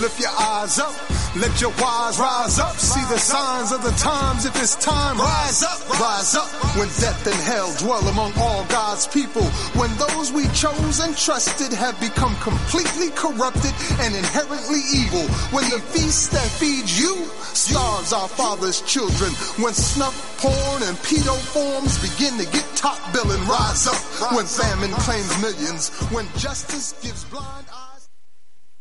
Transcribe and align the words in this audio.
Lift 0.00 0.20
your 0.20 0.36
eyes 0.38 0.78
up, 0.78 0.92
let 1.36 1.58
your 1.58 1.72
wise 1.80 2.18
rise 2.18 2.58
up. 2.58 2.76
See 2.76 3.00
the 3.08 3.16
signs 3.16 3.72
of 3.72 3.82
the 3.82 3.92
times. 3.92 4.44
If 4.44 4.54
it's 4.60 4.76
time, 4.76 5.16
rise 5.16 5.62
up, 5.62 5.80
rise 5.98 6.34
up. 6.34 6.48
When 6.76 6.88
death 7.00 7.26
and 7.26 7.40
hell 7.40 7.72
dwell 7.78 8.06
among 8.08 8.34
all 8.36 8.66
God's 8.66 9.06
people, 9.06 9.44
when 9.72 9.88
those 9.96 10.32
we 10.32 10.48
chose 10.48 11.00
and 11.00 11.16
trusted 11.16 11.72
have 11.72 11.98
become 11.98 12.36
completely 12.44 13.08
corrupted 13.16 13.72
and 14.04 14.14
inherently 14.14 14.84
evil, 14.92 15.24
when 15.48 15.64
the 15.70 15.80
feast 15.80 16.30
that 16.32 16.46
feeds 16.46 17.00
you 17.00 17.24
starves 17.56 18.12
our 18.12 18.28
father's 18.28 18.82
children, 18.82 19.32
when 19.64 19.72
snuff, 19.72 20.12
porn, 20.36 20.82
and 20.82 20.96
pedo 21.08 21.36
forms 21.56 21.96
begin 22.04 22.36
to 22.36 22.44
get 22.52 22.68
top 22.76 23.00
billing, 23.14 23.40
rise 23.48 23.86
up. 23.86 23.96
When 24.36 24.44
famine 24.44 24.92
claims 25.00 25.32
millions, 25.40 25.88
when 26.12 26.26
justice 26.36 26.92
gives 27.00 27.24
blind 27.24 27.66
eyes. 27.72 27.95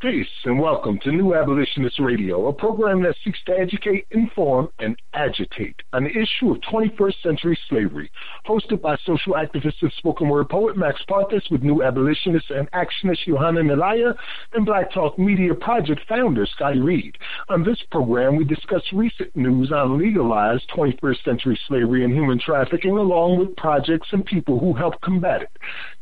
Peace 0.05 0.27
and 0.43 0.59
welcome 0.59 0.99
to 0.99 1.11
New 1.11 1.33
Abolitionist 1.33 1.99
Radio, 1.99 2.45
a 2.45 2.53
program 2.53 3.01
that 3.01 3.15
seeks 3.23 3.39
to 3.47 3.57
educate, 3.57 4.05
inform, 4.11 4.69
and 4.77 4.95
agitate 5.15 5.81
on 5.93 6.03
the 6.03 6.11
issue 6.11 6.51
of 6.51 6.57
21st 6.71 7.23
century 7.23 7.57
slavery. 7.67 8.11
Hosted 8.45 8.83
by 8.83 8.97
social 9.03 9.33
activist 9.33 9.81
and 9.81 9.91
spoken 9.97 10.29
word 10.29 10.47
poet 10.47 10.77
Max 10.77 11.01
Parthas 11.09 11.49
with 11.49 11.63
New 11.63 11.81
Abolitionist 11.81 12.51
and 12.51 12.69
actionist 12.69 13.25
Johanna 13.25 13.61
Nalaya 13.61 14.13
and 14.53 14.63
Black 14.63 14.93
Talk 14.93 15.17
Media 15.17 15.55
Project 15.55 16.01
founder 16.07 16.45
Scotty 16.45 16.81
Reed. 16.81 17.17
On 17.49 17.63
this 17.63 17.81
program, 17.89 18.35
we 18.35 18.43
discuss 18.43 18.83
recent 18.93 19.35
news 19.35 19.71
on 19.71 19.97
legalized 19.97 20.69
21st 20.77 21.23
century 21.25 21.59
slavery 21.67 22.03
and 22.03 22.13
human 22.13 22.39
trafficking, 22.39 22.95
along 22.95 23.39
with 23.39 23.55
projects 23.55 24.09
and 24.11 24.23
people 24.23 24.59
who 24.59 24.71
help 24.71 25.01
combat 25.01 25.41
it. 25.41 25.49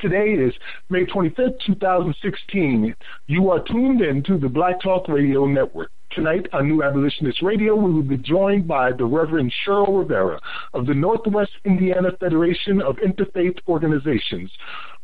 Today 0.04 0.34
is 0.34 0.54
May 0.90 1.06
25th, 1.06 1.62
2016. 1.66 2.94
You 3.28 3.50
are 3.52 3.64
tuned 3.64 4.02
in 4.02 4.22
to 4.24 4.38
the 4.38 4.50
Black 4.50 4.82
Talk 4.82 5.08
Radio 5.08 5.46
Network. 5.46 5.92
Tonight 6.12 6.46
on 6.52 6.68
New 6.68 6.84
Abolitionist 6.84 7.42
Radio, 7.42 7.74
we 7.74 7.94
will 7.94 8.04
be 8.04 8.18
joined 8.18 8.68
by 8.68 8.92
the 8.92 9.06
Reverend 9.06 9.54
Cheryl 9.66 9.98
Rivera 9.98 10.42
of 10.74 10.88
the 10.88 10.94
Northwest 10.94 11.52
Indiana 11.64 12.10
Federation 12.20 12.82
of 12.82 12.98
Interfaith 12.98 13.58
Organizations. 13.70 14.52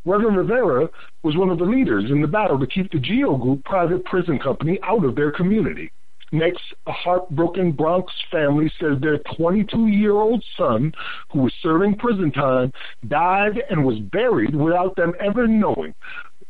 Reverend 0.03 0.36
Rivera 0.36 0.89
was 1.23 1.38
one 1.38 1.50
of 1.50 1.59
the 1.59 1.64
leaders 1.64 2.11
in 2.11 2.20
the 2.20 2.27
battle 2.27 2.59
to 2.59 2.67
keep 2.67 2.92
the 2.92 3.00
GEO 3.00 3.38
Group 3.38 3.64
private 3.64 4.03
prison 4.03 4.38
company 4.38 4.80
out 4.83 5.05
of 5.05 5.16
their 5.16 5.31
community. 5.31 5.94
Next, 6.32 6.62
a 6.86 6.92
heartbroken 6.92 7.72
Bronx 7.72 8.14
family 8.32 8.72
says 8.80 9.00
their 9.02 9.20
22 9.36 9.88
year 9.88 10.14
old 10.14 10.44
son, 10.58 10.94
who 11.32 11.44
was 11.44 11.54
serving 11.62 11.96
prison 11.98 12.32
time, 12.32 12.72
died 13.08 13.62
and 13.70 13.84
was 13.84 14.00
buried 14.00 14.56
without 14.56 14.96
them 14.96 15.14
ever 15.20 15.48
knowing. 15.48 15.94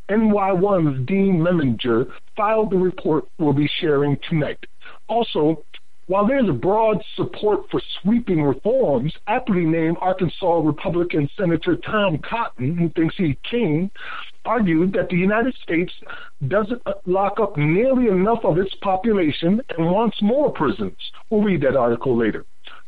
NY1's 0.10 1.06
Dean 1.06 1.40
Meminger 1.40 2.12
filed 2.36 2.72
the 2.72 2.78
report 2.78 3.26
we'll 3.38 3.54
be 3.54 3.70
sharing 3.80 4.18
tonight. 4.28 4.66
Also, 5.08 5.64
while 6.08 6.26
there's 6.26 6.50
broad 6.60 7.04
support 7.16 7.70
for 7.70 7.80
sweeping 8.02 8.42
reforms, 8.42 9.14
aptly 9.28 9.64
named 9.64 9.98
Arkansas 10.02 10.58
Republican 10.58 11.30
Senator 11.38 11.76
Tom 11.76 12.18
Cotton, 12.28 12.76
who 12.76 12.90
thinks 12.90 13.14
he's 13.16 13.36
king, 13.50 13.92
argued 14.50 14.94
that 14.94 15.09
the 15.09 15.16
United 15.16 15.55
States 15.61 15.94
doesn't 16.47 16.81
lock 17.05 17.39
up 17.39 17.55
nearly 17.55 18.08
enough 18.08 18.44
of 18.44 18.58
its 18.58 18.73
population 18.81 19.61
and 19.69 19.92
wants 19.92 20.17
more 20.22 20.52
prisons. 20.52 20.97
We'll 21.30 21.44
read 21.44 21.61
that 21.61 21.75
article 21.75 22.17
later. 22.17 22.45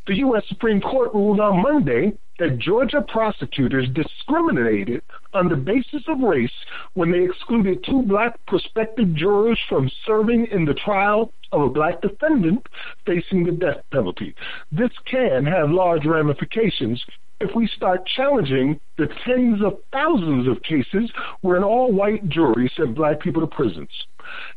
The 0.08 0.18
U.S. 0.26 0.44
Supreme 0.48 0.82
Court 0.82 1.14
ruled 1.14 1.40
on 1.40 1.62
Monday 1.62 2.14
that 2.40 2.58
Georgia 2.58 3.06
prosecutors 3.08 3.88
discriminated 3.94 5.04
on 5.36 5.48
the 5.48 5.56
basis 5.56 6.02
of 6.08 6.20
race 6.22 6.50
when 6.96 7.12
they 7.12 7.24
excluded 7.24 7.84
two 7.86 8.02
black 8.02 8.34
prospective 8.48 9.14
jurors 9.14 9.60
from 9.70 9.92
serving 10.08 10.48
in 10.52 10.66
the 10.66 10.74
trial 10.74 11.32
of 11.52 11.62
a 11.62 11.70
black 11.70 12.02
defendant 12.02 12.66
facing 13.06 13.44
the 13.44 13.52
death 13.52 13.84
penalty. 13.92 14.34
This 14.72 14.90
can 15.06 15.46
have 15.46 15.70
large 15.70 16.06
ramifications 16.08 17.04
if 17.42 17.56
we 17.56 17.68
start 17.76 18.08
challenging 18.16 18.80
the 18.98 19.08
tens 19.26 19.64
of 19.64 19.80
thousands 19.92 20.48
of 20.48 20.62
cases 20.64 21.12
where 21.42 21.58
an 21.58 21.64
all 21.64 21.92
white 21.92 22.28
jury 22.30 22.72
sent 22.78 22.96
black 22.96 23.20
people 23.20 23.42
to 23.42 23.48
prisons. 23.48 23.90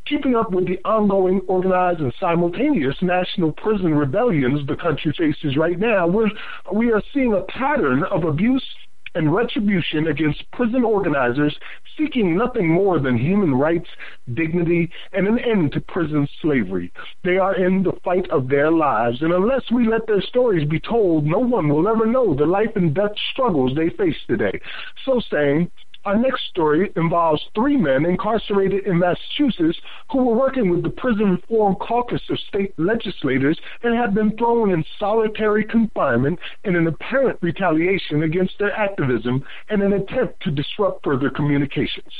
Keeping 0.06 0.34
up 0.34 0.52
with 0.52 0.66
the 0.66 0.78
ongoing 0.84 1.40
organized 1.48 2.00
and 2.00 2.12
simultaneous 2.20 2.96
national 3.00 3.52
prison 3.52 3.94
rebellions 3.94 4.66
the 4.66 4.76
country 4.76 5.14
faces 5.16 5.56
right 5.56 5.78
now, 5.78 6.06
we're, 6.06 6.28
we 6.72 6.92
are 6.92 7.02
seeing 7.12 7.32
a 7.32 7.42
pattern 7.52 8.04
of 8.04 8.24
abuse 8.24 8.64
and 9.14 9.34
retribution 9.34 10.08
against 10.08 10.50
prison 10.52 10.84
organizers 10.84 11.56
seeking 11.96 12.36
nothing 12.36 12.68
more 12.68 12.98
than 12.98 13.16
human 13.16 13.54
rights, 13.54 13.88
dignity, 14.34 14.90
and 15.12 15.26
an 15.26 15.38
end 15.38 15.72
to 15.72 15.80
prison 15.80 16.26
slavery. 16.42 16.92
They 17.22 17.38
are 17.38 17.54
in 17.54 17.82
the 17.82 17.92
fight 18.04 18.28
of 18.30 18.48
their 18.48 18.70
lives, 18.70 19.22
and 19.22 19.32
unless 19.32 19.62
we 19.70 19.88
let 19.88 20.06
their 20.06 20.22
stories 20.22 20.68
be 20.68 20.80
told, 20.80 21.24
no 21.24 21.38
one 21.38 21.68
will 21.68 21.88
ever 21.88 22.06
know 22.06 22.34
the 22.34 22.46
life 22.46 22.74
and 22.74 22.94
death 22.94 23.12
struggles 23.32 23.74
they 23.74 23.90
face 23.90 24.16
today. 24.26 24.60
So 25.04 25.20
saying, 25.30 25.70
our 26.04 26.16
next 26.16 26.46
story 26.50 26.92
involves 26.96 27.42
three 27.54 27.76
men 27.76 28.04
incarcerated 28.04 28.86
in 28.86 28.98
Massachusetts 28.98 29.78
who 30.10 30.24
were 30.24 30.34
working 30.34 30.70
with 30.70 30.82
the 30.82 30.90
Prison 30.90 31.38
Reform 31.40 31.76
Caucus 31.76 32.20
of 32.28 32.38
state 32.40 32.74
legislators 32.78 33.58
and 33.82 33.96
have 33.96 34.14
been 34.14 34.36
thrown 34.36 34.70
in 34.70 34.84
solitary 34.98 35.64
confinement 35.64 36.38
in 36.64 36.76
an 36.76 36.86
apparent 36.86 37.38
retaliation 37.40 38.22
against 38.22 38.58
their 38.58 38.72
activism 38.72 39.42
and 39.70 39.82
an 39.82 39.94
attempt 39.94 40.42
to 40.42 40.50
disrupt 40.50 41.02
further 41.04 41.30
communications. 41.30 42.12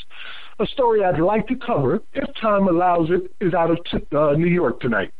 A 0.59 0.65
story 0.67 1.03
I'd 1.03 1.19
like 1.19 1.47
to 1.47 1.55
cover, 1.55 2.01
if 2.13 2.29
time 2.41 2.67
allows 2.67 3.09
it, 3.11 3.31
is 3.45 3.53
out 3.53 3.71
of 3.71 3.79
uh, 4.13 4.37
New 4.37 4.47
York 4.47 4.79
tonight. 4.79 5.11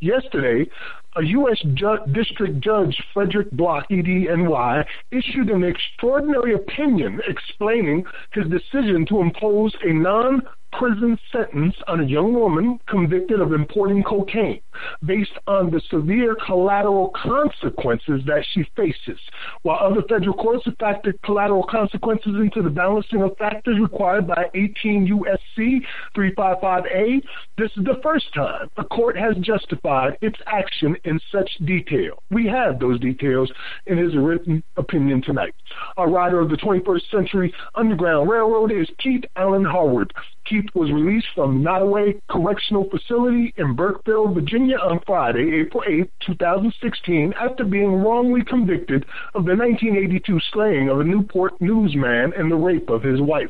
Yesterday, 0.00 0.68
a 1.16 1.22
U.S. 1.22 1.58
Ju- 1.74 2.12
District 2.12 2.60
Judge 2.60 2.96
Frederick 3.12 3.50
Block, 3.52 3.84
EDNY, 3.90 4.84
issued 5.10 5.50
an 5.50 5.64
extraordinary 5.64 6.54
opinion 6.54 7.20
explaining 7.28 8.04
his 8.32 8.44
decision 8.48 9.04
to 9.06 9.20
impose 9.20 9.74
a 9.84 9.92
non 9.92 10.42
prison 10.72 11.18
sentence 11.30 11.74
on 11.86 12.00
a 12.00 12.04
young 12.04 12.32
woman 12.32 12.78
convicted 12.88 13.40
of 13.40 13.52
importing 13.52 14.02
cocaine 14.02 14.60
based 15.04 15.32
on 15.46 15.70
the 15.70 15.80
severe 15.90 16.36
collateral 16.46 17.12
consequences 17.14 18.22
that 18.26 18.44
she 18.52 18.64
faces. 18.76 19.20
While 19.62 19.78
other 19.80 20.02
federal 20.08 20.34
courts 20.34 20.64
have 20.64 20.78
factored 20.78 21.20
collateral 21.24 21.64
consequences 21.68 22.34
into 22.36 22.62
the 22.62 22.70
balancing 22.70 23.22
of 23.22 23.36
factors 23.36 23.78
required 23.80 24.26
by 24.26 24.46
18 24.54 25.06
U.S.C. 25.06 25.80
355A, 26.16 27.22
this 27.58 27.70
is 27.76 27.84
the 27.84 28.00
first 28.02 28.32
time 28.34 28.70
a 28.76 28.84
court 28.84 29.16
has 29.16 29.36
justified 29.40 30.16
its 30.20 30.38
action 30.46 30.96
in 31.04 31.20
such 31.30 31.50
detail. 31.64 32.22
We 32.30 32.46
have 32.46 32.80
those 32.80 32.98
details 33.00 33.52
in 33.86 33.98
his 33.98 34.16
written 34.16 34.62
opinion 34.76 35.22
tonight. 35.22 35.54
Our 35.96 36.10
writer 36.10 36.40
of 36.40 36.48
the 36.48 36.56
21st 36.56 37.10
Century 37.10 37.54
Underground 37.74 38.28
Railroad 38.28 38.72
is 38.72 38.88
Keith 38.98 39.24
Allen 39.36 39.64
Harward. 39.64 40.12
Keith 40.52 40.68
was 40.74 40.92
released 40.92 41.28
from 41.34 41.62
Nottoway 41.62 42.20
Correctional 42.28 42.86
Facility 42.90 43.54
in 43.56 43.74
Burkeville, 43.74 44.34
Virginia 44.34 44.76
on 44.76 45.00
Friday, 45.06 45.60
April 45.60 45.82
8, 45.86 46.10
2016, 46.26 47.32
after 47.40 47.64
being 47.64 48.02
wrongly 48.02 48.44
convicted 48.44 49.06
of 49.34 49.46
the 49.46 49.56
1982 49.56 50.38
slaying 50.52 50.90
of 50.90 51.00
a 51.00 51.04
Newport 51.04 51.58
News 51.62 51.96
man 51.96 52.34
and 52.36 52.50
the 52.50 52.56
rape 52.56 52.90
of 52.90 53.02
his 53.02 53.18
wife. 53.18 53.48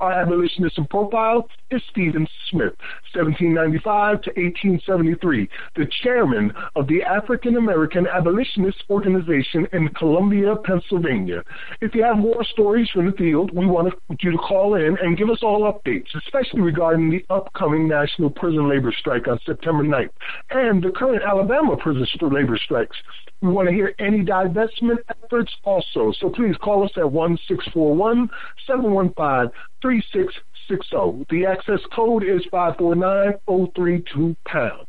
Our 0.00 0.12
abolitionist 0.12 0.78
profile 0.90 1.48
is 1.70 1.82
Stephen 1.90 2.26
Smith, 2.50 2.74
1795 3.14 4.22
to 4.22 4.30
1873, 4.30 5.48
the 5.76 5.86
chairman 6.02 6.52
of 6.76 6.86
the 6.88 7.02
African 7.02 7.56
American 7.56 8.06
Abolitionist 8.06 8.84
Organization 8.90 9.66
in 9.72 9.88
Columbia, 9.90 10.56
Pennsylvania. 10.64 11.42
If 11.80 11.94
you 11.94 12.02
have 12.02 12.18
more 12.18 12.44
stories 12.44 12.88
from 12.90 13.06
the 13.06 13.16
field, 13.16 13.54
we 13.54 13.66
want 13.66 13.94
you 14.20 14.30
to 14.32 14.38
call 14.38 14.74
in 14.74 14.96
and 15.00 15.16
give 15.16 15.30
us 15.30 15.42
all 15.42 15.72
updates, 15.72 16.14
especially 16.16 16.60
regarding 16.60 17.10
the 17.10 17.24
upcoming 17.30 17.88
national 17.88 18.30
prison 18.30 18.68
labor 18.68 18.92
strike 18.98 19.28
on 19.28 19.38
September 19.46 19.84
9th 19.84 20.10
and 20.50 20.82
the 20.82 20.90
current 20.90 21.22
Alabama 21.22 21.76
prison 21.76 22.06
labor 22.22 22.58
strikes. 22.58 22.96
We 23.40 23.50
want 23.50 23.68
to 23.68 23.74
hear 23.74 23.94
any 23.98 24.24
divestment 24.24 24.98
efforts 25.08 25.52
also. 25.64 26.12
So 26.18 26.30
please 26.30 26.56
call 26.62 26.84
us 26.84 26.92
at 26.96 27.10
1 27.10 27.38
641 27.46 28.30
715 28.66 29.52
3660. 29.84 31.26
The 31.28 31.44
access 31.44 31.80
code 31.94 32.24
is 32.24 32.42
549032 32.50 34.34
pound. 34.46 34.86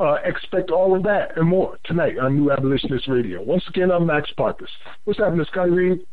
Uh, 0.00 0.16
expect 0.24 0.72
all 0.72 0.96
of 0.96 1.04
that 1.04 1.38
and 1.38 1.48
more 1.48 1.78
tonight 1.84 2.18
on 2.18 2.34
New 2.34 2.50
Abolitionist 2.50 3.06
Radio. 3.06 3.40
Once 3.40 3.62
again, 3.68 3.92
I'm 3.92 4.06
Max 4.06 4.32
Parthas. 4.36 4.66
What's 5.04 5.20
happening, 5.20 5.46
Scotty 5.48 5.70
Reed? 5.70 6.04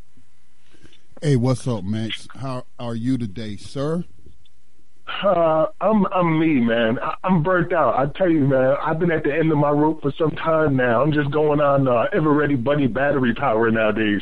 Hey, 1.19 1.35
what's 1.35 1.67
up, 1.67 1.83
Max? 1.83 2.27
How 2.35 2.65
are 2.77 2.93
you 2.93 3.17
today, 3.17 3.57
sir? 3.57 4.03
Uh, 5.23 5.65
I'm 5.81 6.05
I'm 6.05 6.39
me, 6.39 6.59
man. 6.61 6.99
I, 6.99 7.15
am 7.23 7.41
burnt 7.41 7.73
out. 7.73 7.95
I 7.95 8.05
tell 8.15 8.29
you, 8.29 8.41
man. 8.41 8.75
I've 8.83 8.99
been 8.99 9.09
at 9.11 9.23
the 9.23 9.33
end 9.33 9.51
of 9.51 9.57
my 9.57 9.71
rope 9.71 10.03
for 10.03 10.13
some 10.15 10.31
time 10.31 10.75
now. 10.75 11.01
I'm 11.01 11.11
just 11.11 11.31
going 11.31 11.59
on 11.59 11.87
uh, 11.87 12.05
ever 12.13 12.31
ready 12.31 12.55
buddy 12.55 12.85
battery 12.85 13.33
power 13.33 13.71
nowadays. 13.71 14.21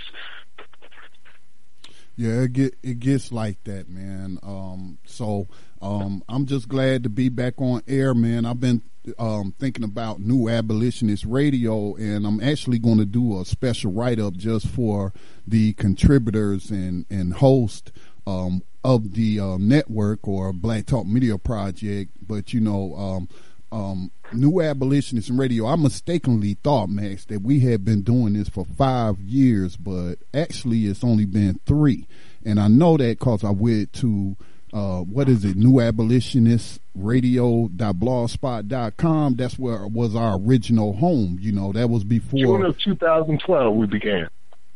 Yeah, 2.19 2.41
it 2.41 2.51
get 2.51 2.75
it 2.83 2.99
gets 2.99 3.31
like 3.31 3.63
that, 3.63 3.87
man. 3.87 4.39
Um, 4.43 4.97
so 5.05 5.47
um, 5.81 6.21
I'm 6.27 6.47
just 6.47 6.67
glad 6.67 7.03
to 7.03 7.09
be 7.09 7.29
back 7.29 7.53
on 7.61 7.81
air, 7.87 8.13
man. 8.13 8.45
I've 8.45 8.59
been 8.59 8.81
um, 9.17 9.53
thinking 9.57 9.85
about 9.85 10.19
New 10.19 10.49
Abolitionist 10.49 11.23
Radio, 11.23 11.95
and 11.95 12.27
I'm 12.27 12.41
actually 12.41 12.77
going 12.77 12.97
to 12.97 13.05
do 13.05 13.39
a 13.39 13.45
special 13.45 13.93
write 13.93 14.19
up 14.19 14.33
just 14.33 14.67
for 14.67 15.13
the 15.47 15.71
contributors 15.75 16.71
and 16.71 17.05
and 17.09 17.35
host 17.35 17.93
um, 18.27 18.63
of 18.83 19.13
the 19.13 19.39
uh, 19.39 19.57
network 19.57 20.27
or 20.27 20.51
Black 20.51 20.87
Talk 20.87 21.07
Media 21.07 21.37
Project. 21.37 22.11
But 22.21 22.53
you 22.53 22.59
know, 22.59 23.27
um, 23.71 24.11
New 24.33 24.61
Abolitionist 24.61 25.29
Radio, 25.31 25.67
I 25.67 25.75
mistakenly 25.75 26.57
thought, 26.63 26.89
Max, 26.89 27.25
that 27.25 27.41
we 27.41 27.59
had 27.61 27.83
been 27.85 28.01
doing 28.01 28.33
this 28.33 28.49
for 28.49 28.65
five 28.65 29.19
years, 29.19 29.77
but 29.77 30.15
actually 30.33 30.85
it's 30.85 31.03
only 31.03 31.25
been 31.25 31.59
three. 31.65 32.07
And 32.45 32.59
I 32.59 32.67
know 32.67 32.97
that 32.97 33.19
because 33.19 33.43
I 33.43 33.51
went 33.51 33.93
to, 33.93 34.35
uh, 34.73 35.01
what 35.01 35.29
is 35.29 35.45
it, 35.45 35.55
New 35.55 35.79
Abolitionist 35.79 36.81
Radio.blogspot.com. 36.95 39.35
That's 39.35 39.59
where 39.59 39.85
was 39.87 40.15
our 40.15 40.39
original 40.39 40.93
home. 40.93 41.37
You 41.39 41.51
know, 41.51 41.71
that 41.73 41.89
was 41.89 42.03
before. 42.03 42.39
June 42.39 42.65
of 42.65 42.79
2012 42.79 43.75
we 43.75 43.85
began 43.87 44.29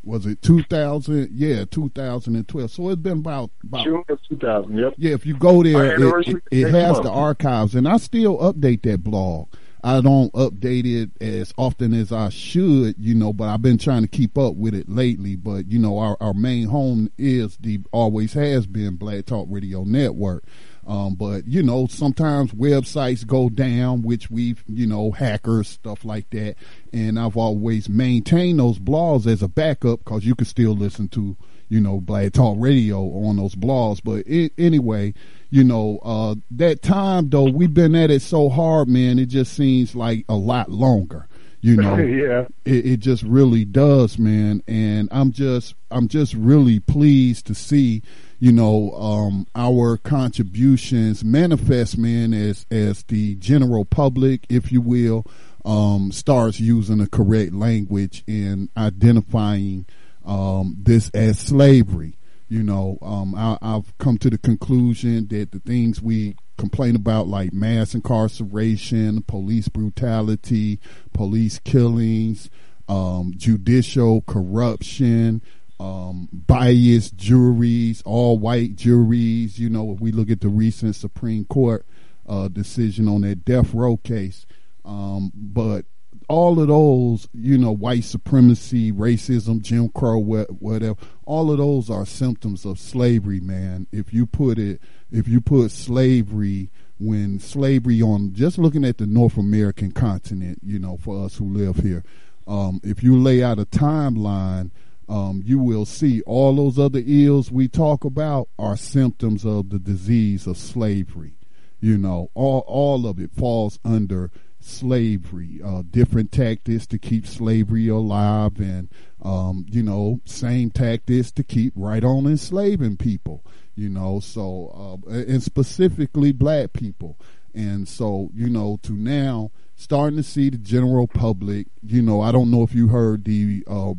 was 0.04 0.26
it 0.26 0.42
2000? 0.42 1.30
Yeah, 1.32 1.64
2012. 1.70 2.70
So 2.70 2.88
it's 2.90 3.00
been 3.00 3.18
about, 3.18 3.50
about 3.62 3.84
June 3.84 4.04
of 4.08 4.18
2000. 4.28 4.76
Yep. 4.76 4.94
Yeah, 4.96 5.12
if 5.12 5.26
you 5.26 5.36
go 5.36 5.62
there, 5.62 5.94
it, 5.94 6.28
it, 6.28 6.42
it 6.50 6.70
has 6.70 7.00
the 7.00 7.10
archives, 7.10 7.74
and 7.74 7.88
I 7.88 7.96
still 7.98 8.38
update 8.38 8.82
that 8.82 9.02
blog. 9.02 9.48
I 9.84 10.00
don't 10.00 10.32
update 10.32 10.86
it 10.86 11.10
as 11.22 11.52
often 11.58 11.92
as 11.92 12.10
I 12.10 12.30
should, 12.30 12.94
you 12.98 13.14
know, 13.14 13.34
but 13.34 13.50
I've 13.50 13.60
been 13.60 13.76
trying 13.76 14.00
to 14.00 14.08
keep 14.08 14.38
up 14.38 14.54
with 14.54 14.74
it 14.74 14.88
lately. 14.88 15.36
But 15.36 15.70
you 15.70 15.78
know, 15.78 15.98
our, 15.98 16.16
our 16.20 16.32
main 16.32 16.68
home 16.68 17.10
is 17.18 17.58
the 17.58 17.80
always 17.92 18.32
has 18.32 18.66
been 18.66 18.96
Black 18.96 19.26
Talk 19.26 19.46
Radio 19.50 19.84
Network. 19.84 20.44
Um, 20.86 21.14
but 21.14 21.46
you 21.46 21.62
know, 21.62 21.86
sometimes 21.86 22.52
websites 22.52 23.26
go 23.26 23.48
down, 23.48 24.02
which 24.02 24.30
we've, 24.30 24.62
you 24.68 24.86
know, 24.86 25.10
hackers, 25.10 25.68
stuff 25.68 26.04
like 26.04 26.30
that. 26.30 26.56
And 26.92 27.18
I've 27.18 27.36
always 27.36 27.88
maintained 27.88 28.58
those 28.58 28.78
blogs 28.78 29.26
as 29.26 29.42
a 29.42 29.48
backup 29.48 30.00
because 30.04 30.24
you 30.24 30.34
can 30.34 30.46
still 30.46 30.72
listen 30.72 31.08
to, 31.08 31.36
you 31.68 31.80
know, 31.80 32.00
Black 32.00 32.32
Talk 32.32 32.56
Radio 32.58 33.00
on 33.26 33.36
those 33.36 33.54
blogs. 33.54 34.00
But 34.02 34.26
it, 34.26 34.52
anyway, 34.58 35.14
you 35.50 35.64
know, 35.64 36.00
uh, 36.02 36.34
that 36.52 36.82
time 36.82 37.30
though, 37.30 37.50
we've 37.50 37.72
been 37.72 37.94
at 37.94 38.10
it 38.10 38.22
so 38.22 38.48
hard, 38.48 38.88
man. 38.88 39.18
It 39.18 39.26
just 39.26 39.54
seems 39.54 39.94
like 39.94 40.24
a 40.28 40.36
lot 40.36 40.70
longer. 40.70 41.28
You 41.60 41.76
know, 41.76 41.96
yeah, 41.98 42.46
it, 42.66 42.86
it 42.86 42.96
just 42.98 43.22
really 43.22 43.64
does, 43.64 44.18
man. 44.18 44.62
And 44.68 45.08
I'm 45.10 45.32
just, 45.32 45.74
I'm 45.90 46.08
just 46.08 46.34
really 46.34 46.78
pleased 46.78 47.46
to 47.46 47.54
see 47.54 48.02
you 48.44 48.52
know, 48.52 48.90
um, 48.90 49.46
our 49.54 49.96
contributions 49.96 51.24
manifest, 51.24 51.96
man, 51.96 52.34
as 52.34 52.66
as 52.70 53.02
the 53.04 53.36
general 53.36 53.86
public, 53.86 54.44
if 54.50 54.70
you 54.70 54.82
will, 54.82 55.24
um, 55.64 56.12
starts 56.12 56.60
using 56.60 56.98
the 56.98 57.08
correct 57.08 57.54
language 57.54 58.22
in 58.26 58.68
identifying 58.76 59.86
um, 60.26 60.76
this 60.78 61.08
as 61.14 61.38
slavery. 61.38 62.18
You 62.50 62.62
know, 62.62 62.98
um, 63.00 63.34
I, 63.34 63.56
I've 63.62 63.96
come 63.96 64.18
to 64.18 64.28
the 64.28 64.36
conclusion 64.36 65.26
that 65.28 65.52
the 65.52 65.60
things 65.60 66.02
we 66.02 66.36
complain 66.58 66.96
about, 66.96 67.26
like 67.26 67.54
mass 67.54 67.94
incarceration, 67.94 69.22
police 69.22 69.68
brutality, 69.68 70.80
police 71.14 71.60
killings, 71.60 72.50
um, 72.90 73.32
judicial 73.38 74.20
corruption, 74.20 75.40
um, 75.84 76.28
biased 76.32 77.16
juries, 77.16 78.02
all 78.04 78.38
white 78.38 78.76
juries. 78.76 79.58
You 79.58 79.68
know, 79.68 79.92
if 79.92 80.00
we 80.00 80.12
look 80.12 80.30
at 80.30 80.40
the 80.40 80.48
recent 80.48 80.96
Supreme 80.96 81.44
Court 81.44 81.84
uh, 82.26 82.48
decision 82.48 83.08
on 83.08 83.20
that 83.22 83.44
death 83.44 83.74
row 83.74 83.98
case, 83.98 84.46
um, 84.84 85.30
but 85.34 85.84
all 86.28 86.58
of 86.58 86.68
those, 86.68 87.28
you 87.34 87.58
know, 87.58 87.72
white 87.72 88.04
supremacy, 88.04 88.90
racism, 88.90 89.60
Jim 89.60 89.90
Crow, 89.90 90.18
whatever, 90.18 90.96
all 91.26 91.50
of 91.50 91.58
those 91.58 91.90
are 91.90 92.06
symptoms 92.06 92.64
of 92.64 92.78
slavery, 92.78 93.40
man. 93.40 93.86
If 93.92 94.14
you 94.14 94.24
put 94.24 94.58
it, 94.58 94.80
if 95.10 95.28
you 95.28 95.42
put 95.42 95.70
slavery 95.70 96.70
when 96.98 97.40
slavery 97.40 98.00
on 98.00 98.32
just 98.32 98.56
looking 98.56 98.84
at 98.84 98.96
the 98.96 99.06
North 99.06 99.36
American 99.36 99.92
continent, 99.92 100.60
you 100.64 100.78
know, 100.78 100.96
for 100.96 101.26
us 101.26 101.36
who 101.36 101.52
live 101.52 101.76
here, 101.76 102.02
um, 102.46 102.80
if 102.82 103.02
you 103.02 103.20
lay 103.20 103.42
out 103.42 103.58
a 103.58 103.66
timeline 103.66 104.70
um, 105.08 105.42
you 105.44 105.58
will 105.58 105.84
see 105.84 106.22
all 106.22 106.56
those 106.56 106.78
other 106.78 107.02
ills 107.04 107.50
we 107.50 107.68
talk 107.68 108.04
about 108.04 108.48
are 108.58 108.76
symptoms 108.76 109.44
of 109.44 109.70
the 109.70 109.78
disease 109.78 110.46
of 110.46 110.56
slavery. 110.56 111.34
You 111.80 111.98
know, 111.98 112.30
all 112.34 112.64
all 112.66 113.06
of 113.06 113.18
it 113.18 113.32
falls 113.32 113.78
under 113.84 114.30
slavery. 114.58 115.60
Uh, 115.62 115.82
different 115.90 116.32
tactics 116.32 116.86
to 116.86 116.98
keep 116.98 117.26
slavery 117.26 117.88
alive, 117.88 118.58
and 118.58 118.88
um, 119.22 119.66
you 119.68 119.82
know, 119.82 120.20
same 120.24 120.70
tactics 120.70 121.30
to 121.32 121.44
keep 121.44 121.72
right 121.76 122.02
on 122.02 122.26
enslaving 122.26 122.96
people. 122.96 123.44
You 123.74 123.88
know, 123.88 124.20
so 124.20 125.02
uh, 125.06 125.10
and 125.10 125.42
specifically 125.42 126.32
black 126.32 126.72
people. 126.72 127.18
And 127.54 127.86
so, 127.86 128.30
you 128.34 128.48
know, 128.48 128.80
to 128.82 128.94
now 128.94 129.52
starting 129.76 130.16
to 130.16 130.22
see 130.22 130.50
the 130.50 130.58
general 130.58 131.06
public. 131.06 131.68
You 131.82 132.02
know, 132.02 132.20
I 132.20 132.32
don't 132.32 132.50
know 132.50 132.62
if 132.62 132.74
you 132.74 132.88
heard 132.88 133.24
the 133.24 133.62
uh, 133.66 133.94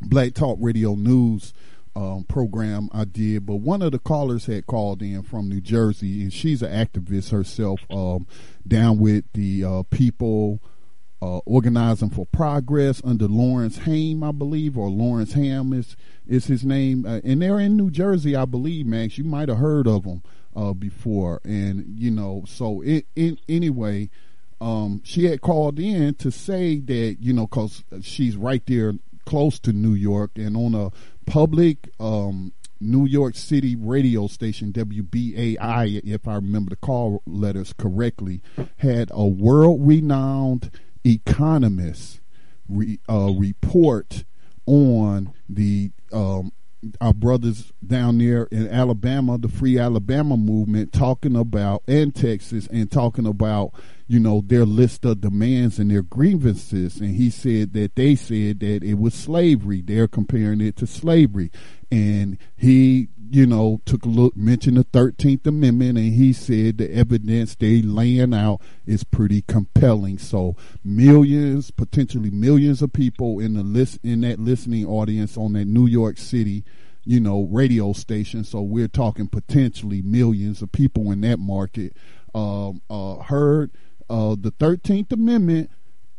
Black 0.00 0.34
Talk 0.34 0.58
Radio 0.60 0.94
News 0.94 1.52
um, 1.94 2.24
program 2.24 2.88
I 2.92 3.04
did, 3.04 3.46
but 3.46 3.56
one 3.56 3.82
of 3.82 3.92
the 3.92 3.98
callers 3.98 4.46
had 4.46 4.66
called 4.66 5.02
in 5.02 5.22
from 5.22 5.48
New 5.48 5.60
Jersey, 5.60 6.22
and 6.22 6.32
she's 6.32 6.62
an 6.62 6.72
activist 6.72 7.30
herself, 7.30 7.80
um, 7.90 8.26
down 8.66 8.98
with 8.98 9.24
the 9.34 9.64
uh, 9.64 9.82
people 9.90 10.60
uh, 11.22 11.38
organizing 11.38 12.10
for 12.10 12.26
progress 12.26 13.02
under 13.04 13.26
Lawrence 13.26 13.78
Haim, 13.78 14.22
I 14.22 14.32
believe, 14.32 14.78
or 14.78 14.88
Lawrence 14.88 15.34
Hamm 15.34 15.72
is 15.72 15.96
is 16.26 16.46
his 16.46 16.64
name, 16.64 17.04
uh, 17.04 17.20
and 17.24 17.42
they're 17.42 17.58
in 17.58 17.76
New 17.76 17.90
Jersey, 17.90 18.34
I 18.34 18.44
believe. 18.44 18.86
Max, 18.86 19.18
you 19.18 19.24
might 19.24 19.48
have 19.48 19.58
heard 19.58 19.86
of 19.86 20.04
them 20.04 20.22
uh, 20.56 20.72
before, 20.72 21.40
and 21.44 21.84
you 21.98 22.10
know, 22.10 22.44
so 22.46 22.82
it, 22.82 23.06
anyway. 23.48 24.10
Um, 24.62 25.00
she 25.06 25.24
had 25.24 25.40
called 25.40 25.78
in 25.78 26.16
to 26.16 26.30
say 26.30 26.80
that 26.80 27.16
you 27.18 27.32
know 27.32 27.46
because 27.46 27.82
she's 28.02 28.36
right 28.36 28.62
there 28.66 28.92
close 29.24 29.58
to 29.60 29.72
New 29.72 29.94
York 29.94 30.32
and 30.36 30.56
on 30.56 30.74
a 30.74 30.90
public 31.30 31.90
um, 31.98 32.52
New 32.80 33.06
York 33.06 33.36
City 33.36 33.76
radio 33.76 34.26
station, 34.26 34.72
WBAI, 34.72 36.00
if 36.04 36.26
I 36.26 36.36
remember 36.36 36.70
the 36.70 36.76
call 36.76 37.22
letters 37.26 37.74
correctly, 37.74 38.40
had 38.78 39.10
a 39.12 39.26
world 39.26 39.86
renowned 39.86 40.70
economist 41.04 42.20
re, 42.68 42.98
uh, 43.08 43.32
report 43.36 44.24
on 44.66 45.32
the 45.48 45.90
um, 46.12 46.52
our 47.00 47.12
brothers 47.12 47.72
down 47.86 48.18
there 48.18 48.44
in 48.44 48.68
Alabama, 48.68 49.36
the 49.36 49.48
Free 49.48 49.78
Alabama 49.78 50.36
movement, 50.36 50.92
talking 50.92 51.36
about 51.36 51.82
and 51.86 52.14
Texas, 52.14 52.66
and 52.68 52.90
talking 52.90 53.26
about 53.26 53.72
you 54.10 54.18
know 54.18 54.42
their 54.44 54.64
list 54.64 55.04
of 55.04 55.20
demands 55.20 55.78
and 55.78 55.88
their 55.88 56.02
grievances. 56.02 57.00
And 57.00 57.14
he 57.14 57.30
said 57.30 57.74
that 57.74 57.94
they 57.94 58.16
said 58.16 58.58
that 58.58 58.82
it 58.82 58.98
was 58.98 59.14
slavery. 59.14 59.82
They're 59.82 60.08
comparing 60.08 60.60
it 60.60 60.74
to 60.78 60.86
slavery, 60.88 61.52
and 61.92 62.36
he 62.56 63.06
you 63.30 63.46
know 63.46 63.80
took 63.84 64.04
a 64.04 64.08
look, 64.08 64.36
mentioned 64.36 64.78
the 64.78 64.82
Thirteenth 64.82 65.46
Amendment, 65.46 65.96
and 65.96 66.12
he 66.12 66.32
said 66.32 66.78
the 66.78 66.92
evidence 66.92 67.54
they 67.54 67.82
laying 67.82 68.34
out 68.34 68.60
is 68.84 69.04
pretty 69.04 69.42
compelling. 69.42 70.18
So 70.18 70.56
millions, 70.82 71.70
potentially 71.70 72.30
millions 72.30 72.82
of 72.82 72.92
people 72.92 73.38
in 73.38 73.54
the 73.54 73.62
list 73.62 74.00
in 74.02 74.22
that 74.22 74.40
listening 74.40 74.86
audience 74.86 75.36
on 75.36 75.52
that 75.52 75.66
New 75.66 75.86
York 75.86 76.18
City 76.18 76.64
you 77.02 77.18
know, 77.18 77.48
radio 77.50 77.94
station. 77.94 78.44
So 78.44 78.60
we're 78.60 78.86
talking 78.86 79.26
potentially 79.26 80.02
millions 80.02 80.60
of 80.60 80.70
people 80.70 81.10
in 81.10 81.22
that 81.22 81.38
market 81.38 81.96
um, 82.34 82.82
uh, 82.90 83.16
heard 83.16 83.70
uh, 84.10 84.36
the 84.38 84.52
13th 84.52 85.12
Amendment 85.12 85.70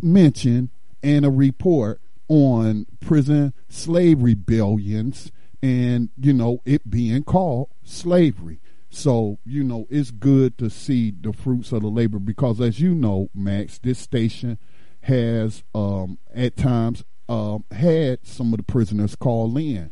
mentioned 0.01 0.69
and 1.03 1.25
a 1.25 1.29
report 1.29 2.01
on 2.27 2.87
prison 3.01 3.53
slave 3.67 4.23
rebellions 4.23 5.31
and, 5.61 6.09
you 6.17 6.33
know, 6.33 6.61
it 6.65 6.89
being 6.89 7.23
called 7.23 7.69
slavery. 7.83 8.59
So, 8.89 9.37
you 9.45 9.63
know, 9.63 9.87
it's 9.89 10.11
good 10.11 10.57
to 10.57 10.69
see 10.69 11.11
the 11.11 11.33
fruits 11.33 11.71
of 11.71 11.81
the 11.81 11.87
labor 11.87 12.19
because, 12.19 12.59
as 12.59 12.79
you 12.79 12.95
know, 12.95 13.29
Max, 13.33 13.77
this 13.77 13.99
station 13.99 14.57
has 15.01 15.63
um, 15.75 16.17
at 16.33 16.57
times 16.57 17.03
um, 17.29 17.63
had 17.71 18.25
some 18.25 18.53
of 18.53 18.57
the 18.57 18.63
prisoners 18.63 19.15
call 19.15 19.57
in 19.57 19.91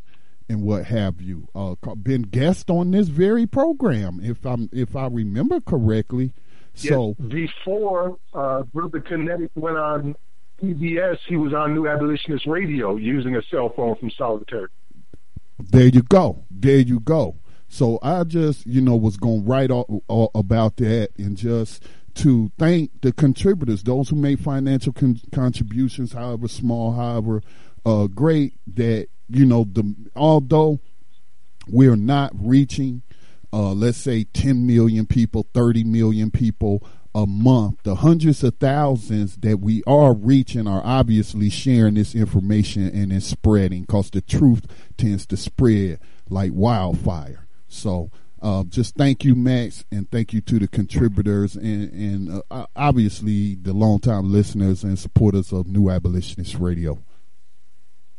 and 0.50 0.64
what 0.64 0.86
have 0.86 1.22
you. 1.22 1.48
Uh, 1.56 1.76
been 1.96 2.24
guest 2.24 2.70
on 2.70 2.92
this 2.92 3.08
very 3.08 3.46
program, 3.46 4.20
if 4.22 4.46
I'm 4.46 4.70
if 4.74 4.96
I 4.96 5.08
remember 5.08 5.62
correctly. 5.62 6.34
So 6.80 7.16
yes, 7.20 7.30
before 7.30 8.18
uh, 8.34 8.64
Brother 8.64 9.00
Kinetic 9.02 9.52
went 9.56 9.78
on 9.78 10.16
PBS, 10.62 11.18
he 11.28 11.38
was 11.38 11.54
on 11.54 11.74
New 11.74 11.88
Abolitionist 11.88 12.46
Radio 12.48 12.96
using 12.96 13.36
a 13.36 13.42
cell 13.50 13.70
phone 13.76 13.96
from 13.96 14.12
Solitary. 14.12 14.70
There 15.60 15.88
you 15.88 16.04
go. 16.04 16.46
There 16.50 16.78
you 16.78 17.00
go. 17.00 17.36
So 17.68 18.00
I 18.02 18.24
just, 18.24 18.66
you 18.66 18.82
know, 18.82 18.96
was 18.96 19.18
going 19.18 19.44
to 19.44 19.48
write 19.48 19.72
all, 19.72 20.04
all 20.08 20.32
about 20.34 20.78
that 20.78 21.10
and 21.18 21.38
just 21.38 21.84
to 22.16 22.52
thank 22.58 23.02
the 23.02 23.12
contributors, 23.14 23.84
those 23.84 24.10
who 24.10 24.16
made 24.16 24.40
financial 24.40 24.92
con- 24.92 25.22
contributions, 25.32 26.14
however 26.14 26.48
small, 26.48 26.94
however 26.94 27.42
uh, 27.86 28.08
great, 28.08 28.54
that, 28.76 29.08
you 29.30 29.46
know, 29.46 29.66
the 29.66 29.96
although 30.16 30.80
we're 31.68 31.96
not 31.96 32.32
reaching, 32.34 33.04
uh, 33.52 33.74
let's 33.74 33.98
say, 33.98 34.24
10 34.24 34.66
million 34.66 35.06
people, 35.06 35.48
30 35.54 35.84
million 35.84 36.32
people 36.32 36.84
a 37.16 37.26
month, 37.26 37.82
the 37.84 37.96
hundreds 37.96 38.44
of 38.44 38.56
thousands 38.58 39.38
that 39.38 39.60
we 39.60 39.84
are 39.88 40.14
reaching 40.14 40.68
are 40.68 40.82
obviously 40.86 41.50
sharing 41.50 41.96
this 41.96 42.14
information 42.14 42.88
and 42.88 43.12
it's 43.12 43.26
spreading 43.26 43.82
because 43.82 44.12
the 44.12 44.22
truth 44.22 44.66
tends 44.98 45.26
to 45.26 45.38
spread 45.38 46.00
like 46.30 46.52
wildfire. 46.54 47.48
So, 47.68 48.12
uh, 48.42 48.64
just 48.64 48.96
thank 48.96 49.26
you, 49.26 49.36
Max, 49.36 49.84
and 49.92 50.10
thank 50.12 50.32
you 50.34 50.40
to 50.42 50.60
the 50.60 50.68
contributors 50.68 51.56
and, 51.56 51.92
and 51.92 52.42
uh, 52.50 52.68
obviously 52.76 53.56
the 53.56 53.74
longtime 53.74 54.32
listeners 54.32 54.84
and 54.84 54.98
supporters 54.98 55.52
of 55.52 55.68
New 55.68 55.90
Abolitionist 55.90 56.56
Radio. 56.56 57.00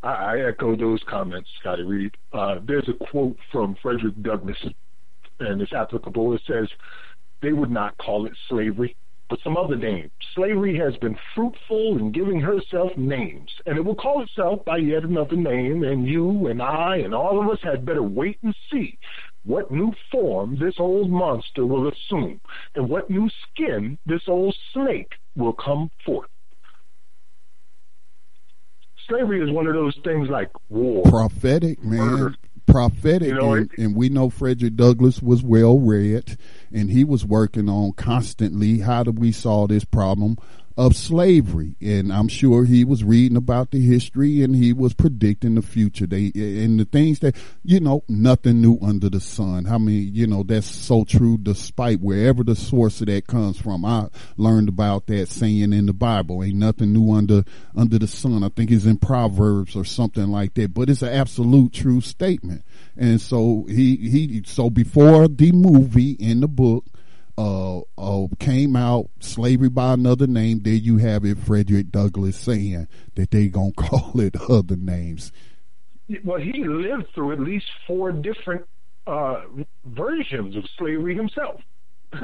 I 0.03 0.41
echo 0.41 0.77
those 0.77 1.03
comments, 1.05 1.49
Scotty 1.61 1.83
Reed. 1.83 2.17
Uh, 2.33 2.59
there's 2.63 2.89
a 2.89 3.05
quote 3.05 3.37
from 3.53 3.77
Frederick 3.83 4.21
Douglass, 4.23 4.57
and 5.41 5.61
it's 5.61 5.73
applicable. 5.73 6.35
It 6.35 6.43
says, 6.47 6.69
They 7.43 7.53
would 7.53 7.71
not 7.71 7.97
call 7.99 8.27
it 8.27 8.33
slavery, 8.49 8.97
but 9.29 9.39
some 9.43 9.57
other 9.57 9.77
name. 9.77 10.11
Slavery 10.35 10.77
has 10.79 10.97
been 10.99 11.17
fruitful 11.35 11.99
in 11.99 12.13
giving 12.13 12.41
herself 12.41 12.97
names, 12.97 13.51
and 13.67 13.77
it 13.79 13.85
will 13.85 13.95
call 13.95 14.23
itself 14.23 14.65
by 14.65 14.79
yet 14.79 15.05
another 15.05 15.37
name, 15.37 15.83
and 15.85 16.07
you 16.07 16.47
and 16.49 16.61
I 16.61 16.97
and 16.99 17.15
all 17.15 17.41
of 17.41 17.49
us 17.49 17.61
had 17.63 17.87
better 17.87 18.03
wait 18.03 18.39
and 18.43 18.55
see 18.71 18.99
what 19.45 19.71
new 19.71 19.93
form 20.11 20.59
this 20.59 20.75
old 20.79 21.11
monster 21.11 21.65
will 21.65 21.89
assume, 21.89 22.41
and 22.75 22.89
what 22.89 23.09
new 23.09 23.31
skin 23.51 23.99
this 24.05 24.23
old 24.29 24.55
snake 24.73 25.13
will 25.37 25.55
come 25.55 25.91
forth. 26.05 26.29
Slavery 29.09 29.43
is 29.43 29.51
one 29.51 29.67
of 29.67 29.75
those 29.75 29.99
things 30.05 30.29
like 30.29 30.51
war. 30.69 31.03
Prophetic, 31.05 31.83
man. 31.83 31.99
Murder. 31.99 32.37
Prophetic. 32.71 33.29
You 33.29 33.35
know, 33.35 33.53
and, 33.55 33.71
and 33.79 33.97
we 33.97 34.09
know 34.09 34.31
Frederick 34.31 34.77
Douglass 34.77 35.23
was 35.23 35.43
well 35.43 35.79
read, 35.79 36.37
and 36.73 36.91
he 36.91 37.05
was 37.05 37.25
working 37.25 37.69
on 37.69 37.93
constantly 37.93 38.81
how 38.81 39.03
do 39.03 39.11
we 39.13 39.33
solve 39.33 39.71
this 39.71 39.85
problem 39.85 40.37
of 40.77 40.97
slavery. 40.97 41.77
And 41.81 42.13
I'm 42.13 42.29
sure 42.29 42.65
he 42.65 42.85
was 42.85 43.05
reading 43.05 43.37
about 43.37 43.71
the 43.71 43.81
history 43.81 44.43
and 44.43 44.55
he 44.55 44.73
was 44.73 44.95
predicting 44.95 45.55
the 45.55 45.63
future. 45.63 46.07
They 46.07 46.33
and 46.35 46.81
the 46.81 46.85
things 46.85 47.19
that 47.21 47.37
you 47.63 47.81
know, 47.81 48.05
nothing 48.09 48.61
new 48.61 48.79
under 48.81 49.09
the 49.09 49.21
sun. 49.21 49.67
I 49.67 49.79
mean, 49.79 50.15
you 50.15 50.27
know, 50.27 50.43
that's 50.43 50.67
so 50.67 51.05
true 51.05 51.39
despite 51.39 52.01
wherever 52.01 52.43
the 52.43 52.57
source 52.57 53.01
of 53.01 53.09
that 53.09 53.27
comes 53.27 53.61
from. 53.61 53.85
I 53.85 54.09
learned 54.37 54.69
about 54.69 55.07
that 55.09 55.29
saying 55.29 55.73
in 55.73 55.87
the 55.87 55.93
Bible. 55.93 56.43
Ain't 56.43 56.57
nothing 56.57 56.93
new 56.93 57.13
under 57.13 57.45
under 57.75 57.99
the 57.99 58.07
sun. 58.07 58.43
I 58.43 58.49
think 58.49 58.71
it's 58.71 58.87
in 58.87 58.99
Proverbs 58.99 59.77
or 59.77 59.85
something 59.85 60.29
like 60.29 60.55
that. 60.55 60.75
But 60.75 60.91
it's 60.91 61.03
an 61.03 61.13
absolute 61.13 61.73
true 61.73 62.01
statement. 62.01 62.65
And 62.97 63.21
so 63.21 63.67
he 63.69 63.97
he 63.97 64.43
so 64.47 64.71
before 64.71 65.29
the 65.29 65.53
movie 65.53 66.13
in 66.13 66.41
the 66.41 66.49
book 66.49 66.85
uh, 67.41 67.81
uh, 67.97 68.27
came 68.39 68.77
out, 68.77 69.09
slavery 69.21 69.71
by 69.71 69.95
another 69.95 70.27
name. 70.27 70.61
There 70.63 70.75
you 70.75 70.99
have 70.99 71.25
it, 71.25 71.39
Frederick 71.39 71.91
Douglass 71.91 72.37
saying 72.37 72.87
that 73.15 73.31
they 73.31 73.49
gonna 73.49 73.73
call 73.77 74.21
it 74.21 74.37
other 74.49 74.77
names. 74.77 75.33
Well, 76.25 76.41
he 76.41 76.65
lived 76.65 77.07
through 77.15 77.33
at 77.33 77.41
least 77.41 77.67
four 77.87 78.13
different 78.13 78.67
uh, 79.07 79.43
versions 79.85 80.57
of 80.57 80.65
slavery 80.77 81.15
himself. 81.15 81.61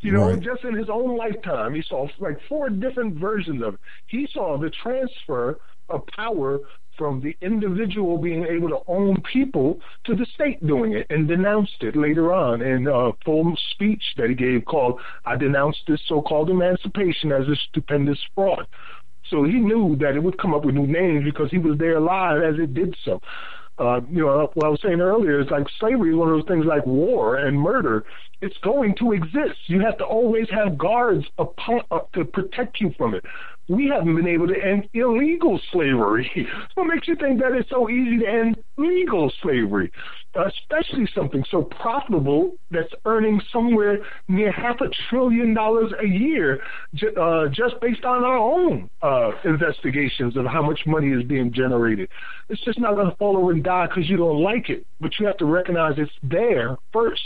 you 0.00 0.12
know, 0.12 0.30
right. 0.30 0.40
just 0.40 0.62
in 0.62 0.74
his 0.74 0.90
own 0.90 1.16
lifetime, 1.16 1.74
he 1.74 1.82
saw 1.82 2.06
like 2.20 2.38
four 2.48 2.68
different 2.68 3.14
versions 3.14 3.62
of 3.62 3.74
it. 3.74 3.80
He 4.06 4.28
saw 4.32 4.58
the 4.58 4.70
transfer 4.70 5.58
of 5.88 6.06
power 6.14 6.60
from 6.96 7.20
the 7.20 7.36
individual 7.40 8.18
being 8.18 8.44
able 8.44 8.68
to 8.68 8.78
own 8.86 9.22
people 9.32 9.80
to 10.04 10.14
the 10.14 10.26
state 10.34 10.64
doing 10.66 10.92
it 10.92 11.06
and 11.10 11.28
denounced 11.28 11.82
it 11.82 11.96
later 11.96 12.32
on 12.32 12.62
in 12.62 12.86
a 12.86 13.10
full 13.24 13.54
speech 13.70 14.02
that 14.16 14.28
he 14.28 14.34
gave 14.34 14.64
called 14.64 15.00
I 15.24 15.36
denounced 15.36 15.82
this 15.86 16.00
so 16.06 16.22
called 16.22 16.50
emancipation 16.50 17.32
as 17.32 17.48
a 17.48 17.56
stupendous 17.68 18.18
fraud. 18.34 18.66
So 19.30 19.44
he 19.44 19.54
knew 19.54 19.96
that 19.96 20.14
it 20.14 20.22
would 20.22 20.38
come 20.38 20.54
up 20.54 20.64
with 20.64 20.74
new 20.74 20.86
names 20.86 21.24
because 21.24 21.50
he 21.50 21.58
was 21.58 21.78
there 21.78 22.00
live 22.00 22.42
as 22.42 22.58
it 22.58 22.74
did 22.74 22.94
so. 23.04 23.20
Uh, 23.78 24.00
you 24.10 24.20
know, 24.20 24.50
what 24.54 24.66
I 24.66 24.68
was 24.68 24.80
saying 24.82 25.00
earlier 25.00 25.40
is 25.40 25.48
like 25.50 25.66
slavery 25.80 26.10
is 26.10 26.16
one 26.16 26.28
of 26.28 26.36
those 26.36 26.46
things 26.46 26.66
like 26.66 26.84
war 26.84 27.36
and 27.36 27.58
murder. 27.58 28.04
It's 28.42 28.56
going 28.58 28.94
to 28.96 29.12
exist. 29.12 29.58
You 29.66 29.80
have 29.80 29.96
to 29.98 30.04
always 30.04 30.48
have 30.50 30.76
guards 30.76 31.24
upon, 31.38 31.80
uh, 31.90 32.00
to 32.14 32.24
protect 32.24 32.80
you 32.80 32.92
from 32.98 33.14
it 33.14 33.24
we 33.72 33.88
haven't 33.88 34.14
been 34.14 34.26
able 34.26 34.46
to 34.46 34.54
end 34.62 34.86
illegal 34.92 35.58
slavery. 35.72 36.46
what 36.74 36.84
makes 36.84 37.08
you 37.08 37.16
think 37.16 37.40
that 37.40 37.52
it's 37.52 37.70
so 37.70 37.88
easy 37.88 38.18
to 38.18 38.26
end 38.26 38.56
legal 38.76 39.32
slavery? 39.40 39.90
Especially 40.34 41.08
something 41.14 41.42
so 41.50 41.62
profitable 41.62 42.52
that's 42.70 42.92
earning 43.06 43.40
somewhere 43.50 43.98
near 44.28 44.52
half 44.52 44.80
a 44.82 44.88
trillion 45.08 45.54
dollars 45.54 45.92
a 46.02 46.06
year 46.06 46.60
uh, 47.18 47.48
just 47.48 47.80
based 47.80 48.04
on 48.04 48.24
our 48.24 48.36
own 48.36 48.90
uh, 49.00 49.30
investigations 49.44 50.36
of 50.36 50.44
how 50.44 50.62
much 50.62 50.80
money 50.86 51.08
is 51.08 51.22
being 51.26 51.50
generated. 51.50 52.10
It's 52.50 52.62
just 52.64 52.78
not 52.78 52.94
going 52.94 53.10
to 53.10 53.16
fall 53.16 53.38
over 53.38 53.52
and 53.52 53.64
die 53.64 53.86
because 53.86 54.08
you 54.08 54.18
don't 54.18 54.42
like 54.42 54.68
it, 54.68 54.86
but 55.00 55.12
you 55.18 55.26
have 55.26 55.38
to 55.38 55.46
recognize 55.46 55.94
it's 55.96 56.12
there 56.22 56.76
first. 56.92 57.22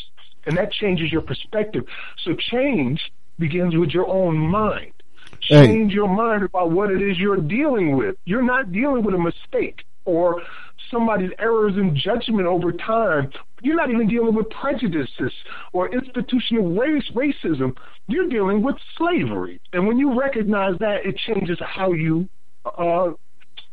And 0.46 0.56
that 0.56 0.70
changes 0.70 1.10
your 1.10 1.22
perspective. 1.22 1.84
So 2.24 2.36
change 2.52 3.00
begins 3.36 3.76
with 3.76 3.90
your 3.90 4.06
own 4.06 4.36
mind. 4.36 4.92
Change 5.40 5.90
hey. 5.90 5.94
your 5.94 6.08
mind 6.08 6.42
about 6.42 6.70
what 6.70 6.90
it 6.90 7.02
is 7.02 7.18
you're 7.18 7.36
dealing 7.36 7.96
with. 7.96 8.16
You're 8.24 8.42
not 8.42 8.72
dealing 8.72 9.04
with 9.04 9.14
a 9.14 9.18
mistake 9.18 9.84
or 10.04 10.42
somebody's 10.90 11.30
errors 11.38 11.74
in 11.76 11.96
judgment 11.96 12.46
over 12.46 12.72
time. 12.72 13.32
You're 13.62 13.76
not 13.76 13.90
even 13.90 14.08
dealing 14.08 14.34
with 14.34 14.50
prejudices 14.50 15.32
or 15.72 15.92
institutional 15.92 16.70
race 16.70 17.10
racism. 17.14 17.76
You're 18.06 18.28
dealing 18.28 18.62
with 18.62 18.76
slavery. 18.96 19.60
And 19.72 19.86
when 19.86 19.98
you 19.98 20.18
recognize 20.18 20.78
that, 20.78 21.04
it 21.04 21.16
changes 21.16 21.58
how 21.60 21.92
you 21.92 22.28
uh, 22.64 23.12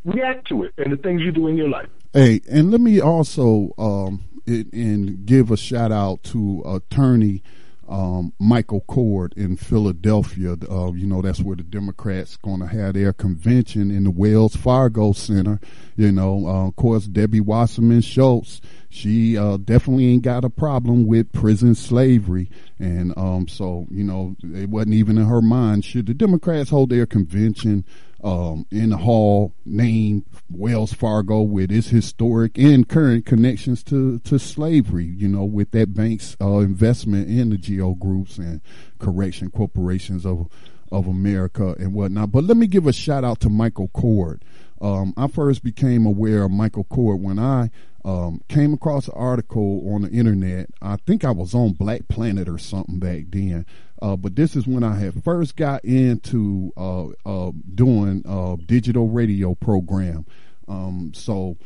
react 0.04 0.48
to 0.48 0.64
it 0.64 0.72
and 0.78 0.92
the 0.92 0.96
things 0.96 1.22
you 1.22 1.32
do 1.32 1.46
in 1.48 1.56
your 1.56 1.68
life. 1.68 1.88
Hey, 2.12 2.40
and 2.50 2.70
let 2.70 2.80
me 2.80 3.00
also 3.00 3.72
um, 3.78 4.24
and 4.46 5.26
give 5.26 5.50
a 5.50 5.56
shout 5.56 5.92
out 5.92 6.22
to 6.24 6.62
attorney 6.66 7.42
um, 7.88 8.32
Michael 8.38 8.80
Coard 8.82 9.34
in 9.36 9.56
Philadelphia. 9.56 10.56
Uh, 10.70 10.92
you 10.92 11.06
know, 11.06 11.22
that's 11.22 11.40
where 11.40 11.56
the 11.56 11.62
Democrats 11.62 12.36
going 12.36 12.60
to 12.60 12.66
have 12.66 12.94
their 12.94 13.12
convention 13.12 13.90
in 13.90 14.04
the 14.04 14.10
Wells 14.10 14.56
Fargo 14.56 15.12
Center. 15.12 15.60
You 15.96 16.12
know, 16.12 16.46
uh, 16.46 16.68
of 16.68 16.76
course, 16.76 17.06
Debbie 17.06 17.40
Wasserman 17.40 18.00
Schultz, 18.00 18.60
she 18.88 19.36
uh, 19.36 19.56
definitely 19.56 20.06
ain't 20.06 20.22
got 20.22 20.44
a 20.44 20.50
problem 20.50 21.06
with 21.06 21.32
prison 21.32 21.74
slavery. 21.74 22.50
And 22.78 23.16
um, 23.16 23.48
so, 23.48 23.86
you 23.90 24.04
know, 24.04 24.36
it 24.42 24.68
wasn't 24.68 24.94
even 24.94 25.18
in 25.18 25.26
her 25.26 25.42
mind. 25.42 25.84
Should 25.84 26.06
the 26.06 26.14
Democrats 26.14 26.70
hold 26.70 26.90
their 26.90 27.06
convention 27.06 27.84
um, 28.24 28.66
in 28.70 28.88
the 28.88 28.96
hall 28.96 29.52
named 29.66 30.24
Wells 30.48 30.94
Fargo 30.94 31.42
with 31.42 31.70
its 31.70 31.88
historic 31.88 32.56
and 32.56 32.88
current 32.88 33.26
connections 33.26 33.84
to, 33.84 34.18
to 34.20 34.38
slavery, 34.38 35.04
you 35.04 35.28
know, 35.28 35.44
with 35.44 35.72
that 35.72 35.92
bank's 35.92 36.34
uh, 36.40 36.58
investment 36.58 37.28
in 37.28 37.50
the 37.50 37.58
GEO 37.58 37.94
groups 37.94 38.38
and 38.38 38.62
correction 38.98 39.50
corporations 39.50 40.24
of 40.24 40.48
of 40.92 41.08
America 41.08 41.74
and 41.78 41.92
whatnot. 41.92 42.30
But 42.30 42.44
let 42.44 42.56
me 42.56 42.68
give 42.68 42.86
a 42.86 42.92
shout 42.92 43.24
out 43.24 43.40
to 43.40 43.48
Michael 43.48 43.88
Coard. 43.88 44.44
Um, 44.80 45.12
I 45.16 45.26
first 45.26 45.64
became 45.64 46.06
aware 46.06 46.44
of 46.44 46.52
Michael 46.52 46.84
Coard 46.84 47.20
when 47.20 47.38
I 47.38 47.70
um, 48.04 48.42
came 48.48 48.74
across 48.74 49.08
an 49.08 49.14
article 49.16 49.82
on 49.94 50.02
the 50.02 50.10
internet. 50.10 50.68
I 50.82 50.96
think 50.96 51.24
I 51.24 51.30
was 51.30 51.54
on 51.54 51.72
Black 51.72 52.08
Planet 52.08 52.48
or 52.48 52.58
something 52.58 52.98
back 52.98 53.24
then 53.28 53.66
uh, 54.04 54.16
but 54.16 54.36
this 54.36 54.54
is 54.54 54.66
when 54.66 54.84
I 54.84 54.96
had 54.96 55.24
first 55.24 55.56
got 55.56 55.82
into 55.82 56.72
uh, 56.76 57.06
uh, 57.24 57.52
doing 57.74 58.22
a 58.26 58.56
digital 58.62 59.08
radio 59.08 59.54
program. 59.54 60.26
Um, 60.68 61.12
so 61.14 61.56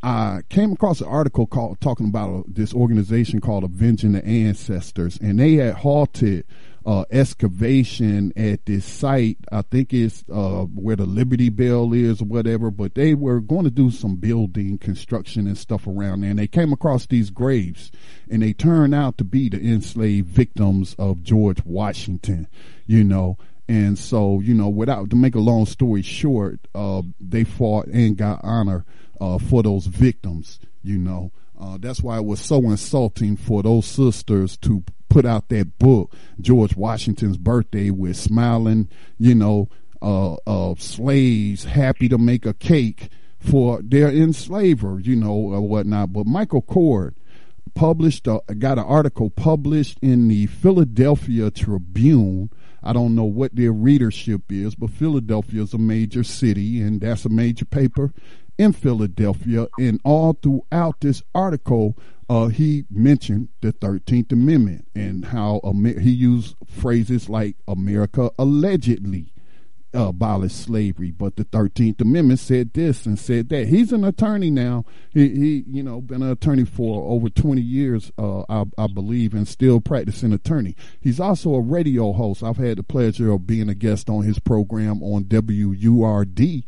I 0.00 0.42
came 0.48 0.72
across 0.72 1.00
an 1.00 1.08
article 1.08 1.48
called 1.48 1.80
talking 1.80 2.06
about 2.06 2.54
this 2.54 2.72
organization 2.72 3.40
called 3.40 3.64
Avenging 3.64 4.12
the 4.12 4.24
Ancestors, 4.24 5.18
and 5.20 5.40
they 5.40 5.54
had 5.54 5.74
halted 5.74 6.44
uh, 6.88 7.04
excavation 7.10 8.32
at 8.34 8.64
this 8.64 8.82
site. 8.82 9.36
I 9.52 9.60
think 9.60 9.92
it's 9.92 10.24
uh, 10.32 10.64
where 10.64 10.96
the 10.96 11.04
Liberty 11.04 11.50
Bell 11.50 11.92
is 11.92 12.22
or 12.22 12.24
whatever, 12.24 12.70
but 12.70 12.94
they 12.94 13.12
were 13.12 13.40
going 13.40 13.64
to 13.64 13.70
do 13.70 13.90
some 13.90 14.16
building 14.16 14.78
construction 14.78 15.46
and 15.46 15.58
stuff 15.58 15.86
around 15.86 16.22
there. 16.22 16.30
And 16.30 16.38
they 16.38 16.46
came 16.46 16.72
across 16.72 17.04
these 17.04 17.28
graves 17.28 17.92
and 18.30 18.40
they 18.40 18.54
turned 18.54 18.94
out 18.94 19.18
to 19.18 19.24
be 19.24 19.50
the 19.50 19.58
enslaved 19.60 20.28
victims 20.28 20.96
of 20.98 21.22
George 21.22 21.62
Washington, 21.62 22.48
you 22.86 23.04
know. 23.04 23.36
And 23.68 23.98
so, 23.98 24.40
you 24.40 24.54
know, 24.54 24.70
without 24.70 25.10
to 25.10 25.16
make 25.16 25.34
a 25.34 25.40
long 25.40 25.66
story 25.66 26.00
short, 26.00 26.68
uh, 26.74 27.02
they 27.20 27.44
fought 27.44 27.88
and 27.88 28.16
got 28.16 28.40
honor 28.42 28.86
uh, 29.20 29.36
for 29.36 29.62
those 29.62 29.84
victims, 29.84 30.58
you 30.82 30.96
know. 30.96 31.32
Uh, 31.60 31.76
that's 31.78 32.00
why 32.00 32.16
it 32.16 32.24
was 32.24 32.40
so 32.40 32.56
insulting 32.60 33.36
for 33.36 33.62
those 33.62 33.84
sisters 33.84 34.56
to 34.56 34.84
put 35.08 35.24
out 35.24 35.48
that 35.48 35.78
book, 35.78 36.14
George 36.40 36.76
Washington's 36.76 37.36
birthday, 37.36 37.90
with 37.90 38.16
smiling, 38.16 38.88
you 39.18 39.34
know, 39.34 39.68
uh, 40.00 40.34
uh, 40.46 40.74
slaves 40.78 41.64
happy 41.64 42.08
to 42.08 42.18
make 42.18 42.46
a 42.46 42.54
cake 42.54 43.08
for 43.38 43.80
their 43.82 44.08
enslaver, 44.08 45.00
you 45.00 45.16
know, 45.16 45.32
or 45.32 45.60
whatnot. 45.60 46.12
But 46.12 46.26
Michael 46.26 46.62
Coard 46.62 47.14
published, 47.74 48.26
uh, 48.28 48.40
got 48.58 48.78
an 48.78 48.84
article 48.84 49.30
published 49.30 49.98
in 50.02 50.28
the 50.28 50.46
Philadelphia 50.46 51.50
Tribune. 51.50 52.50
I 52.82 52.92
don't 52.92 53.14
know 53.14 53.24
what 53.24 53.56
their 53.56 53.72
readership 53.72 54.42
is, 54.50 54.74
but 54.74 54.90
Philadelphia 54.90 55.62
is 55.62 55.74
a 55.74 55.78
major 55.78 56.24
city, 56.24 56.80
and 56.80 57.00
that's 57.00 57.24
a 57.24 57.28
major 57.28 57.64
paper 57.64 58.12
in 58.56 58.72
Philadelphia. 58.72 59.68
And 59.78 60.00
all 60.04 60.34
throughout 60.34 61.00
this 61.00 61.22
article, 61.34 61.96
uh, 62.28 62.48
he 62.48 62.84
mentioned 62.90 63.48
the 63.60 63.72
13th 63.72 64.32
Amendment 64.32 64.86
and 64.94 65.26
how 65.26 65.60
Amer- 65.64 66.00
he 66.00 66.10
used 66.10 66.56
phrases 66.66 67.28
like 67.28 67.56
America 67.66 68.30
allegedly 68.38 69.32
abolished 69.94 70.56
slavery, 70.56 71.10
but 71.10 71.36
the 71.36 71.44
Thirteenth 71.44 72.00
Amendment 72.00 72.40
said 72.40 72.72
this 72.74 73.06
and 73.06 73.18
said 73.18 73.48
that. 73.48 73.68
He's 73.68 73.92
an 73.92 74.04
attorney 74.04 74.50
now. 74.50 74.84
He, 75.12 75.28
he 75.28 75.64
you 75.66 75.82
know, 75.82 76.00
been 76.00 76.22
an 76.22 76.30
attorney 76.30 76.64
for 76.64 77.10
over 77.10 77.28
twenty 77.28 77.62
years, 77.62 78.12
uh, 78.18 78.42
I, 78.48 78.64
I 78.76 78.86
believe, 78.86 79.34
and 79.34 79.48
still 79.48 79.80
practicing 79.80 80.32
attorney. 80.32 80.76
He's 81.00 81.20
also 81.20 81.54
a 81.54 81.60
radio 81.60 82.12
host. 82.12 82.42
I've 82.42 82.58
had 82.58 82.78
the 82.78 82.82
pleasure 82.82 83.32
of 83.32 83.46
being 83.46 83.68
a 83.68 83.74
guest 83.74 84.10
on 84.10 84.24
his 84.24 84.38
program 84.38 85.02
on 85.02 85.24
WURD 85.24 86.64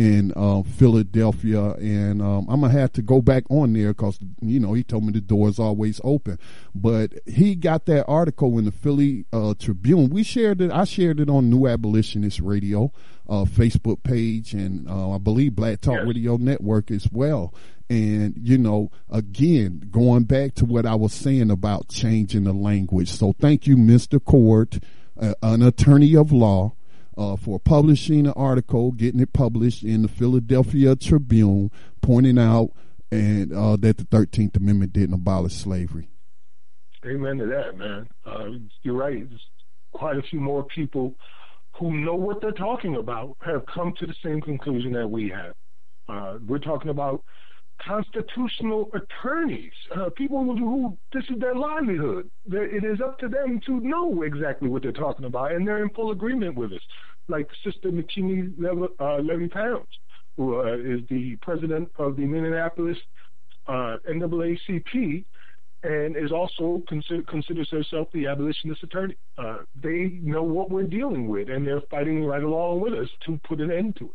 in 0.00 0.32
uh, 0.34 0.62
Philadelphia, 0.62 1.72
and 1.72 2.22
um, 2.22 2.46
I'm 2.48 2.62
gonna 2.62 2.72
have 2.72 2.90
to 2.94 3.02
go 3.02 3.20
back 3.20 3.44
on 3.50 3.74
there 3.74 3.88
because 3.88 4.18
you 4.40 4.58
know 4.58 4.72
he 4.72 4.82
told 4.82 5.04
me 5.04 5.12
the 5.12 5.20
door 5.20 5.46
is 5.50 5.58
always 5.58 6.00
open. 6.02 6.38
But 6.74 7.12
he 7.26 7.54
got 7.54 7.84
that 7.84 8.06
article 8.06 8.58
in 8.58 8.64
the 8.64 8.72
Philly 8.72 9.26
uh, 9.30 9.52
Tribune. 9.58 10.08
We 10.08 10.22
shared 10.22 10.62
it. 10.62 10.70
I 10.70 10.84
shared 10.84 11.20
it 11.20 11.28
on 11.28 11.50
New 11.50 11.66
Abolitionist 11.66 12.40
Radio 12.40 12.92
uh, 13.28 13.44
Facebook 13.44 14.02
page, 14.02 14.54
and 14.54 14.88
uh, 14.88 15.16
I 15.16 15.18
believe 15.18 15.54
Black 15.54 15.82
Talk. 15.82 16.06
Radio 16.06 16.38
Network 16.38 16.90
as 16.90 17.06
well. 17.12 17.52
And 17.90 18.38
you 18.40 18.56
know, 18.56 18.90
again, 19.10 19.86
going 19.90 20.24
back 20.24 20.54
to 20.54 20.64
what 20.64 20.86
I 20.86 20.94
was 20.94 21.12
saying 21.12 21.50
about 21.50 21.88
changing 21.88 22.44
the 22.44 22.54
language. 22.54 23.10
So 23.10 23.34
thank 23.38 23.66
you, 23.66 23.76
Mr. 23.76 24.24
Coard, 24.24 24.82
uh, 25.20 25.34
an 25.42 25.60
attorney 25.60 26.16
of 26.16 26.32
law 26.32 26.72
uh, 27.20 27.36
for 27.36 27.60
publishing 27.60 28.26
an 28.26 28.32
article, 28.34 28.92
getting 28.92 29.20
it 29.20 29.34
published 29.34 29.82
in 29.82 30.02
the 30.02 30.08
Philadelphia 30.08 30.96
Tribune, 30.96 31.70
pointing 32.00 32.38
out 32.38 32.70
and 33.12 33.52
uh, 33.52 33.76
that 33.76 33.98
the 33.98 34.04
Thirteenth 34.04 34.56
Amendment 34.56 34.94
didn't 34.94 35.14
abolish 35.14 35.54
slavery. 35.54 36.08
Amen 37.04 37.38
to 37.38 37.46
that, 37.46 37.76
man. 37.76 38.08
Uh, 38.24 38.50
you're 38.82 38.94
right. 38.94 39.28
There's 39.28 39.46
quite 39.92 40.16
a 40.16 40.22
few 40.22 40.40
more 40.40 40.64
people 40.64 41.14
who 41.78 41.92
know 41.92 42.14
what 42.14 42.40
they're 42.40 42.52
talking 42.52 42.96
about 42.96 43.36
have 43.44 43.64
come 43.66 43.92
to 43.98 44.06
the 44.06 44.14
same 44.24 44.40
conclusion 44.40 44.92
that 44.92 45.08
we 45.08 45.28
have. 45.28 45.54
Uh, 46.08 46.38
we're 46.46 46.58
talking 46.58 46.90
about 46.90 47.22
constitutional 47.86 48.90
attorneys, 48.94 49.72
uh, 49.96 50.10
people 50.10 50.44
who, 50.44 50.56
who, 50.56 50.98
this 51.12 51.24
is 51.30 51.38
their 51.40 51.54
livelihood. 51.54 52.30
They're, 52.46 52.64
it 52.64 52.84
is 52.84 53.00
up 53.00 53.18
to 53.20 53.28
them 53.28 53.60
to 53.66 53.80
know 53.80 54.22
exactly 54.22 54.68
what 54.68 54.82
they're 54.82 54.92
talking 54.92 55.24
about, 55.24 55.52
and 55.52 55.66
they're 55.66 55.82
in 55.82 55.90
full 55.90 56.10
agreement 56.10 56.56
with 56.56 56.72
us. 56.72 56.80
Like 57.28 57.48
Sister 57.64 57.90
Nekima 57.90 58.52
Levy, 58.58 58.92
uh, 58.98 59.18
Levy 59.18 59.48
Pounds, 59.48 59.88
who 60.36 60.60
uh, 60.60 60.74
is 60.74 61.00
the 61.08 61.36
president 61.42 61.90
of 61.98 62.16
the 62.16 62.24
Minneapolis 62.26 62.98
uh, 63.66 63.96
NAACP, 64.08 65.24
and 65.82 66.16
is 66.16 66.32
also 66.32 66.82
consider, 66.88 67.22
considers 67.22 67.70
herself 67.70 68.08
the 68.12 68.26
abolitionist 68.26 68.82
attorney. 68.82 69.16
Uh, 69.38 69.58
they 69.82 70.18
know 70.22 70.42
what 70.42 70.70
we're 70.70 70.82
dealing 70.82 71.28
with, 71.28 71.48
and 71.48 71.66
they're 71.66 71.82
fighting 71.90 72.24
right 72.24 72.42
along 72.42 72.80
with 72.80 72.92
us 72.92 73.08
to 73.24 73.40
put 73.48 73.60
an 73.60 73.70
end 73.70 73.96
to 73.96 74.04
it 74.06 74.10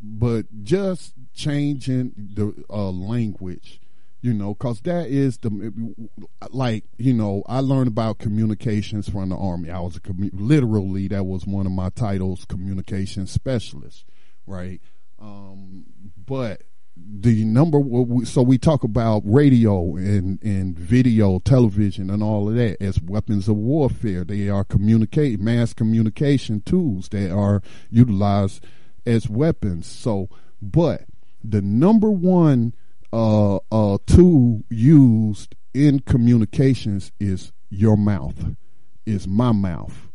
but 0.00 0.46
just 0.62 1.14
changing 1.34 2.12
the 2.16 2.54
uh, 2.70 2.90
language 2.90 3.80
you 4.20 4.32
know 4.32 4.54
because 4.54 4.80
that 4.82 5.08
is 5.08 5.38
the 5.38 5.94
like 6.50 6.84
you 6.96 7.12
know 7.12 7.42
i 7.46 7.60
learned 7.60 7.88
about 7.88 8.18
communications 8.18 9.08
from 9.08 9.28
the 9.28 9.36
army. 9.36 9.70
I 9.70 9.80
was 9.80 9.96
a 9.96 10.00
commu- 10.00 10.30
literally 10.32 11.08
that 11.08 11.24
was 11.24 11.46
one 11.46 11.66
of 11.66 11.72
my 11.72 11.90
titles 11.90 12.44
communication 12.44 13.26
specialist 13.26 14.04
right? 14.46 14.80
Um, 15.20 15.84
but 16.26 16.62
the 16.96 17.44
number 17.44 17.80
so 18.24 18.40
we 18.42 18.56
talk 18.56 18.84
about 18.84 19.22
radio 19.24 19.96
and 19.96 20.40
and 20.42 20.78
video 20.78 21.40
television 21.40 22.08
and 22.08 22.22
all 22.22 22.48
of 22.48 22.54
that 22.54 22.80
as 22.80 23.00
weapons 23.00 23.48
of 23.48 23.56
warfare. 23.56 24.24
They 24.24 24.48
are 24.48 24.64
communicate 24.64 25.40
mass 25.40 25.72
communication 25.72 26.60
tools 26.60 27.08
that 27.08 27.32
are 27.32 27.62
utilized 27.90 28.64
as 29.06 29.28
weapons. 29.28 29.86
So, 29.86 30.28
but 30.60 31.04
the 31.42 31.60
number 31.62 32.10
one 32.10 32.74
uh, 33.12 33.56
uh, 33.70 33.98
tool 34.06 34.64
used 34.70 35.54
in 35.72 36.00
communications 36.00 37.12
is 37.20 37.52
your 37.70 37.96
mouth, 37.96 38.56
is 39.06 39.26
my 39.28 39.52
mouth. 39.52 40.08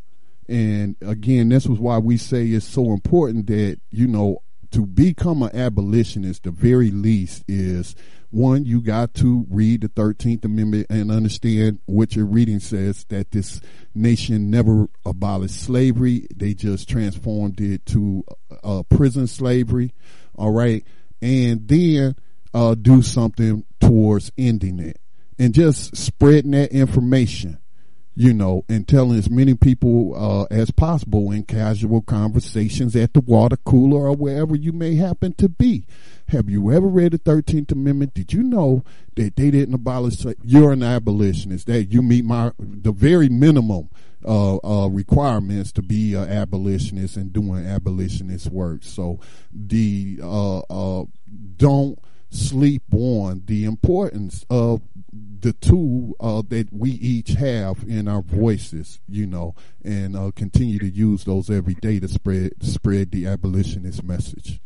And 0.48 0.96
again, 1.00 1.50
this 1.50 1.66
was 1.66 1.78
why 1.78 1.98
we 1.98 2.16
say 2.16 2.46
it's 2.46 2.66
so 2.66 2.92
important 2.92 3.46
that, 3.46 3.80
you 3.90 4.08
know, 4.08 4.42
to 4.72 4.86
become 4.86 5.42
an 5.42 5.54
abolitionist, 5.54 6.42
the 6.44 6.50
very 6.50 6.90
least 6.90 7.44
is 7.46 7.94
one, 8.30 8.64
you 8.64 8.80
got 8.80 9.14
to 9.14 9.46
read 9.50 9.80
the 9.80 9.88
13th 9.88 10.44
Amendment 10.44 10.86
and 10.88 11.10
understand 11.10 11.80
what 11.86 12.14
your 12.14 12.26
reading 12.26 12.60
says 12.60 13.04
that 13.08 13.32
this 13.32 13.60
nation 13.94 14.50
never 14.50 14.88
abolished 15.04 15.60
slavery. 15.60 16.26
They 16.34 16.54
just 16.54 16.88
transformed 16.88 17.60
it 17.60 17.84
to 17.86 18.24
uh, 18.62 18.82
prison 18.84 19.26
slavery. 19.26 19.94
All 20.36 20.52
right. 20.52 20.84
And 21.20 21.66
then 21.66 22.14
uh, 22.54 22.74
do 22.74 23.02
something 23.02 23.64
towards 23.80 24.30
ending 24.38 24.78
it 24.78 25.00
and 25.38 25.52
just 25.52 25.96
spreading 25.96 26.52
that 26.52 26.70
information 26.72 27.58
you 28.16 28.34
know, 28.34 28.64
and 28.68 28.86
telling 28.86 29.16
as 29.16 29.30
many 29.30 29.54
people 29.54 30.14
uh, 30.14 30.44
as 30.54 30.70
possible 30.70 31.30
in 31.30 31.44
casual 31.44 32.02
conversations 32.02 32.94
at 32.94 33.14
the 33.14 33.20
water 33.20 33.56
cooler 33.56 34.08
or 34.08 34.14
wherever 34.14 34.54
you 34.54 34.72
may 34.72 34.94
happen 34.96 35.32
to 35.32 35.48
be. 35.48 35.86
Have 36.30 36.48
you 36.48 36.70
ever 36.70 36.86
read 36.86 37.10
the 37.10 37.18
Thirteenth 37.18 37.72
Amendment? 37.72 38.14
Did 38.14 38.32
you 38.32 38.44
know 38.44 38.84
that 39.16 39.34
they 39.34 39.50
didn't 39.50 39.74
abolish? 39.74 40.24
You're 40.44 40.70
an 40.70 40.84
abolitionist. 40.84 41.66
That 41.66 41.86
you 41.86 42.02
meet 42.02 42.24
my 42.24 42.52
the 42.56 42.92
very 42.92 43.28
minimum 43.28 43.90
uh, 44.24 44.58
uh, 44.58 44.88
requirements 44.88 45.72
to 45.72 45.82
be 45.82 46.14
an 46.14 46.28
abolitionist 46.28 47.16
and 47.16 47.32
doing 47.32 47.66
abolitionist 47.66 48.46
work. 48.52 48.84
So 48.84 49.18
the 49.52 50.20
uh, 50.22 50.60
uh, 50.60 51.06
don't 51.56 51.98
sleep 52.30 52.84
on 52.92 53.42
the 53.46 53.64
importance 53.64 54.46
of 54.48 54.82
the 55.12 55.52
tool 55.54 56.14
uh, 56.20 56.42
that 56.48 56.72
we 56.72 56.90
each 56.92 57.30
have 57.30 57.82
in 57.88 58.06
our 58.06 58.22
voices, 58.22 59.00
you 59.08 59.26
know, 59.26 59.56
and 59.82 60.16
uh, 60.16 60.30
continue 60.36 60.78
to 60.78 60.88
use 60.88 61.24
those 61.24 61.50
every 61.50 61.74
day 61.74 61.98
to 61.98 62.06
spread 62.06 62.52
spread 62.62 63.10
the 63.10 63.26
abolitionist 63.26 64.04
message. 64.04 64.60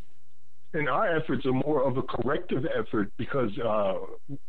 And 0.75 0.89
our 0.89 1.17
efforts 1.17 1.47
are 1.47 1.53
more 1.53 1.85
of 1.85 1.97
a 1.97 2.03
corrective 2.03 2.67
effort 2.77 3.13
because 3.17 3.57
uh, 3.65 3.95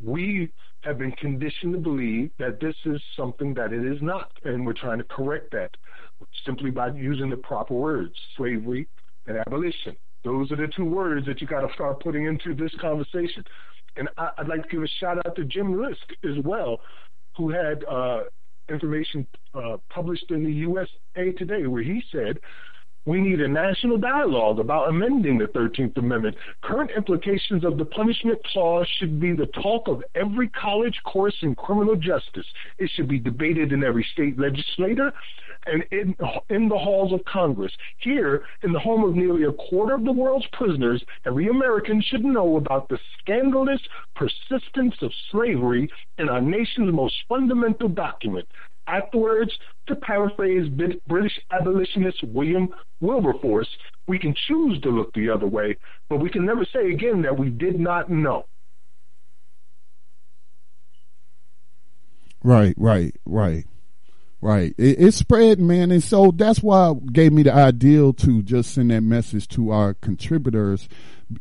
we 0.03 0.51
have 0.81 0.97
been 0.97 1.11
conditioned 1.11 1.73
to 1.73 1.79
believe 1.79 2.31
that 2.39 2.59
this 2.59 2.75
is 2.85 2.99
something 3.15 3.53
that 3.53 3.71
it 3.71 3.85
is 3.85 4.01
not, 4.01 4.31
and 4.43 4.65
we're 4.65 4.73
trying 4.73 4.97
to 4.97 5.03
correct 5.03 5.51
that 5.51 5.69
simply 6.43 6.71
by 6.71 6.87
using 6.89 7.29
the 7.29 7.37
proper 7.37 7.75
words: 7.75 8.13
slavery 8.35 8.87
and 9.27 9.37
abolition. 9.37 9.95
Those 10.23 10.51
are 10.51 10.55
the 10.55 10.67
two 10.75 10.85
words 10.85 11.27
that 11.27 11.41
you 11.41 11.47
got 11.47 11.61
to 11.61 11.71
start 11.75 12.01
putting 12.01 12.25
into 12.25 12.55
this 12.55 12.73
conversation. 12.81 13.43
And 13.95 14.09
I, 14.17 14.31
would 14.39 14.47
like 14.47 14.63
to 14.63 14.69
give 14.69 14.81
a 14.81 14.87
shout 14.99 15.23
out 15.25 15.35
to 15.35 15.45
Jim 15.45 15.71
Risk 15.73 16.09
as 16.23 16.43
well, 16.43 16.81
who 17.37 17.51
had 17.51 17.83
uh, 17.85 18.21
information 18.67 19.27
uh, 19.53 19.77
published 19.89 20.31
in 20.31 20.43
the 20.43 20.51
USA 20.51 21.31
Today 21.37 21.67
where 21.67 21.83
he 21.83 22.01
said 22.11 22.39
we 23.05 23.21
need 23.21 23.39
a 23.39 23.47
national 23.47 23.97
dialogue 23.97 24.59
about 24.59 24.89
amending 24.89 25.37
the 25.37 25.45
13th 25.45 25.97
Amendment. 25.97 26.35
Current 26.63 26.91
implications 26.95 27.63
of 27.63 27.77
the 27.77 27.85
punishment 27.85 28.43
clause 28.45 28.87
should 28.97 29.19
be 29.19 29.33
the 29.33 29.45
talk 29.47 29.87
of 29.87 30.03
every 30.15 30.49
college 30.49 30.99
course 31.05 31.35
in 31.41 31.53
criminal 31.55 31.95
justice. 31.95 32.45
It 32.79 32.89
should 32.95 33.07
be 33.07 33.19
debated 33.19 33.71
in 33.71 33.83
every 33.83 34.05
state 34.13 34.39
legislature 34.39 35.13
and 35.67 35.83
in, 35.91 36.15
in 36.49 36.67
the 36.67 36.77
halls 36.77 37.13
of 37.13 37.23
Congress. 37.25 37.71
Here, 37.99 38.43
in 38.63 38.71
the 38.71 38.79
home 38.79 39.03
of 39.03 39.15
nearly 39.15 39.43
a 39.43 39.51
quarter 39.51 39.93
of 39.93 40.03
the 40.03 40.11
world's 40.11 40.47
prisoners, 40.53 41.03
every 41.25 41.47
American 41.47 42.01
should 42.01 42.23
know 42.23 42.57
about 42.57 42.89
the 42.89 42.99
scandalous 43.19 43.81
persistence 44.15 44.95
of 45.01 45.11
slavery 45.31 45.89
in 46.17 46.29
our 46.29 46.41
nation's 46.41 46.93
most 46.93 47.15
fundamental 47.27 47.89
document. 47.89 48.47
Afterwards, 48.87 49.51
to 49.87 49.95
paraphrase 49.95 50.67
British 51.07 51.39
abolitionist 51.51 52.23
William 52.23 52.69
Wilberforce, 53.01 53.67
we 54.07 54.17
can 54.17 54.33
choose 54.47 54.81
to 54.81 54.89
look 54.89 55.13
the 55.13 55.29
other 55.29 55.45
way, 55.45 55.77
but 56.09 56.17
we 56.17 56.29
can 56.29 56.43
never 56.45 56.65
say 56.65 56.91
again 56.91 57.21
that 57.21 57.37
we 57.37 57.49
did 57.49 57.79
not 57.79 58.09
know. 58.09 58.45
Right, 62.43 62.73
right, 62.77 63.15
right, 63.25 63.65
right. 64.41 64.73
It, 64.77 64.99
it 64.99 65.13
spread, 65.13 65.59
man, 65.59 65.91
and 65.91 66.03
so 66.03 66.31
that's 66.31 66.61
why 66.63 66.93
gave 67.11 67.33
me 67.33 67.43
the 67.43 67.53
ideal 67.53 68.13
to 68.13 68.41
just 68.43 68.73
send 68.73 68.91
that 68.91 69.01
message 69.01 69.47
to 69.49 69.71
our 69.71 69.93
contributors. 69.95 70.87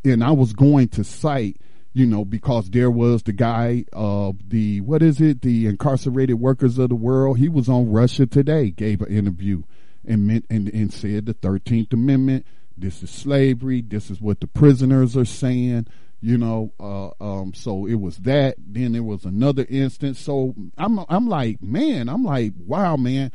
And 0.04 0.24
I 0.24 0.30
was 0.30 0.52
going 0.54 0.88
to 0.88 1.04
cite 1.04 1.58
you 1.94 2.04
know, 2.04 2.24
because 2.24 2.68
there 2.70 2.90
was 2.90 3.22
the 3.22 3.32
guy 3.32 3.84
of 3.92 4.34
uh, 4.34 4.38
the, 4.48 4.80
what 4.80 5.00
is 5.00 5.20
it? 5.20 5.42
The 5.42 5.66
incarcerated 5.66 6.40
workers 6.40 6.76
of 6.76 6.88
the 6.88 6.96
world. 6.96 7.38
He 7.38 7.48
was 7.48 7.68
on 7.68 7.90
Russia 7.90 8.26
today, 8.26 8.70
gave 8.70 9.00
an 9.00 9.16
interview 9.16 9.62
and 10.04 10.26
meant, 10.26 10.44
and, 10.50 10.68
and 10.68 10.92
said 10.92 11.26
the 11.26 11.34
13th 11.34 11.92
Amendment, 11.92 12.46
this 12.76 13.02
is 13.04 13.10
slavery. 13.10 13.80
This 13.80 14.10
is 14.10 14.20
what 14.20 14.40
the 14.40 14.48
prisoners 14.48 15.16
are 15.16 15.24
saying 15.24 15.86
you 16.24 16.38
know 16.38 16.72
uh, 16.80 17.10
um, 17.22 17.52
so 17.52 17.84
it 17.84 17.96
was 17.96 18.16
that 18.18 18.54
then 18.58 18.92
there 18.92 19.02
was 19.02 19.26
another 19.26 19.66
instance 19.68 20.18
so 20.18 20.54
i'm 20.78 20.98
i'm 21.10 21.28
like 21.28 21.62
man 21.62 22.08
i'm 22.08 22.24
like 22.24 22.54
wow 22.56 22.96
man 22.96 23.30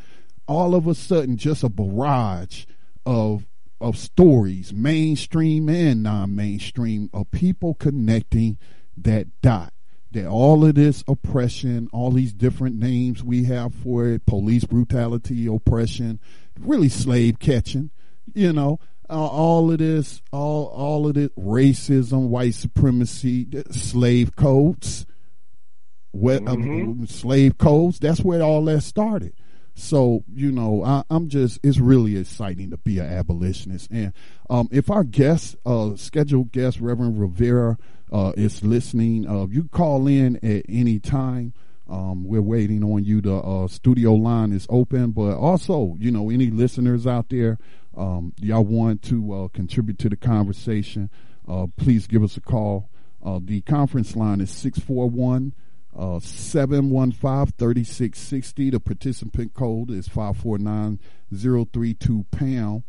all 0.48 0.74
of 0.74 0.88
a 0.88 0.96
sudden 0.96 1.38
just 1.38 1.64
a 1.64 1.70
barrage 1.70 2.66
of 3.06 3.46
of 3.82 3.98
stories 3.98 4.74
mainstream 4.74 5.70
and 5.70 6.04
non-mainstream 6.04 7.10
of 7.14 7.30
people 7.32 7.74
connecting 7.76 8.58
that 8.98 9.28
dot 9.42 9.74
that 10.12 10.26
all 10.26 10.66
of 10.66 10.76
this 10.76 11.04
oppression 11.08 11.88
all 11.94 12.12
these 12.12 12.34
different 12.34 12.76
names 12.76 13.24
we 13.24 13.44
have 13.44 13.74
for 13.74 14.08
it 14.08 14.26
police 14.26 14.66
brutality 14.66 15.48
oppression 15.48 16.20
really 16.60 16.90
slave 16.90 17.40
catching 17.40 17.90
you 18.34 18.52
know 18.52 18.80
uh, 19.10 19.26
all 19.26 19.72
of 19.72 19.80
this, 19.80 20.22
all 20.32 20.66
all 20.68 21.08
of 21.08 21.16
this 21.16 21.30
racism, 21.30 22.28
white 22.28 22.54
supremacy, 22.54 23.48
slave 23.72 24.36
codes, 24.36 25.08
what 26.12 26.44
mm-hmm. 26.44 27.06
slave 27.06 27.58
codes. 27.58 27.98
That's 28.00 28.22
where 28.22 28.42
all 28.42 28.66
that 28.66 28.82
started. 28.82 29.34
So 29.80 30.24
you 30.34 30.52
know, 30.52 30.84
I, 30.84 31.04
am 31.10 31.30
just 31.30 31.60
it's 31.64 31.80
really 31.80 32.18
exciting 32.18 32.72
to 32.72 32.78
be 32.78 33.00
an 33.00 33.08
abolitionist. 33.08 33.90
And 33.92 34.14
um, 34.50 34.68
if 34.72 34.90
our 34.90 35.04
guest, 35.04 35.56
uh, 35.66 35.96
scheduled 35.96 36.52
guest, 36.52 36.80
Reverend 36.80 37.20
Rivera, 37.20 37.78
uh, 38.12 38.34
is 38.36 38.64
listening, 38.64 39.28
uh, 39.28 39.46
you 39.48 39.70
call 39.72 40.08
in 40.08 40.36
at 40.38 40.66
any 40.68 41.00
time. 41.00 41.54
Um, 41.88 42.26
we're 42.26 42.42
waiting 42.42 42.84
on 42.84 43.04
you. 43.04 43.22
The 43.22 43.36
uh, 43.36 43.68
studio 43.68 44.14
line 44.14 44.52
is 44.52 44.68
open, 44.70 45.12
but 45.12 45.38
also, 45.38 45.96
you 46.00 46.12
know, 46.12 46.30
any 46.30 46.52
listeners 46.52 47.08
out 47.08 47.30
there, 47.30 47.58
um, 47.98 48.34
y'all 48.40 48.64
want 48.64 49.02
to 49.04 49.34
uh, 49.34 49.48
contribute 49.50 49.98
to 50.00 50.10
the 50.10 50.16
conversation, 50.16 51.10
uh, 51.48 51.66
please 51.78 52.06
give 52.06 52.24
us 52.24 52.38
a 52.38 52.42
call. 52.42 52.90
Uh, 53.26 53.40
the 53.42 53.62
conference 53.62 54.16
line 54.16 54.40
is 54.40 54.52
641 54.52 55.54
715 55.96 57.54
3660. 57.58 58.70
The 58.70 58.80
participant 58.80 59.54
code 59.54 59.92
is 59.92 60.08
549032 60.08 62.26
pound. 62.32 62.84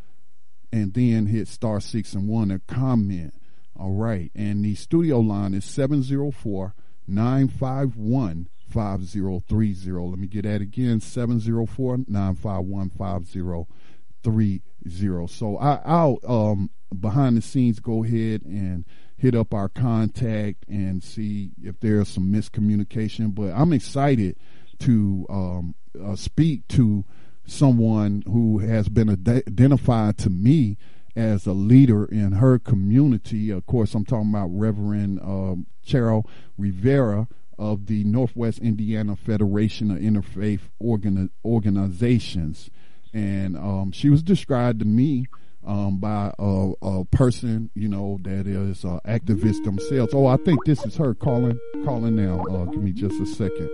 And 0.72 0.94
then 0.94 1.26
hit 1.26 1.48
star 1.48 1.80
6 1.80 2.14
and 2.14 2.28
1 2.28 2.50
to 2.50 2.60
comment. 2.60 3.34
All 3.76 3.90
right. 3.92 4.30
And 4.36 4.64
the 4.64 4.76
studio 4.76 5.18
line 5.18 5.52
is 5.54 5.64
704 5.64 6.76
951 7.08 8.48
5030. 8.68 9.92
Let 9.92 10.18
me 10.18 10.28
get 10.28 10.44
that 10.44 10.60
again 10.60 11.00
704 11.00 12.04
951 12.06 12.90
5030. 12.90 15.26
So 15.26 15.58
I, 15.58 15.80
I'll 15.84 16.20
um, 16.26 16.70
behind 16.98 17.36
the 17.36 17.42
scenes 17.42 17.80
go 17.80 18.04
ahead 18.04 18.42
and 18.42 18.84
hit 19.20 19.34
up 19.34 19.52
our 19.52 19.68
contact 19.68 20.64
and 20.66 21.02
see 21.02 21.50
if 21.62 21.78
there's 21.80 22.08
some 22.08 22.32
miscommunication. 22.32 23.34
But 23.34 23.52
I'm 23.52 23.72
excited 23.72 24.36
to 24.80 25.26
um, 25.28 25.74
uh, 26.02 26.16
speak 26.16 26.66
to 26.68 27.04
someone 27.44 28.22
who 28.26 28.58
has 28.58 28.88
been 28.88 29.10
ad- 29.10 29.44
identified 29.46 30.16
to 30.18 30.30
me 30.30 30.78
as 31.14 31.46
a 31.46 31.52
leader 31.52 32.06
in 32.06 32.32
her 32.32 32.58
community. 32.58 33.50
Of 33.50 33.66
course, 33.66 33.94
I'm 33.94 34.04
talking 34.04 34.30
about 34.30 34.48
Reverend 34.48 35.20
um, 35.20 35.66
Cheryl 35.86 36.24
Rivera 36.56 37.28
of 37.58 37.86
the 37.86 38.04
Northwest 38.04 38.58
Indiana 38.60 39.16
Federation 39.16 39.90
of 39.90 39.98
Interfaith 39.98 40.62
Organi- 40.82 41.28
Organizations 41.44 42.70
and 43.12 43.56
um, 43.56 43.92
she 43.92 44.08
was 44.08 44.22
described 44.22 44.80
to 44.80 44.84
me 44.84 45.26
um, 45.66 45.98
by 45.98 46.32
a, 46.38 46.72
a, 46.82 47.04
person, 47.06 47.70
you 47.74 47.88
know, 47.88 48.18
that 48.22 48.46
is 48.46 48.84
uh, 48.84 48.98
activist 49.06 49.62
themselves. 49.64 50.12
Oh, 50.14 50.26
I 50.26 50.36
think 50.38 50.64
this 50.64 50.84
is 50.84 50.96
her 50.96 51.14
calling 51.14 51.58
calling 51.84 52.16
now. 52.16 52.44
Uh, 52.44 52.64
give 52.66 52.82
me 52.82 52.92
just 52.92 53.20
a 53.20 53.26
second. 53.26 53.70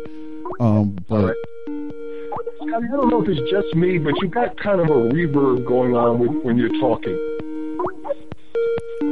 Um, 0.61 0.97
but. 1.09 1.35
I 2.63 2.81
don't 2.81 3.09
know 3.09 3.23
if 3.23 3.29
it's 3.29 3.51
just 3.51 3.75
me, 3.75 3.97
but 3.99 4.13
you 4.21 4.29
got 4.29 4.59
kind 4.59 4.81
of 4.81 4.89
a 4.89 5.15
reverb 5.15 5.67
going 5.67 5.95
on 5.95 6.19
with, 6.19 6.45
when 6.45 6.59
you're 6.59 6.69
talking. 6.81 7.17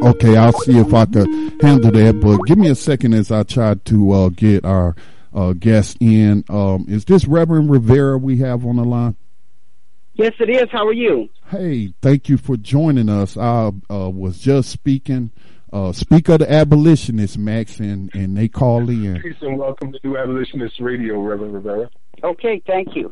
Okay, 0.02 0.36
I'll 0.36 0.52
see 0.52 0.78
if 0.78 0.92
I 0.92 1.06
can 1.06 1.58
handle 1.60 1.90
that. 1.92 2.20
But 2.20 2.38
give 2.46 2.58
me 2.58 2.68
a 2.68 2.74
second 2.74 3.14
as 3.14 3.30
I 3.30 3.42
try 3.44 3.74
to 3.74 4.12
uh, 4.12 4.28
get 4.30 4.64
our 4.64 4.96
uh, 5.32 5.52
guest 5.52 5.98
in. 6.00 6.44
Um, 6.48 6.86
is 6.88 7.04
this 7.04 7.26
Reverend 7.26 7.70
Rivera 7.70 8.18
we 8.18 8.38
have 8.38 8.66
on 8.66 8.76
the 8.76 8.84
line? 8.84 9.16
Yes, 10.14 10.32
it 10.40 10.50
is. 10.50 10.68
How 10.70 10.86
are 10.86 10.92
you? 10.92 11.28
Hey, 11.56 11.94
thank 12.02 12.28
you 12.28 12.36
for 12.36 12.56
joining 12.56 13.08
us. 13.08 13.36
I 13.36 13.70
uh, 13.88 14.10
was 14.10 14.40
just 14.40 14.70
speaking, 14.70 15.30
uh, 15.72 15.92
speak 15.92 16.28
of 16.28 16.40
the 16.40 16.52
abolitionists, 16.52 17.36
Max, 17.36 17.78
and, 17.78 18.12
and 18.12 18.36
they 18.36 18.48
call 18.48 18.90
in. 18.90 19.22
Peace 19.22 19.36
and 19.40 19.56
welcome 19.56 19.92
to 19.92 20.00
New 20.02 20.18
Abolitionist 20.18 20.80
Radio, 20.80 21.20
Reverend 21.20 21.54
Rivera. 21.54 21.88
Okay, 22.24 22.60
thank 22.66 22.96
you. 22.96 23.08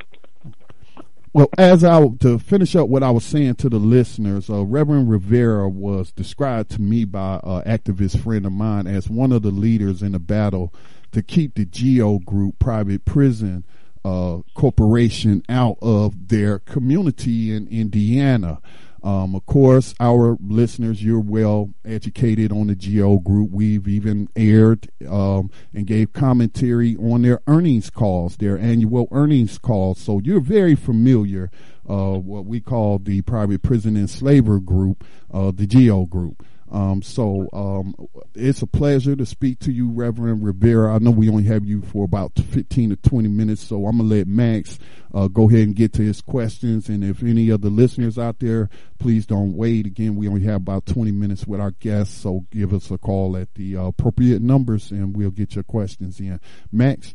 Well, 1.33 1.51
as 1.57 1.85
I 1.85 2.05
to 2.19 2.41
finish 2.41 2.75
up 2.75 2.89
what 2.89 3.05
I 3.05 3.13
was 3.13 3.25
saying 3.25 3.55
to 3.57 3.69
the 3.69 3.79
listeners, 3.79 4.51
uh, 4.51 4.65
Reverend 4.65 5.09
Rivera 5.09 5.69
was 5.69 6.11
described 6.11 6.73
to 6.73 6.83
me 6.83 7.05
by 7.05 7.39
an 7.45 7.63
activist 7.63 8.25
friend 8.25 8.45
of 8.45 8.51
mine 8.51 8.89
as 8.89 9.09
one 9.09 9.31
of 9.31 9.43
the 9.43 9.53
leaders 9.53 10.03
in 10.03 10.13
the 10.13 10.19
battle 10.19 10.75
to 11.13 11.23
keep 11.23 11.55
the 11.55 11.65
GEO 11.65 12.19
Group 12.19 12.59
private 12.59 13.05
prison 13.05 13.65
uh, 14.05 14.39
corporation 14.55 15.43
out 15.49 15.79
of 15.81 16.29
their 16.29 16.59
community 16.59 17.55
in 17.55 17.69
Indiana. 17.69 18.61
Um, 19.05 19.35
of 19.35 19.45
course, 19.47 19.95
our 19.99 20.37
listeners, 20.41 21.03
you're 21.03 21.19
well 21.19 21.75
educated 21.85 22.53
on 22.53 22.69
the 22.69 22.77
GEO 22.77 23.19
Group. 23.19 23.51
We've 23.51 23.89
even 23.89 24.29
aired 24.37 24.89
um, 25.09 25.51
and 25.75 25.87
gave 25.87 26.13
commentary 26.13 26.97
on 26.97 27.23
their 27.23 27.41
earnings 27.49 27.91
calls, 27.91 28.37
their 28.37 28.57
annual 28.57 29.09
earnings 29.11 29.59
calls. 29.59 29.99
So 29.99 30.21
you're 30.23 30.41
very 30.41 30.77
familiar 30.77 31.51
uh, 31.89 32.13
what 32.13 32.47
we 32.47 32.61
call 32.61 32.99
the 32.99 33.23
Private 33.23 33.63
Prison 33.63 33.97
Enslaver 33.97 34.61
Group, 34.61 35.05
uh, 35.33 35.51
the 35.51 35.67
GEO 35.67 36.07
Group. 36.07 36.45
Um, 36.73 37.03
so 37.03 37.51
um, 37.53 37.95
it's 38.35 38.63
a 38.63 38.67
pleasure 38.67 39.15
to 39.15 39.27
speak 39.27 39.59
to 39.61 39.71
you, 39.71 39.91
Reverend 39.91 40.43
Rivera. 40.43 40.95
I 40.95 40.99
know 40.99 41.11
we 41.11 41.29
only 41.29 41.45
have 41.45 41.67
you 41.67 41.83
for 41.83 42.05
about 42.05 42.33
15 42.35 42.91
to 42.91 42.97
20 42.97 43.29
minutes, 43.29 43.63
so 43.63 43.87
I'm 43.87 43.99
going 43.99 44.09
to 44.09 44.17
let 44.17 44.27
Max 44.27 44.79
uh, 45.13 45.29
go 45.29 45.51
ahead 45.51 45.67
and 45.67 45.77
get 45.77 45.93
to 45.95 46.03
his 46.03 46.23
questions. 46.23 46.89
And 46.89 47.05
if 47.05 47.23
any 47.23 47.51
of 47.51 47.61
the 47.61 47.69
listeners 47.69 48.19
out 48.19 48.39
there, 48.39 48.71
please 48.99 49.27
don't 49.27 49.55
wait. 49.55 49.85
Again, 49.85 50.17
we 50.17 50.27
only 50.29 50.45
have 50.45 50.63
about 50.63 50.87
20 50.87 51.13
minutes 51.13 51.47
with 51.47 51.61
our 51.61 51.73
guests, 51.73 52.17
so 52.23 52.47
give 52.51 52.73
us 52.73 52.91
a 52.91 52.97
call 52.97 53.37
at 53.37 53.53
the 53.55 53.77
uh, 53.77 53.89
appropriate 53.89 54.41
numbers 54.41 54.91
and 54.91 55.15
we'll 55.15 55.31
get 55.31 55.55
your 55.55 55.65
questions 55.65 56.21
in. 56.21 56.41
Max? 56.73 57.15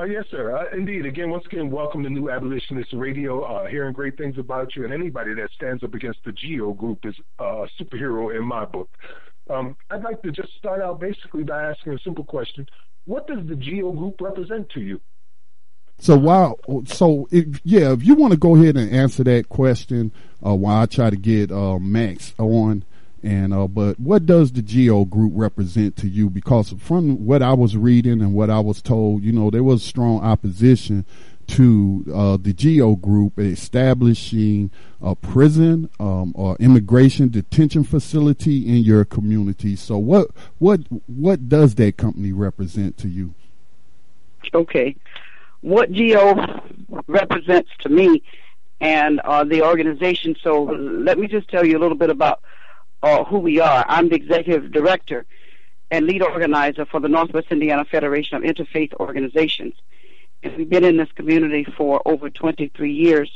Uh, 0.00 0.04
yes, 0.04 0.24
sir. 0.30 0.56
Uh, 0.56 0.64
indeed. 0.74 1.04
Again, 1.04 1.28
once 1.28 1.44
again, 1.44 1.70
welcome 1.70 2.02
to 2.04 2.08
New 2.08 2.30
Abolitionist 2.30 2.90
Radio. 2.94 3.42
Uh, 3.42 3.66
hearing 3.66 3.92
great 3.92 4.16
things 4.16 4.38
about 4.38 4.74
you, 4.74 4.84
and 4.84 4.94
anybody 4.94 5.34
that 5.34 5.50
stands 5.54 5.84
up 5.84 5.92
against 5.92 6.20
the 6.24 6.32
GEO 6.32 6.72
group 6.72 7.04
is 7.04 7.14
a 7.38 7.66
superhero 7.78 8.34
in 8.34 8.42
my 8.42 8.64
book. 8.64 8.88
Um, 9.50 9.76
I'd 9.90 10.02
like 10.02 10.22
to 10.22 10.30
just 10.30 10.56
start 10.56 10.80
out 10.80 11.00
basically 11.00 11.42
by 11.42 11.64
asking 11.64 11.92
a 11.92 11.98
simple 11.98 12.24
question: 12.24 12.66
What 13.04 13.26
does 13.26 13.46
the 13.46 13.54
GEO 13.56 13.92
group 13.92 14.22
represent 14.22 14.70
to 14.70 14.80
you? 14.80 15.02
So 15.98 16.16
while 16.16 16.58
so 16.86 17.28
if, 17.30 17.60
yeah, 17.62 17.92
if 17.92 18.02
you 18.02 18.14
want 18.14 18.32
to 18.32 18.38
go 18.38 18.56
ahead 18.56 18.78
and 18.78 18.90
answer 18.90 19.22
that 19.24 19.50
question, 19.50 20.12
uh, 20.44 20.54
while 20.54 20.80
I 20.80 20.86
try 20.86 21.10
to 21.10 21.16
get 21.16 21.52
uh, 21.52 21.78
Max 21.78 22.32
on, 22.38 22.86
and 23.22 23.52
uh, 23.52 23.66
but 23.66 24.00
what 24.00 24.24
does 24.24 24.52
the 24.52 24.62
Geo 24.62 25.04
Group 25.04 25.32
represent 25.34 25.96
to 25.96 26.08
you? 26.08 26.30
Because 26.30 26.74
from 26.78 27.26
what 27.26 27.42
I 27.42 27.52
was 27.52 27.76
reading 27.76 28.20
and 28.22 28.34
what 28.34 28.48
I 28.48 28.60
was 28.60 28.80
told, 28.80 29.22
you 29.22 29.32
know, 29.32 29.50
there 29.50 29.62
was 29.62 29.82
strong 29.82 30.20
opposition 30.20 31.04
to 31.48 32.04
uh, 32.14 32.36
the 32.40 32.52
Geo 32.52 32.94
Group 32.94 33.38
establishing 33.38 34.70
a 35.02 35.14
prison 35.14 35.90
um, 35.98 36.32
or 36.34 36.56
immigration 36.60 37.28
detention 37.28 37.84
facility 37.84 38.66
in 38.66 38.76
your 38.76 39.04
community. 39.04 39.76
So, 39.76 39.98
what 39.98 40.28
what 40.58 40.80
what 41.06 41.48
does 41.48 41.74
that 41.74 41.96
company 41.96 42.32
represent 42.32 42.96
to 42.98 43.08
you? 43.08 43.34
Okay, 44.54 44.96
what 45.60 45.92
Geo 45.92 46.62
represents 47.06 47.70
to 47.80 47.88
me 47.90 48.22
and 48.80 49.20
uh, 49.20 49.44
the 49.44 49.62
organization. 49.62 50.36
So, 50.42 50.62
let 50.62 51.18
me 51.18 51.26
just 51.26 51.48
tell 51.48 51.66
you 51.66 51.76
a 51.76 51.80
little 51.80 51.98
bit 51.98 52.10
about 52.10 52.40
uh, 53.02 53.24
who 53.24 53.38
we 53.38 53.60
are. 53.60 53.84
I'm 53.88 54.08
the 54.08 54.16
executive 54.16 54.72
director 54.72 55.26
and 55.90 56.06
lead 56.06 56.22
organizer 56.22 56.86
for 56.86 57.00
the 57.00 57.08
Northwest 57.08 57.48
Indiana 57.50 57.84
Federation 57.84 58.36
of 58.36 58.42
Interfaith 58.42 58.92
Organizations. 58.94 59.74
And 60.42 60.56
we've 60.56 60.70
been 60.70 60.84
in 60.84 60.96
this 60.96 61.10
community 61.14 61.66
for 61.76 62.00
over 62.04 62.30
23 62.30 62.92
years 62.92 63.30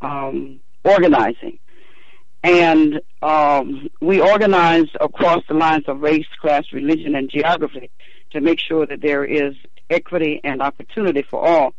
um, 0.00 0.60
organizing. 0.84 1.58
And 2.42 3.00
um, 3.22 3.88
we 4.00 4.20
organize 4.20 4.88
across 5.00 5.42
the 5.48 5.54
lines 5.54 5.84
of 5.88 6.00
race, 6.00 6.26
class, 6.40 6.64
religion, 6.72 7.14
and 7.14 7.30
geography 7.30 7.90
to 8.32 8.40
make 8.40 8.60
sure 8.60 8.86
that 8.86 9.00
there 9.00 9.24
is 9.24 9.54
equity 9.88 10.40
and 10.44 10.60
opportunity 10.60 11.22
for 11.22 11.46
all, 11.46 11.74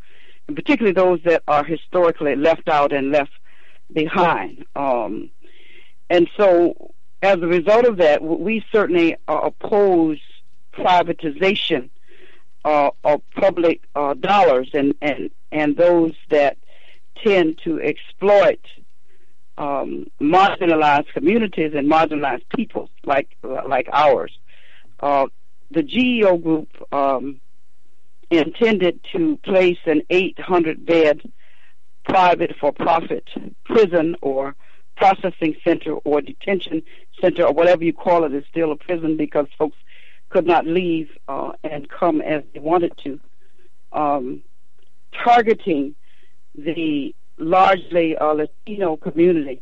and 0.47 0.55
particularly 0.55 0.93
those 0.93 1.19
that 1.25 1.43
are 1.47 1.63
historically 1.63 2.35
left 2.35 2.67
out 2.67 2.93
and 2.93 3.11
left 3.11 3.31
behind. 3.93 4.65
Um, 4.75 5.29
and 6.09 6.27
so, 6.37 6.94
as 7.21 7.37
a 7.41 7.47
result 7.47 7.85
of 7.85 7.97
that, 7.97 8.21
we 8.21 8.63
certainly 8.71 9.15
uh, 9.27 9.39
oppose 9.43 10.19
privatization 10.73 11.89
uh, 12.63 12.89
of 13.03 13.21
public 13.35 13.81
uh, 13.95 14.13
dollars 14.15 14.69
and, 14.73 14.95
and, 15.01 15.29
and 15.51 15.77
those 15.77 16.13
that 16.29 16.57
tend 17.23 17.59
to 17.63 17.81
exploit 17.81 18.59
um, 19.57 20.07
marginalized 20.19 21.07
communities 21.13 21.73
and 21.75 21.89
marginalized 21.89 22.43
peoples 22.55 22.89
like 23.05 23.37
like 23.43 23.87
ours. 23.93 24.37
Uh, 24.99 25.27
the 25.71 25.81
GEO 25.81 26.37
group 26.37 26.69
um, 26.91 27.39
intended 28.29 28.99
to 29.13 29.37
place 29.37 29.77
an 29.85 30.01
800 30.09 30.85
bed 30.85 31.21
private 32.03 32.55
for 32.59 32.71
profit 32.71 33.27
prison 33.63 34.15
or 34.21 34.55
processing 34.95 35.55
center 35.63 35.93
or 35.93 36.21
detention 36.21 36.81
center 37.19 37.43
or 37.43 37.53
whatever 37.53 37.83
you 37.83 37.93
call 37.93 38.23
it 38.23 38.33
is 38.33 38.43
still 38.49 38.71
a 38.71 38.75
prison 38.75 39.17
because 39.17 39.47
folks 39.57 39.77
could 40.29 40.45
not 40.45 40.65
leave 40.65 41.09
uh, 41.27 41.51
and 41.63 41.89
come 41.89 42.21
as 42.21 42.43
they 42.53 42.59
wanted 42.59 42.93
to, 43.03 43.19
um, 43.93 44.41
targeting 45.23 45.95
the 46.55 47.13
largely 47.37 48.17
uh, 48.17 48.33
Latino 48.33 48.97
community 48.97 49.61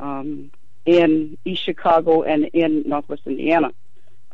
um, 0.00 0.50
in 0.84 1.38
East 1.44 1.62
Chicago 1.62 2.22
and 2.22 2.44
in 2.46 2.82
Northwest 2.86 3.22
Indiana. 3.26 3.72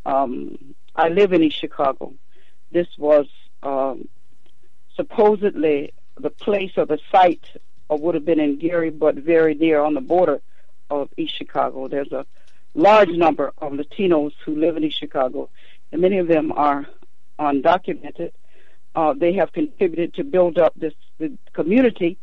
Um, 0.06 0.74
I 0.94 1.08
live 1.08 1.32
in 1.32 1.42
East 1.42 1.60
Chicago. 1.60 2.14
This 2.72 2.88
was 2.98 3.26
um, 3.62 4.08
supposedly 4.96 5.92
the 6.18 6.30
place 6.30 6.72
or 6.76 6.86
the 6.86 6.98
site 7.10 7.44
or 7.90 7.98
would 7.98 8.14
have 8.14 8.24
been 8.24 8.38
in 8.38 8.56
Gary, 8.56 8.90
but 8.90 9.16
very 9.16 9.54
near 9.54 9.80
on 9.80 9.94
the 9.94 10.00
border 10.00 10.40
of 10.88 11.10
East 11.16 11.36
Chicago. 11.36 11.88
There's 11.88 12.12
a 12.12 12.24
large 12.72 13.10
number 13.10 13.52
of 13.58 13.72
Latinos 13.72 14.32
who 14.44 14.54
live 14.54 14.76
in 14.76 14.84
East 14.84 15.00
Chicago, 15.00 15.50
and 15.90 16.00
many 16.00 16.18
of 16.18 16.28
them 16.28 16.52
are 16.52 16.86
undocumented. 17.40 18.30
Uh, 18.94 19.12
they 19.14 19.32
have 19.32 19.52
contributed 19.52 20.14
to 20.14 20.24
build 20.24 20.56
up 20.56 20.72
this 20.76 20.94
the 21.18 21.36
community. 21.52 22.16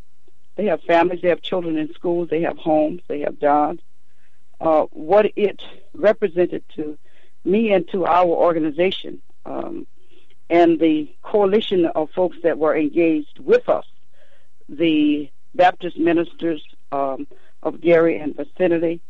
They 0.56 0.68
have 0.68 0.82
families, 0.84 1.22
they 1.22 1.30
have 1.30 1.42
children 1.42 1.78
in 1.78 1.94
schools, 1.94 2.30
they 2.30 2.42
have 2.42 2.58
homes, 2.58 3.02
they 3.10 3.20
have 3.20 3.38
jobs. 3.38 3.82
Uh, 4.62 4.84
what 4.92 5.32
it 5.36 5.62
represented 5.94 6.64
to 6.78 6.98
me 7.44 7.74
and 7.74 7.88
to 7.90 8.06
our 8.06 8.26
organization 8.26 9.22
um, 9.46 9.86
and 10.50 10.80
the 10.80 11.14
coalition 11.22 11.86
of 11.86 12.10
folks 12.12 12.38
that 12.44 12.58
were 12.58 12.76
engaged 12.76 13.38
with 13.38 13.68
us, 13.68 13.86
the 14.70 15.30
Baptist 15.58 15.98
ministers 15.98 16.64
um, 16.92 17.28
of 17.64 17.82
Gary 17.82 18.18
and 18.18 18.36
vicinity, 18.36 19.02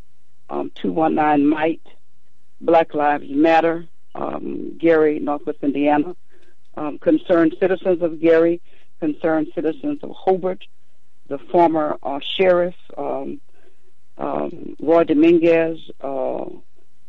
um, 0.49 0.71
219 0.75 1.47
Might, 1.47 1.81
Black 2.61 2.93
Lives 2.93 3.29
Matter, 3.29 3.85
um, 4.15 4.77
Gary, 4.77 5.19
Northwest 5.19 5.59
Indiana, 5.61 6.15
um, 6.75 6.97
concerned 6.97 7.55
citizens 7.59 8.01
of 8.01 8.19
Gary, 8.19 8.61
concerned 8.99 9.47
citizens 9.53 9.99
of 10.01 10.11
Hobart, 10.11 10.65
the 11.27 11.37
former 11.37 11.97
uh, 12.01 12.19
sheriff, 12.19 12.75
um, 12.97 13.41
um, 14.17 14.75
Roy 14.79 15.03
Dominguez, 15.03 15.79
uh, 16.01 16.45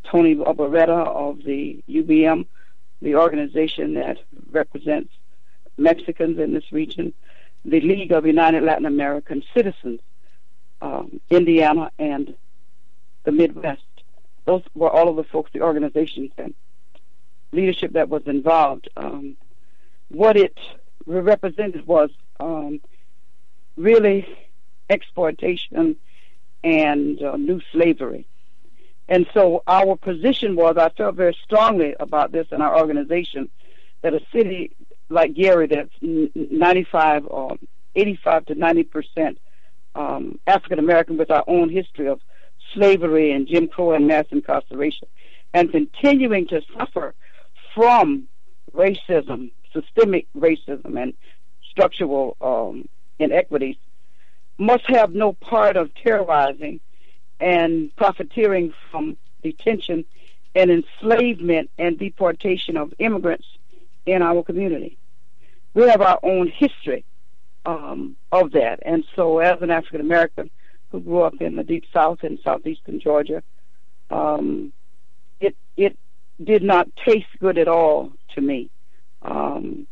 Tony 0.05 0.35
Barberetta 0.35 1.07
of 1.07 1.43
the 1.45 1.83
UBM, 1.89 2.47
the 3.01 3.15
organization 3.15 3.95
that 3.95 4.19
represents 4.51 5.11
Mexicans 5.77 6.39
in 6.39 6.53
this 6.53 6.73
region, 6.73 7.15
the 7.65 7.81
League 7.81 8.13
of 8.13 8.27
United 8.27 8.63
Latin 8.63 8.87
American 8.87 9.43
Citizens, 9.55 10.01
um, 10.81 11.21
Indiana, 11.31 11.91
and 11.99 12.35
the 13.25 13.33
Midwest. 13.33 13.83
Those 14.45 14.63
were 14.75 14.91
all 14.91 15.09
of 15.09 15.17
the 15.17 15.25
folks, 15.25 15.51
the 15.53 15.61
organizations 15.61 16.31
and 16.39 16.55
leadership 17.53 17.93
that 17.93 18.09
was 18.09 18.23
involved. 18.27 18.89
Um, 18.97 19.37
what 20.09 20.37
it 20.37 20.59
represented 21.07 21.87
was 21.87 22.11
um, 22.41 22.81
really 23.77 24.27
exploitation 24.89 25.97
and 26.65 27.23
uh, 27.23 27.37
new 27.37 27.61
slavery. 27.73 28.27
And 29.09 29.27
so 29.33 29.63
our 29.67 29.97
position 29.97 30.55
was, 30.55 30.77
I 30.77 30.91
felt 30.91 31.15
very 31.15 31.37
strongly 31.45 31.95
about 31.99 32.33
this 32.33 32.47
in 32.53 32.61
our 32.61 32.79
organization, 32.79 33.49
that 34.03 34.15
a 34.15 34.21
city 34.33 34.73
like 35.09 35.35
Gary, 35.35 35.67
that's 35.67 35.91
95 36.01 37.27
or 37.29 37.57
85 37.95 38.47
to 38.47 38.55
90 38.55 38.83
percent 38.85 39.39
um, 39.95 40.39
African 40.47 40.79
American 40.79 41.17
with 41.17 41.31
our 41.31 41.45
own 41.47 41.69
history 41.69 42.09
of 42.09 42.21
slavery 42.75 43.33
and 43.33 43.47
Jim 43.47 43.69
Crow 43.69 43.93
and 43.93 44.07
mass 44.07 44.27
incarceration, 44.31 45.09
and 45.55 45.71
continuing 45.71 46.47
to 46.49 46.61
suffer 46.77 47.15
from 47.75 48.29
racism, 48.75 49.51
systemic 49.73 50.27
racism, 50.37 51.01
and 51.01 51.15
structural 51.71 52.37
um, 52.41 52.89
inequities, 53.19 53.77
must 54.59 54.87
have 54.89 55.15
no 55.15 55.33
part 55.33 55.77
of 55.77 55.95
terrorizing 55.95 56.81
and 57.41 57.95
profiteering 57.97 58.75
from 58.91 59.17
detention 59.43 60.05
and 60.55 60.71
enslavement 60.71 61.71
and 61.79 61.99
deportation 61.99 62.77
of 62.77 62.93
immigrants 62.99 63.47
in 64.13 64.23
our 64.23 64.43
community. 64.43 64.99
We 65.75 65.89
have 65.89 66.01
our 66.01 66.19
own 66.23 66.53
history 66.57 67.05
um, 67.67 68.17
of 68.33 68.53
that. 68.53 68.81
And 68.85 69.05
so, 69.15 69.39
as 69.39 69.61
an 69.61 69.71
African 69.71 70.01
American 70.01 70.51
who 70.91 71.01
grew 71.01 71.23
up 71.23 71.35
in 71.41 71.57
the 71.57 71.65
deep 71.65 71.85
South 71.93 72.19
in 72.23 72.39
southeastern 72.43 73.01
Georgia, 73.01 73.43
um, 74.11 74.73
it 75.41 75.57
it 75.77 75.97
did 76.43 76.63
not 76.63 76.89
taste 77.07 77.27
good 77.41 77.59
at 77.59 77.69
all 77.69 78.13
to 78.35 78.41
me. 78.41 78.71
Um, 79.23 79.87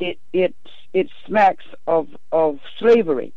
it 0.00 0.18
it 0.32 0.54
it 0.92 1.08
smacks 1.26 1.64
of 1.86 2.08
of 2.32 2.58
slavery, 2.78 3.32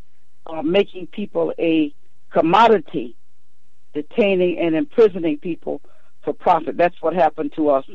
uh, 0.47 0.61
making 0.63 1.07
people 1.07 1.53
a 1.59 1.93
commodity, 2.31 3.15
detaining 3.93 4.57
and 4.59 4.75
imprisoning 4.75 5.37
people 5.37 5.81
for 6.23 6.33
profit. 6.33 6.75
That's 6.75 6.99
what 7.01 7.13
happened 7.13 7.53
to 7.55 7.69
us, 7.69 7.85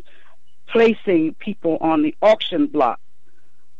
placing 0.72 1.34
people 1.34 1.78
on 1.80 2.02
the 2.02 2.14
auction 2.22 2.66
block 2.66 3.00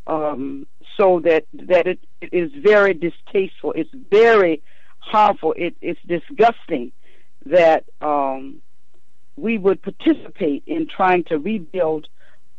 um, 0.06 0.66
so 0.96 1.20
that 1.20 1.44
that 1.52 1.86
it, 1.86 2.00
it 2.20 2.32
is 2.32 2.50
very 2.52 2.94
distasteful. 2.94 3.72
It's 3.76 3.90
very 4.10 4.62
harmful. 4.98 5.54
It, 5.56 5.76
it's 5.80 6.00
disgusting 6.06 6.92
that 7.46 7.84
um, 8.00 8.60
we 9.36 9.56
would 9.56 9.82
participate 9.82 10.62
in 10.66 10.86
trying 10.88 11.24
to 11.24 11.38
rebuild 11.38 12.08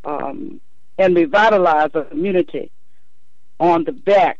um, 0.06 0.62
and 0.98 1.15
revitalize 1.15 1.91
a 1.94 2.04
community 2.04 2.72
on 3.60 3.84
the 3.84 3.91
backs 3.91 4.39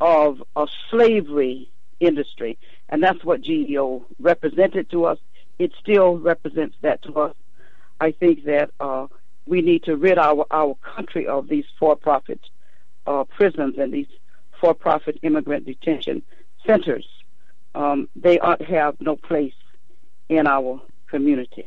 of 0.00 0.42
a 0.54 0.66
slavery 0.90 1.70
industry, 1.98 2.58
and 2.88 3.02
that's 3.02 3.24
what 3.24 3.40
GEO 3.42 4.04
represented 4.20 4.90
to 4.90 5.06
us. 5.06 5.18
It 5.58 5.72
still 5.80 6.18
represents 6.18 6.76
that 6.82 7.02
to 7.02 7.14
us. 7.14 7.34
I 8.02 8.10
think 8.10 8.46
that 8.46 8.70
uh, 8.80 9.06
we 9.46 9.62
need 9.62 9.84
to 9.84 9.94
rid 9.94 10.18
our, 10.18 10.44
our 10.50 10.74
country 10.82 11.28
of 11.28 11.46
these 11.46 11.64
for-profit 11.78 12.40
uh, 13.06 13.22
prisons 13.22 13.76
and 13.78 13.92
these 13.92 14.08
for-profit 14.60 15.20
immigrant 15.22 15.66
detention 15.66 16.22
centers. 16.66 17.06
Um, 17.76 18.08
they 18.16 18.40
ought 18.40 18.58
to 18.58 18.64
have 18.64 19.00
no 19.00 19.14
place 19.14 19.54
in 20.28 20.48
our 20.48 20.82
community. 21.06 21.64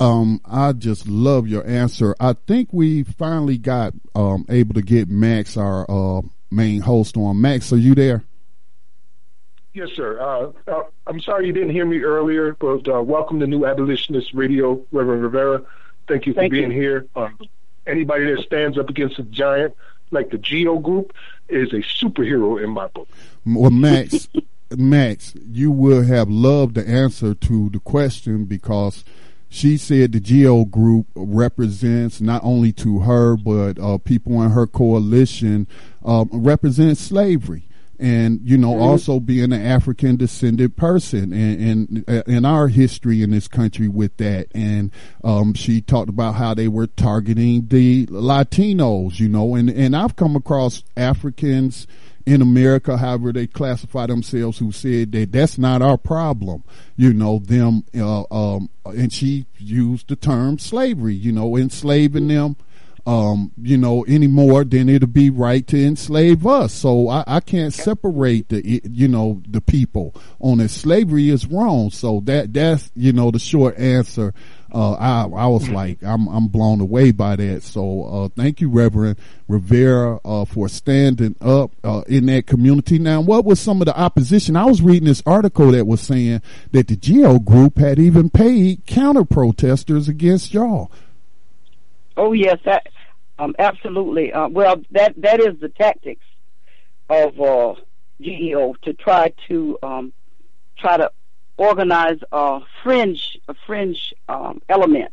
Um, 0.00 0.40
I 0.44 0.72
just 0.72 1.06
love 1.06 1.46
your 1.46 1.64
answer. 1.64 2.16
I 2.18 2.32
think 2.32 2.70
we 2.72 3.04
finally 3.04 3.58
got 3.58 3.94
um, 4.16 4.44
able 4.48 4.74
to 4.74 4.82
get 4.82 5.08
Max, 5.08 5.56
our 5.56 5.88
uh, 5.88 6.22
main 6.50 6.80
host, 6.80 7.16
on. 7.16 7.40
Max, 7.40 7.72
are 7.72 7.76
you 7.76 7.94
there? 7.94 8.24
Yes, 9.74 9.90
sir. 9.94 10.18
Uh, 10.20 10.52
uh, 10.70 10.82
I'm 11.06 11.20
sorry 11.20 11.46
you 11.46 11.52
didn't 11.52 11.70
hear 11.70 11.86
me 11.86 12.00
earlier, 12.00 12.54
but 12.54 12.88
uh, 12.88 13.02
welcome 13.02 13.38
to 13.40 13.46
New 13.46 13.66
Abolitionist 13.66 14.32
Radio, 14.34 14.84
Reverend 14.92 15.22
Rivera. 15.22 15.62
Thank 16.08 16.26
you 16.26 16.32
for 16.32 16.40
Thank 16.40 16.52
being 16.52 16.70
you. 16.72 16.80
here. 16.80 17.06
Um, 17.14 17.38
anybody 17.86 18.34
that 18.34 18.42
stands 18.44 18.78
up 18.78 18.88
against 18.88 19.18
a 19.18 19.22
giant 19.24 19.74
like 20.10 20.30
the 20.30 20.38
Geo 20.38 20.78
Group 20.78 21.12
is 21.48 21.72
a 21.72 21.82
superhero 21.82 22.62
in 22.62 22.70
my 22.70 22.86
book. 22.88 23.08
Well, 23.44 23.70
Max, 23.70 24.28
Max, 24.76 25.34
you 25.46 25.70
would 25.70 26.06
have 26.06 26.30
loved 26.30 26.74
the 26.74 26.88
answer 26.88 27.34
to 27.34 27.68
the 27.70 27.78
question 27.78 28.46
because 28.46 29.04
she 29.50 29.76
said 29.76 30.12
the 30.12 30.20
GEO 30.20 30.64
group 30.64 31.06
represents 31.14 32.20
not 32.20 32.42
only 32.44 32.72
to 32.72 33.00
her 33.00 33.36
but 33.36 33.78
uh, 33.78 33.96
people 33.98 34.42
in 34.42 34.50
her 34.50 34.66
coalition 34.66 35.66
um, 36.04 36.28
represents 36.32 37.00
slavery 37.00 37.67
and 37.98 38.40
you 38.42 38.56
know 38.56 38.72
mm-hmm. 38.72 38.82
also 38.82 39.20
being 39.20 39.52
an 39.52 39.66
African 39.66 40.16
descended 40.16 40.76
person 40.76 41.32
and, 41.32 42.08
and 42.08 42.28
in 42.28 42.44
our 42.44 42.68
history 42.68 43.22
in 43.22 43.30
this 43.30 43.48
country 43.48 43.88
with 43.88 44.16
that 44.18 44.48
and 44.54 44.90
um, 45.24 45.54
she 45.54 45.80
talked 45.80 46.08
about 46.08 46.34
how 46.34 46.54
they 46.54 46.68
were 46.68 46.86
targeting 46.86 47.66
the 47.68 48.06
Latinos 48.06 49.18
you 49.18 49.28
know 49.28 49.54
and 49.54 49.68
and 49.70 49.96
I've 49.96 50.16
come 50.16 50.36
across 50.36 50.84
Africans 50.96 51.86
in 52.28 52.42
America, 52.42 52.98
however 52.98 53.32
they 53.32 53.46
classify 53.46 54.04
themselves, 54.04 54.58
who 54.58 54.70
said 54.70 55.12
that 55.12 55.32
that's 55.32 55.56
not 55.56 55.80
our 55.80 55.96
problem, 55.96 56.62
you 56.94 57.14
know, 57.14 57.38
them, 57.38 57.82
uh, 57.98 58.24
um, 58.30 58.68
and 58.84 59.10
she 59.10 59.46
used 59.56 60.08
the 60.08 60.16
term 60.16 60.58
slavery, 60.58 61.14
you 61.14 61.32
know, 61.32 61.56
enslaving 61.56 62.28
them, 62.28 62.54
um, 63.08 63.52
you 63.62 63.78
know, 63.78 64.04
anymore, 64.04 64.64
then 64.64 64.90
it'll 64.90 65.08
be 65.08 65.30
right 65.30 65.66
to 65.68 65.82
enslave 65.82 66.46
us. 66.46 66.74
So 66.74 67.08
I, 67.08 67.24
I 67.26 67.40
can't 67.40 67.72
separate 67.72 68.50
the, 68.50 68.82
you 68.84 69.08
know, 69.08 69.40
the 69.48 69.62
people 69.62 70.14
on 70.40 70.60
it. 70.60 70.68
Slavery 70.68 71.30
is 71.30 71.46
wrong. 71.46 71.90
So 71.90 72.20
that, 72.26 72.52
that's, 72.52 72.90
you 72.94 73.14
know, 73.14 73.30
the 73.30 73.38
short 73.38 73.78
answer 73.78 74.34
uh, 74.70 74.92
I, 74.92 75.22
I 75.22 75.46
was 75.46 75.64
mm-hmm. 75.64 75.74
like, 75.74 76.04
I'm, 76.04 76.28
I'm 76.28 76.48
blown 76.48 76.82
away 76.82 77.10
by 77.10 77.36
that. 77.36 77.62
So, 77.62 78.04
uh, 78.04 78.28
thank 78.36 78.60
you, 78.60 78.68
Reverend 78.68 79.18
Rivera, 79.48 80.20
uh, 80.22 80.44
for 80.44 80.68
standing 80.68 81.36
up, 81.40 81.70
uh, 81.82 82.02
in 82.06 82.26
that 82.26 82.46
community. 82.46 82.98
Now, 82.98 83.22
what 83.22 83.46
was 83.46 83.58
some 83.58 83.80
of 83.80 83.86
the 83.86 83.98
opposition? 83.98 84.56
I 84.56 84.66
was 84.66 84.82
reading 84.82 85.08
this 85.08 85.22
article 85.24 85.70
that 85.72 85.86
was 85.86 86.02
saying 86.02 86.42
that 86.72 86.88
the 86.88 86.96
GEO 86.96 87.38
group 87.38 87.78
had 87.78 87.98
even 87.98 88.28
paid 88.28 88.84
counter 88.84 89.24
protesters 89.24 90.08
against 90.08 90.52
y'all. 90.52 90.92
Oh, 92.18 92.32
yes, 92.32 92.58
that, 92.66 92.86
um, 93.38 93.54
absolutely. 93.58 94.32
Uh, 94.32 94.48
well, 94.48 94.82
that, 94.90 95.14
that 95.18 95.40
is 95.40 95.58
the 95.60 95.68
tactics 95.68 96.24
of, 97.08 97.40
uh, 97.40 97.74
GEO 98.20 98.74
to 98.82 98.92
try 98.94 99.32
to, 99.46 99.78
um, 99.82 100.12
try 100.76 100.96
to 100.96 101.10
organize 101.58 102.18
a 102.32 102.60
fringe 102.82 103.38
a 103.48 103.54
fringe 103.66 104.14
um, 104.28 104.62
element. 104.68 105.12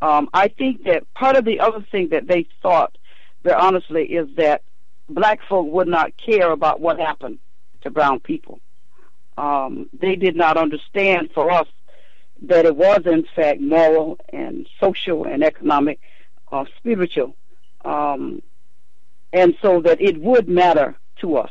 Um, 0.00 0.28
I 0.32 0.48
think 0.48 0.84
that 0.84 1.12
part 1.14 1.36
of 1.36 1.44
the 1.44 1.60
other 1.60 1.84
thing 1.90 2.08
that 2.10 2.26
they 2.26 2.46
thought, 2.62 2.96
very 3.42 3.56
honestly, 3.56 4.04
is 4.04 4.28
that 4.36 4.62
black 5.08 5.40
folk 5.48 5.66
would 5.70 5.88
not 5.88 6.16
care 6.16 6.50
about 6.50 6.80
what 6.80 6.98
happened 6.98 7.38
to 7.82 7.90
brown 7.90 8.20
people. 8.20 8.60
Um, 9.38 9.88
they 9.98 10.16
did 10.16 10.36
not 10.36 10.56
understand 10.56 11.30
for 11.34 11.50
us 11.50 11.66
that 12.42 12.66
it 12.66 12.76
was 12.76 13.02
in 13.06 13.26
fact 13.34 13.60
moral 13.60 14.18
and 14.30 14.68
social 14.80 15.24
and 15.24 15.42
economic, 15.42 16.00
uh, 16.52 16.64
spiritual, 16.78 17.36
um, 17.84 18.42
and 19.32 19.54
so 19.62 19.80
that 19.82 20.00
it 20.00 20.20
would 20.20 20.48
matter 20.48 20.96
to 21.20 21.36
us 21.36 21.50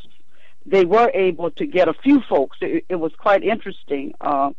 they 0.66 0.86
were 0.86 1.12
able 1.14 1.52
to 1.52 1.66
get 1.66 1.88
a 1.88 1.94
few 1.94 2.22
folks. 2.28 2.58
It, 2.62 2.86
it 2.90 2.96
was 2.96 3.12
quite 3.18 3.44
interesting. 3.44 4.14
Uh, 4.20 4.52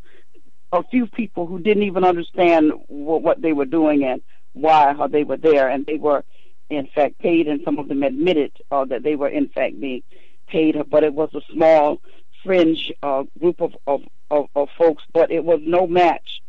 a 0.72 0.82
few 0.84 1.06
people 1.06 1.46
who 1.46 1.58
didn't 1.58 1.84
even 1.84 2.04
understand 2.04 2.72
what, 2.88 3.22
what 3.22 3.42
they 3.42 3.52
were 3.52 3.64
doing 3.66 4.04
and 4.04 4.22
why 4.52 4.94
how 4.94 5.06
they 5.06 5.24
were 5.24 5.36
there, 5.36 5.68
and 5.68 5.84
they 5.86 5.96
were 5.96 6.24
in 6.70 6.88
fact 6.94 7.18
paid, 7.18 7.46
and 7.46 7.60
some 7.64 7.78
of 7.78 7.88
them 7.88 8.02
admitted 8.02 8.52
uh, 8.70 8.84
that 8.84 9.02
they 9.02 9.16
were 9.16 9.28
in 9.28 9.48
fact 9.48 9.80
being 9.80 10.02
paid. 10.48 10.76
But 10.88 11.04
it 11.04 11.14
was 11.14 11.30
a 11.34 11.40
small 11.52 12.00
fringe 12.44 12.92
uh, 13.02 13.24
group 13.38 13.60
of, 13.60 13.76
of, 13.86 14.02
of, 14.30 14.46
of 14.54 14.68
folks, 14.78 15.02
but 15.12 15.30
it 15.30 15.44
was 15.44 15.60
no 15.64 15.86
match 15.86 16.42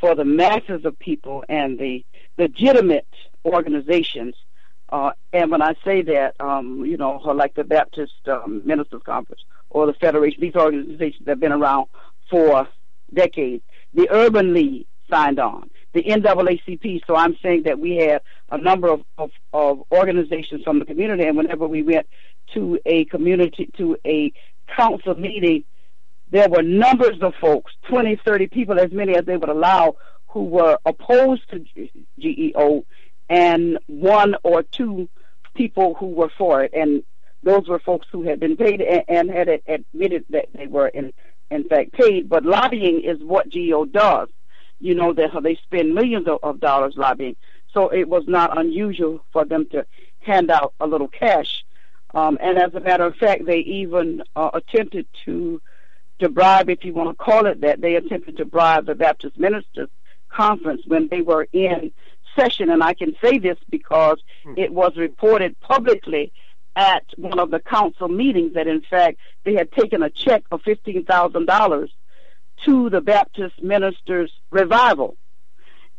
for 0.00 0.14
the 0.14 0.24
masses 0.24 0.84
of 0.84 0.98
people 0.98 1.44
and 1.48 1.78
the 1.78 2.04
legitimate 2.38 3.06
organizations 3.44 4.34
uh, 4.94 5.10
and 5.32 5.50
when 5.50 5.62
I 5.62 5.74
say 5.84 6.02
that, 6.02 6.36
um, 6.40 6.84
you 6.84 6.96
know, 6.96 7.16
like 7.16 7.54
the 7.54 7.64
Baptist 7.64 8.12
um, 8.28 8.62
Ministers 8.64 9.02
Conference 9.04 9.42
or 9.70 9.86
the 9.86 9.94
Federation, 9.94 10.40
these 10.40 10.54
organizations 10.54 11.26
have 11.26 11.40
been 11.40 11.52
around 11.52 11.88
for 12.30 12.68
decades. 13.12 13.64
The 13.94 14.08
Urban 14.10 14.54
League 14.54 14.86
signed 15.10 15.38
on, 15.38 15.70
the 15.94 16.02
NAACP. 16.02 17.00
So 17.06 17.16
I'm 17.16 17.36
saying 17.42 17.64
that 17.64 17.78
we 17.78 17.96
had 17.96 18.22
a 18.50 18.58
number 18.58 18.88
of, 18.88 19.02
of, 19.18 19.30
of 19.52 19.82
organizations 19.90 20.62
from 20.62 20.78
the 20.78 20.84
community, 20.84 21.24
and 21.24 21.36
whenever 21.36 21.66
we 21.66 21.82
went 21.82 22.06
to 22.52 22.78
a 22.86 23.04
community, 23.06 23.70
to 23.78 23.96
a 24.06 24.32
council 24.76 25.14
meeting, 25.14 25.64
there 26.30 26.48
were 26.48 26.62
numbers 26.62 27.20
of 27.20 27.34
folks, 27.40 27.72
20, 27.88 28.20
30 28.24 28.46
people, 28.48 28.78
as 28.78 28.92
many 28.92 29.16
as 29.16 29.24
they 29.24 29.36
would 29.36 29.48
allow, 29.48 29.96
who 30.34 30.42
were 30.42 30.76
opposed 30.84 31.48
to 31.48 31.64
GEO 32.18 32.84
and 33.30 33.78
one 33.86 34.34
or 34.42 34.64
two 34.64 35.08
people 35.54 35.94
who 35.94 36.06
were 36.06 36.28
for 36.36 36.64
it, 36.64 36.72
and 36.74 37.04
those 37.44 37.68
were 37.68 37.78
folks 37.78 38.08
who 38.10 38.24
had 38.24 38.40
been 38.40 38.56
paid 38.56 38.82
and, 38.82 39.30
had 39.30 39.48
admitted 39.68 40.24
that 40.30 40.48
they 40.52 40.66
were 40.66 40.88
in 40.88 41.12
in 41.52 41.62
fact 41.68 41.92
paid. 41.92 42.28
But 42.28 42.44
lobbying 42.44 43.00
is 43.02 43.22
what 43.22 43.48
GEO 43.48 43.84
does. 43.84 44.28
You 44.80 44.96
know 44.96 45.12
that 45.12 45.30
they 45.44 45.54
spend 45.54 45.94
millions 45.94 46.26
of, 46.26 46.40
of 46.42 46.58
dollars 46.58 46.94
lobbying, 46.96 47.36
so 47.72 47.90
it 47.90 48.08
was 48.08 48.24
not 48.26 48.58
unusual 48.58 49.24
for 49.32 49.44
them 49.44 49.66
to 49.70 49.86
hand 50.18 50.50
out 50.50 50.74
a 50.80 50.86
little 50.88 51.08
cash. 51.08 51.64
Um, 52.12 52.38
and 52.40 52.58
as 52.58 52.74
a 52.74 52.80
matter 52.80 53.04
of 53.04 53.14
fact, 53.14 53.46
they 53.46 53.58
even 53.58 54.24
uh, 54.34 54.50
attempted 54.52 55.06
to 55.26 55.62
to 56.18 56.28
bribe, 56.28 56.70
if 56.70 56.84
you 56.84 56.92
want 56.92 57.16
to 57.16 57.24
call 57.24 57.46
it 57.46 57.60
that, 57.60 57.80
they 57.80 57.94
attempted 57.94 58.36
to 58.38 58.44
bribe 58.44 58.86
the 58.86 58.94
Baptist 58.96 59.38
Ministers 59.38 59.90
Conference 60.34 60.82
when 60.86 61.08
they 61.08 61.22
were 61.22 61.46
in 61.52 61.92
session, 62.36 62.70
and 62.70 62.82
I 62.82 62.94
can 62.94 63.14
say 63.22 63.38
this 63.38 63.58
because 63.70 64.18
hmm. 64.42 64.54
it 64.56 64.72
was 64.72 64.96
reported 64.96 65.58
publicly 65.60 66.32
at 66.76 67.04
one 67.16 67.38
of 67.38 67.50
the 67.50 67.60
council 67.60 68.08
meetings 68.08 68.54
that, 68.54 68.66
in 68.66 68.80
fact, 68.82 69.18
they 69.44 69.54
had 69.54 69.70
taken 69.72 70.02
a 70.02 70.10
check 70.10 70.42
of 70.50 70.62
fifteen 70.62 71.04
thousand 71.04 71.46
dollars 71.46 71.90
to 72.64 72.90
the 72.90 73.00
Baptist 73.00 73.62
ministers' 73.62 74.32
revival 74.50 75.16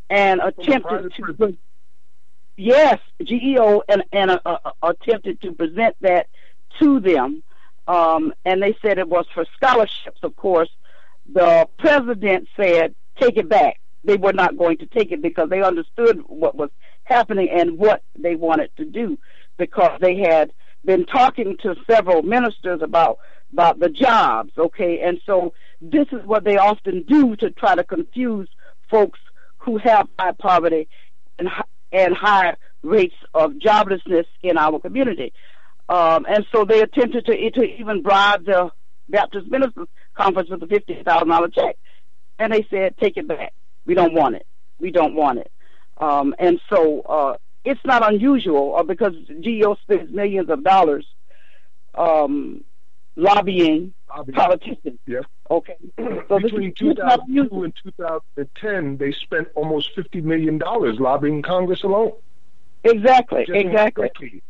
and 0.10 0.42
attempted 0.42 1.14
to. 1.16 1.58
Yes, 2.58 3.00
GEO 3.22 3.84
and 3.90 4.04
and 4.12 4.32
uh, 4.32 4.40
uh, 4.46 4.72
attempted 4.82 5.42
to 5.42 5.52
present 5.52 5.96
that 6.02 6.28
to 6.80 7.00
them, 7.00 7.44
um, 7.88 8.34
and 8.46 8.62
they 8.62 8.78
said 8.82 8.98
it 8.98 9.10
was 9.10 9.26
for 9.34 9.46
scholarships. 9.56 10.20
Of 10.24 10.36
course, 10.36 10.70
the 11.32 11.68
president 11.78 12.48
said, 12.56 12.96
"Take 13.20 13.38
it 13.38 13.50
back." 13.50 13.80
They 14.06 14.18
were 14.18 14.34
not 14.34 14.58
going 14.58 14.78
to 14.78 14.86
take 14.86 15.12
it 15.12 15.22
because 15.22 15.50
they 15.50 15.62
understood 15.62 16.22
what 16.28 16.56
was 16.56 16.70
happening 17.04 17.50
and 17.52 17.78
what 17.78 18.04
they 18.18 18.36
wanted 18.36 18.70
to 18.78 18.86
do 18.86 19.18
because 19.58 19.98
they 20.02 20.18
had 20.18 20.52
been 20.84 21.06
talking 21.06 21.58
to 21.64 21.76
several 21.90 22.22
ministers 22.22 22.82
about 22.82 23.18
about 23.54 23.80
the 23.80 23.90
jobs 23.90 24.52
okay? 24.58 25.02
And 25.02 25.20
so 25.26 25.54
this 25.82 26.08
is 26.12 26.26
what 26.26 26.44
they 26.44 26.58
often 26.58 27.04
do 27.08 27.36
to 27.38 27.52
try 27.52 27.76
to 27.76 27.84
confuse 27.84 28.50
folks 28.90 29.20
who 29.58 29.78
have 29.78 30.08
high 30.20 30.34
poverty 30.34 30.88
and 31.40 31.50
and 31.92 32.16
high 32.16 32.56
rates 32.84 33.16
of 33.34 33.54
joblessness 33.54 34.26
in 34.44 34.58
our 34.58 34.80
community. 34.80 35.34
Um, 35.88 36.26
and 36.28 36.46
so 36.52 36.66
they 36.66 36.82
attempted 36.82 37.26
to, 37.26 37.52
to 37.52 37.64
even 37.80 38.02
bribe 38.02 38.46
the 38.46 38.72
Baptist 39.08 39.48
Ministers 39.48 39.88
Conference 40.16 40.50
with 40.50 40.64
a 40.64 40.68
fifty 40.68 41.02
thousand 41.04 41.30
dollar 41.30 41.50
check. 41.50 41.78
And 42.38 42.52
they 42.52 42.66
said 42.70 42.96
take 42.98 43.18
it 43.18 43.28
back 43.28 43.54
we 43.86 43.94
don't 43.94 44.14
want 44.14 44.36
it. 44.36 44.46
We 44.80 44.92
don't 44.92 45.16
want 45.16 45.40
it. 45.40 45.52
Um, 45.98 46.36
and 46.40 46.60
so 46.70 47.02
uh, 47.02 47.38
it's 47.64 47.82
not 47.86 48.08
unusual 48.12 48.76
uh, 48.76 48.84
because 48.84 49.14
GEO 49.42 49.76
spends 49.82 50.12
millions 50.12 50.50
of 50.50 50.64
dollars 50.64 51.06
um, 51.96 52.64
lobbying 53.16 53.94
politicians. 54.34 55.00
Yes. 55.08 55.24
Okay. 55.50 55.78
So 56.28 56.40
Between 56.40 56.74
2002 56.74 57.64
and 57.64 57.74
2010, 57.84 58.98
they 58.98 59.12
spent 59.12 59.48
almost 59.54 59.96
$50 59.96 60.24
million 60.24 60.60
lobbying 60.60 61.44
Congress 61.44 61.84
alone. 61.84 62.14
Exactly. 62.84 63.46
Just 63.46 63.58
exactly. 63.58 64.42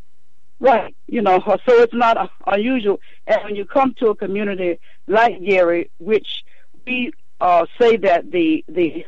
Right. 0.60 0.96
You 1.08 1.22
know, 1.22 1.42
so 1.46 1.60
it's 1.68 1.94
not 1.94 2.32
unusual. 2.48 3.00
And 3.28 3.44
when 3.44 3.56
you 3.56 3.66
come 3.66 3.94
to 4.00 4.08
a 4.08 4.16
community 4.16 4.80
like 5.08 5.44
Gary, 5.44 5.92
which 6.00 6.44
we 6.86 7.12
uh, 7.42 7.66
say 7.80 7.98
that 7.98 8.32
the 8.32 8.64
the 8.68 9.06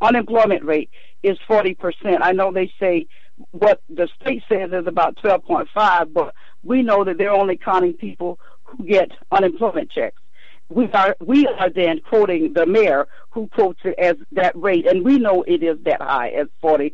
unemployment 0.00 0.64
rate 0.64 0.90
is 1.22 1.38
40%. 1.48 2.18
I 2.20 2.32
know 2.32 2.52
they 2.52 2.72
say 2.78 3.06
what 3.52 3.80
the 3.88 4.08
state 4.20 4.42
says 4.48 4.70
is 4.72 4.86
about 4.86 5.16
12.5, 5.16 6.12
but 6.12 6.34
we 6.62 6.82
know 6.82 7.04
that 7.04 7.18
they're 7.18 7.30
only 7.30 7.56
counting 7.56 7.92
people 7.92 8.38
who 8.64 8.84
get 8.84 9.12
unemployment 9.30 9.90
checks. 9.90 10.20
We 10.70 10.90
are 10.92 11.16
we 11.20 11.46
are 11.46 11.70
then 11.70 12.00
quoting 12.00 12.52
the 12.52 12.66
mayor 12.66 13.08
who 13.30 13.48
quotes 13.48 13.80
it 13.84 13.94
as 13.98 14.16
that 14.32 14.54
rate, 14.54 14.86
and 14.86 15.02
we 15.02 15.18
know 15.18 15.42
it 15.42 15.62
is 15.62 15.78
that 15.84 16.02
high 16.02 16.28
as 16.30 16.48
40% 16.62 16.92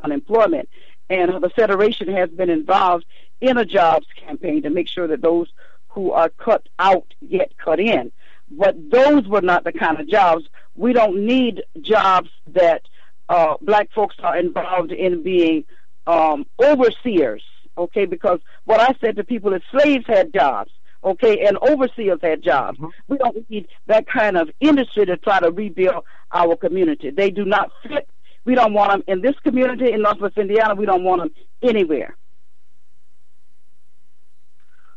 unemployment. 0.00 0.70
And 1.10 1.42
the 1.42 1.50
federation 1.50 2.08
has 2.08 2.30
been 2.30 2.48
involved 2.48 3.04
in 3.42 3.58
a 3.58 3.64
jobs 3.66 4.06
campaign 4.16 4.62
to 4.62 4.70
make 4.70 4.88
sure 4.88 5.06
that 5.06 5.20
those 5.20 5.48
who 5.88 6.12
are 6.12 6.30
cut 6.30 6.66
out 6.78 7.12
get 7.30 7.56
cut 7.58 7.78
in. 7.78 8.10
But 8.56 8.76
those 8.90 9.26
were 9.26 9.40
not 9.40 9.64
the 9.64 9.72
kind 9.72 10.00
of 10.00 10.08
jobs. 10.08 10.44
We 10.74 10.92
don't 10.92 11.24
need 11.26 11.62
jobs 11.80 12.30
that 12.48 12.82
uh, 13.28 13.54
black 13.60 13.90
folks 13.92 14.16
are 14.22 14.36
involved 14.36 14.92
in 14.92 15.22
being 15.22 15.64
um, 16.06 16.46
overseers, 16.62 17.42
okay? 17.76 18.04
Because 18.04 18.40
what 18.64 18.80
I 18.80 18.94
said 19.00 19.16
to 19.16 19.24
people 19.24 19.52
is 19.54 19.62
slaves 19.70 20.04
had 20.06 20.32
jobs, 20.32 20.70
okay, 21.02 21.46
and 21.46 21.56
overseers 21.58 22.18
had 22.22 22.42
jobs. 22.42 22.78
Mm-hmm. 22.78 22.88
We 23.08 23.18
don't 23.18 23.50
need 23.50 23.68
that 23.86 24.06
kind 24.06 24.36
of 24.36 24.50
industry 24.60 25.06
to 25.06 25.16
try 25.16 25.40
to 25.40 25.50
rebuild 25.50 26.04
our 26.32 26.56
community. 26.56 27.10
They 27.10 27.30
do 27.30 27.44
not 27.44 27.70
fit. 27.82 28.08
We 28.44 28.54
don't 28.54 28.74
want 28.74 28.90
them 28.90 29.02
in 29.06 29.22
this 29.22 29.38
community 29.42 29.92
in 29.92 30.02
Northwest 30.02 30.36
Indiana. 30.36 30.74
We 30.74 30.86
don't 30.86 31.04
want 31.04 31.22
them 31.22 31.30
anywhere. 31.62 32.16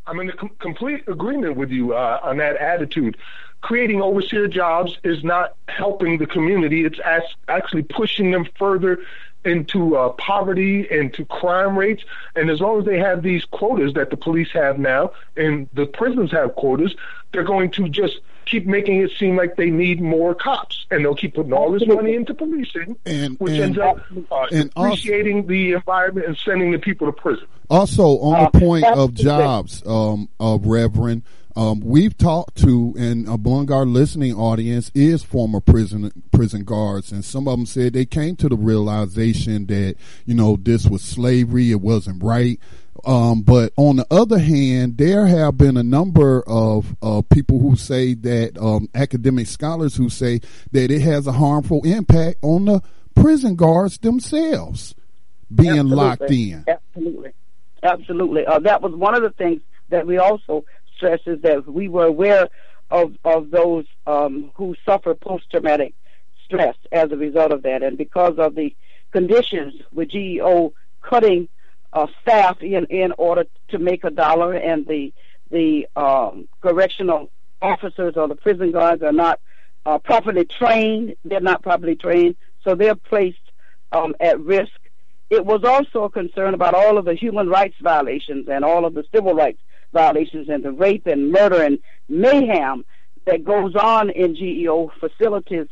I'm 0.08 0.20
in 0.20 0.32
com- 0.32 0.56
complete 0.60 1.04
agreement 1.08 1.58
with 1.58 1.70
you 1.70 1.94
uh, 1.94 2.20
on 2.24 2.38
that 2.38 2.56
attitude. 2.58 3.18
Creating 3.62 4.02
overseer 4.02 4.48
jobs 4.48 4.98
is 5.04 5.24
not 5.24 5.56
helping 5.68 6.18
the 6.18 6.26
community. 6.26 6.86
It's 6.86 7.00
as- 7.00 7.24
actually 7.48 7.84
pushing 7.84 8.32
them 8.32 8.48
further 8.58 9.00
into 9.44 9.96
uh, 9.96 10.10
poverty, 10.10 10.88
into 10.90 11.26
crime 11.26 11.78
rates. 11.78 12.04
And 12.36 12.50
as 12.50 12.60
long 12.62 12.80
as 12.80 12.86
they 12.86 13.00
have 13.00 13.22
these 13.24 13.46
quotas 13.46 13.94
that 13.94 14.10
the 14.10 14.18
police 14.18 14.52
have 14.54 14.80
now, 14.80 15.12
and 15.36 15.70
the 15.74 15.86
prisons 15.86 16.32
have 16.32 16.56
quotas, 16.56 16.96
they're 17.32 17.44
going 17.44 17.72
to 17.72 17.90
just 17.90 18.20
keep 18.50 18.66
making 18.66 19.02
it 19.02 19.12
seem 19.18 19.36
like 19.36 19.56
they 19.56 19.70
need 19.70 20.02
more 20.02 20.34
cops, 20.34 20.86
and 20.90 21.04
they'll 21.04 21.16
keep 21.16 21.36
putting 21.36 21.54
all 21.54 21.72
this 21.72 21.86
money 21.88 22.16
into 22.16 22.34
policing, 22.34 22.98
and, 23.06 23.40
which 23.40 23.54
and, 23.54 23.62
ends 23.62 23.78
up 23.78 23.98
uh, 24.32 24.48
and 24.52 24.72
appreciating 24.76 25.38
also, 25.38 25.48
the 25.48 25.72
environment 25.74 26.28
and 26.28 26.38
sending 26.38 26.72
the 26.72 26.80
people 26.80 27.08
to 27.08 27.14
prison. 27.14 27.48
Also, 27.70 28.04
on 28.20 28.44
the 28.44 28.58
uh, 28.58 28.60
point 28.60 28.86
of 28.86 29.14
jobs, 29.14 29.84
um, 29.86 30.30
uh, 30.40 30.58
Reverend, 30.62 31.24
um, 31.58 31.80
we've 31.80 32.16
talked 32.16 32.56
to, 32.58 32.94
and 33.00 33.28
among 33.28 33.72
our 33.72 33.84
listening 33.84 34.36
audience 34.36 34.92
is 34.94 35.24
former 35.24 35.60
prison 35.60 36.12
prison 36.32 36.64
guards, 36.64 37.12
and 37.12 37.26
some 37.26 37.48
of 37.48 37.58
them 37.58 37.66
said 37.66 37.94
they 37.94 38.06
came 38.06 38.36
to 38.36 38.48
the 38.48 38.56
realization 38.56 39.66
that 39.66 39.96
you 40.26 40.36
know 40.36 40.56
this 40.56 40.86
was 40.86 41.02
slavery, 41.02 41.72
it 41.72 41.82
wasn't 41.82 42.22
right. 42.22 42.60
Um, 43.08 43.42
but 43.42 43.72
on 43.78 43.96
the 43.96 44.08
other 44.12 44.38
hand, 44.38 44.98
there 44.98 45.26
have 45.26 45.58
been 45.58 45.78
a 45.78 45.84
number 45.84 46.44
of 46.46 46.94
uh, 47.02 47.22
people 47.22 47.58
who 47.60 47.78
say 47.78 48.14
that 48.16 48.58
um, 48.58 48.90
academic 48.94 49.48
scholars 49.48 49.96
who 49.96 50.10
say 50.10 50.42
that 50.74 50.92
it 50.92 51.02
has 51.02 51.26
a 51.26 51.32
harmful 51.32 51.82
impact 51.86 52.40
on 52.42 52.66
the 52.66 52.82
prison 53.16 53.56
guards 53.56 53.98
themselves 54.00 54.94
being 55.54 55.70
Absolutely. 55.80 55.96
locked 55.96 56.32
in. 56.32 56.66
Absolutely, 56.68 57.32
absolutely. 57.82 58.46
Uh, 58.46 58.60
that 58.60 58.82
was 58.82 58.94
one 58.94 59.16
of 59.16 59.24
the 59.24 59.30
things 59.30 59.62
that 59.88 60.06
we 60.06 60.18
also 60.18 60.66
stresses 60.98 61.42
that 61.44 61.66
we 61.66 61.88
were 61.88 62.06
aware 62.06 62.50
of 62.92 63.16
of 63.24 63.52
those 63.52 63.86
um, 64.06 64.52
who 64.56 64.76
suffer 64.86 65.14
post 65.14 65.50
traumatic 65.50 65.94
stress 66.44 66.76
as 66.92 67.10
a 67.14 67.16
result 67.16 67.54
of 67.54 67.64
that, 67.64 67.84
and 67.84 67.98
because 67.98 68.38
of 68.38 68.56
the 68.56 68.76
conditions 69.12 69.76
with 69.94 70.10
GEO 70.10 70.74
cutting 71.02 71.48
uh, 71.98 72.08
staff 72.22 72.62
in 72.62 72.86
in 72.86 73.12
order 73.18 73.46
to 73.70 73.80
make 73.80 74.04
a 74.04 74.12
dollar, 74.12 74.54
and 74.54 74.86
the 74.88 75.14
the 75.50 75.88
um, 75.96 76.48
correctional 76.62 77.32
officers 77.62 78.14
or 78.16 78.28
the 78.28 78.36
prison 78.36 78.72
guards 78.72 79.02
are 79.02 79.12
not 79.12 79.40
uh, 79.86 79.98
properly 79.98 80.46
trained. 80.46 81.16
They're 81.26 81.40
not 81.52 81.64
properly 81.64 81.96
trained, 81.96 82.36
so 82.64 82.76
they're 82.76 82.96
placed 82.96 83.48
um, 83.92 84.14
at 84.20 84.40
risk. 84.40 84.80
It 85.30 85.46
was 85.46 85.62
also 85.64 86.04
a 86.04 86.10
concern 86.10 86.54
about 86.54 86.76
all 86.76 86.98
of 86.98 87.06
the 87.06 87.16
human 87.16 87.50
rights 87.50 87.76
violations 87.82 88.48
and 88.48 88.64
all 88.64 88.86
of 88.86 88.94
the 88.94 89.04
civil 89.14 89.34
rights 89.34 89.60
violations 89.92 90.50
and 90.50 90.64
the 90.64 90.72
rape 90.72 91.08
and 91.08 91.32
murder 91.32 91.62
and 91.64 91.80
mayhem 92.08 92.86
that 93.26 93.44
goes 93.44 93.76
on 93.76 94.10
in 94.12 94.36
GEO 94.36 94.92
facilities 95.00 95.68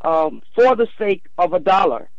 um, 0.00 0.42
for 0.54 0.74
the 0.74 0.88
sake 0.98 1.24
of 1.38 1.52
a 1.52 1.60
dollar. 1.60 2.10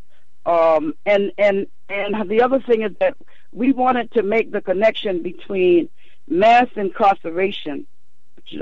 Um, 0.45 0.93
and 1.05 1.31
and 1.37 1.67
and 1.89 2.29
the 2.29 2.41
other 2.41 2.61
thing 2.61 2.83
is 2.83 2.91
that 2.99 3.15
we 3.51 3.71
wanted 3.71 4.11
to 4.11 4.23
make 4.23 4.51
the 4.51 4.61
connection 4.61 5.23
between 5.23 5.89
mass 6.27 6.67
incarceration 6.75 7.87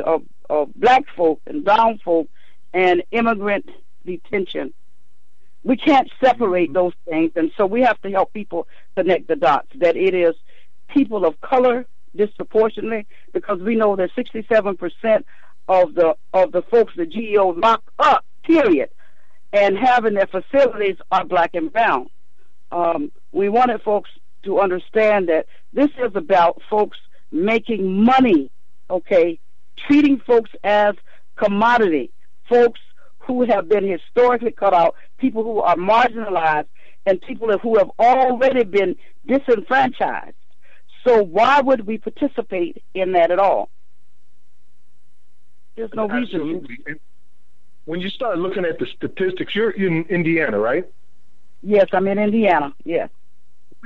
of, 0.03 0.05
of 0.05 0.23
uh, 0.49 0.61
uh, 0.61 0.65
black 0.75 1.03
folk 1.15 1.41
and 1.45 1.63
brown 1.63 1.99
folk 2.03 2.27
and 2.73 3.03
immigrant 3.11 3.69
detention. 4.05 4.73
We 5.63 5.75
can't 5.75 6.09
separate 6.23 6.67
mm-hmm. 6.67 6.73
those 6.73 6.93
things, 7.05 7.31
and 7.35 7.51
so 7.57 7.65
we 7.65 7.81
have 7.81 8.01
to 8.01 8.11
help 8.11 8.33
people 8.33 8.67
connect 8.95 9.27
the 9.27 9.35
dots. 9.35 9.67
That 9.75 9.97
it 9.97 10.13
is 10.13 10.35
people 10.87 11.25
of 11.25 11.39
color 11.41 11.85
disproportionately 12.15 13.05
because 13.33 13.59
we 13.59 13.75
know 13.75 13.95
that 13.95 14.09
67% 14.15 15.23
of 15.67 15.93
the 15.93 16.15
of 16.33 16.51
the 16.51 16.61
folks 16.61 16.93
the 16.95 17.05
GEO 17.05 17.49
lock 17.49 17.83
up, 17.99 18.23
period, 18.43 18.89
and 19.51 19.77
having 19.77 20.13
their 20.13 20.27
facilities 20.27 20.95
are 21.11 21.25
black 21.25 21.53
and 21.53 21.71
brown. 21.71 22.09
Um, 22.71 23.11
we 23.31 23.49
wanted 23.49 23.81
folks 23.81 24.09
to 24.47 24.59
understand 24.61 25.29
that 25.29 25.45
this 25.73 25.89
is 25.99 26.15
about 26.15 26.61
folks 26.69 26.97
making 27.31 28.03
money, 28.03 28.49
okay, 28.89 29.39
treating 29.85 30.19
folks 30.25 30.49
as 30.63 30.95
commodity, 31.35 32.11
folks 32.49 32.79
who 33.19 33.45
have 33.45 33.67
been 33.67 33.85
historically 33.85 34.51
cut 34.51 34.73
out, 34.73 34.95
people 35.17 35.43
who 35.43 35.59
are 35.59 35.75
marginalized, 35.75 36.67
and 37.05 37.21
people 37.21 37.55
who 37.57 37.77
have 37.77 37.91
already 37.99 38.63
been 38.63 38.95
disenfranchised. 39.27 40.35
So 41.05 41.23
why 41.23 41.61
would 41.61 41.85
we 41.85 41.97
participate 41.97 42.83
in 42.93 43.11
that 43.13 43.31
at 43.31 43.39
all? 43.39 43.69
There's 45.75 45.91
no 45.93 46.09
Absolutely. 46.09 46.77
reason. 46.85 46.99
when 47.85 47.99
you 47.99 48.09
start 48.09 48.39
looking 48.39 48.65
at 48.65 48.79
the 48.79 48.87
statistics, 48.95 49.55
you're 49.55 49.71
in 49.71 50.03
Indiana, 50.09 50.57
right? 50.57 50.85
Yes, 51.61 51.87
I'm 51.91 52.07
in 52.07 52.17
Indiana. 52.17 52.73
Yes. 52.83 53.09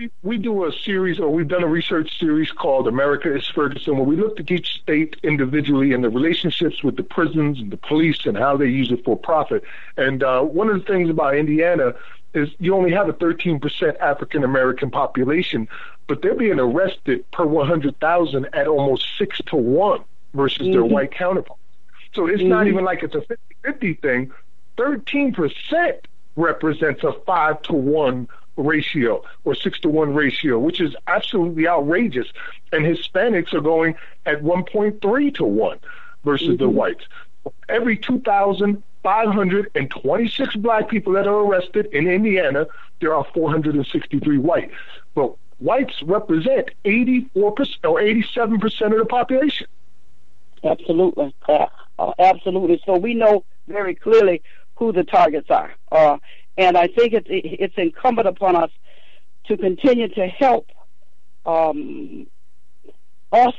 We, 0.02 0.10
we 0.24 0.38
do 0.40 0.66
a 0.66 0.72
series, 0.72 1.20
or 1.20 1.30
we've 1.30 1.48
done 1.48 1.62
a 1.62 1.68
research 1.68 2.18
series 2.18 2.52
called 2.52 2.88
America 2.88 3.36
is 3.36 3.46
Ferguson, 3.48 3.98
where 3.98 4.06
we 4.06 4.16
looked 4.16 4.40
at 4.40 4.50
each 4.50 4.82
state 4.82 5.16
individually 5.22 5.94
and 5.94 6.04
the 6.04 6.10
relationships 6.10 6.84
with 6.84 6.96
the 6.96 7.04
prisons 7.04 7.60
and 7.60 7.70
the 7.70 7.78
police 7.78 8.26
and 8.26 8.36
how 8.36 8.58
they 8.58 8.66
use 8.66 8.92
it 8.92 9.06
for 9.06 9.16
profit. 9.16 9.64
And 9.98 10.24
uh, 10.24 10.42
one 10.42 10.70
of 10.70 10.80
the 10.80 10.92
things 10.92 11.12
about 11.12 11.36
Indiana 11.36 11.94
is 12.34 12.50
you 12.58 12.74
only 12.74 12.92
have 12.94 13.10
a 13.10 13.14
13% 13.14 14.00
African 14.00 14.44
American 14.44 14.90
population, 14.90 15.68
but 16.08 16.24
they're 16.24 16.34
being 16.34 16.60
arrested 16.60 17.30
per 17.30 17.46
100,000 17.46 18.48
at 18.54 18.68
almost 18.68 19.06
six 19.20 19.38
to 19.48 19.56
one 19.56 20.04
versus 20.34 20.64
mm-hmm. 20.64 20.72
their 20.72 20.84
white 20.84 21.12
counterparts. 21.12 21.62
So 22.16 22.26
it's 22.26 22.40
mm-hmm. 22.40 22.50
not 22.50 22.66
even 22.66 22.84
like 22.84 23.04
it's 23.04 23.14
a 23.14 23.22
50 23.22 23.36
50 23.64 23.94
thing. 23.96 24.32
13% 24.78 26.00
represents 26.36 27.04
a 27.04 27.14
five 27.28 27.62
to 27.64 27.74
one 27.74 28.28
ratio 28.58 29.24
or 29.44 29.56
six 29.56 29.80
to 29.82 29.90
one 29.90 30.14
ratio, 30.14 30.60
which 30.60 30.80
is 30.82 30.96
absolutely 31.08 31.68
outrageous. 31.68 32.28
And 32.72 32.86
Hispanics 32.86 33.54
are 33.54 33.62
going 33.62 33.96
at 34.26 34.42
1.3 34.42 35.36
to 35.36 35.44
one 35.44 35.80
versus 36.24 36.48
mm-hmm. 36.50 36.58
the 36.58 36.70
whites. 36.70 37.04
Every 37.70 37.98
2,526 37.98 40.56
black 40.58 40.90
people 40.90 41.14
that 41.14 41.26
are 41.28 41.40
arrested 41.40 41.88
in 41.88 42.08
Indiana, 42.08 42.68
there 43.00 43.16
are 43.16 43.26
463 43.34 44.38
white. 44.38 44.70
But 45.16 45.34
whites 45.60 46.04
represent 46.04 46.70
84% 46.86 47.32
or 47.84 48.00
87% 48.00 48.92
of 48.92 48.98
the 48.98 49.06
population. 49.06 49.66
Absolutely. 50.64 51.34
Uh, 51.48 51.66
absolutely. 52.20 52.80
So 52.86 52.98
we 52.98 53.16
know 53.16 53.44
very 53.68 53.96
clearly 53.96 54.44
who 54.76 54.92
the 54.92 55.04
targets 55.04 55.50
are. 55.50 55.74
Uh, 55.92 56.18
and 56.58 56.78
I 56.78 56.88
think 56.88 57.14
it's, 57.14 57.28
it's 57.30 57.74
incumbent 57.78 58.28
upon 58.28 58.56
us 58.56 58.72
to 59.48 59.58
continue 59.58 60.08
to 60.10 60.28
help 60.28 60.68
um, 61.46 62.28
us 63.32 63.54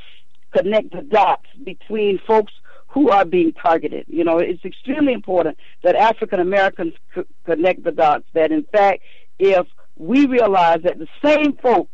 connect 0.55 0.91
the 0.91 1.01
dots 1.01 1.47
between 1.63 2.19
folks 2.25 2.53
who 2.87 3.09
are 3.09 3.25
being 3.25 3.53
targeted. 3.53 4.05
You 4.07 4.23
know, 4.23 4.37
it's 4.37 4.63
extremely 4.63 5.13
important 5.13 5.57
that 5.83 5.95
African 5.95 6.39
Americans 6.39 6.93
c- 7.15 7.23
connect 7.45 7.83
the 7.83 7.91
dots. 7.91 8.25
That 8.33 8.51
in 8.51 8.63
fact, 8.71 9.01
if 9.39 9.65
we 9.97 10.27
realize 10.27 10.79
that 10.83 10.99
the 10.99 11.07
same 11.23 11.57
folks 11.57 11.91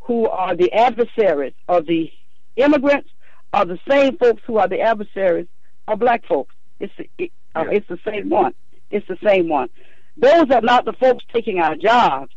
who 0.00 0.28
are 0.28 0.54
the 0.54 0.72
adversaries 0.72 1.54
of 1.68 1.86
the 1.86 2.10
immigrants 2.56 3.08
are 3.52 3.64
the 3.64 3.78
same 3.88 4.16
folks 4.18 4.42
who 4.46 4.58
are 4.58 4.68
the 4.68 4.80
adversaries 4.80 5.46
of 5.88 5.98
black 5.98 6.24
folks. 6.26 6.54
It's 6.80 6.92
it, 7.18 7.32
uh, 7.54 7.64
it's 7.70 7.88
the 7.88 7.98
same 8.04 8.28
one. 8.28 8.52
It's 8.90 9.06
the 9.08 9.18
same 9.24 9.48
one. 9.48 9.68
Those 10.16 10.50
are 10.50 10.60
not 10.60 10.84
the 10.84 10.92
folks 10.92 11.24
taking 11.32 11.58
our 11.58 11.76
jobs. 11.76 12.32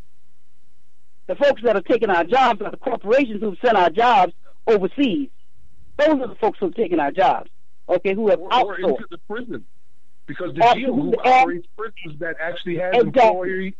The 1.28 1.36
folks 1.36 1.61
that 1.63 1.75
are 1.75 1.82
taking 1.82 2.09
our 2.09 2.23
jobs 2.23 2.61
are 2.61 2.71
the 2.71 2.78
corporations 2.78 3.41
who 3.41 3.49
have 3.49 3.59
sent 3.63 3.78
our 3.78 3.89
jobs 3.89 4.34
overseas. 4.65 5.30
Those 5.97 6.21
are 6.21 6.28
the 6.28 6.36
folks 6.36 6.59
who 6.59 6.67
are 6.67 6.71
taking 6.71 6.99
our 6.99 7.11
jobs. 7.11 7.49
Okay, 7.89 8.13
who 8.13 8.30
have 8.30 8.39
or, 8.39 8.49
outsourced. 8.49 8.84
Or 8.84 8.89
into 8.89 9.07
the 9.09 9.17
prison. 9.30 9.65
Because 10.25 10.53
the 10.53 10.73
GEO 10.75 10.93
who 10.93 11.13
operates 11.23 11.67
prisons 11.78 12.19
that 12.19 12.36
actually 12.41 12.78
has 12.78 12.93
exactly. 12.95 13.28
employee 13.28 13.75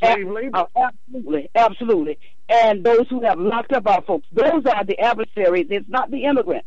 slave 0.00 0.28
labor. 0.28 0.66
Absolutely, 0.76 1.50
absolutely. 1.54 2.18
And 2.48 2.84
those 2.84 3.06
who 3.08 3.22
have 3.22 3.38
locked 3.38 3.72
up 3.72 3.86
our 3.86 4.02
folks, 4.02 4.26
those 4.32 4.64
are 4.66 4.84
the 4.84 4.98
adversaries. 4.98 5.66
It's 5.70 5.88
not 5.88 6.10
the 6.10 6.24
immigrants. 6.24 6.66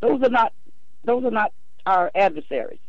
Those 0.00 0.22
are 0.22 0.30
not. 0.30 0.52
Those 1.04 1.24
are 1.24 1.30
not 1.30 1.52
our 1.86 2.10
adversaries. 2.14 2.80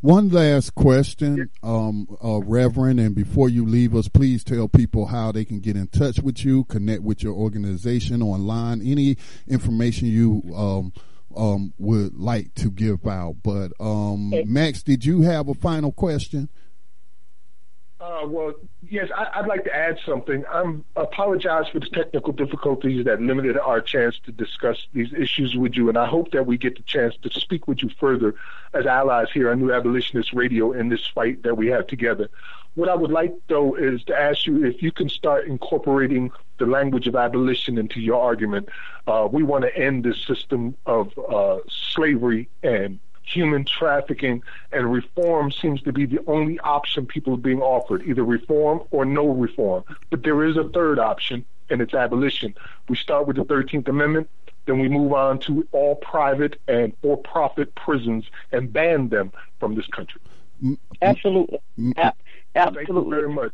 One 0.00 0.28
last 0.28 0.74
question, 0.74 1.50
um, 1.62 2.06
uh, 2.22 2.40
Reverend, 2.40 3.00
and 3.00 3.14
before 3.14 3.48
you 3.48 3.64
leave 3.66 3.94
us, 3.94 4.08
please 4.08 4.44
tell 4.44 4.68
people 4.68 5.06
how 5.06 5.32
they 5.32 5.44
can 5.44 5.60
get 5.60 5.76
in 5.76 5.88
touch 5.88 6.20
with 6.20 6.44
you, 6.44 6.64
connect 6.64 7.02
with 7.02 7.22
your 7.22 7.34
organization 7.34 8.22
online, 8.22 8.80
any 8.82 9.16
information 9.48 10.08
you 10.08 10.42
um, 10.54 10.92
um, 11.36 11.72
would 11.78 12.14
like 12.16 12.54
to 12.54 12.70
give 12.70 13.06
out. 13.06 13.36
But 13.42 13.72
um. 13.80 14.32
Max, 14.46 14.82
did 14.82 15.04
you 15.04 15.22
have 15.22 15.48
a 15.48 15.54
final 15.54 15.92
question? 15.92 16.48
Uh, 18.04 18.26
well, 18.26 18.52
yes, 18.86 19.08
I, 19.16 19.40
would 19.40 19.48
like 19.48 19.64
to 19.64 19.74
add 19.74 19.98
something. 20.04 20.44
I 20.52 20.74
apologize 20.94 21.68
for 21.68 21.80
the 21.80 21.86
technical 21.86 22.34
difficulties 22.34 23.06
that 23.06 23.22
limited 23.22 23.56
our 23.56 23.80
chance 23.80 24.20
to 24.26 24.32
discuss 24.32 24.86
these 24.92 25.14
issues 25.14 25.56
with 25.56 25.74
you, 25.74 25.88
and 25.88 25.96
I 25.96 26.04
hope 26.04 26.30
that 26.32 26.44
we 26.44 26.58
get 26.58 26.76
the 26.76 26.82
chance 26.82 27.14
to 27.22 27.30
speak 27.40 27.66
with 27.66 27.82
you 27.82 27.88
further 27.98 28.34
as 28.74 28.84
allies 28.84 29.28
here 29.32 29.50
on 29.50 29.60
New 29.60 29.72
Abolitionist 29.72 30.34
Radio 30.34 30.72
in 30.72 30.90
this 30.90 31.06
fight 31.06 31.44
that 31.44 31.56
we 31.56 31.68
have 31.68 31.86
together. 31.86 32.28
What 32.74 32.90
I 32.90 32.94
would 32.94 33.10
like, 33.10 33.32
though, 33.48 33.74
is 33.74 34.04
to 34.04 34.20
ask 34.20 34.46
you 34.46 34.66
if 34.66 34.82
you 34.82 34.92
can 34.92 35.08
start 35.08 35.46
incorporating 35.46 36.30
the 36.58 36.66
language 36.66 37.06
of 37.06 37.16
abolition 37.16 37.78
into 37.78 38.00
your 38.00 38.20
argument. 38.20 38.68
Uh, 39.06 39.26
we 39.32 39.42
want 39.42 39.64
to 39.64 39.74
end 39.74 40.04
this 40.04 40.20
system 40.26 40.76
of 40.84 41.10
uh, 41.18 41.60
slavery 41.70 42.50
and 42.62 43.00
human 43.24 43.64
trafficking, 43.64 44.42
and 44.72 44.92
reform 44.92 45.50
seems 45.50 45.82
to 45.82 45.92
be 45.92 46.06
the 46.06 46.20
only 46.26 46.58
option 46.60 47.06
people 47.06 47.34
are 47.34 47.38
being 47.38 47.60
offered, 47.62 48.02
either 48.06 48.24
reform 48.24 48.82
or 48.90 49.04
no 49.04 49.26
reform. 49.26 49.84
But 50.10 50.22
there 50.22 50.44
is 50.44 50.56
a 50.56 50.68
third 50.68 50.98
option, 50.98 51.44
and 51.70 51.80
it's 51.80 51.94
abolition. 51.94 52.54
We 52.88 52.96
start 52.96 53.26
with 53.26 53.36
the 53.36 53.44
13th 53.44 53.88
Amendment, 53.88 54.28
then 54.66 54.78
we 54.78 54.88
move 54.88 55.12
on 55.12 55.38
to 55.40 55.66
all 55.72 55.96
private 55.96 56.60
and 56.68 56.94
for 57.02 57.16
profit 57.16 57.74
prisons 57.74 58.24
and 58.52 58.72
ban 58.72 59.08
them 59.08 59.32
from 59.60 59.74
this 59.74 59.86
country. 59.86 60.20
Absolutely. 61.02 61.60
Absolutely. 62.54 62.86
Thank 62.86 63.04
you 63.04 63.10
very 63.10 63.28
much. 63.32 63.52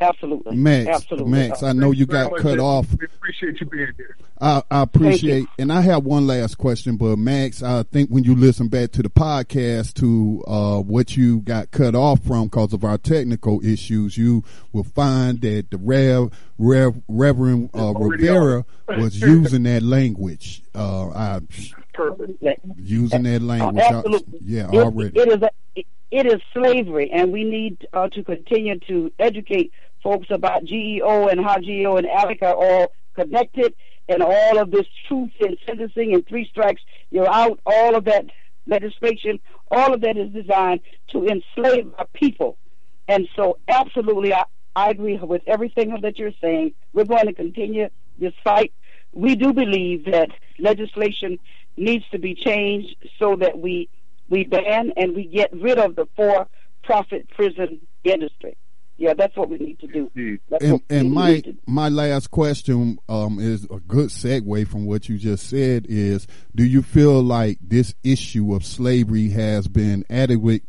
Absolutely. 0.00 0.56
Max, 0.56 0.88
Absolutely. 0.88 1.30
Max, 1.30 1.62
I 1.62 1.72
know 1.72 1.90
you 1.90 2.06
got 2.06 2.34
cut 2.36 2.58
off. 2.58 2.86
We 2.98 3.06
appreciate 3.06 3.60
you 3.60 3.66
being 3.66 3.88
here. 3.96 4.16
I, 4.40 4.62
I 4.70 4.82
appreciate, 4.82 5.46
and 5.58 5.72
I 5.72 5.80
have 5.82 6.04
one 6.04 6.26
last 6.26 6.56
question, 6.56 6.96
but 6.96 7.16
Max, 7.18 7.62
I 7.62 7.82
think 7.82 8.08
when 8.10 8.24
you 8.24 8.34
listen 8.34 8.68
back 8.68 8.92
to 8.92 9.02
the 9.02 9.10
podcast 9.10 9.94
to 9.94 10.42
uh, 10.46 10.80
what 10.80 11.16
you 11.16 11.40
got 11.40 11.70
cut 11.70 11.94
off 11.94 12.22
from 12.24 12.44
because 12.44 12.72
of 12.72 12.84
our 12.84 12.98
technical 12.98 13.62
issues, 13.64 14.16
you 14.16 14.44
will 14.72 14.84
find 14.84 15.40
that 15.42 15.70
the 15.70 15.78
Rev, 15.78 16.30
Rev 16.56 17.02
Reverend 17.08 17.70
uh, 17.74 17.92
Rivera 17.94 18.64
was 18.88 19.20
using 19.20 19.64
that 19.64 19.82
language. 19.82 20.62
Uh, 20.74 21.08
I, 21.10 21.40
Perfect. 21.98 22.60
Using 22.76 23.24
that 23.24 23.42
language. 23.42 23.82
Absolutely. 23.84 24.38
yeah, 24.44 24.68
already. 24.68 25.18
It, 25.18 25.28
it 25.28 25.32
is. 25.32 25.42
A, 25.42 25.84
it 26.10 26.26
is 26.26 26.40
slavery, 26.54 27.10
and 27.12 27.32
we 27.32 27.44
need 27.44 27.86
uh, 27.92 28.08
to 28.08 28.24
continue 28.24 28.78
to 28.88 29.12
educate 29.18 29.72
folks 30.02 30.28
about 30.30 30.64
GEO 30.64 31.28
and 31.28 31.38
how 31.44 31.58
GEO 31.58 31.96
and 31.96 32.06
ALEC 32.06 32.42
are 32.42 32.54
all 32.54 32.92
connected, 33.14 33.74
and 34.08 34.22
all 34.22 34.58
of 34.58 34.70
this 34.70 34.86
truth 35.06 35.32
and 35.40 35.58
sentencing 35.66 36.14
and 36.14 36.26
three 36.26 36.46
strikes, 36.46 36.80
you're 37.10 37.28
out. 37.28 37.60
All 37.66 37.94
of 37.94 38.04
that 38.04 38.26
legislation, 38.66 39.38
all 39.70 39.92
of 39.92 40.00
that 40.00 40.16
is 40.16 40.30
designed 40.30 40.80
to 41.08 41.26
enslave 41.26 41.92
our 41.98 42.06
people. 42.14 42.56
And 43.06 43.28
so, 43.36 43.58
absolutely, 43.68 44.32
I, 44.32 44.44
I 44.76 44.90
agree 44.90 45.18
with 45.18 45.42
everything 45.46 45.98
that 46.00 46.18
you're 46.18 46.32
saying. 46.40 46.72
We're 46.92 47.04
going 47.04 47.26
to 47.26 47.34
continue 47.34 47.88
this 48.18 48.34
fight. 48.42 48.72
We 49.12 49.34
do 49.34 49.52
believe 49.52 50.04
that 50.06 50.30
legislation 50.58 51.38
needs 51.78 52.04
to 52.10 52.18
be 52.18 52.34
changed 52.34 52.96
so 53.18 53.36
that 53.36 53.58
we 53.58 53.88
we 54.28 54.44
ban 54.44 54.92
and 54.96 55.14
we 55.14 55.24
get 55.24 55.52
rid 55.52 55.78
of 55.78 55.96
the 55.96 56.06
for-profit 56.16 57.30
prison 57.30 57.80
industry. 58.04 58.56
Yeah, 58.98 59.14
that's 59.14 59.36
what 59.36 59.48
we 59.48 59.58
need 59.58 59.78
to 59.78 59.86
do. 59.86 60.38
and, 60.60 60.82
and 60.90 61.12
my 61.12 61.42
my 61.66 61.88
last 61.88 62.32
question 62.32 62.98
um, 63.08 63.38
is 63.38 63.64
a 63.64 63.78
good 63.78 64.08
segue 64.08 64.66
from 64.66 64.86
what 64.86 65.08
you 65.08 65.18
just 65.18 65.48
said. 65.48 65.86
Is 65.88 66.26
do 66.54 66.64
you 66.64 66.82
feel 66.82 67.22
like 67.22 67.58
this 67.60 67.94
issue 68.02 68.54
of 68.54 68.64
slavery 68.64 69.30
has 69.30 69.68
been 69.68 70.04
adequate 70.10 70.62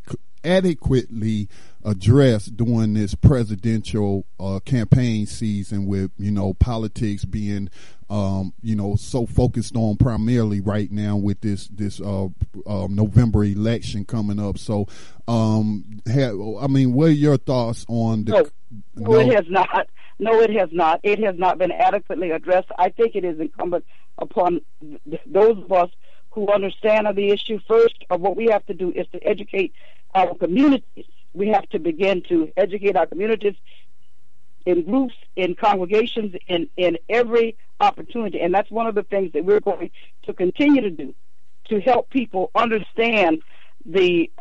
adequately 0.44 1.50
addressed 1.84 2.58
during 2.58 2.94
this 2.94 3.16
presidential 3.16 4.26
uh, 4.40 4.60
campaign 4.66 5.26
season 5.26 5.86
with 5.86 6.12
you 6.18 6.32
know 6.32 6.54
politics 6.54 7.24
being 7.26 7.70
um, 8.10 8.54
you 8.62 8.76
know 8.76 8.96
so 8.96 9.26
focused 9.26 9.76
on 9.76 9.96
primarily 9.96 10.60
right 10.60 10.92
now 10.92 11.16
with 11.16 11.40
this 11.42 11.68
this 11.70 12.02
uh, 12.02 12.26
uh, 12.66 12.88
November 12.90 13.44
election 13.44 14.04
coming 14.04 14.40
up. 14.40 14.58
So 14.58 14.88
um, 15.28 16.02
have, 16.08 16.36
I 16.60 16.68
mean 16.68 16.94
what 16.94 17.10
are 17.10 17.12
your 17.12 17.38
thoughts 17.38 17.86
on 17.88 18.26
the 18.26 18.32
no, 18.32 18.50
no, 18.96 19.12
no. 19.12 19.20
it 19.20 19.36
has 19.36 19.46
not. 19.50 19.88
No 20.20 20.42
it 20.42 20.50
has 20.52 20.70
not. 20.72 21.00
It 21.04 21.24
has 21.24 21.36
not 21.38 21.58
been 21.58 21.72
adequately 21.72 22.32
addressed. 22.32 22.68
I 22.78 22.90
think 22.90 23.16
it 23.16 23.24
is 23.24 23.40
incumbent 23.40 23.86
upon 24.18 24.62
those 25.26 25.58
of 25.58 25.72
us 25.72 25.90
who 26.32 26.52
understand 26.52 27.08
of 27.08 27.16
the 27.16 27.30
issue. 27.30 27.60
First 27.68 28.04
of 28.10 28.20
what 28.20 28.36
we 28.36 28.48
have 28.48 28.66
to 28.66 28.74
do 28.74 28.92
is 28.92 29.08
to 29.14 29.24
educate 29.26 29.74
our 30.14 30.36
communities 30.36 31.06
we 31.34 31.48
have 31.50 31.68
to 31.70 31.80
begin 31.80 32.24
to 32.30 32.52
educate 32.58 32.96
our 32.96 33.06
communities 33.06 33.56
in 34.66 34.84
groups, 34.84 35.16
in 35.36 35.56
congregations, 35.56 36.36
in, 36.48 36.70
in 36.78 36.98
every 37.08 37.58
opportunity. 37.80 38.40
And 38.42 38.54
that's 38.54 38.70
one 38.70 38.88
of 38.88 38.96
the 38.96 39.04
things 39.04 39.34
that 39.34 39.46
we're 39.46 39.60
going 39.60 39.92
to 40.24 40.34
continue 40.34 40.82
to 40.82 40.92
do 40.92 41.16
to 41.70 41.80
help 41.80 42.10
people 42.10 42.52
understand 42.56 43.42
the 43.86 44.32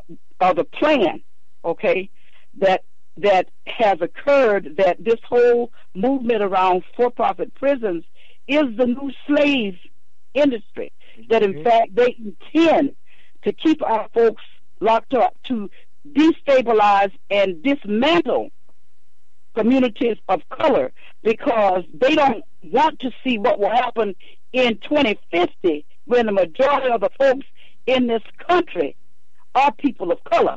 uh, 0.40 0.52
the 0.52 0.64
plan, 0.64 1.20
okay, 1.64 2.10
that 2.58 2.84
that 3.16 3.48
has 3.66 4.00
occurred 4.00 4.76
that 4.78 5.02
this 5.02 5.18
whole 5.28 5.72
movement 5.94 6.42
around 6.42 6.84
for-profit 6.96 7.52
prisons 7.54 8.04
is 8.46 8.64
the 8.76 8.86
new 8.86 9.10
slave 9.26 9.76
industry. 10.34 10.92
That 11.28 11.42
in 11.42 11.54
mm-hmm. 11.54 11.64
fact 11.64 11.94
they 11.94 12.16
intend 12.18 12.94
to 13.42 13.52
keep 13.52 13.82
our 13.82 14.08
folks 14.14 14.42
locked 14.80 15.14
up 15.14 15.36
to 15.44 15.70
destabilize 16.14 17.12
and 17.30 17.62
dismantle 17.62 18.50
communities 19.54 20.16
of 20.28 20.40
color 20.50 20.92
because 21.22 21.82
they 21.92 22.14
don't 22.14 22.44
want 22.62 23.00
to 23.00 23.10
see 23.24 23.38
what 23.38 23.58
will 23.58 23.70
happen 23.70 24.14
in 24.52 24.78
2050 24.78 25.84
when 26.04 26.26
the 26.26 26.32
majority 26.32 26.90
of 26.90 27.00
the 27.00 27.10
folks 27.18 27.46
in 27.86 28.06
this 28.06 28.22
country 28.46 28.96
are 29.54 29.72
people 29.72 30.12
of 30.12 30.22
color. 30.24 30.56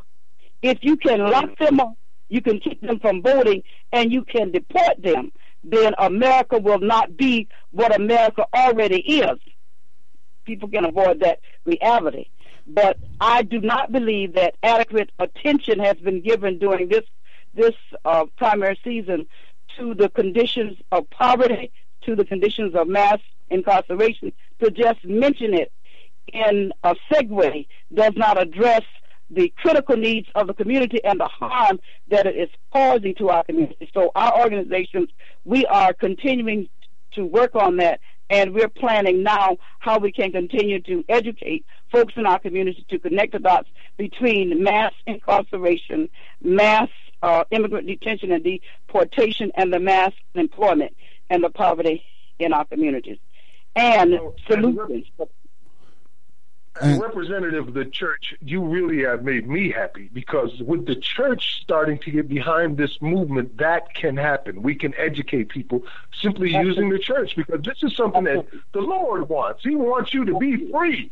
If 0.62 0.80
you 0.82 0.98
can 0.98 1.20
lock 1.20 1.46
mm-hmm. 1.46 1.64
them 1.64 1.80
up, 1.80 1.94
you 2.30 2.42
can 2.42 2.60
keep 2.60 2.80
them 2.82 3.00
from 3.00 3.22
voting, 3.22 3.64
and 3.92 4.12
you 4.12 4.24
can 4.24 4.52
deport 4.52 5.02
them, 5.02 5.32
then 5.64 5.94
America 5.98 6.58
will 6.58 6.80
not 6.80 7.18
be 7.18 7.48
what 7.72 7.94
America 7.94 8.46
already 8.54 9.02
is. 9.02 9.38
People 10.46 10.70
can 10.70 10.86
avoid 10.86 11.20
that 11.20 11.40
reality. 11.66 12.30
But 12.68 12.98
I 13.20 13.44
do 13.44 13.60
not 13.60 13.92
believe 13.92 14.34
that 14.36 14.56
adequate 14.64 15.12
attention 15.20 15.80
has 15.80 15.98
been 15.98 16.22
given 16.22 16.58
during 16.60 16.90
this 16.90 17.04
this 17.54 17.76
uh, 18.06 18.26
primary 18.38 18.80
season 18.84 19.28
to 19.78 19.94
the 19.94 20.10
conditions 20.10 20.78
of 20.92 21.10
poverty, 21.10 21.72
to 22.04 22.16
the 22.16 22.26
conditions 22.26 22.76
of 22.76 22.88
mass 22.88 23.20
incarceration. 23.50 24.32
To 24.64 24.72
just 24.72 25.04
mention 25.04 25.54
it 25.54 25.72
in 26.32 26.72
a 26.84 26.96
segue 27.12 27.68
does 27.94 28.14
not 28.16 28.42
address 28.42 28.84
the 29.30 29.54
critical 29.58 29.96
needs 29.96 30.28
of 30.36 30.48
the 30.48 30.54
community 30.54 31.04
and 31.04 31.20
the 31.20 31.28
harm 31.28 31.80
that 32.10 32.26
it 32.26 32.36
is 32.36 32.50
causing 32.72 33.16
to 33.16 33.30
our 33.30 33.44
community. 33.44 33.90
So 33.94 34.12
our 34.16 34.40
organizations, 34.40 35.10
we 35.46 35.66
are 35.66 35.94
continuing 35.94 36.70
to 37.14 37.26
work 37.26 37.56
on 37.56 37.78
that 37.78 38.00
and 38.32 38.54
we're 38.54 38.70
planning 38.70 39.22
now 39.22 39.58
how 39.80 40.00
we 40.00 40.12
can 40.12 40.32
continue 40.32 40.82
to 40.82 41.04
educate 41.10 41.66
folks 41.92 42.14
in 42.16 42.26
our 42.26 42.40
community 42.40 42.84
to 42.90 42.98
connect 42.98 43.34
the 43.34 43.40
dots 43.40 43.70
between 43.98 44.64
mass 44.64 44.94
incarceration, 45.06 46.10
mass 46.42 46.88
uh, 47.22 47.44
immigrant 47.52 47.86
detention 47.86 48.32
and 48.32 48.44
deportation, 48.44 49.52
and 49.56 49.72
the 49.72 49.80
mass 49.80 50.14
unemployment 50.34 50.96
and 51.30 51.44
the 51.44 51.50
poverty 51.50 52.04
in 52.40 52.54
our 52.54 52.66
communities, 52.66 53.18
and 53.76 54.14
so, 54.18 54.36
solutions. 54.48 55.06
As 56.80 56.98
a 56.98 57.02
representative 57.02 57.68
of 57.68 57.74
the 57.74 57.86
church, 57.86 58.34
you 58.42 58.64
really 58.64 59.04
have 59.04 59.24
made 59.24 59.48
me 59.48 59.72
happy 59.72 60.10
because 60.14 60.58
with 60.62 60.86
the 60.86 60.96
church 60.96 61.62
starting 61.62 62.00
to 62.00 62.12
get 62.12 62.30
behind 62.30 62.78
this 62.78 63.02
movement, 63.02 63.58
that 63.58 63.94
can 63.94 64.16
happen. 64.16 64.62
We 64.62 64.76
can 64.76 64.94
educate 64.96 65.50
people 65.50 65.84
simply 66.22 66.52
using 66.52 66.90
the 66.90 67.00
church 67.00 67.36
because 67.36 67.62
this 67.64 67.84
is 67.84 67.96
something 67.96 68.24
that 68.24 68.46
the 68.72 68.80
Lord 68.80 69.28
wants. 69.28 69.64
He 69.64 69.76
wants 69.76 70.14
you 70.14 70.24
to 70.26 70.38
be 70.38 70.72
free. 70.72 71.12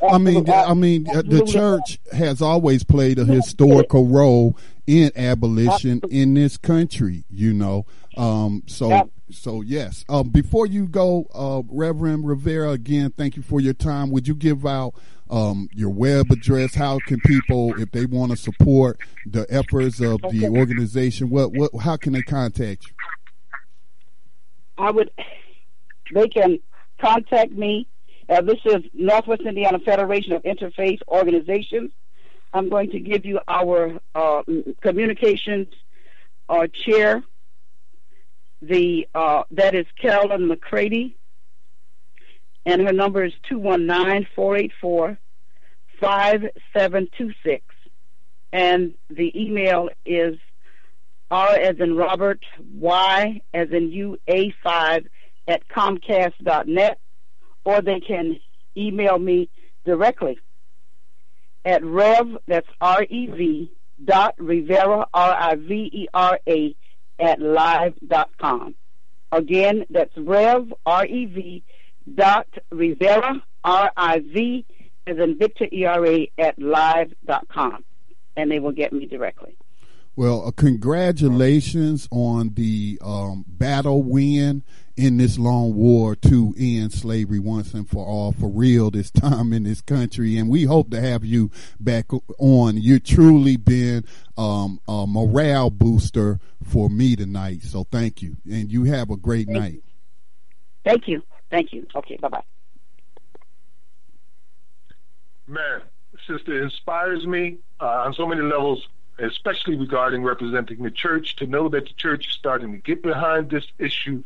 I 0.00 0.18
mean, 0.18 0.48
I 0.48 0.74
mean, 0.74 1.04
the 1.04 1.44
church 1.44 1.98
has 2.12 2.40
always 2.40 2.84
played 2.84 3.18
a 3.18 3.24
historical 3.24 4.06
role 4.06 4.56
in 4.86 5.10
abolition 5.16 6.00
in 6.10 6.34
this 6.34 6.56
country. 6.56 7.24
You 7.30 7.52
know, 7.52 7.84
um, 8.16 8.62
so 8.66 9.10
so 9.30 9.60
yes. 9.60 10.04
Um, 10.08 10.28
before 10.28 10.66
you 10.66 10.86
go, 10.86 11.26
uh, 11.34 11.62
Reverend 11.68 12.26
Rivera, 12.26 12.70
again, 12.70 13.12
thank 13.16 13.36
you 13.36 13.42
for 13.42 13.60
your 13.60 13.74
time. 13.74 14.10
Would 14.10 14.28
you 14.28 14.34
give 14.34 14.66
out 14.66 14.94
um, 15.30 15.68
your 15.72 15.90
web 15.90 16.30
address? 16.30 16.74
How 16.74 16.98
can 17.06 17.20
people, 17.20 17.78
if 17.80 17.90
they 17.92 18.06
want 18.06 18.30
to 18.32 18.36
support 18.36 18.98
the 19.26 19.46
efforts 19.50 20.00
of 20.00 20.20
the 20.30 20.48
organization, 20.48 21.30
what 21.30 21.52
what 21.52 21.70
how 21.82 21.96
can 21.96 22.12
they 22.12 22.22
contact 22.22 22.86
you? 22.86 22.94
I 24.78 24.90
would. 24.90 25.10
They 26.12 26.28
can 26.28 26.58
contact 27.00 27.52
me. 27.52 27.86
Uh, 28.28 28.42
this 28.42 28.58
is 28.64 28.82
Northwest 28.92 29.42
Indiana 29.42 29.78
Federation 29.78 30.32
of 30.32 30.42
Interfaith 30.42 31.00
Organizations. 31.08 31.90
I'm 32.52 32.68
going 32.68 32.90
to 32.90 33.00
give 33.00 33.24
you 33.24 33.40
our 33.46 33.98
uh, 34.14 34.42
communications 34.80 35.68
uh, 36.48 36.66
chair. 36.66 37.22
The 38.60 39.06
uh, 39.14 39.44
that 39.52 39.74
is 39.74 39.86
Carolyn 40.00 40.48
McCready, 40.48 41.16
and 42.66 42.82
her 42.82 42.92
number 42.92 43.24
is 43.24 43.32
219-484-5726. 43.50 45.16
And 48.52 48.94
the 49.10 49.40
email 49.40 49.90
is 50.04 50.38
R 51.30 51.50
as 51.50 51.78
in 51.78 51.94
Robert, 51.96 52.42
Y 52.74 53.42
as 53.54 53.70
in 53.70 53.92
U, 53.92 54.18
A5 54.28 55.06
at 55.46 55.68
Comcast.net, 55.68 56.98
or 57.64 57.80
they 57.80 58.00
can 58.00 58.40
email 58.76 59.18
me 59.18 59.48
directly 59.84 60.38
at 61.68 61.84
Rev, 61.84 62.38
that's 62.46 62.68
R 62.80 63.02
E 63.02 63.26
V, 63.26 63.72
dot 64.02 64.34
Rivera, 64.38 65.06
R 65.12 65.36
I 65.38 65.54
V 65.56 65.90
E 65.92 66.08
R 66.14 66.38
A, 66.48 66.74
at 67.18 67.40
live 67.40 67.94
dot 68.06 68.30
com. 68.38 68.74
Again, 69.32 69.84
that's 69.90 70.16
Rev, 70.16 70.72
R 70.86 71.06
E 71.06 71.26
V, 71.26 71.64
dot 72.14 72.48
Rivera, 72.70 73.42
R 73.64 73.92
I 73.96 74.20
V, 74.20 74.64
as 75.06 75.18
in 75.18 75.38
Victor 75.38 75.66
E 75.72 75.84
R 75.84 76.06
A, 76.06 76.30
at 76.38 76.58
live 76.58 77.12
dot 77.26 77.46
com. 77.48 77.84
And 78.36 78.50
they 78.50 78.58
will 78.58 78.72
get 78.72 78.92
me 78.92 79.06
directly. 79.06 79.56
Well, 80.18 80.48
uh, 80.48 80.50
congratulations 80.50 82.08
on 82.10 82.54
the 82.54 82.98
um, 83.04 83.44
battle 83.46 84.02
win 84.02 84.64
in 84.96 85.16
this 85.16 85.38
long 85.38 85.76
war 85.76 86.16
to 86.16 86.52
end 86.58 86.92
slavery 86.92 87.38
once 87.38 87.72
and 87.72 87.88
for 87.88 88.04
all, 88.04 88.32
for 88.32 88.48
real, 88.48 88.90
this 88.90 89.12
time 89.12 89.52
in 89.52 89.62
this 89.62 89.80
country. 89.80 90.36
And 90.36 90.50
we 90.50 90.64
hope 90.64 90.90
to 90.90 91.00
have 91.00 91.24
you 91.24 91.52
back 91.78 92.06
on. 92.40 92.78
You've 92.78 93.04
truly 93.04 93.56
been 93.56 94.04
um, 94.36 94.80
a 94.88 95.06
morale 95.06 95.70
booster 95.70 96.40
for 96.64 96.90
me 96.90 97.14
tonight. 97.14 97.62
So 97.62 97.84
thank 97.84 98.20
you. 98.20 98.38
And 98.50 98.72
you 98.72 98.82
have 98.86 99.10
a 99.10 99.16
great 99.16 99.46
thank 99.46 99.58
night. 99.60 99.72
You. 99.74 99.82
Thank 100.82 101.06
you. 101.06 101.22
Thank 101.48 101.72
you. 101.72 101.86
Okay, 101.94 102.16
bye 102.20 102.26
bye. 102.26 102.42
Man, 105.46 105.82
sister, 106.26 106.60
inspires 106.60 107.24
me 107.24 107.58
uh, 107.80 107.84
on 107.84 108.14
so 108.14 108.26
many 108.26 108.42
levels 108.42 108.84
especially 109.18 109.76
regarding 109.76 110.22
representing 110.22 110.82
the 110.82 110.90
church, 110.90 111.36
to 111.36 111.46
know 111.46 111.68
that 111.68 111.86
the 111.86 111.94
church 111.94 112.28
is 112.28 112.34
starting 112.34 112.72
to 112.72 112.78
get 112.78 113.02
behind 113.02 113.50
this 113.50 113.64
issue 113.78 114.22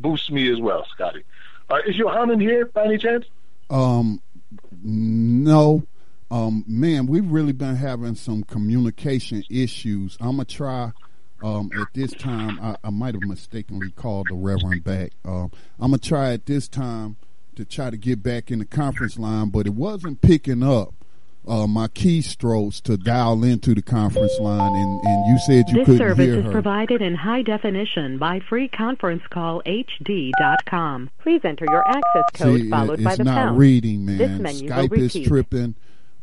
boosts 0.00 0.30
me 0.30 0.50
as 0.50 0.60
well, 0.60 0.86
Scotty. 0.92 1.24
Uh, 1.68 1.78
is 1.86 1.96
Yohanan 1.96 2.40
here 2.40 2.66
by 2.66 2.84
any 2.84 2.98
chance? 2.98 3.26
Um, 3.68 4.20
no. 4.82 5.84
Um, 6.30 6.64
man, 6.66 7.06
we've 7.06 7.26
really 7.26 7.52
been 7.52 7.76
having 7.76 8.14
some 8.14 8.42
communication 8.44 9.44
issues. 9.50 10.16
I'm 10.20 10.32
gonna 10.32 10.44
try. 10.44 10.92
Um, 11.42 11.70
at 11.80 11.88
this 11.94 12.12
time, 12.12 12.60
I, 12.60 12.76
I 12.84 12.90
might 12.90 13.14
have 13.14 13.22
mistakenly 13.22 13.90
called 13.92 14.26
the 14.28 14.34
Reverend 14.34 14.84
back. 14.84 15.12
Um, 15.24 15.50
I'm 15.78 15.90
gonna 15.90 15.98
try 15.98 16.32
at 16.32 16.46
this 16.46 16.68
time 16.68 17.16
to 17.56 17.64
try 17.64 17.90
to 17.90 17.96
get 17.96 18.22
back 18.22 18.50
in 18.50 18.58
the 18.58 18.64
conference 18.64 19.18
line, 19.18 19.48
but 19.48 19.66
it 19.66 19.74
wasn't 19.74 20.20
picking 20.20 20.62
up 20.62 20.94
uh, 21.48 21.66
my 21.66 21.88
keystrokes 21.88 22.80
to 22.82 22.96
dial 22.96 23.42
into 23.44 23.74
the 23.74 23.82
conference 23.82 24.38
line, 24.38 24.74
and, 24.74 25.00
and 25.04 25.26
you 25.26 25.38
said 25.46 25.64
you 25.68 25.78
this 25.78 25.86
couldn't 25.86 25.98
hear 25.98 26.08
her. 26.08 26.14
This 26.14 26.26
service 26.26 26.46
is 26.46 26.52
provided 26.52 27.02
in 27.02 27.14
high 27.14 27.42
definition 27.42 28.18
by 28.18 28.40
freeconferencecallhd.com. 28.40 31.10
Please 31.18 31.40
enter 31.44 31.64
your 31.68 31.86
access 31.88 32.24
code 32.34 32.60
See, 32.60 32.70
followed 32.70 32.94
it's 32.94 33.02
by 33.04 33.16
the 33.16 33.24
not 33.24 33.34
pound. 33.34 33.58
reading, 33.58 34.04
man. 34.04 34.18
This 34.18 34.40
menu 34.40 34.64
will 34.64 34.70
Skype 34.88 34.98
is 34.98 35.16
tripping. 35.26 35.74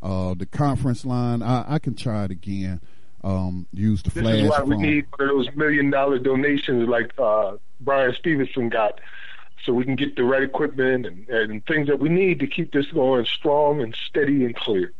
Uh, 0.02 0.34
the 0.36 0.46
conference 0.46 1.06
line, 1.06 1.42
I, 1.42 1.76
I 1.76 1.80
can 1.80 1.96
try 1.96 2.26
it 2.26 2.32
again. 2.32 2.82
Um, 3.24 3.68
use 3.74 4.04
the 4.04 4.12
flag. 4.12 4.26
This 4.26 4.48
flash 4.48 4.62
is 4.62 4.68
why 4.70 4.76
we 4.76 4.82
need 4.82 5.06
one 5.18 5.30
of 5.30 5.36
those 5.36 5.50
million 5.56 5.90
dollar 5.90 6.20
donations 6.20 6.88
like 6.88 7.12
uh, 7.18 7.58
Bryan 7.82 8.14
Stevenson 8.14 8.70
got, 8.70 9.02
so 9.66 9.74
we 9.74 9.84
can 9.84 9.96
get 9.96 10.16
the 10.16 10.24
right 10.24 10.44
equipment 10.44 11.06
and, 11.08 11.28
and 11.28 11.66
things 11.66 11.88
that 11.88 12.00
we 12.00 12.10
need 12.10 12.40
to 12.40 12.48
keep 12.48 12.72
this 12.72 12.86
going 12.92 13.26
strong 13.26 13.82
and 13.82 13.96
steady 14.08 14.46
and 14.46 14.56
clear. 14.56 14.94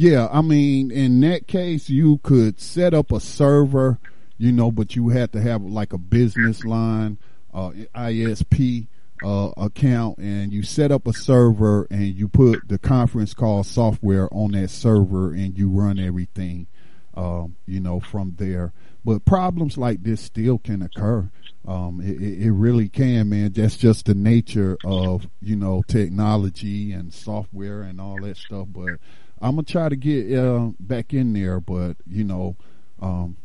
Yeah, 0.00 0.28
I 0.30 0.42
mean, 0.42 0.92
in 0.92 1.18
that 1.22 1.48
case, 1.48 1.90
you 1.90 2.18
could 2.18 2.60
set 2.60 2.94
up 2.94 3.10
a 3.10 3.18
server, 3.18 3.98
you 4.36 4.52
know, 4.52 4.70
but 4.70 4.94
you 4.94 5.08
had 5.08 5.32
to 5.32 5.40
have 5.40 5.60
like 5.64 5.92
a 5.92 5.98
business 5.98 6.64
line, 6.64 7.18
uh, 7.52 7.70
ISP 7.96 8.86
uh, 9.24 9.50
account, 9.56 10.18
and 10.18 10.52
you 10.52 10.62
set 10.62 10.92
up 10.92 11.08
a 11.08 11.12
server 11.12 11.88
and 11.90 12.14
you 12.14 12.28
put 12.28 12.68
the 12.68 12.78
conference 12.78 13.34
call 13.34 13.64
software 13.64 14.32
on 14.32 14.52
that 14.52 14.70
server 14.70 15.32
and 15.32 15.58
you 15.58 15.68
run 15.68 15.98
everything, 15.98 16.68
um, 17.16 17.56
you 17.66 17.80
know, 17.80 17.98
from 17.98 18.36
there. 18.38 18.72
But 19.04 19.24
problems 19.24 19.76
like 19.76 20.04
this 20.04 20.20
still 20.20 20.58
can 20.58 20.80
occur. 20.80 21.28
Um, 21.66 22.00
it, 22.00 22.22
it 22.22 22.52
really 22.52 22.88
can, 22.88 23.30
man. 23.30 23.52
That's 23.52 23.76
just 23.76 24.06
the 24.06 24.14
nature 24.14 24.78
of 24.84 25.26
you 25.42 25.56
know 25.56 25.82
technology 25.88 26.92
and 26.92 27.12
software 27.12 27.82
and 27.82 28.00
all 28.00 28.20
that 28.22 28.36
stuff. 28.36 28.68
But 28.70 29.00
I'm 29.40 29.52
gonna 29.52 29.62
try 29.62 29.88
to 29.88 29.96
get 29.96 30.32
uh, 30.36 30.70
back 30.80 31.14
in 31.14 31.32
there, 31.32 31.60
but 31.60 31.96
you 32.06 32.24
know, 32.24 32.56
um, 33.00 33.36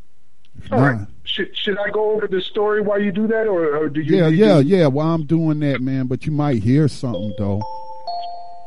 if 0.58 0.72
All 0.72 0.80
right. 0.80 1.00
not, 1.00 1.08
Should 1.24 1.56
should 1.58 1.78
I 1.80 1.90
go 1.90 2.12
over 2.12 2.28
the 2.28 2.42
story 2.42 2.82
while 2.82 3.02
you 3.02 3.12
do 3.12 3.28
that, 3.28 3.48
or, 3.48 3.76
or 3.78 3.90
do 3.90 4.02
you? 4.02 4.18
yeah, 4.18 4.30
need 4.30 4.40
yeah, 4.40 4.56
to- 4.58 4.66
yeah. 4.66 4.88
While 4.88 5.14
I'm 5.14 5.26
doing 5.26 5.60
that, 5.62 5.82
man, 5.82 6.08
but 6.08 6.26
you 6.26 6.32
might 6.32 6.62
hear 6.64 6.88
something 6.88 7.34
though. 7.38 7.62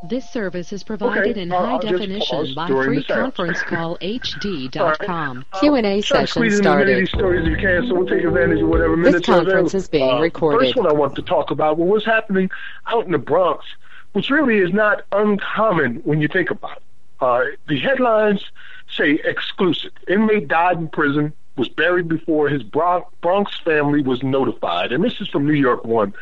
This 0.07 0.29
service 0.29 0.71
is 0.71 0.83
provided 0.83 1.31
Okay, 1.31 1.41
in 1.41 1.51
I'll- 1.51 1.65
high 1.65 1.71
I'll 1.73 1.79
definition 1.79 2.37
pause 2.37 2.53
by 2.53 2.67
during 2.67 2.99
the 2.99 3.03
sound. 3.05 3.33
freeconferencecallhd.com. 3.33 5.45
Q&A 5.59 5.81
Try 5.81 5.91
to 5.95 6.01
session 6.03 6.27
squeeze 6.27 6.59
in 6.59 6.67
as 6.67 6.75
many 6.75 6.85
started. 6.85 6.97
these 7.01 7.09
stories 7.09 7.41
as 7.41 7.47
you 7.49 7.57
can, 7.57 7.87
so 7.87 7.95
we'll 7.95 8.05
take 8.07 8.23
advantage 8.23 8.61
of 8.61 8.69
whatever 8.69 8.95
minutes 8.95 9.27
are 9.27 9.37
conference 9.37 9.73
is 9.73 9.87
being 9.89 10.07
Uh, 10.09 10.19
recorded. 10.21 10.67
First 10.67 10.75
one 10.77 10.87
I 10.87 10.93
want 10.93 11.15
to 11.15 11.23
talk 11.23 11.49
about 11.51 11.77
well, 11.79 11.87
what's 11.87 12.05
happening 12.05 12.49
out 12.85 13.05
in 13.07 13.11
the 13.11 13.17
Bronx, 13.17 13.65
which 14.13 14.29
really 14.29 14.59
is 14.59 14.71
not 14.71 15.01
uncommon 15.11 15.95
when 16.03 16.21
you 16.21 16.27
think 16.27 16.51
about 16.51 16.77
it. 16.77 16.83
Uh, 17.19 17.45
the 17.67 17.79
headlines 17.79 18.43
say 18.89 19.19
exclusive. 19.23 19.91
Inmate 20.07 20.47
died 20.47 20.77
in 20.77 20.87
prison, 20.87 21.33
was 21.55 21.67
buried 21.69 22.07
before 22.07 22.49
his 22.49 22.63
Bron- 22.63 23.03
Bronx 23.21 23.57
family 23.59 24.01
was 24.01 24.21
notified. 24.23 24.91
And 24.91 25.03
this 25.03 25.19
is 25.19 25.27
from 25.27 25.45
New 25.45 25.53
York 25.53 25.83
One. 25.83 26.13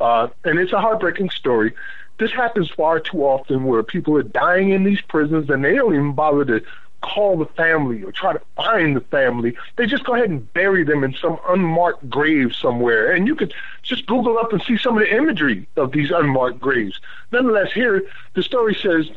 Uh, 0.00 0.28
and 0.44 0.58
it's 0.58 0.72
a 0.72 0.80
heartbreaking 0.80 1.30
story. 1.30 1.74
This 2.18 2.32
happens 2.32 2.70
far 2.70 3.00
too 3.00 3.24
often 3.24 3.64
where 3.64 3.82
people 3.82 4.16
are 4.16 4.22
dying 4.22 4.70
in 4.70 4.84
these 4.84 5.00
prisons 5.00 5.48
and 5.50 5.64
they 5.64 5.74
don't 5.74 5.94
even 5.94 6.12
bother 6.12 6.44
to 6.44 6.64
call 7.00 7.36
the 7.36 7.46
family 7.46 8.02
or 8.04 8.12
try 8.12 8.32
to 8.32 8.40
find 8.54 8.94
the 8.94 9.00
family. 9.00 9.56
They 9.76 9.86
just 9.86 10.04
go 10.04 10.14
ahead 10.14 10.30
and 10.30 10.52
bury 10.52 10.84
them 10.84 11.02
in 11.02 11.14
some 11.14 11.38
unmarked 11.48 12.08
grave 12.08 12.54
somewhere. 12.54 13.12
And 13.12 13.26
you 13.26 13.34
could 13.34 13.52
just 13.82 14.06
Google 14.06 14.38
up 14.38 14.52
and 14.52 14.62
see 14.62 14.76
some 14.76 14.96
of 14.96 15.02
the 15.02 15.14
imagery 15.14 15.66
of 15.76 15.92
these 15.92 16.10
unmarked 16.10 16.60
graves. 16.60 17.00
Nonetheless, 17.32 17.72
here 17.72 18.04
the 18.34 18.42
story 18.42 18.74
says 18.74 19.10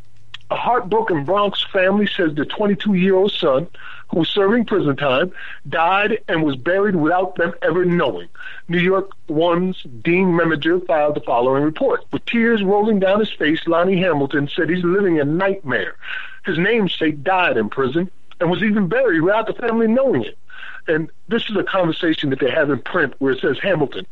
a 0.51 0.55
heartbroken 0.55 1.25
Bronx 1.25 1.65
family 1.71 2.07
says 2.07 2.35
the 2.35 2.45
22 2.45 2.93
year 2.93 3.15
old 3.15 3.31
son, 3.31 3.67
who 4.09 4.19
was 4.19 4.29
serving 4.29 4.65
prison 4.65 4.95
time, 4.95 5.31
died 5.67 6.19
and 6.27 6.43
was 6.43 6.55
buried 6.55 6.95
without 6.95 7.35
them 7.35 7.53
ever 7.61 7.83
knowing. 7.83 8.27
New 8.67 8.79
York 8.79 9.11
One's 9.27 9.81
Dean 10.03 10.27
Meminger 10.27 10.85
filed 10.85 11.15
the 11.15 11.21
following 11.21 11.63
report. 11.63 12.05
With 12.11 12.25
tears 12.25 12.63
rolling 12.63 12.99
down 12.99 13.19
his 13.19 13.31
face, 13.31 13.65
Lonnie 13.65 13.99
Hamilton 13.99 14.47
said 14.47 14.69
he's 14.69 14.83
living 14.83 15.19
a 15.19 15.25
nightmare. 15.25 15.95
His 16.45 16.59
namesake 16.59 17.23
died 17.23 17.57
in 17.57 17.69
prison 17.69 18.11
and 18.39 18.51
was 18.51 18.61
even 18.61 18.87
buried 18.87 19.21
without 19.21 19.47
the 19.47 19.53
family 19.53 19.87
knowing 19.87 20.23
it. 20.23 20.37
And 20.87 21.09
this 21.27 21.49
is 21.49 21.55
a 21.55 21.63
conversation 21.63 22.29
that 22.29 22.39
they 22.39 22.51
have 22.51 22.69
in 22.69 22.79
print 22.79 23.15
where 23.17 23.33
it 23.33 23.41
says 23.41 23.57
Hamilton. 23.59 24.05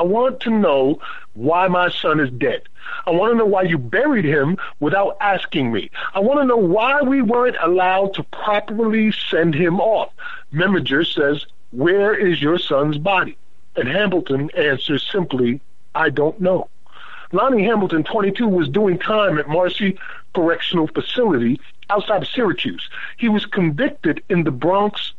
I 0.00 0.02
want 0.02 0.40
to 0.40 0.50
know 0.50 0.98
why 1.34 1.68
my 1.68 1.90
son 1.90 2.20
is 2.20 2.30
dead. 2.30 2.62
I 3.06 3.10
want 3.10 3.34
to 3.34 3.36
know 3.36 3.44
why 3.44 3.64
you 3.64 3.76
buried 3.76 4.24
him 4.24 4.56
without 4.80 5.18
asking 5.20 5.70
me. 5.70 5.90
I 6.14 6.20
want 6.20 6.40
to 6.40 6.46
know 6.46 6.56
why 6.56 7.02
we 7.02 7.20
weren't 7.20 7.58
allowed 7.60 8.14
to 8.14 8.22
properly 8.22 9.12
send 9.12 9.54
him 9.54 9.78
off. 9.78 10.10
Meminger 10.54 11.04
says, 11.04 11.44
Where 11.72 12.14
is 12.14 12.40
your 12.40 12.58
son's 12.58 12.96
body? 12.96 13.36
And 13.76 13.86
Hamilton 13.86 14.48
answers 14.56 15.06
simply, 15.06 15.60
I 15.94 16.08
don't 16.08 16.40
know. 16.40 16.70
Lonnie 17.32 17.64
Hamilton, 17.64 18.02
22, 18.02 18.48
was 18.48 18.70
doing 18.70 18.98
time 18.98 19.38
at 19.38 19.50
Marcy 19.50 19.98
Correctional 20.34 20.86
Facility 20.86 21.60
outside 21.90 22.22
of 22.22 22.28
Syracuse. 22.28 22.88
He 23.18 23.28
was 23.28 23.44
convicted 23.44 24.22
in 24.30 24.44
the 24.44 24.50
Bronx 24.50 25.12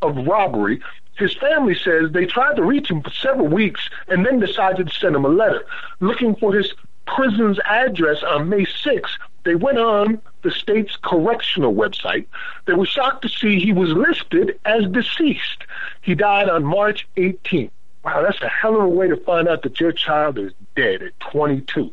of 0.00 0.28
robbery 0.28 0.80
His 1.18 1.34
family 1.34 1.74
says 1.74 2.12
they 2.12 2.26
tried 2.26 2.56
to 2.56 2.62
reach 2.62 2.90
him 2.90 3.02
for 3.02 3.10
several 3.10 3.48
weeks 3.48 3.88
and 4.06 4.24
then 4.24 4.38
decided 4.38 4.88
to 4.88 4.94
send 4.94 5.16
him 5.16 5.24
a 5.24 5.28
letter 5.28 5.64
looking 6.00 6.36
for 6.36 6.54
his 6.54 6.72
prison's 7.06 7.58
address 7.64 8.22
on 8.22 8.48
May 8.48 8.64
6th. 8.64 9.18
They 9.44 9.54
went 9.54 9.78
on 9.78 10.20
the 10.42 10.50
state's 10.50 10.96
correctional 11.02 11.74
website. 11.74 12.26
They 12.66 12.74
were 12.74 12.86
shocked 12.86 13.22
to 13.22 13.28
see 13.28 13.58
he 13.58 13.72
was 13.72 13.90
listed 13.90 14.58
as 14.64 14.86
deceased. 14.86 15.64
He 16.02 16.14
died 16.14 16.48
on 16.48 16.64
March 16.64 17.08
18th. 17.16 17.70
Wow, 18.04 18.22
that's 18.22 18.40
a 18.42 18.48
hell 18.48 18.76
of 18.76 18.82
a 18.82 18.88
way 18.88 19.08
to 19.08 19.16
find 19.16 19.48
out 19.48 19.62
that 19.62 19.80
your 19.80 19.92
child 19.92 20.38
is 20.38 20.52
dead 20.76 21.02
at 21.02 21.18
22. 21.20 21.92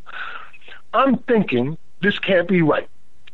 I'm 0.94 1.18
thinking 1.18 1.76
this 2.00 2.18
can't 2.18 2.46
be 2.46 2.62
right. 2.62 2.88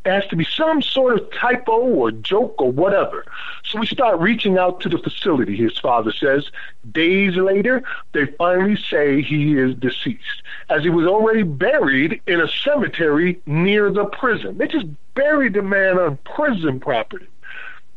Has 0.05 0.26
to 0.28 0.36
be 0.36 0.44
some 0.44 0.82
sort 0.82 1.18
of 1.18 1.30
typo 1.32 1.78
or 1.78 2.11
joke 2.11 2.61
or 2.61 2.72
whatever. 2.72 3.24
So 3.64 3.78
we 3.78 3.86
start 3.86 4.18
reaching 4.18 4.59
out 4.59 4.80
to 4.80 4.88
the 4.88 4.98
facility, 4.98 5.57
his 5.57 5.78
father 5.78 6.12
says. 6.12 6.50
Days 6.90 7.36
later, 7.36 7.84
they 8.12 8.26
finally 8.26 8.76
say 8.76 9.22
he 9.22 9.57
is 9.57 9.76
deceased, 9.76 10.42
as 10.68 10.82
he 10.82 10.90
was 10.90 11.07
already 11.07 11.44
buried 11.44 12.20
in 12.26 12.40
a 12.40 12.48
cemetery 12.48 13.40
near 13.46 13.92
the 13.92 14.07
prison. 14.07 14.59
They 14.59 14.66
just 14.66 14.86
buried 15.14 15.55
the 15.55 15.62
man 15.62 15.98
on 15.98 16.18
prison 16.24 16.80
property. 16.80 17.28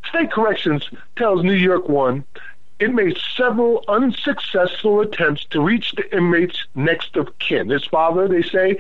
State 0.08 0.32
Corrections 0.32 0.88
tells 1.16 1.44
New 1.44 1.54
York 1.54 1.90
One 1.90 2.24
it 2.80 2.94
made 2.94 3.18
several 3.36 3.84
unsuccessful 3.88 5.00
attempts 5.02 5.46
to 5.46 5.62
reach 5.62 5.94
the 5.94 6.16
inmate's 6.16 6.66
next 6.76 7.16
of 7.16 7.38
kin. 7.40 7.70
His 7.70 7.86
father, 7.86 8.28
they 8.28 8.42
say, 8.42 8.78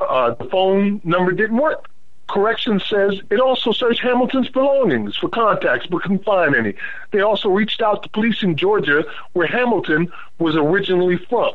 uh, 0.00 0.30
the 0.34 0.46
phone 0.46 1.00
number 1.04 1.32
didn't 1.32 1.58
work. 1.58 1.88
Corrections 2.28 2.84
says 2.86 3.20
it 3.30 3.40
also 3.40 3.72
searched 3.72 4.00
Hamilton's 4.00 4.48
belongings 4.48 5.16
for 5.16 5.28
contacts 5.28 5.86
but 5.86 6.02
couldn't 6.02 6.24
find 6.24 6.54
any. 6.54 6.74
They 7.12 7.20
also 7.20 7.48
reached 7.48 7.82
out 7.82 8.02
to 8.02 8.08
police 8.08 8.42
in 8.42 8.56
Georgia 8.56 9.04
where 9.32 9.46
Hamilton 9.46 10.10
was 10.38 10.56
originally 10.56 11.18
from. 11.28 11.52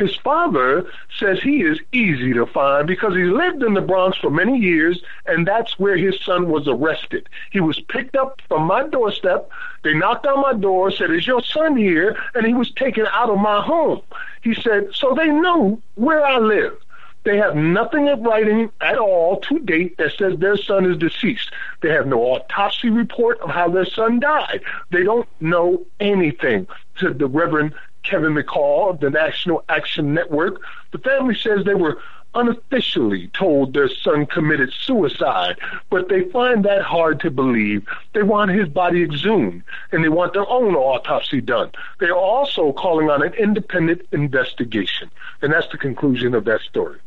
His 0.00 0.16
father 0.16 0.86
says 1.18 1.40
he 1.42 1.62
is 1.62 1.78
easy 1.92 2.32
to 2.32 2.46
find 2.46 2.86
because 2.86 3.14
he 3.14 3.24
lived 3.24 3.62
in 3.62 3.74
the 3.74 3.80
Bronx 3.80 4.16
for 4.16 4.30
many 4.30 4.58
years 4.58 5.02
and 5.26 5.46
that's 5.46 5.78
where 5.78 5.96
his 5.96 6.18
son 6.24 6.48
was 6.48 6.66
arrested. 6.66 7.28
He 7.50 7.60
was 7.60 7.78
picked 7.80 8.16
up 8.16 8.40
from 8.48 8.62
my 8.62 8.86
doorstep. 8.88 9.50
They 9.82 9.92
knocked 9.94 10.26
on 10.26 10.40
my 10.40 10.54
door, 10.54 10.90
said, 10.90 11.10
Is 11.10 11.26
your 11.26 11.42
son 11.42 11.76
here? 11.76 12.16
And 12.34 12.46
he 12.46 12.54
was 12.54 12.70
taken 12.70 13.06
out 13.12 13.30
of 13.30 13.38
my 13.38 13.60
home. 13.60 14.00
He 14.42 14.54
said, 14.54 14.88
So 14.94 15.14
they 15.14 15.28
knew 15.28 15.82
where 15.96 16.24
I 16.24 16.38
live. 16.38 16.76
They 17.24 17.36
have 17.36 17.54
nothing 17.54 18.08
in 18.08 18.22
writing 18.22 18.70
at 18.80 18.98
all 18.98 19.40
to 19.40 19.58
date 19.58 19.98
that 19.98 20.12
says 20.16 20.38
their 20.38 20.56
son 20.56 20.90
is 20.90 20.96
deceased. 20.96 21.50
They 21.82 21.90
have 21.90 22.06
no 22.06 22.20
autopsy 22.22 22.88
report 22.88 23.40
of 23.40 23.50
how 23.50 23.68
their 23.68 23.84
son 23.84 24.20
died. 24.20 24.62
They 24.90 25.02
don't 25.02 25.28
know 25.40 25.84
anything, 26.00 26.66
said 26.98 27.18
the 27.18 27.26
Reverend 27.26 27.74
Kevin 28.04 28.34
McCall 28.34 28.90
of 28.90 29.00
the 29.00 29.10
National 29.10 29.64
Action 29.68 30.14
Network. 30.14 30.62
The 30.92 30.98
family 30.98 31.34
says 31.34 31.64
they 31.64 31.74
were 31.74 31.98
unofficially 32.34 33.28
told 33.28 33.74
their 33.74 33.88
son 33.88 34.24
committed 34.24 34.72
suicide, 34.72 35.58
but 35.90 36.08
they 36.08 36.22
find 36.30 36.64
that 36.64 36.82
hard 36.82 37.20
to 37.20 37.30
believe. 37.30 37.86
They 38.14 38.22
want 38.22 38.50
his 38.50 38.68
body 38.68 39.02
exhumed 39.02 39.62
and 39.92 40.02
they 40.02 40.08
want 40.08 40.32
their 40.32 40.48
own 40.48 40.74
autopsy 40.74 41.40
done. 41.40 41.72
They 41.98 42.06
are 42.06 42.16
also 42.16 42.72
calling 42.72 43.10
on 43.10 43.22
an 43.22 43.34
independent 43.34 44.02
investigation. 44.12 45.10
And 45.42 45.52
that's 45.52 45.68
the 45.68 45.78
conclusion 45.78 46.34
of 46.34 46.44
that 46.44 46.60
story. 46.60 47.00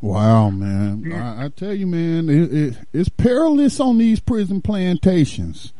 Wow, 0.00 0.50
man! 0.50 1.10
I, 1.12 1.46
I, 1.46 1.48
tell 1.48 1.72
you, 1.72 1.86
man, 1.86 2.28
it, 2.28 2.52
it, 2.52 2.78
it's 2.92 3.08
perilous 3.08 3.80
on 3.80 3.98
these 3.98 4.20
prison 4.20 4.60
plantations. 4.60 5.72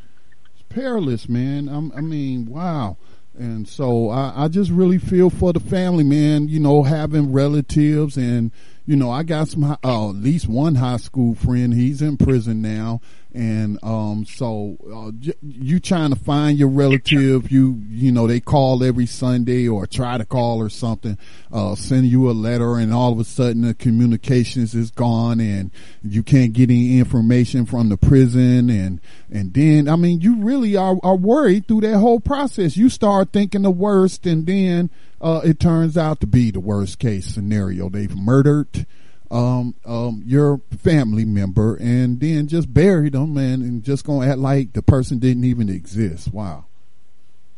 It's 0.54 0.64
perilous, 0.68 1.28
man. 1.28 1.68
I'm, 1.68 1.92
i 1.92 2.00
mean, 2.00 2.46
wow. 2.46 2.96
And 3.38 3.68
so 3.68 4.08
I, 4.08 4.44
I 4.44 4.48
just 4.48 4.70
really 4.70 4.96
feel 4.96 5.28
for 5.28 5.52
the 5.52 5.60
family, 5.60 6.04
man. 6.04 6.48
You 6.48 6.60
know, 6.60 6.82
having 6.82 7.32
relatives 7.32 8.16
and 8.16 8.50
you 8.86 8.94
know, 8.94 9.10
I 9.10 9.24
got 9.24 9.48
some, 9.48 9.64
uh, 9.64 9.76
at 9.82 10.14
least 10.14 10.48
one 10.48 10.76
high 10.76 10.96
school 10.98 11.34
friend. 11.34 11.74
He's 11.74 12.00
in 12.00 12.16
prison 12.16 12.62
now. 12.62 13.00
And, 13.36 13.78
um, 13.82 14.24
so, 14.24 14.78
uh, 14.90 15.12
you 15.42 15.78
trying 15.78 16.08
to 16.08 16.16
find 16.16 16.58
your 16.58 16.70
relative, 16.70 17.52
you, 17.52 17.82
you 17.90 18.10
know, 18.10 18.26
they 18.26 18.40
call 18.40 18.82
every 18.82 19.04
Sunday 19.04 19.68
or 19.68 19.86
try 19.86 20.16
to 20.16 20.24
call 20.24 20.58
or 20.58 20.70
something, 20.70 21.18
uh, 21.52 21.74
send 21.74 22.06
you 22.06 22.30
a 22.30 22.32
letter 22.32 22.78
and 22.78 22.94
all 22.94 23.12
of 23.12 23.20
a 23.20 23.24
sudden 23.24 23.60
the 23.60 23.74
communications 23.74 24.74
is 24.74 24.90
gone 24.90 25.38
and 25.38 25.70
you 26.02 26.22
can't 26.22 26.54
get 26.54 26.70
any 26.70 26.98
information 26.98 27.66
from 27.66 27.90
the 27.90 27.98
prison. 27.98 28.70
And, 28.70 29.02
and 29.30 29.52
then, 29.52 29.86
I 29.86 29.96
mean, 29.96 30.22
you 30.22 30.36
really 30.36 30.74
are, 30.74 30.96
are 31.02 31.16
worried 31.16 31.68
through 31.68 31.82
that 31.82 31.98
whole 31.98 32.20
process. 32.20 32.78
You 32.78 32.88
start 32.88 33.34
thinking 33.34 33.62
the 33.62 33.70
worst 33.70 34.24
and 34.24 34.46
then, 34.46 34.88
uh, 35.20 35.42
it 35.44 35.60
turns 35.60 35.98
out 35.98 36.20
to 36.20 36.26
be 36.26 36.50
the 36.50 36.60
worst 36.60 36.98
case 36.98 37.26
scenario. 37.26 37.90
They've 37.90 38.16
murdered 38.16 38.86
um, 39.30 39.74
um, 39.84 40.22
your 40.24 40.60
family 40.78 41.24
member 41.24 41.76
and 41.76 42.20
then 42.20 42.46
just 42.46 42.72
bury 42.72 43.10
them 43.10 43.36
and, 43.36 43.62
and 43.62 43.82
just 43.82 44.04
gonna 44.04 44.28
act 44.28 44.38
like 44.38 44.72
the 44.72 44.82
person 44.82 45.18
didn't 45.18 45.44
even 45.44 45.68
exist. 45.68 46.32
Wow. 46.32 46.64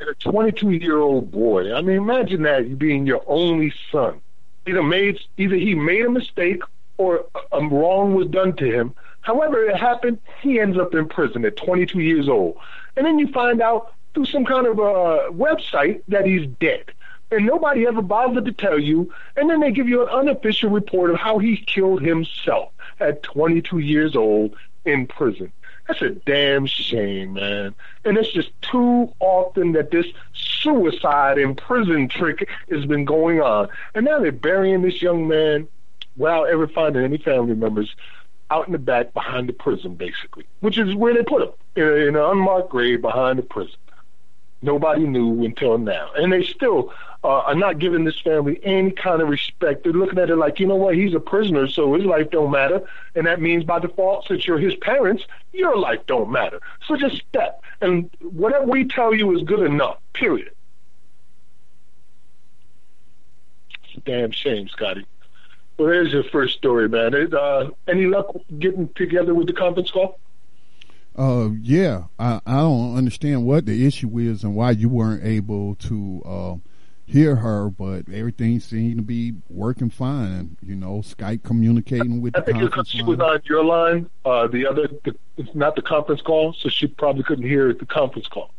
And 0.00 0.08
a 0.08 0.14
22 0.14 0.70
year 0.72 0.98
old 0.98 1.30
boy. 1.30 1.74
I 1.74 1.80
mean, 1.80 1.96
imagine 1.96 2.42
that 2.42 2.68
you 2.68 2.76
being 2.76 3.06
your 3.06 3.22
only 3.26 3.72
son. 3.90 4.20
Either 4.66 4.82
made 4.82 5.18
either 5.36 5.56
he 5.56 5.74
made 5.74 6.04
a 6.04 6.10
mistake 6.10 6.62
or 6.98 7.24
a 7.52 7.66
wrong 7.66 8.14
was 8.14 8.28
done 8.28 8.54
to 8.56 8.64
him. 8.64 8.94
However 9.20 9.64
it 9.64 9.76
happened, 9.76 10.18
he 10.40 10.60
ends 10.60 10.78
up 10.78 10.94
in 10.94 11.08
prison 11.08 11.44
at 11.44 11.56
22 11.56 12.00
years 12.00 12.28
old. 12.28 12.56
And 12.96 13.06
then 13.06 13.18
you 13.18 13.28
find 13.28 13.60
out 13.60 13.92
through 14.14 14.26
some 14.26 14.44
kind 14.44 14.66
of 14.66 14.78
a 14.78 15.30
website 15.30 16.02
that 16.08 16.26
he's 16.26 16.46
dead 16.60 16.92
and 17.30 17.46
nobody 17.46 17.86
ever 17.86 18.02
bothered 18.02 18.44
to 18.44 18.52
tell 18.52 18.78
you. 18.78 19.12
And 19.36 19.48
then 19.50 19.60
they 19.60 19.70
give 19.70 19.88
you 19.88 20.02
an 20.02 20.08
unofficial 20.08 20.70
report 20.70 21.10
of 21.10 21.16
how 21.16 21.38
he 21.38 21.56
killed 21.56 22.02
himself 22.02 22.72
at 23.00 23.22
22 23.22 23.78
years 23.78 24.16
old 24.16 24.56
in 24.84 25.06
prison. 25.06 25.52
That's 25.86 26.02
a 26.02 26.10
damn 26.10 26.66
shame, 26.66 27.34
man. 27.34 27.74
And 28.04 28.18
it's 28.18 28.30
just 28.30 28.50
too 28.60 29.12
often 29.20 29.72
that 29.72 29.90
this 29.90 30.06
suicide 30.34 31.38
in 31.38 31.54
prison 31.54 32.08
trick 32.08 32.46
has 32.70 32.84
been 32.84 33.06
going 33.06 33.40
on. 33.40 33.68
And 33.94 34.04
now 34.04 34.18
they're 34.20 34.32
burying 34.32 34.82
this 34.82 35.00
young 35.00 35.28
man 35.28 35.66
without 36.16 36.44
ever 36.44 36.68
finding 36.68 37.04
any 37.04 37.16
family 37.16 37.54
members 37.54 37.94
out 38.50 38.66
in 38.66 38.72
the 38.72 38.78
back 38.78 39.14
behind 39.14 39.48
the 39.48 39.52
prison, 39.52 39.94
basically, 39.94 40.44
which 40.60 40.78
is 40.78 40.94
where 40.94 41.14
they 41.14 41.22
put 41.22 41.42
him 41.42 41.50
in, 41.76 41.82
in 41.84 42.16
an 42.16 42.22
unmarked 42.22 42.70
grave 42.70 43.00
behind 43.00 43.38
the 43.38 43.42
prison. 43.42 43.76
Nobody 44.60 45.06
knew 45.06 45.44
until 45.44 45.78
now. 45.78 46.10
And 46.16 46.32
they 46.32 46.42
still 46.42 46.92
uh, 47.22 47.28
are 47.28 47.54
not 47.54 47.78
giving 47.78 48.04
this 48.04 48.18
family 48.20 48.58
any 48.64 48.90
kind 48.90 49.22
of 49.22 49.28
respect. 49.28 49.84
They're 49.84 49.92
looking 49.92 50.18
at 50.18 50.30
it 50.30 50.36
like, 50.36 50.58
you 50.58 50.66
know 50.66 50.76
what, 50.76 50.96
he's 50.96 51.14
a 51.14 51.20
prisoner, 51.20 51.68
so 51.68 51.94
his 51.94 52.04
life 52.04 52.30
don't 52.30 52.50
matter. 52.50 52.82
And 53.14 53.26
that 53.26 53.40
means 53.40 53.64
by 53.64 53.78
default, 53.78 54.26
since 54.26 54.46
you're 54.46 54.58
his 54.58 54.74
parents, 54.76 55.24
your 55.52 55.76
life 55.76 56.00
don't 56.06 56.30
matter. 56.30 56.60
So 56.86 56.96
just 56.96 57.22
step. 57.28 57.62
And 57.80 58.10
whatever 58.20 58.66
we 58.66 58.84
tell 58.84 59.14
you 59.14 59.36
is 59.36 59.42
good 59.44 59.60
enough, 59.60 59.98
period. 60.12 60.50
It's 63.84 63.96
a 63.96 64.00
damn 64.00 64.32
shame, 64.32 64.68
Scotty. 64.68 65.06
Well, 65.76 65.88
there's 65.88 66.12
your 66.12 66.24
first 66.24 66.56
story, 66.58 66.88
man. 66.88 67.14
It, 67.14 67.32
Uh, 67.32 67.70
any 67.86 68.06
luck 68.06 68.34
getting 68.58 68.88
together 68.94 69.34
with 69.34 69.46
the 69.46 69.52
conference 69.52 69.92
call? 69.92 70.18
Uh, 71.18 71.50
yeah, 71.62 72.04
I, 72.16 72.40
I 72.46 72.58
don't 72.58 72.96
understand 72.96 73.44
what 73.44 73.66
the 73.66 73.84
issue 73.84 74.18
is 74.18 74.44
and 74.44 74.54
why 74.54 74.70
you 74.70 74.88
weren't 74.88 75.24
able 75.24 75.74
to 75.74 76.22
uh, 76.24 76.54
hear 77.06 77.34
her, 77.34 77.70
but 77.70 78.08
everything 78.08 78.60
seemed 78.60 78.98
to 78.98 79.02
be 79.02 79.34
working 79.48 79.90
fine. 79.90 80.56
You 80.62 80.76
know, 80.76 80.98
Skype 80.98 81.42
communicating 81.42 82.20
with 82.22 82.36
I 82.36 82.42
think 82.42 82.60
conference 82.60 82.90
she 82.90 83.02
was 83.02 83.18
on 83.18 83.40
your 83.46 83.64
line, 83.64 84.08
uh, 84.24 84.46
the 84.46 84.64
other, 84.68 84.86
the, 85.04 85.16
it's 85.36 85.52
not 85.56 85.74
the 85.74 85.82
conference 85.82 86.22
call, 86.22 86.52
so 86.52 86.68
she 86.68 86.86
probably 86.86 87.24
couldn't 87.24 87.48
hear 87.48 87.72
the 87.72 87.86
conference 87.86 88.28
call. 88.28 88.52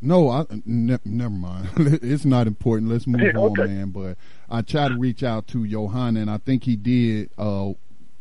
No, 0.00 0.30
I 0.30 0.46
ne- 0.64 0.98
never 1.04 1.34
mind. 1.34 1.68
it's 1.76 2.24
not 2.24 2.46
important. 2.46 2.90
Let's 2.90 3.06
move 3.06 3.20
Hey, 3.20 3.32
on, 3.32 3.52
man. 3.52 3.90
But 3.90 4.16
I 4.48 4.62
tried 4.62 4.88
to 4.88 4.96
reach 4.96 5.22
out 5.22 5.46
to 5.48 5.66
Johanna, 5.66 6.20
and 6.20 6.30
I 6.30 6.38
think 6.38 6.64
he 6.64 6.76
did 6.76 7.30
uh, 7.36 7.72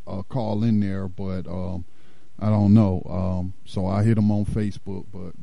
uh, 0.08 0.22
call 0.24 0.64
in 0.64 0.80
there, 0.80 1.08
but 1.08 1.48
um, 1.48 1.86
I 2.40 2.50
don't 2.50 2.74
know. 2.74 3.04
Um, 3.10 3.54
so 3.66 3.86
I 3.86 4.04
hit 4.04 4.18
him 4.18 4.32
on 4.32 4.46
Facebook, 4.46 5.06
but 5.12 5.34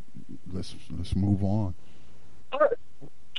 let's 0.52 0.74
let's 0.90 1.14
move 1.14 1.42
on. 1.42 1.74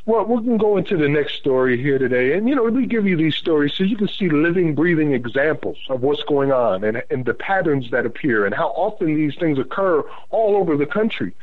Well, 0.06 0.26
we 0.26 0.44
can 0.44 0.58
go 0.58 0.78
into 0.78 0.98
the 0.98 1.08
next 1.08 1.36
story 1.36 1.80
here 1.80 2.00
today. 2.00 2.34
And, 2.34 2.50
you 2.50 2.56
know, 2.56 2.64
we 2.64 2.88
give 2.88 3.06
you 3.06 3.16
these 3.16 3.36
stories 3.36 3.74
so 3.76 3.84
you 3.84 3.96
can 3.96 4.08
see 4.08 4.28
living, 4.28 4.74
breathing 4.74 5.14
examples 5.14 5.78
of 5.88 6.02
what's 6.02 6.24
going 6.24 6.52
on 6.52 6.84
and, 6.84 7.04
and 7.12 7.26
the 7.26 7.36
patterns 7.36 7.92
that 7.92 8.08
appear 8.08 8.46
and 8.46 8.56
how 8.56 8.70
often 8.70 9.14
these 9.14 9.36
things 9.36 9.60
occur 9.60 10.02
all 10.32 10.56
over 10.56 10.76
the 10.78 10.88
country 10.88 11.34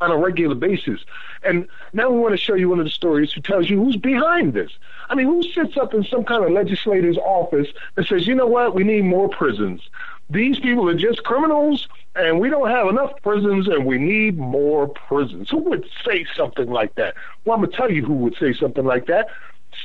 on 0.00 0.10
a 0.10 0.16
regular 0.16 0.54
basis. 0.54 1.00
And 1.42 1.68
now 1.92 2.10
we 2.10 2.18
want 2.18 2.32
to 2.32 2.38
show 2.38 2.54
you 2.54 2.68
one 2.68 2.78
of 2.78 2.84
the 2.84 2.90
stories 2.90 3.32
who 3.32 3.40
tells 3.40 3.68
you 3.68 3.82
who's 3.82 3.96
behind 3.96 4.54
this. 4.54 4.70
I 5.08 5.14
mean, 5.14 5.26
who 5.26 5.42
sits 5.42 5.76
up 5.76 5.92
in 5.94 6.04
some 6.04 6.24
kind 6.24 6.44
of 6.44 6.50
legislator's 6.52 7.18
office 7.18 7.68
and 7.96 8.06
says, 8.06 8.26
you 8.26 8.34
know 8.34 8.46
what, 8.46 8.74
we 8.74 8.84
need 8.84 9.04
more 9.04 9.28
prisons. 9.28 9.82
these 10.30 10.60
people 10.60 10.88
are 10.88 10.94
just 10.94 11.24
criminals 11.24 11.88
and 12.14 12.40
we 12.40 12.48
don't 12.48 12.70
have 12.70 12.86
enough 12.88 13.12
prisons 13.22 13.68
and 13.68 13.84
we 13.84 13.98
need 13.98 14.38
more 14.38 14.88
prisons. 14.88 15.50
Who 15.50 15.58
would 15.58 15.88
say 16.04 16.24
something 16.36 16.70
like 16.70 16.94
that? 16.94 17.14
Well, 17.44 17.56
I'm 17.56 17.62
going 17.62 17.70
to 17.70 17.76
tell 17.76 17.90
you 17.90 18.04
who 18.04 18.14
would 18.14 18.36
say 18.36 18.52
something 18.54 18.84
like 18.84 19.06
that. 19.06 19.28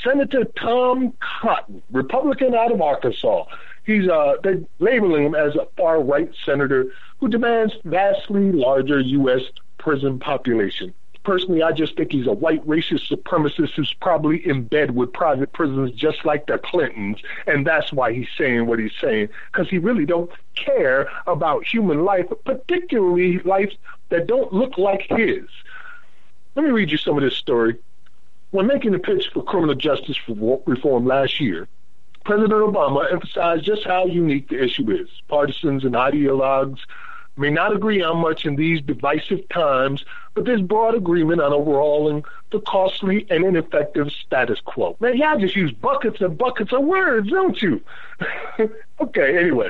Senator 0.03 0.45
Tom 0.59 1.13
Cotton, 1.19 1.81
Republican 1.91 2.55
out 2.55 2.71
of 2.71 2.81
Arkansas. 2.81 3.45
He's 3.85 4.07
uh, 4.07 4.35
they're 4.43 4.61
labeling 4.79 5.25
him 5.25 5.35
as 5.35 5.55
a 5.55 5.67
far 5.77 6.01
right 6.01 6.29
senator 6.43 6.87
who 7.19 7.27
demands 7.27 7.73
vastly 7.83 8.51
larger 8.51 8.99
U.S. 8.99 9.41
prison 9.85 10.17
population. 10.17 10.91
Personally, 11.23 11.61
I 11.61 11.71
just 11.71 11.95
think 11.95 12.11
he's 12.11 12.25
a 12.25 12.33
white 12.33 12.65
racist 12.65 13.07
supremacist 13.07 13.73
who's 13.75 13.93
probably 14.01 14.37
in 14.43 14.63
bed 14.63 14.95
with 14.95 15.13
private 15.13 15.53
prisons 15.53 15.91
just 15.91 16.25
like 16.25 16.47
the 16.47 16.57
Clintons, 16.57 17.19
and 17.45 17.67
that's 17.67 17.93
why 17.93 18.11
he's 18.11 18.27
saying 18.35 18.65
what 18.65 18.79
he's 18.79 18.95
saying 18.99 19.29
because 19.51 19.69
he 19.69 19.77
really 19.77 20.07
don't 20.07 20.31
care 20.55 21.07
about 21.27 21.67
human 21.67 22.03
life, 22.03 22.25
particularly 22.45 23.37
life 23.39 23.71
that 24.09 24.25
don't 24.25 24.51
look 24.51 24.79
like 24.79 25.05
his. 25.09 25.45
Let 26.55 26.65
me 26.65 26.71
read 26.71 26.89
you 26.89 26.97
some 26.97 27.15
of 27.15 27.21
this 27.21 27.35
story. 27.35 27.77
When 28.49 28.65
making 28.65 28.93
the 28.93 28.99
pitch 28.99 29.29
for 29.31 29.43
criminal 29.43 29.75
justice 29.75 30.17
reform 30.27 31.05
last 31.05 31.39
year, 31.39 31.67
President 32.23 32.53
Obama 32.53 33.11
emphasized 33.11 33.63
just 33.63 33.83
how 33.83 34.07
unique 34.07 34.49
the 34.49 34.63
issue 34.63 34.89
is. 34.89 35.09
Partisans 35.27 35.85
and 35.85 35.93
ideologues 35.93 36.79
may 37.37 37.49
not 37.49 37.75
agree 37.75 38.01
on 38.01 38.17
much 38.17 38.45
in 38.45 38.55
these 38.55 38.81
divisive 38.81 39.47
times, 39.49 40.05
but 40.33 40.45
there's 40.45 40.61
broad 40.61 40.95
agreement 40.95 41.41
on 41.41 41.53
overhauling 41.53 42.23
the 42.51 42.59
costly 42.61 43.25
and 43.29 43.43
ineffective 43.43 44.11
status 44.11 44.59
quo. 44.63 44.95
Man, 44.99 45.17
y'all 45.17 45.39
just 45.39 45.55
use 45.55 45.71
buckets 45.71 46.21
and 46.21 46.37
buckets 46.37 46.71
of 46.71 46.83
words, 46.83 47.29
don't 47.29 47.61
you? 47.61 47.81
okay, 49.01 49.37
anyway. 49.37 49.69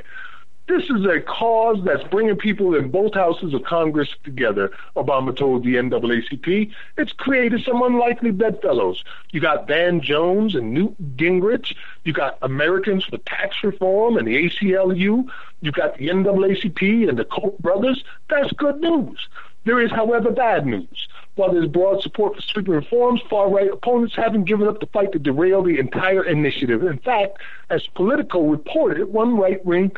This 0.67 0.83
is 0.89 1.05
a 1.05 1.21
cause 1.21 1.77
that's 1.85 2.03
bringing 2.05 2.35
people 2.37 2.73
in 2.73 2.89
both 2.89 3.13
houses 3.13 3.53
of 3.53 3.63
Congress 3.63 4.09
together, 4.23 4.71
Obama 4.95 5.35
told 5.35 5.63
the 5.63 5.75
NAACP. 5.75 6.71
It's 6.97 7.13
created 7.13 7.63
some 7.63 7.83
unlikely 7.83 8.31
bedfellows. 8.31 9.03
You 9.29 9.41
got 9.41 9.67
Van 9.67 10.01
Jones 10.01 10.55
and 10.55 10.73
Newt 10.73 10.95
Gingrich. 11.17 11.75
You 12.03 12.13
got 12.13 12.39
Americans 12.41 13.05
for 13.05 13.19
Tax 13.19 13.63
Reform 13.63 14.17
and 14.17 14.27
the 14.27 14.49
ACLU. 14.49 15.29
You 15.61 15.71
got 15.71 15.97
the 15.99 16.07
NAACP 16.07 17.09
and 17.09 17.19
the 17.19 17.25
Koch 17.25 17.57
brothers. 17.59 18.03
That's 18.29 18.51
good 18.53 18.81
news. 18.81 19.27
There 19.65 19.79
is, 19.79 19.91
however, 19.91 20.31
bad 20.31 20.65
news. 20.65 21.07
While 21.35 21.53
there's 21.53 21.67
broad 21.67 22.01
support 22.01 22.35
for 22.35 22.41
sweeping 22.41 22.73
reforms, 22.73 23.21
far 23.29 23.49
right 23.49 23.69
opponents 23.69 24.15
haven't 24.15 24.45
given 24.45 24.67
up 24.67 24.79
the 24.79 24.87
fight 24.87 25.11
to 25.11 25.19
derail 25.19 25.61
the 25.61 25.79
entire 25.79 26.23
initiative. 26.23 26.83
In 26.83 26.97
fact, 26.99 27.39
as 27.69 27.85
Politico 27.87 28.41
reported, 28.47 29.11
one 29.11 29.37
right 29.37 29.63
wing 29.65 29.91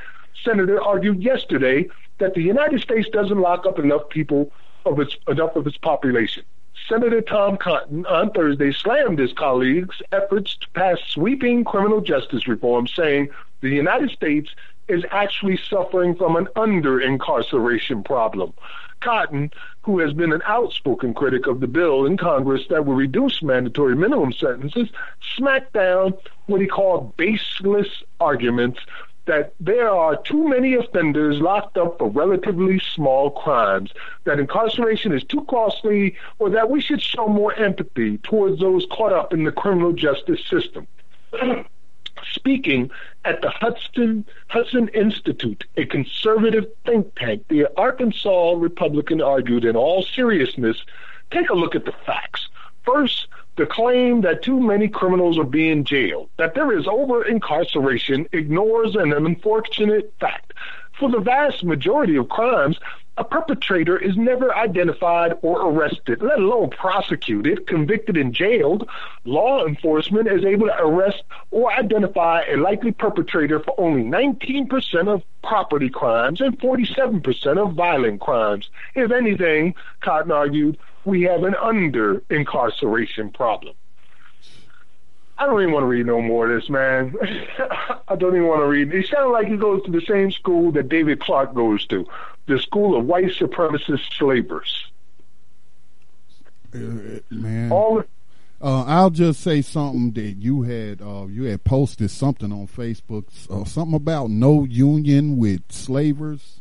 senator 0.44 0.82
argued 0.82 1.22
yesterday 1.24 1.88
that 2.20 2.34
the 2.34 2.42
United 2.42 2.82
States 2.82 3.08
doesn't 3.10 3.40
lock 3.40 3.66
up 3.66 3.80
enough 3.80 4.10
people 4.10 4.52
of 4.86 5.00
its 5.00 5.16
enough 5.28 5.56
of 5.56 5.68
its 5.68 5.78
population. 5.78 6.44
Senator 6.88 7.22
Tom 7.22 7.58
Cotton 7.58 8.06
on 8.06 8.32
Thursday 8.32 8.72
slammed 8.72 9.20
his 9.20 9.34
colleagues' 9.34 10.02
efforts 10.12 10.56
to 10.58 10.70
pass 10.70 11.00
sweeping 11.08 11.64
criminal 11.64 12.02
justice 12.02 12.48
reform, 12.48 12.88
saying 12.88 13.30
the 13.62 13.70
United 13.70 14.12
States 14.12 14.52
is 14.88 15.04
actually 15.12 15.58
suffering 15.58 16.16
from 16.16 16.36
an 16.36 16.48
under 16.56 17.02
incarceration 17.02 18.04
problem. 18.04 18.54
Cotton, 19.02 19.52
who 19.82 20.00
has 20.00 20.14
been 20.14 20.32
an 20.32 20.42
outspoken 20.46 21.14
critic 21.14 21.46
of 21.46 21.60
the 21.60 21.68
bill 21.68 22.06
in 22.06 22.18
Congress 22.18 22.64
that 22.70 22.86
would 22.86 22.98
reduce 22.98 23.44
mandatory 23.44 23.96
minimum 23.96 24.32
sentences, 24.32 24.90
smacked 25.36 25.74
down 25.74 26.14
what 26.46 26.62
he 26.62 26.68
called 26.68 27.16
baseless 27.18 28.04
arguments 28.20 28.80
that 29.28 29.54
there 29.60 29.90
are 29.90 30.22
too 30.24 30.48
many 30.48 30.74
offenders 30.74 31.40
locked 31.40 31.78
up 31.78 32.00
for 32.00 32.10
relatively 32.10 32.80
small 32.80 33.30
crimes, 33.30 33.92
that 34.24 34.40
incarceration 34.40 35.14
is 35.14 35.24
too 35.24 35.44
costly, 35.46 36.16
or 36.40 36.50
that 36.50 36.70
we 36.70 36.82
should 36.82 37.02
show 37.02 37.28
more 37.28 37.54
empathy 37.54 38.18
towards 38.20 38.60
those 38.60 38.86
caught 38.92 39.14
up 39.14 39.34
in 39.34 39.44
the 39.44 39.52
criminal 39.52 39.94
justice 39.94 40.44
system. 40.50 40.88
Speaking 42.34 42.90
at 43.26 43.42
the 43.42 43.50
Hudson, 43.50 44.26
Hudson 44.48 44.88
Institute, 44.90 45.66
a 45.78 45.86
conservative 45.86 46.66
think 46.86 47.14
tank, 47.16 47.46
the 47.48 47.68
Arkansas 47.78 48.54
Republican 48.58 49.22
argued 49.22 49.66
in 49.66 49.76
all 49.76 50.02
seriousness 50.02 50.84
take 51.32 51.50
a 51.50 51.54
look 51.54 51.76
at 51.76 51.86
the 51.86 51.94
facts. 52.06 52.48
First, 52.86 53.28
the 53.58 53.66
claim 53.66 54.22
that 54.22 54.44
too 54.44 54.60
many 54.60 54.88
criminals 54.88 55.38
are 55.38 55.44
being 55.44 55.84
jailed, 55.84 56.30
that 56.38 56.54
there 56.54 56.78
is 56.78 56.88
over 56.88 57.26
incarceration, 57.26 58.28
ignores 58.32 58.96
an 58.96 59.12
unfortunate 59.12 60.14
fact. 60.20 60.54
For 61.00 61.10
the 61.10 61.20
vast 61.20 61.64
majority 61.64 62.16
of 62.16 62.30
crimes, 62.30 62.80
a 63.18 63.24
perpetrator 63.24 63.98
is 63.98 64.16
never 64.16 64.56
identified 64.56 65.34
or 65.42 65.70
arrested, 65.70 66.22
let 66.22 66.38
alone 66.38 66.70
prosecuted, 66.70 67.66
convicted, 67.66 68.16
and 68.16 68.32
jailed. 68.34 68.88
Law 69.26 69.66
enforcement 69.66 70.28
is 70.28 70.46
able 70.46 70.68
to 70.68 70.80
arrest 70.80 71.24
or 71.50 71.72
identify 71.72 72.44
a 72.44 72.58
likely 72.58 72.92
perpetrator 72.92 73.60
for 73.60 73.74
only 73.80 74.04
19% 74.04 75.08
of 75.08 75.24
property 75.44 75.90
crimes 75.90 76.42
and 76.42 76.60
47% 76.60 77.58
of 77.58 77.74
violent 77.74 78.22
crimes. 78.22 78.70
If 78.94 79.12
anything, 79.12 79.74
Cotton 80.02 80.32
argued, 80.32 80.78
we 81.08 81.22
have 81.22 81.44
an 81.44 81.56
under 81.56 82.22
incarceration 82.30 83.30
problem. 83.30 83.74
I 85.38 85.46
don't 85.46 85.62
even 85.62 85.74
want 85.74 85.84
to 85.84 85.88
read 85.88 86.06
no 86.06 86.22
more 86.22 86.52
of 86.52 86.60
this, 86.60 86.70
man. 86.70 87.16
I 88.08 88.16
don't 88.18 88.36
even 88.36 88.48
want 88.48 88.60
to 88.60 88.66
read. 88.66 88.94
It 88.94 89.08
sounds 89.08 89.32
like 89.32 89.48
he 89.48 89.56
goes 89.56 89.82
to 89.84 89.92
the 89.92 90.02
same 90.02 90.32
school 90.32 90.74
that 90.74 90.90
David 90.90 91.22
Clarke 91.22 91.54
goes 91.54 91.86
to, 91.88 92.06
the 92.48 92.60
school 92.60 92.98
of 92.98 93.06
white 93.06 93.28
supremacist 93.28 94.18
slavers. 94.18 94.92
Uh, 96.76 97.22
man, 97.30 97.72
all. 97.72 98.04
Uh, 98.60 98.84
I'll 98.84 99.12
just 99.12 99.40
say 99.40 99.62
something 99.62 100.12
that 100.14 100.42
you 100.42 100.64
had 100.64 101.02
uh, 101.02 101.28
you 101.28 101.44
had 101.44 101.64
posted 101.64 102.12
something 102.12 102.52
on 102.52 102.68
Facebook, 102.68 103.26
uh, 103.50 103.64
something 103.64 103.96
about 103.96 104.30
no 104.30 104.66
union 104.66 105.38
with 105.38 105.62
slavers. 105.70 106.60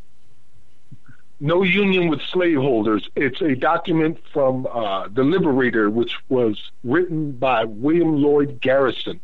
No 1.41 1.63
Union 1.63 2.09
with 2.09 2.23
Slaveholders. 2.23 3.11
It's 3.15 3.43
a 3.43 3.55
document 3.55 4.19
from 4.33 4.67
uh, 4.67 5.09
The 5.09 5.23
Liberator, 5.23 5.91
which 5.91 6.17
was 6.31 6.71
written 6.83 7.33
by 7.33 7.65
William 7.65 8.23
Lloyd 8.23 8.61
Garrison, 8.61 9.21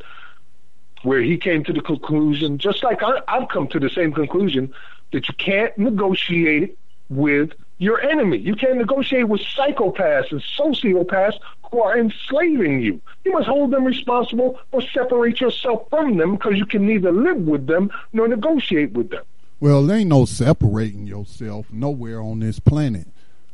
where 1.04 1.22
he 1.22 1.38
came 1.38 1.64
to 1.64 1.72
the 1.72 1.80
conclusion, 1.80 2.58
just 2.58 2.84
like 2.84 3.02
I, 3.02 3.22
I've 3.28 3.48
come 3.48 3.66
to 3.68 3.80
the 3.80 3.88
same 3.88 4.12
conclusion, 4.12 4.74
that 5.12 5.26
you 5.26 5.34
can't 5.34 5.76
negotiate 5.78 6.76
with 7.08 7.52
your 7.78 8.00
enemy. 8.02 8.36
You 8.38 8.56
can't 8.56 8.76
negotiate 8.76 9.28
with 9.28 9.40
psychopaths 9.40 10.32
and 10.32 10.42
sociopaths 10.58 11.38
who 11.70 11.80
are 11.80 11.98
enslaving 11.98 12.82
you. 12.82 13.00
You 13.24 13.32
must 13.32 13.48
hold 13.48 13.70
them 13.70 13.84
responsible 13.84 14.60
or 14.70 14.82
separate 14.82 15.40
yourself 15.40 15.88
from 15.88 16.18
them 16.18 16.36
because 16.36 16.58
you 16.58 16.66
can 16.66 16.86
neither 16.86 17.10
live 17.10 17.38
with 17.38 17.66
them 17.66 17.90
nor 18.12 18.28
negotiate 18.28 18.92
with 18.92 19.08
them. 19.08 19.24
Well, 19.62 19.86
there 19.86 19.98
ain't 19.98 20.08
no 20.08 20.24
separating 20.24 21.06
yourself 21.06 21.70
nowhere 21.70 22.20
on 22.20 22.40
this 22.40 22.58
planet. 22.58 23.06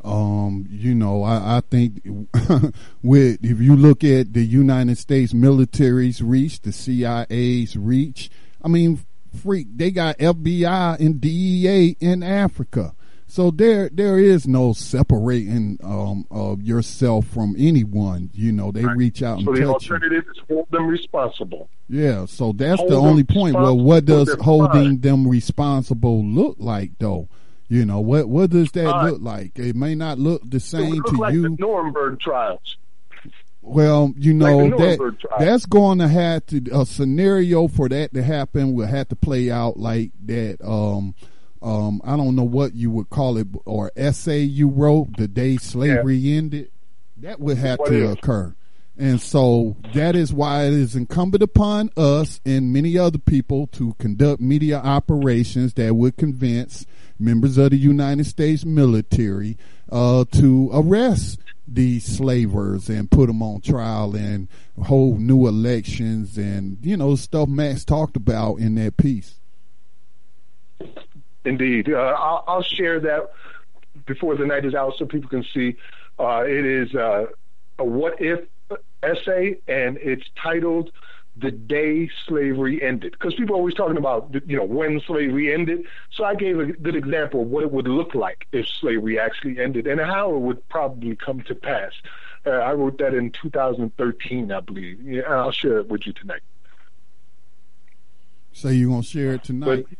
Um, 0.03 0.67
you 0.71 0.95
know, 0.95 1.23
I, 1.23 1.59
I 1.59 1.61
think 1.61 2.01
with 3.03 3.45
if 3.45 3.61
you 3.61 3.77
look 3.77 4.03
at 4.03 4.33
the 4.33 4.43
United 4.43 4.97
States 4.97 5.35
military's 5.35 6.23
reach, 6.23 6.63
the 6.63 6.73
CIA's 6.73 7.77
reach, 7.77 8.31
I 8.63 8.69
mean, 8.69 9.01
freak, 9.39 9.67
they 9.77 9.91
got 9.91 10.17
FBI 10.17 10.99
and 10.99 11.21
DEA 11.21 11.99
in 12.01 12.23
Africa. 12.23 12.95
So 13.31 13.51
there, 13.51 13.91
there 13.91 14.19
is 14.19 14.49
no 14.49 14.73
separating 14.73 15.79
um, 15.85 16.27
of 16.31 16.63
yourself 16.63 17.27
from 17.27 17.55
anyone. 17.59 18.31
You 18.33 18.53
know, 18.53 18.73
they 18.73 18.83
right. 18.83 18.97
reach 18.97 19.23
out 19.23 19.43
so 19.43 19.51
and 19.51 19.59
you. 19.59 19.67
The 19.67 19.73
alternative 19.73 20.25
is 20.35 20.43
hold 20.49 20.67
them 20.71 20.87
responsible. 20.87 21.69
Yeah, 21.91 22.25
so 22.25 22.53
that's 22.53 22.81
hold 22.81 22.91
the 22.91 22.97
only 22.97 23.25
point. 23.25 23.55
Well, 23.55 23.79
what 23.79 24.07
does 24.07 24.35
holding 24.41 25.01
them 25.01 25.29
responsible 25.29 26.25
look 26.25 26.57
like, 26.59 26.93
though? 26.99 27.29
You 27.69 27.85
know, 27.85 28.01
what 28.01 28.31
what 28.31 28.49
does 28.49 28.73
that 28.73 28.89
uh, 28.89 29.11
look 29.11 29.21
like? 29.21 29.59
It 29.59 29.77
may 29.77 29.95
not 29.95 30.19
look 30.19 30.41
the 30.49 30.59
same 30.59 30.95
look 30.95 31.07
to 31.07 31.17
like 31.17 31.35
you. 31.35 31.43
The 31.43 31.57
Nuremberg 31.59 32.21
trials. 32.21 32.79
Well, 33.61 34.15
you 34.17 34.33
know 34.33 34.57
like 34.57 34.77
that 34.79 35.17
that's 35.39 35.67
going 35.67 35.99
to 35.99 36.09
have 36.09 36.47
to 36.47 36.63
a 36.73 36.87
scenario 36.87 37.69
for 37.69 37.91
that 37.91 38.15
to 38.15 38.23
happen 38.23 38.73
will 38.73 38.87
have 38.87 39.09
to 39.09 39.17
play 39.17 39.51
out 39.51 39.77
like 39.77 40.13
that. 40.25 40.65
Um, 40.67 41.15
um, 41.63 42.01
I 42.05 42.17
don't 42.17 42.37
know 42.37 42.45
what 42.45 42.75
you 42.75 42.91
would 42.91 43.11
call 43.11 43.37
it, 43.37 43.49
or 43.65 43.91
essay 43.97 44.41
you 44.41 44.69
wrote 44.69 45.17
the 45.17 45.29
day 45.29 45.57
slavery 45.57 46.17
yeah. 46.17 46.39
ended. 46.39 46.71
That 47.19 47.41
would 47.41 47.59
have 47.59 47.79
what 47.79 47.89
to 47.89 48.05
is? 48.05 48.13
occur. 48.13 48.55
And 48.97 49.21
so 49.21 49.77
that 49.95 50.17
is 50.17 50.33
why 50.33 50.65
it 50.65 50.73
is 50.73 50.97
incumbent 50.97 51.43
upon 51.43 51.91
us 51.97 52.41
and 52.45 52.73
many 52.73 52.99
other 52.99 53.19
people 53.19 53.69
to 53.69 53.95
conduct 53.95 54.41
media 54.41 54.79
operations 54.79 55.75
that 55.75 55.95
would 55.95 56.17
convince 56.17 56.85
members 57.17 57.59
of 57.59 57.71
the 57.71 57.77
United 57.77 58.27
States 58.27 58.65
military 58.65 59.57
uh, 59.91 60.25
to 60.33 60.71
arrest 60.73 61.39
these 61.67 62.05
slavers 62.05 62.89
and 62.89 63.11
put 63.11 63.29
them 63.29 63.41
on 63.41 63.61
trial 63.61 64.17
and 64.17 64.49
hold 64.85 65.21
new 65.21 65.47
elections 65.47 66.37
and, 66.37 66.79
you 66.83 66.97
know, 66.97 67.15
stuff 67.15 67.49
Max 67.49 67.85
talked 67.85 68.17
about 68.17 68.57
in 68.57 68.75
that 68.77 68.97
piece. 68.97 69.37
Indeed. 71.49 71.91
Uh, 71.91 71.97
I'll, 71.97 72.45
I'll, 72.47 72.63
share 72.63 73.01
that 73.01 73.33
before 74.07 74.37
the 74.37 74.45
night 74.45 74.65
is 74.65 74.75
out 74.75 74.95
so 74.99 75.07
people 75.07 75.31
can 75.31 75.45
see. 75.55 75.77
Uh, 76.19 76.45
it 76.47 76.65
is 76.65 76.95
uh, 76.95 77.27
a 77.79 77.85
what 77.85 78.21
if 78.21 78.41
essay, 79.03 79.57
and 79.67 79.97
it's 79.99 80.25
titled 80.41 80.91
"The 81.37 81.51
Day 81.51 82.11
Slavery 82.27 82.83
Ended." 82.83 83.13
Because 83.13 83.35
people 83.35 83.55
are 83.55 83.59
always 83.59 83.75
talking 83.75 83.97
about 83.97 84.35
you 84.47 84.59
know 84.59 84.65
when 84.65 85.01
slavery 85.01 85.53
ended. 85.53 85.87
So 86.13 86.25
I 86.25 86.35
gave 86.35 86.59
a 86.59 86.67
good 86.67 86.97
example 86.97 87.43
of 87.43 87.49
what 87.49 87.65
it 87.65 87.73
would 87.73 87.89
look 87.89 88.15
like 88.15 88.47
if 88.53 88.69
slavery 88.69 89.19
actually 89.19 89.59
ended, 89.59 89.87
and 89.87 90.01
how 90.01 90.35
it 90.35 90.41
would 90.41 90.69
probably 90.69 91.17
come 91.17 91.41
to 91.43 91.55
pass. 91.55 91.93
Uh, 92.45 92.51
I 92.51 92.73
wrote 92.73 92.99
that 92.99 93.15
in 93.15 93.31
2013, 93.31 94.53
I 94.53 94.61
believe. 94.61 95.01
Yeah, 95.03 95.23
I'll 95.23 95.51
share 95.51 95.79
it 95.79 95.89
with 95.89 96.07
you 96.07 96.13
tonight. 96.13 96.43
So 98.53 98.69
you're 98.69 98.91
gonna 98.91 99.03
share 99.03 99.35
it 99.35 99.45
tonight? 99.45 99.87
But, 99.89 99.99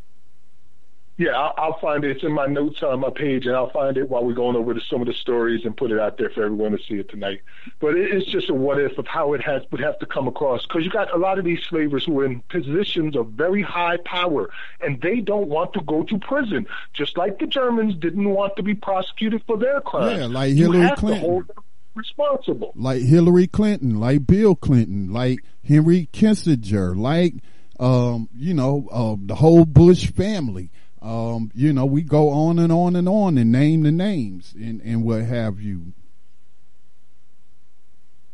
yeah, 1.19 1.33
I'll, 1.33 1.55
I'll, 1.57 1.79
find 1.81 2.05
it. 2.05 2.13
It's 2.13 2.23
in 2.23 2.33
my 2.33 2.47
notes 2.47 2.81
on 2.81 3.01
my 3.01 3.11
page, 3.11 3.45
and 3.47 3.57
I'll 3.57 3.71
find 3.71 3.97
it 3.97 4.09
while 4.09 4.25
we're 4.25 4.35
going 4.35 4.55
over 4.55 4.73
to 4.73 4.81
some 4.81 5.01
of 5.01 5.09
the 5.09 5.13
stories 5.13 5.65
and 5.65 5.77
put 5.77 5.91
it 5.91 5.99
out 5.99 6.17
there 6.17 6.31
for 6.31 6.45
everyone 6.45 6.71
to 6.71 6.79
see 6.79 6.95
it 6.95 7.11
tonight. 7.11 7.41
But 7.81 7.97
it, 7.97 8.13
it's 8.13 8.27
just 8.31 8.49
a 8.49 8.55
what 8.55 8.81
if 8.81 8.97
of 8.99 9.07
how 9.09 9.35
it 9.35 9.43
has 9.43 9.63
would 9.73 9.81
have 9.81 9.99
to 9.99 10.07
come 10.07 10.29
across 10.29 10.65
because 10.65 10.85
you 10.85 10.91
got 10.91 11.13
a 11.13 11.19
lot 11.19 11.41
of 11.41 11.45
these 11.45 11.61
slavers 11.69 12.05
who 12.05 12.21
are 12.21 12.25
in 12.25 12.41
positions 12.49 13.17
of 13.17 13.31
very 13.31 13.63
high 13.63 13.97
power, 14.05 14.49
and 14.81 15.01
they 15.03 15.21
don't 15.21 15.49
want 15.49 15.73
to 15.73 15.81
go 15.81 16.05
to 16.05 16.19
prison, 16.19 16.69
just 16.93 17.19
like 17.19 17.41
the 17.41 17.49
Germans 17.49 17.97
didn't 17.97 18.29
want 18.29 18.55
to 18.55 18.63
be 18.63 18.75
prosecuted 18.75 19.43
for 19.45 19.57
their 19.57 19.81
crimes. 19.81 20.21
Yeah, 20.21 20.27
like 20.27 20.55
Hillary 20.55 20.91
Clinton 20.97 21.49
responsible. 21.97 22.73
Like 22.77 23.03
Hillary 23.03 23.49
Clinton, 23.49 23.99
like 23.99 24.25
Bill 24.25 24.55
Clinton, 24.55 25.13
like 25.13 25.41
Henry 25.67 26.09
Kissinger, 26.13 26.97
like 26.97 27.35
um, 27.81 28.29
you 28.35 28.55
know, 28.55 28.89
uh, 28.91 29.17
the 29.19 29.35
whole 29.35 29.65
Bush 29.65 30.11
family. 30.13 30.71
Um, 31.01 31.51
you 31.55 31.73
know, 31.73 31.87
we 31.87 32.03
go 32.03 32.31
on 32.31 32.59
and 32.59 32.73
on 32.73 32.97
and 32.97 33.09
on 33.09 33.39
and 33.39 33.53
name 33.53 33.83
the 33.83 33.93
names 33.93 34.55
and, 34.57 34.81
and 34.83 35.05
what 35.05 35.23
have 35.23 35.61
you. 35.61 35.93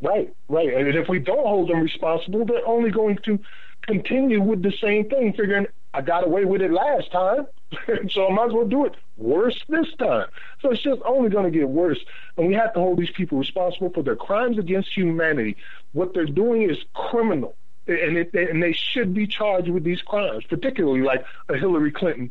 Right, 0.01 0.35
right. 0.49 0.73
And 0.75 0.89
if 0.89 1.09
we 1.09 1.19
don't 1.19 1.47
hold 1.47 1.71
them 1.71 1.81
responsible, 1.81 2.45
they're 2.45 2.67
only 2.67 2.91
going 2.91 3.19
to 3.25 3.39
continue 3.83 4.41
with 4.41 4.62
the 4.62 4.73
same 4.73 5.09
thing, 5.09 5.33
figuring 5.33 5.67
I 5.95 6.01
got 6.01 6.27
away 6.27 6.45
with 6.45 6.61
it 6.61 6.73
last 6.73 7.12
time, 7.12 7.47
so 8.11 8.27
I 8.27 8.33
might 8.33 8.47
as 8.47 8.53
well 8.53 8.67
do 8.67 8.85
it 8.85 8.97
worse 9.17 9.62
this 9.69 9.87
time. 9.99 10.27
So 10.61 10.73
it's 10.73 10.83
just 10.83 11.01
only 11.05 11.31
going 11.31 11.51
to 11.51 11.57
get 11.57 11.69
worse. 11.69 12.01
And 12.37 12.49
we 12.49 12.55
have 12.55 12.75
to 12.75 12.81
hold 12.81 12.99
these 12.99 13.12
people 13.12 13.39
responsible 13.39 13.91
for 13.91 14.03
their 14.03 14.17
crimes 14.17 14.59
against 14.59 14.95
humanity. 14.95 15.57
What 15.93 16.12
they're 16.12 16.27
doing 16.27 16.69
is 16.69 16.79
criminal 16.95 17.55
and 17.87 18.17
it, 18.17 18.35
and 18.35 18.62
they 18.62 18.73
should 18.73 19.15
be 19.15 19.27
charged 19.27 19.69
with 19.69 19.85
these 19.85 20.03
crimes, 20.03 20.45
particularly 20.45 21.03
like 21.03 21.25
a 21.49 21.57
Hillary 21.57 21.93
Clinton. 21.93 22.31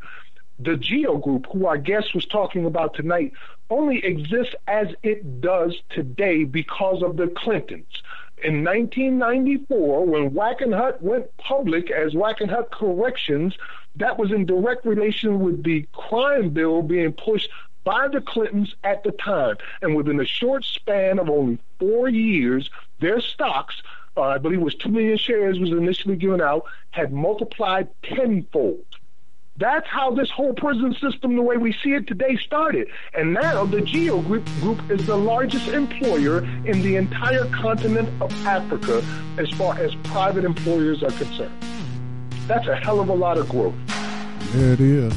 The 0.60 0.78
GEO 0.78 1.18
Group, 1.18 1.48
who 1.52 1.66
our 1.66 1.78
guest 1.78 2.14
was 2.14 2.26
talking 2.26 2.66
about 2.66 2.94
tonight, 2.94 3.34
only 3.70 4.04
exists 4.06 4.56
as 4.68 4.88
it 5.02 5.42
does 5.42 5.76
today 5.90 6.44
because 6.44 7.02
of 7.02 7.18
the 7.18 7.28
Clintons. 7.28 8.04
In 8.44 8.64
1994, 8.64 10.06
when 10.06 10.32
Wackenhut 10.32 11.02
went 11.02 11.36
public 11.38 11.90
as 11.90 12.14
Wackenhut 12.14 12.72
Corrections, 12.72 13.58
that 13.96 14.18
was 14.18 14.32
in 14.32 14.46
direct 14.46 14.86
relation 14.86 15.40
with 15.40 15.64
the 15.64 15.88
crime 15.94 16.50
bill 16.50 16.82
being 16.82 17.14
pushed 17.14 17.50
by 17.84 18.08
the 18.08 18.22
Clintons 18.22 18.76
at 18.84 19.04
the 19.04 19.12
time. 19.12 19.58
And 19.82 19.96
within 19.96 20.20
a 20.20 20.26
short 20.26 20.66
span 20.66 21.20
of 21.20 21.30
only 21.30 21.58
four 21.80 22.10
years, 22.10 22.70
their 23.00 23.22
stocks 23.22 23.82
uh, 24.16 24.22
I 24.22 24.38
believe 24.38 24.60
it 24.60 24.64
was 24.64 24.76
2 24.76 24.90
million 24.90 25.18
shares 25.18 25.60
was 25.60 25.72
initially 25.72 26.16
given 26.16 26.42
out, 26.42 26.66
had 26.92 27.12
multiplied 27.12 27.90
tenfold. 28.04 28.86
That's 29.58 29.88
how 29.88 30.16
this 30.16 30.32
whole 30.32 30.54
prison 30.54 30.96
system, 31.00 31.36
the 31.36 31.42
way 31.44 31.58
we 31.58 31.74
see 31.84 31.94
it 31.94 32.08
today, 32.08 32.38
started. 32.38 32.88
And 33.14 33.34
now 33.34 33.66
the 33.66 33.82
GEO 33.82 34.22
Group, 34.22 34.46
group 34.62 34.90
is 34.90 35.06
the 35.06 35.16
largest 35.16 35.68
employer 35.68 36.44
in 36.66 36.82
the 36.82 36.96
entire 36.96 37.46
continent 37.46 38.10
of 38.20 38.32
Africa 38.48 39.06
as 39.38 39.50
far 39.52 39.78
as 39.78 39.94
private 40.04 40.44
employers 40.44 41.04
are 41.04 41.12
concerned. 41.12 41.54
That's 42.48 42.68
a 42.68 42.76
hell 42.76 43.00
of 43.00 43.10
a 43.10 43.14
lot 43.14 43.38
of 43.38 43.48
growth. 43.48 43.76
There 44.54 44.74
it 44.74 44.82
is. 44.82 45.14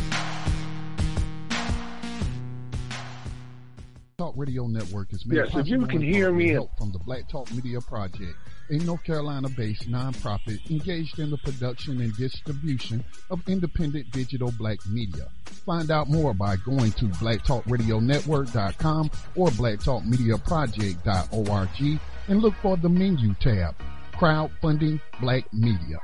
Talk 4.18 4.34
Radio 4.36 4.66
Network 4.66 5.14
is 5.14 5.24
made 5.24 5.36
yes, 5.36 5.48
if 5.54 5.66
you 5.66 5.86
can 5.86 6.02
hear 6.02 6.30
me 6.30 6.58
from 6.76 6.92
the 6.92 6.98
Black 6.98 7.26
Talk 7.28 7.50
Media 7.54 7.80
Project 7.80 8.36
a 8.70 8.78
North 8.78 9.04
Carolina-based 9.04 9.90
nonprofit 9.90 10.70
engaged 10.70 11.18
in 11.18 11.28
the 11.30 11.36
production 11.38 12.00
and 12.00 12.16
distribution 12.16 13.04
of 13.30 13.40
independent 13.48 14.10
digital 14.10 14.52
black 14.58 14.78
media. 14.86 15.28
Find 15.64 15.90
out 15.90 16.08
more 16.08 16.34
by 16.34 16.56
going 16.56 16.92
to 16.92 17.06
blacktalkradionetwork.com 17.06 19.10
or 19.34 19.48
blacktalkmediaproject.org 19.48 22.00
and 22.28 22.42
look 22.42 22.54
for 22.62 22.76
the 22.76 22.88
menu 22.88 23.34
tab, 23.40 23.74
Crowdfunding 24.12 25.00
Black 25.20 25.52
Media. 25.52 25.98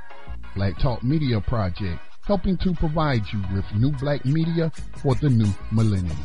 Black 0.55 0.77
Talk 0.79 1.03
Media 1.03 1.41
Project, 1.41 1.99
helping 2.25 2.57
to 2.57 2.73
provide 2.73 3.23
you 3.31 3.41
with 3.53 3.65
new 3.75 3.91
black 3.91 4.23
media 4.23 4.71
for 5.01 5.15
the 5.15 5.29
new 5.29 5.51
millennium. 5.71 6.15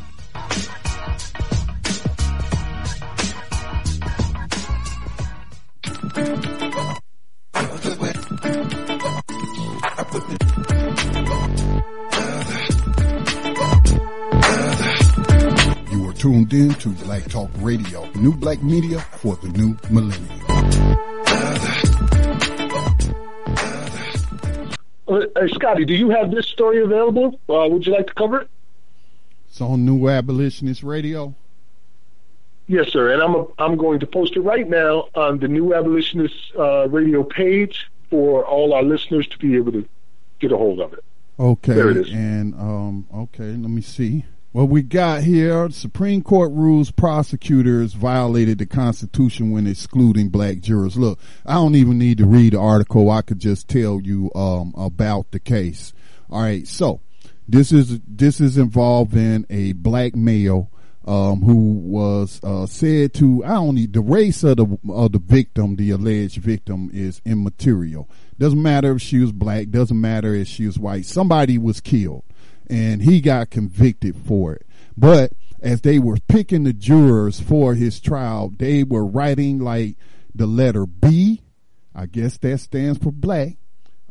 You 15.90 16.08
are 16.08 16.12
tuned 16.12 16.52
in 16.52 16.74
to 16.74 16.88
Black 17.04 17.24
Talk 17.28 17.50
Radio, 17.58 18.10
new 18.16 18.34
black 18.34 18.62
media 18.64 18.98
for 18.98 19.36
the 19.36 19.48
new 19.50 19.76
millennium. 19.90 20.28
Uh, 25.06 25.20
hey, 25.36 25.48
Scotty, 25.54 25.84
do 25.84 25.94
you 25.94 26.10
have 26.10 26.32
this 26.32 26.46
story 26.46 26.82
available? 26.82 27.38
Uh, 27.48 27.68
would 27.68 27.86
you 27.86 27.92
like 27.92 28.08
to 28.08 28.14
cover 28.14 28.40
it? 28.40 28.50
It's 29.48 29.60
on 29.60 29.84
New 29.84 30.08
Abolitionist 30.08 30.82
Radio. 30.82 31.34
Yes, 32.68 32.90
sir. 32.90 33.12
And 33.12 33.22
I'm 33.22 33.34
a, 33.34 33.46
I'm 33.58 33.76
going 33.76 33.98
to 34.00 34.06
post 34.06 34.36
it 34.36 34.40
right 34.40 34.68
now 34.68 35.08
on 35.14 35.38
the 35.38 35.48
New 35.48 35.74
Abolitionist 35.74 36.52
uh, 36.56 36.88
Radio 36.88 37.24
page 37.24 37.90
for 38.10 38.46
all 38.46 38.74
our 38.74 38.82
listeners 38.82 39.26
to 39.28 39.38
be 39.38 39.56
able 39.56 39.72
to 39.72 39.88
get 40.38 40.52
a 40.52 40.56
hold 40.56 40.80
of 40.80 40.92
it. 40.92 41.04
Okay. 41.40 41.72
There 41.72 41.90
it 41.90 41.96
is. 41.96 42.12
And 42.12 42.54
um, 42.54 43.06
okay, 43.12 43.44
let 43.44 43.70
me 43.70 43.80
see. 43.80 44.24
What 44.52 44.70
we 44.70 44.82
got 44.82 45.22
here, 45.22 45.70
Supreme 45.70 46.22
Court 46.22 46.50
rules 46.52 46.90
prosecutors 46.90 47.92
violated 47.92 48.58
the 48.58 48.66
Constitution 48.66 49.50
when 49.50 49.66
excluding 49.66 50.30
black 50.30 50.60
jurors. 50.60 50.96
Look, 50.96 51.18
I 51.46 51.54
don't 51.54 51.74
even 51.74 51.98
need 51.98 52.18
to 52.18 52.26
read 52.26 52.54
the 52.54 52.58
article. 52.58 53.10
I 53.10 53.22
could 53.22 53.38
just 53.38 53.68
tell 53.68 54.00
you 54.00 54.30
um, 54.34 54.74
about 54.76 55.30
the 55.30 55.38
case. 55.38 55.92
All 56.30 56.42
right, 56.42 56.66
so 56.66 57.00
this 57.46 57.72
is 57.72 58.00
this 58.06 58.40
is 58.40 58.58
involving 58.58 59.46
a 59.48 59.72
black 59.72 60.16
male 60.16 60.70
um, 61.08 61.40
who 61.40 61.72
was 61.72 62.38
uh, 62.44 62.66
said 62.66 63.14
to 63.14 63.42
I 63.42 63.64
need 63.70 63.94
the 63.94 64.02
race 64.02 64.44
of 64.44 64.58
the 64.58 64.78
of 64.90 65.12
the 65.12 65.18
victim, 65.18 65.76
the 65.76 65.90
alleged 65.90 66.36
victim, 66.36 66.90
is 66.92 67.22
immaterial. 67.24 68.10
Doesn't 68.38 68.60
matter 68.60 68.92
if 68.92 69.00
she 69.00 69.18
was 69.18 69.32
black. 69.32 69.70
Doesn't 69.70 69.98
matter 69.98 70.34
if 70.34 70.48
she 70.48 70.66
was 70.66 70.78
white. 70.78 71.06
Somebody 71.06 71.56
was 71.56 71.80
killed, 71.80 72.24
and 72.68 73.00
he 73.00 73.22
got 73.22 73.48
convicted 73.48 74.16
for 74.16 74.52
it. 74.52 74.66
But 74.98 75.32
as 75.62 75.80
they 75.80 75.98
were 75.98 76.18
picking 76.28 76.64
the 76.64 76.74
jurors 76.74 77.40
for 77.40 77.74
his 77.74 78.00
trial, 78.00 78.52
they 78.54 78.84
were 78.84 79.06
writing 79.06 79.60
like 79.60 79.96
the 80.34 80.46
letter 80.46 80.84
B. 80.84 81.40
I 81.94 82.04
guess 82.04 82.36
that 82.38 82.58
stands 82.58 82.98
for 82.98 83.12
black, 83.12 83.56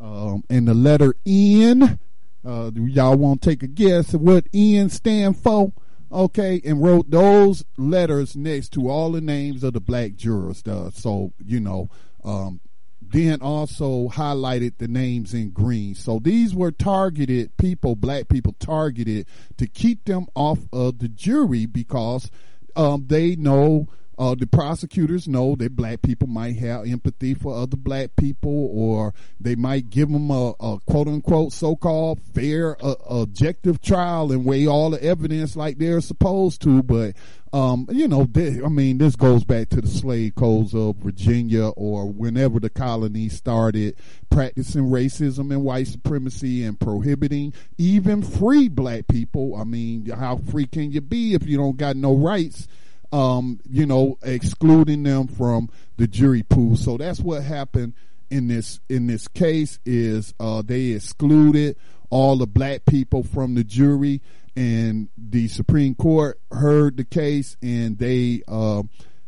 um, 0.01 0.43
and 0.49 0.67
the 0.67 0.73
letter 0.73 1.13
N. 1.27 1.99
Uh, 2.43 2.71
y'all 2.73 3.17
want 3.17 3.43
to 3.43 3.49
take 3.49 3.61
a 3.61 3.67
guess 3.67 4.15
at 4.15 4.19
what 4.19 4.47
N 4.51 4.89
stand 4.89 5.37
for? 5.37 5.73
Okay, 6.11 6.61
and 6.63 6.81
wrote 6.81 7.09
those 7.09 7.63
letters 7.77 8.35
next 8.35 8.69
to 8.73 8.89
all 8.89 9.11
the 9.11 9.21
names 9.21 9.63
of 9.63 9.73
the 9.73 9.81
black 9.81 10.15
jurors. 10.15 10.63
Uh, 10.65 10.89
so, 10.91 11.33
you 11.43 11.59
know, 11.59 11.89
um, 12.23 12.59
then 13.01 13.41
also 13.41 14.09
highlighted 14.09 14.77
the 14.77 14.87
names 14.87 15.33
in 15.33 15.51
green. 15.51 15.95
So 15.95 16.19
these 16.19 16.53
were 16.53 16.71
targeted 16.71 17.55
people, 17.57 17.95
black 17.95 18.27
people 18.27 18.55
targeted 18.59 19.27
to 19.57 19.67
keep 19.67 20.05
them 20.05 20.27
off 20.35 20.59
of 20.73 20.99
the 20.99 21.07
jury 21.07 21.65
because 21.65 22.29
um, 22.75 23.05
they 23.07 23.35
know 23.35 23.87
uh, 24.17 24.33
the 24.33 24.47
prosecutors 24.47 25.27
know 25.27 25.55
that 25.55 25.75
black 25.75 26.01
people 26.01 26.27
might 26.27 26.55
have 26.57 26.87
empathy 26.87 27.35
for 27.35 27.55
other 27.55 27.77
black 27.77 28.15
people, 28.15 28.69
or 28.73 29.13
they 29.39 29.55
might 29.55 29.91
give 29.91 30.09
them 30.09 30.31
a, 30.31 30.53
a 30.59 30.79
quote 30.87 31.07
unquote 31.07 31.53
so 31.53 31.75
called 31.75 32.19
fair, 32.33 32.77
uh, 32.83 32.95
objective 33.07 33.79
trial 33.79 34.31
and 34.31 34.43
weigh 34.43 34.65
all 34.65 34.89
the 34.89 35.03
evidence 35.03 35.55
like 35.55 35.77
they're 35.77 36.01
supposed 36.01 36.63
to. 36.63 36.81
But, 36.81 37.15
um, 37.53 37.87
you 37.91 38.07
know, 38.07 38.23
they, 38.23 38.59
I 38.63 38.69
mean, 38.69 38.97
this 38.97 39.15
goes 39.15 39.43
back 39.43 39.69
to 39.69 39.81
the 39.81 39.87
slave 39.87 40.33
codes 40.33 40.73
of 40.73 40.95
Virginia 40.95 41.67
or 41.69 42.09
whenever 42.09 42.59
the 42.59 42.71
colonies 42.71 43.37
started 43.37 43.95
practicing 44.31 44.89
racism 44.89 45.51
and 45.51 45.63
white 45.63 45.87
supremacy 45.87 46.63
and 46.63 46.79
prohibiting 46.79 47.53
even 47.77 48.23
free 48.23 48.67
black 48.67 49.07
people. 49.07 49.55
I 49.55 49.63
mean, 49.63 50.07
how 50.09 50.37
free 50.37 50.65
can 50.65 50.91
you 50.91 51.01
be 51.01 51.35
if 51.35 51.45
you 51.45 51.57
don't 51.57 51.77
got 51.77 51.95
no 51.95 52.15
rights? 52.15 52.67
Um, 53.11 53.59
you 53.69 53.85
know, 53.85 54.17
excluding 54.21 55.03
them 55.03 55.27
from 55.27 55.69
the 55.97 56.07
jury 56.07 56.43
pool. 56.43 56.75
So 56.75 56.97
that's 56.97 57.19
what 57.19 57.43
happened 57.43 57.93
in 58.29 58.47
this 58.47 58.79
in 58.89 59.07
this 59.07 59.27
case 59.27 59.79
is 59.85 60.33
uh, 60.39 60.61
they 60.61 60.87
excluded 60.87 61.77
all 62.09 62.37
the 62.37 62.47
black 62.47 62.85
people 62.85 63.23
from 63.23 63.55
the 63.55 63.63
jury, 63.63 64.21
and 64.55 65.09
the 65.17 65.47
Supreme 65.47 65.95
Court 65.95 66.39
heard 66.51 66.97
the 66.97 67.03
case 67.03 67.57
and 67.61 67.97
they 67.97 68.41
uh, 68.47 68.83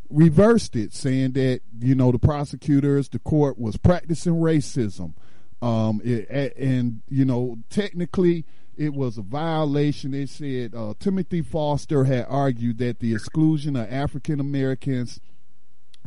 reversed 0.10 0.76
it, 0.76 0.94
saying 0.94 1.34
that 1.34 1.62
you 1.80 1.96
know 1.96 2.12
the 2.12 2.20
prosecutors, 2.20 3.10
the 3.10 3.20
court 3.20 3.58
was 3.58 3.78
practicing 3.78 4.34
racism, 4.34 5.14
um, 5.62 6.02
it, 6.04 6.56
and 6.58 7.02
you 7.10 7.26
know 7.26 7.58
technically 7.70 8.46
it 8.80 8.94
was 8.94 9.18
a 9.18 9.22
violation. 9.22 10.12
They 10.12 10.26
said 10.26 10.74
uh, 10.74 10.94
Timothy 11.00 11.42
Foster 11.42 12.06
had 12.06 12.26
argued 12.30 12.78
that 12.78 13.00
the 13.00 13.14
exclusion 13.14 13.76
of 13.76 13.92
African 13.92 14.40
Americans 14.40 15.20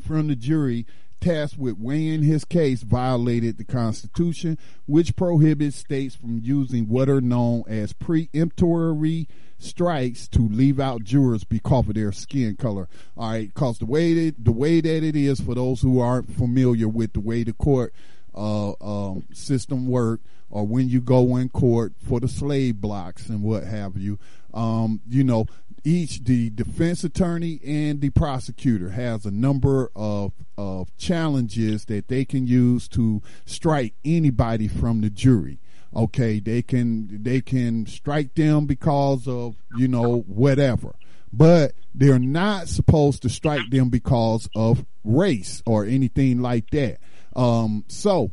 from 0.01 0.29
the 0.29 0.35
jury 0.35 0.87
tasked 1.21 1.59
with 1.59 1.79
weighing 1.79 2.23
his 2.23 2.47
case 2.47 2.83
violated 2.83 3.59
the 3.59 3.65
Constitution, 3.65 4.57
which 4.87 5.15
prohibits 5.15 5.77
states 5.77 6.15
from 6.15 6.41
using 6.43 6.89
what 6.89 7.11
are 7.11 7.21
known 7.21 7.63
as 7.69 7.93
preemptory 7.93 9.27
strikes 9.59 10.27
to 10.29 10.41
leave 10.41 10.81
out 10.81 11.05
jurors 11.05 11.45
because 11.45 11.87
of 11.87 11.95
their 11.95 12.11
skin 12.11 12.57
color. 12.57 12.89
All 13.19 13.33
right, 13.33 13.53
because 13.53 13.79
the 13.79 13.87
way 13.87 14.15
that 14.15 14.43
the 14.43 14.51
way 14.51 14.81
that 14.81 15.05
it 15.05 15.15
is 15.15 15.41
for 15.41 15.55
those 15.55 15.83
who 15.83 16.01
aren't 16.01 16.35
familiar 16.35 16.89
with 16.89 17.13
the 17.13 17.21
way 17.21 17.45
the 17.45 17.53
court 17.53 17.93
uh, 18.35 18.73
um, 18.81 19.25
system 19.33 19.87
work 19.87 20.21
or 20.51 20.67
when 20.67 20.89
you 20.89 21.01
go 21.01 21.37
in 21.37 21.49
court 21.49 21.95
for 22.07 22.21
the 22.21 22.29
slave 22.29 22.81
blocks 22.81 23.29
and 23.29 23.43
what 23.43 23.65
have 23.65 23.97
you. 23.97 24.19
Um, 24.53 25.01
you 25.09 25.25
know, 25.25 25.47
each 25.85 26.25
the 26.25 26.51
defense 26.51 27.03
attorney 27.03 27.59
and 27.65 28.01
the 28.01 28.11
prosecutor 28.11 28.91
has 28.91 29.25
a 29.25 29.31
number 29.31 29.91
of 29.97 30.33
of 30.57 30.97
challenges 30.97 31.87
that 31.87 32.09
they 32.09 32.25
can 32.25 32.47
use 32.47 32.87
to 32.89 33.23
strike 33.45 33.95
anybody 34.05 34.69
from 34.69 35.01
the 35.01 35.11
jury. 35.11 35.59
Okay, 35.95 36.39
they 36.39 36.63
can 36.63 37.23
they 37.23 37.41
can 37.41 37.87
strike 37.87 38.35
them 38.35 38.67
because 38.67 39.27
of 39.27 39.57
you 39.77 39.89
know 39.89 40.21
whatever, 40.27 40.95
but 41.33 41.73
they're 41.95 42.19
not 42.19 42.69
supposed 42.69 43.23
to 43.23 43.29
strike 43.29 43.71
them 43.71 43.89
because 43.89 44.49
of 44.55 44.85
race 45.05 45.63
or 45.67 45.85
anything 45.85 46.41
like 46.41 46.71
that. 46.71 46.99
Um, 47.35 47.85
so 47.89 48.31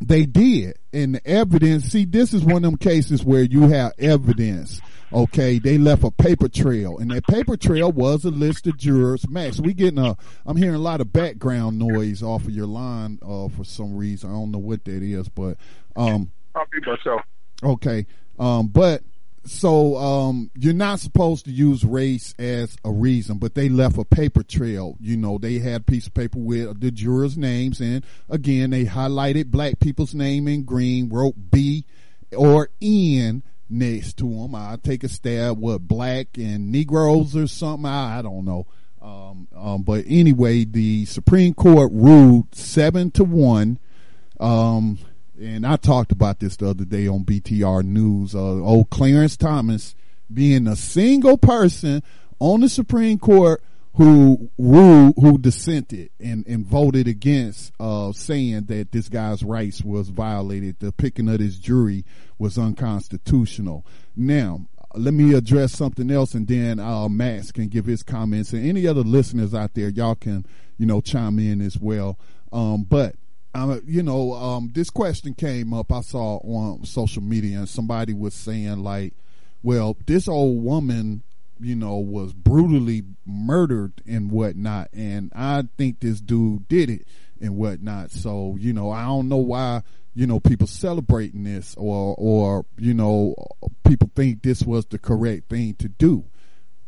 they 0.00 0.26
did. 0.26 0.78
And 0.92 1.16
the 1.16 1.26
evidence, 1.26 1.86
see, 1.86 2.04
this 2.04 2.32
is 2.32 2.44
one 2.44 2.64
of 2.64 2.70
them 2.70 2.76
cases 2.76 3.24
where 3.24 3.42
you 3.42 3.68
have 3.68 3.92
evidence. 3.98 4.80
Okay, 5.12 5.58
they 5.58 5.78
left 5.78 6.04
a 6.04 6.10
paper 6.10 6.48
trail, 6.48 6.98
and 6.98 7.10
that 7.10 7.26
paper 7.26 7.56
trail 7.56 7.90
was 7.90 8.26
a 8.26 8.30
list 8.30 8.66
of 8.66 8.76
jurors. 8.76 9.26
Max, 9.26 9.58
we 9.58 9.72
getting 9.72 9.98
a. 9.98 10.18
I'm 10.44 10.56
hearing 10.56 10.74
a 10.74 10.80
lot 10.80 11.00
of 11.00 11.14
background 11.14 11.78
noise 11.78 12.22
off 12.22 12.42
of 12.44 12.50
your 12.50 12.66
line 12.66 13.18
uh, 13.22 13.48
for 13.48 13.64
some 13.64 13.96
reason. 13.96 14.28
I 14.28 14.34
don't 14.34 14.50
know 14.50 14.58
what 14.58 14.84
that 14.84 15.02
is, 15.02 15.30
but 15.30 15.56
um, 15.96 16.30
I'll 16.54 16.66
be 16.70 16.80
myself. 16.86 17.22
Okay, 17.62 18.06
um, 18.38 18.68
but 18.68 19.02
so 19.48 19.96
um, 19.96 20.50
you're 20.54 20.74
not 20.74 21.00
supposed 21.00 21.44
to 21.46 21.50
use 21.50 21.84
race 21.84 22.34
as 22.38 22.76
a 22.84 22.90
reason, 22.90 23.38
but 23.38 23.54
they 23.54 23.68
left 23.68 23.98
a 23.98 24.04
paper 24.04 24.42
trail. 24.42 24.96
You 25.00 25.16
know, 25.16 25.38
they 25.38 25.58
had 25.58 25.80
a 25.80 25.84
piece 25.84 26.06
of 26.06 26.14
paper 26.14 26.38
with 26.38 26.80
the 26.80 26.90
jurors' 26.90 27.38
names, 27.38 27.80
and 27.80 28.04
again, 28.28 28.70
they 28.70 28.84
highlighted 28.84 29.46
black 29.46 29.80
people's 29.80 30.14
name 30.14 30.48
in 30.48 30.64
green, 30.64 31.08
wrote 31.08 31.50
B 31.50 31.84
or 32.36 32.68
N 32.82 33.42
next 33.70 34.18
to 34.18 34.24
them. 34.24 34.54
I 34.54 34.76
take 34.82 35.04
a 35.04 35.08
stab 35.08 35.58
what 35.58 35.82
black 35.82 36.36
and 36.36 36.70
Negroes 36.70 37.36
or 37.36 37.46
something. 37.46 37.86
I, 37.86 38.18
I 38.18 38.22
don't 38.22 38.44
know. 38.44 38.66
Um, 39.00 39.48
um, 39.54 39.82
but 39.82 40.04
anyway, 40.06 40.64
the 40.64 41.04
Supreme 41.06 41.54
Court 41.54 41.90
ruled 41.92 42.54
seven 42.54 43.10
to 43.12 43.24
one. 43.24 43.78
Um, 44.40 44.98
and 45.40 45.66
I 45.66 45.76
talked 45.76 46.12
about 46.12 46.40
this 46.40 46.56
the 46.56 46.70
other 46.70 46.84
day 46.84 47.06
on 47.06 47.24
BTR 47.24 47.84
News. 47.84 48.34
Uh, 48.34 48.38
old 48.38 48.90
Clarence 48.90 49.36
Thomas 49.36 49.94
being 50.32 50.66
a 50.66 50.76
single 50.76 51.38
person 51.38 52.02
on 52.38 52.60
the 52.60 52.68
Supreme 52.68 53.18
Court 53.18 53.62
who 53.94 54.50
ruled, 54.58 55.14
who 55.16 55.38
dissented 55.38 56.10
and, 56.20 56.46
and 56.46 56.64
voted 56.64 57.08
against, 57.08 57.72
uh, 57.80 58.12
saying 58.12 58.64
that 58.66 58.92
this 58.92 59.08
guy's 59.08 59.42
rights 59.42 59.82
was 59.82 60.08
violated. 60.10 60.76
The 60.78 60.92
picking 60.92 61.28
of 61.28 61.38
this 61.38 61.56
jury 61.56 62.04
was 62.38 62.58
unconstitutional. 62.58 63.84
Now, 64.14 64.66
let 64.94 65.14
me 65.14 65.34
address 65.34 65.72
something 65.72 66.10
else 66.10 66.34
and 66.34 66.46
then, 66.46 66.78
uh, 66.78 67.08
Max 67.08 67.50
can 67.50 67.68
give 67.68 67.86
his 67.86 68.02
comments 68.02 68.52
and 68.52 68.64
any 68.64 68.86
other 68.86 69.02
listeners 69.02 69.54
out 69.54 69.74
there, 69.74 69.88
y'all 69.88 70.14
can, 70.14 70.46
you 70.78 70.86
know, 70.86 71.00
chime 71.00 71.38
in 71.38 71.60
as 71.60 71.78
well. 71.78 72.18
Um, 72.52 72.84
but 72.84 73.16
um, 73.54 73.80
you 73.86 74.02
know, 74.02 74.34
um, 74.34 74.70
this 74.74 74.90
question 74.90 75.34
came 75.34 75.72
up. 75.72 75.90
I 75.92 76.00
saw 76.02 76.38
on 76.38 76.84
social 76.84 77.22
media, 77.22 77.58
and 77.58 77.68
somebody 77.68 78.12
was 78.12 78.34
saying 78.34 78.82
like, 78.82 79.14
"Well, 79.62 79.96
this 80.06 80.28
old 80.28 80.62
woman, 80.62 81.22
you 81.58 81.74
know, 81.74 81.96
was 81.96 82.32
brutally 82.32 83.04
murdered 83.24 83.94
and 84.06 84.30
whatnot, 84.30 84.88
and 84.92 85.32
I 85.34 85.64
think 85.76 86.00
this 86.00 86.20
dude 86.20 86.68
did 86.68 86.90
it 86.90 87.08
and 87.40 87.56
whatnot." 87.56 88.10
So, 88.10 88.56
you 88.58 88.72
know, 88.72 88.90
I 88.90 89.04
don't 89.04 89.28
know 89.28 89.38
why 89.38 89.82
you 90.14 90.26
know 90.26 90.40
people 90.40 90.66
celebrating 90.66 91.44
this, 91.44 91.74
or 91.78 92.14
or 92.18 92.66
you 92.76 92.92
know, 92.92 93.34
people 93.84 94.10
think 94.14 94.42
this 94.42 94.62
was 94.62 94.84
the 94.86 94.98
correct 94.98 95.48
thing 95.48 95.74
to 95.76 95.88
do, 95.88 96.24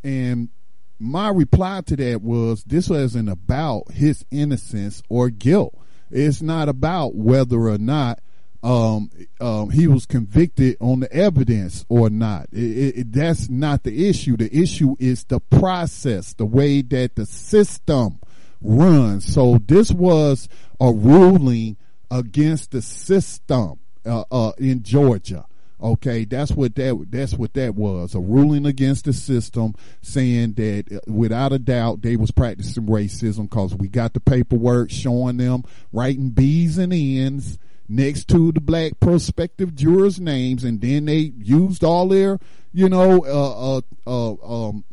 and 0.05 0.51
my 0.99 1.31
reply 1.31 1.81
to 1.81 1.97
that 1.97 2.21
was 2.21 2.63
this 2.65 2.91
wasn't 2.91 3.31
about 3.31 3.91
his 3.93 4.27
innocence 4.31 5.03
or 5.09 5.31
guilt 5.31 5.75
it's 6.11 6.43
not 6.43 6.69
about 6.69 7.15
whether 7.15 7.69
or 7.69 7.79
not 7.79 8.21
um, 8.63 9.11
um, 9.41 9.71
he 9.71 9.87
was 9.87 10.05
convicted 10.05 10.77
on 10.81 11.01
the 11.01 11.13
evidence 11.13 11.87
or 11.89 12.11
not. 12.11 12.49
It, 12.53 12.99
it, 12.99 13.13
that's 13.13 13.49
not 13.49 13.85
the 13.85 14.09
issue. 14.09 14.37
The 14.37 14.55
issue 14.55 14.97
is 14.99 15.25
the 15.25 15.41
process, 15.41 16.35
the 16.35 16.45
way 16.45 16.83
that 16.83 17.17
the 17.17 17.25
system 17.25 18.21
runs. 18.61 19.33
So 19.33 19.59
this 19.65 19.91
was 19.91 20.49
a 20.79 20.93
ruling 20.93 21.79
against 22.11 22.73
the 22.73 22.83
system 22.83 23.79
uh, 24.05 24.25
uh, 24.31 24.53
in 24.59 24.83
Georgia. 24.83 25.47
Okay, 25.83 26.25
that's 26.25 26.53
what 26.53 26.75
that 26.75 27.07
that's 27.09 27.33
what 27.35 27.55
that 27.55 27.75
was 27.75 28.15
a 28.15 28.21
ruling 28.21 28.67
against 28.67 29.07
the 29.07 29.15
system, 29.15 29.75
saying 30.03 30.53
that 30.55 30.85
uh, 30.93 31.11
without 31.11 31.53
a 31.55 31.59
doubt 31.59 32.03
they 32.03 32.17
was 32.17 32.31
practicing 32.31 32.87
racism 32.87 33.49
because 33.49 33.75
we 33.75 33.89
got 33.89 34.13
the 34.13 34.21
paperwork 34.21 34.91
showing 34.91 35.39
them 35.39 35.65
writing 35.91 36.31
B's 36.31 36.77
and 36.77 36.93
N's 36.93 37.59
next 37.89 38.29
to 38.29 38.53
the 38.53 38.61
black 38.61 39.01
prospective 39.01 39.75
jurors' 39.75 40.21
names, 40.21 40.65
and 40.65 40.83
then 40.83 41.07
they 41.07 41.33
used 41.39 41.83
all 41.83 42.09
their 42.09 42.39
you 42.75 42.91
know 42.91 43.25
uh, 43.25 43.79
uh, 43.79 43.81
uh, 44.07 44.69
um, 44.69 44.85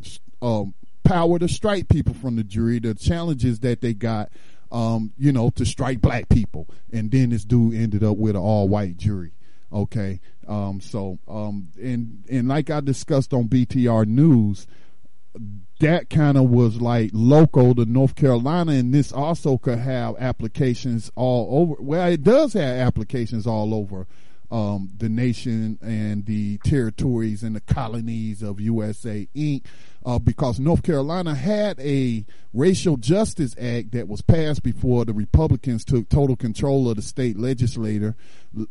um, 0.42 0.74
power 1.04 1.38
to 1.38 1.50
strike 1.50 1.90
people 1.90 2.14
from 2.14 2.38
the 2.38 2.44
jury. 2.44 2.80
The 2.80 2.94
challenges 2.94 3.60
that 3.60 3.82
they 3.82 3.94
got. 3.94 4.30
Um, 4.70 5.14
you 5.18 5.32
know, 5.32 5.50
to 5.52 5.66
strike 5.66 6.02
black 6.02 6.28
people, 6.28 6.68
and 6.92 7.10
then 7.10 7.30
this 7.30 7.46
dude 7.46 7.74
ended 7.74 8.04
up 8.04 8.18
with 8.18 8.36
an 8.36 8.42
all-white 8.42 8.98
jury. 8.98 9.32
Okay, 9.72 10.20
um, 10.48 10.80
so 10.82 11.20
um, 11.28 11.70
and 11.82 12.24
and 12.30 12.48
like 12.48 12.70
I 12.70 12.80
discussed 12.80 13.34
on 13.34 13.48
BTR 13.48 14.06
News, 14.06 14.68
that 15.80 16.10
kind 16.10 16.38
of 16.38 16.50
was 16.50 16.82
like 16.82 17.12
local 17.14 17.76
to 17.76 17.86
North 17.86 18.16
Carolina, 18.16 18.74
and 18.74 18.94
this 18.94 19.12
also 19.12 19.58
could 19.58 19.80
have 19.80 20.16
applications 20.18 21.12
all 21.16 21.62
over. 21.62 21.76
Well, 21.82 22.08
it 22.10 22.24
does 22.24 22.54
have 22.54 22.78
applications 22.80 23.46
all 23.46 23.74
over 23.74 24.08
um, 24.50 24.90
the 24.98 25.10
nation 25.10 25.78
and 25.82 26.26
the 26.26 26.58
territories 26.60 27.44
and 27.44 27.56
the 27.56 27.62
colonies 27.62 28.42
of 28.42 28.60
USA 28.60 29.28
Inc. 29.36 29.64
Uh, 30.06 30.18
because 30.18 30.58
North 30.58 30.84
Carolina 30.84 31.36
had 31.36 31.78
a 31.82 32.26
racial 32.54 32.96
justice 32.96 33.54
act 33.60 33.92
that 33.92 34.08
was 34.08 34.22
passed 34.22 34.64
before 34.64 35.04
the 35.04 35.12
Republicans 35.12 35.84
took 35.84 36.08
total 36.08 36.38
control 36.38 36.90
of 36.90 36.96
the 36.96 37.02
state 37.02 37.38
legislator, 37.38 38.16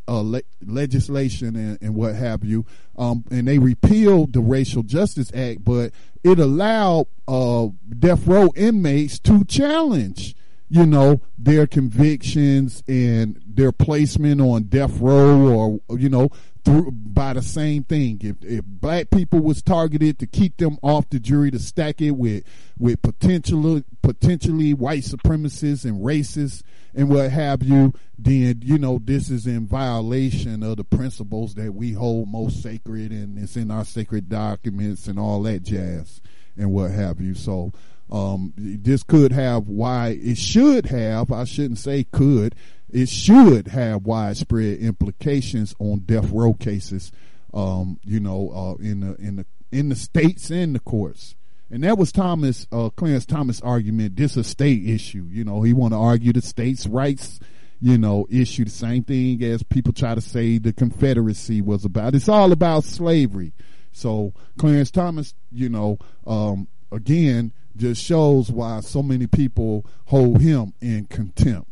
uh, 0.09 0.21
le- 0.21 0.41
legislation 0.65 1.55
and, 1.55 1.79
and, 1.83 1.95
what 1.95 2.15
have 2.15 2.43
you. 2.43 2.65
Um, 2.97 3.23
and 3.31 3.47
they 3.47 3.59
repealed 3.59 4.33
the 4.33 4.41
racial 4.41 4.83
justice 4.83 5.31
act, 5.35 5.63
but 5.63 5.93
it 6.25 6.39
allowed 6.39 7.07
uh, 7.29 7.69
death 7.99 8.27
row 8.27 8.51
inmates 8.57 9.19
to 9.19 9.45
challenge 9.45 10.35
you 10.69 10.85
know, 10.85 11.21
their 11.39 11.67
convictions 11.67 12.83
and 12.89 13.41
their 13.47 13.73
placement 13.73 14.41
on 14.41 14.65
death 14.65 14.99
row 14.99 15.81
or, 15.89 15.99
you 15.99 16.09
know, 16.09 16.29
through 16.65 16.91
by 16.91 17.33
the 17.33 17.43
same 17.43 17.85
thing. 17.85 18.19
If, 18.21 18.37
if 18.43 18.65
black 18.65 19.11
people 19.11 19.39
was 19.39 19.63
targeted 19.63 20.19
to 20.19 20.27
keep 20.27 20.57
them 20.57 20.79
off 20.83 21.09
the 21.09 21.21
jury 21.21 21.53
to 21.53 21.61
stack 21.61 22.01
it 22.01 22.11
with, 22.13 22.43
with 22.77 23.01
potentially, 23.03 23.85
potentially 24.03 24.75
white 24.75 25.05
supremacists 25.05 25.85
and 25.85 26.05
racists 26.05 26.63
and 26.93 27.09
what 27.09 27.31
have 27.31 27.63
you, 27.63 27.93
then, 28.19 28.61
you 28.65 28.79
know, 28.79 28.99
this 29.01 29.31
is 29.31 29.47
in 29.47 29.69
violation 29.69 30.65
of 30.65 30.79
the 30.79 30.85
principles 30.85 31.55
that 31.55 31.75
we 31.75 31.93
hold 31.93 32.29
most 32.29 32.61
sacred 32.61 33.13
and 33.13 33.39
it's 33.39 33.57
in 33.57 33.71
our 33.71 33.85
sacred 33.85 34.29
documents 34.29 35.07
and 35.07 35.21
all 35.21 35.43
that 35.45 35.63
jazz 35.63 36.21
and 36.57 36.73
what 36.73 36.91
have 36.91 37.21
you. 37.21 37.35
So, 37.35 37.73
um, 38.11 38.53
this 38.57 39.03
could 39.03 39.33
have 39.33 39.69
why 39.69 40.19
it 40.21 40.39
should 40.39 40.87
have, 40.87 41.33
I 41.33 41.45
shouldn't 41.45 41.79
say 41.79 42.05
could, 42.05 42.55
it 42.91 43.09
should 43.09 43.69
have 43.69 44.05
widespread 44.05 44.79
implications 44.79 45.75
on 45.79 46.01
death 46.01 46.31
row 46.31 46.55
cases, 46.55 47.11
um, 47.53 47.99
you 48.05 48.21
know, 48.21 48.51
uh, 48.55 48.83
in 48.83 49.01
the, 49.01 49.15
in 49.17 49.37
the, 49.37 49.47
in 49.73 49.89
the 49.89 49.97
states 49.97 50.51
and 50.51 50.75
the 50.75 50.81
courts. 50.81 51.35
And 51.71 51.83
that 51.83 51.99
was 51.99 52.13
Thomas, 52.13 52.67
uh, 52.71 52.91
Clarence 52.91 53.27
Thomas 53.27 53.61
argument. 53.61 54.15
This 54.15 54.33
is 54.33 54.37
a 54.39 54.45
state 54.45 54.89
issue. 54.89 55.27
You 55.29 55.45
know, 55.45 55.63
he 55.63 55.73
want 55.73 55.95
to 55.95 55.99
argue 55.99 56.33
the 56.33 56.41
states' 56.41 56.87
rights, 56.87 57.41
you 57.81 57.99
know, 57.99 58.27
issue. 58.31 58.65
The 58.65 58.71
same 58.71 59.03
thing 59.03 59.43
as 59.43 59.65
people 59.65 59.93
try 59.93 60.15
to 60.15 60.21
say 60.21 60.59
the 60.59 60.73
Confederacy 60.73 61.61
was 61.61 61.85
about. 61.85 62.15
It's 62.15 62.29
all 62.29 62.53
about 62.53 62.85
slavery. 62.85 63.53
So 63.91 64.33
Clarence 64.59 64.93
Thomas, 64.93 65.35
you 65.51 65.69
know, 65.69 65.99
um, 66.25 66.69
again, 66.93 67.53
just 67.77 68.03
shows 68.03 68.51
why 68.51 68.81
so 68.81 69.03
many 69.03 69.27
people 69.27 69.85
hold 70.07 70.41
him 70.41 70.73
in 70.81 71.07
contempt. 71.07 71.69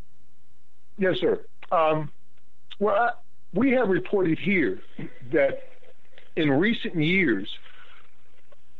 Yes, 0.99 1.19
sir. 1.21 1.45
Um, 1.73 2.11
well, 2.79 2.95
I, 2.95 3.11
we 3.53 3.73
have 3.73 3.89
reported 3.89 4.39
here 4.39 4.83
that 5.33 5.63
in 6.37 6.51
recent 6.51 6.97
years, 6.97 7.57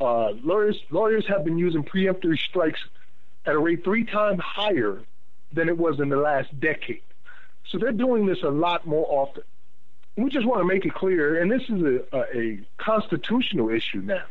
uh, 0.01 0.31
lawyers 0.43 0.77
lawyers 0.91 1.25
have 1.27 1.45
been 1.45 1.57
using 1.57 1.83
preemptory 1.83 2.37
strikes 2.37 2.79
at 3.45 3.53
a 3.53 3.59
rate 3.59 3.83
three 3.83 4.03
times 4.03 4.41
higher 4.41 5.01
than 5.53 5.69
it 5.69 5.77
was 5.77 5.99
in 5.99 6.09
the 6.09 6.17
last 6.17 6.59
decade. 6.59 7.01
So 7.69 7.77
they're 7.77 7.91
doing 7.91 8.25
this 8.25 8.43
a 8.43 8.49
lot 8.49 8.85
more 8.85 9.05
often. 9.09 9.43
We 10.17 10.29
just 10.29 10.45
want 10.45 10.61
to 10.61 10.65
make 10.65 10.85
it 10.85 10.93
clear, 10.93 11.41
and 11.41 11.51
this 11.51 11.63
is 11.63 11.81
a, 11.81 12.17
a, 12.17 12.37
a 12.37 12.59
constitutional 12.77 13.69
issue 13.69 14.01
now, 14.01 14.23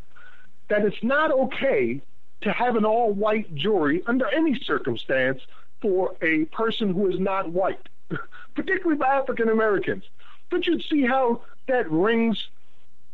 that 0.68 0.84
it's 0.84 1.02
not 1.02 1.30
okay 1.30 2.00
to 2.44 2.52
have 2.52 2.76
an 2.76 2.84
all 2.84 3.12
white 3.12 3.54
jury 3.54 4.02
under 4.06 4.28
any 4.28 4.58
circumstance 4.60 5.40
for 5.80 6.14
a 6.22 6.44
person 6.46 6.94
who 6.94 7.08
is 7.08 7.18
not 7.18 7.50
white, 7.50 7.88
particularly 8.54 8.96
by 8.96 9.16
African 9.16 9.48
Americans. 9.48 10.04
Don't 10.50 10.66
you 10.66 10.80
see 10.80 11.02
how 11.02 11.42
that 11.68 11.90
rings 11.90 12.48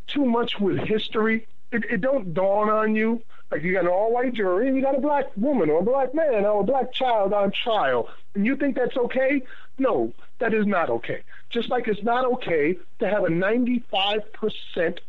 too 0.07 0.25
much 0.25 0.59
with 0.61 0.79
history? 0.79 1.47
It, 1.73 1.85
it 1.89 2.01
don't 2.01 2.35
dawn 2.35 2.69
on 2.69 2.97
you 2.97 3.23
like 3.51 3.63
you 3.63 3.73
got 3.73 3.85
an 3.85 3.89
all 3.89 4.13
white 4.13 4.35
jury 4.35 4.69
and 4.69 4.77
you 4.77 4.83
got 4.83 4.97
a 4.97 5.01
black 5.01 5.27
woman 5.37 5.71
or 5.71 5.81
a 5.81 5.83
black 5.83 6.15
man 6.15 6.45
or 6.45 6.61
a 6.61 6.65
black 6.65 6.93
child 6.93 7.33
on 7.33 7.51
trial, 7.51 8.09
and 8.35 8.47
you 8.47 8.57
think 8.57 8.77
that's 8.77 8.97
okay? 8.97 9.43
No, 9.79 10.13
that 10.39 10.55
is 10.55 10.67
not 10.67 10.91
okay. 10.91 11.23
Just 11.49 11.69
like 11.69 11.89
it's 11.89 12.03
not 12.03 12.25
okay 12.35 12.77
to 13.01 13.09
have 13.09 13.25
a 13.25 13.29
95% 13.29 14.23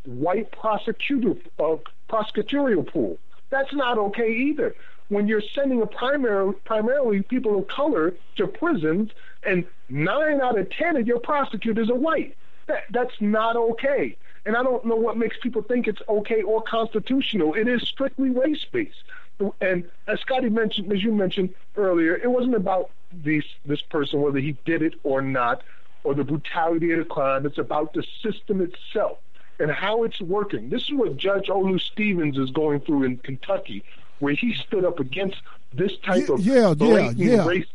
white 0.05 0.51
prosecutor 0.51 1.35
uh, 1.59 1.75
prosecutorial 2.09 2.87
pool. 2.87 3.19
That's 3.51 3.73
not 3.73 3.97
okay 3.97 4.31
either. 4.31 4.73
When 5.09 5.27
you're 5.27 5.43
sending 5.53 5.81
a 5.81 5.85
primary, 5.85 6.53
primarily 6.53 7.21
people 7.21 7.59
of 7.59 7.67
color 7.67 8.13
to 8.37 8.47
prisons, 8.47 9.11
and 9.43 9.65
nine 9.89 10.41
out 10.41 10.57
of 10.57 10.69
ten 10.69 10.95
of 10.95 11.05
your 11.05 11.19
prosecutors 11.19 11.89
are 11.89 11.95
white, 11.95 12.35
that, 12.67 12.85
that's 12.89 13.13
not 13.19 13.57
okay. 13.57 14.15
And 14.45 14.55
I 14.55 14.63
don't 14.63 14.85
know 14.85 14.95
what 14.95 15.17
makes 15.17 15.37
people 15.37 15.61
think 15.61 15.87
it's 15.87 16.01
okay 16.07 16.41
or 16.41 16.63
constitutional. 16.63 17.53
It 17.53 17.67
is 17.67 17.81
strictly 17.83 18.29
race 18.29 18.65
based. 18.71 19.03
And 19.59 19.83
as 20.07 20.19
Scotty 20.21 20.49
mentioned, 20.49 20.91
as 20.91 21.03
you 21.03 21.11
mentioned 21.11 21.53
earlier, 21.75 22.15
it 22.15 22.29
wasn't 22.29 22.55
about 22.55 22.89
this 23.11 23.43
this 23.65 23.81
person 23.81 24.21
whether 24.21 24.39
he 24.39 24.55
did 24.65 24.81
it 24.81 24.93
or 25.03 25.21
not, 25.21 25.61
or 26.03 26.13
the 26.13 26.23
brutality 26.23 26.91
of 26.93 26.99
the 26.99 27.05
crime. 27.05 27.45
It's 27.45 27.57
about 27.57 27.93
the 27.93 28.03
system 28.23 28.61
itself 28.61 29.17
and 29.61 29.71
how 29.71 30.03
it's 30.03 30.19
working. 30.21 30.69
This 30.69 30.83
is 30.83 30.93
what 30.93 31.17
Judge 31.17 31.47
Olu 31.47 31.79
Stevens 31.79 32.37
is 32.37 32.49
going 32.51 32.81
through 32.81 33.03
in 33.03 33.17
Kentucky, 33.17 33.83
where 34.19 34.33
he 34.33 34.53
stood 34.55 34.85
up 34.85 34.99
against 34.99 35.37
this 35.73 35.91
type 36.03 36.27
yeah, 36.27 36.33
of 36.69 36.81
yeah, 36.81 37.11
yeah, 37.11 37.11
yeah. 37.15 37.37
racism. 37.45 37.65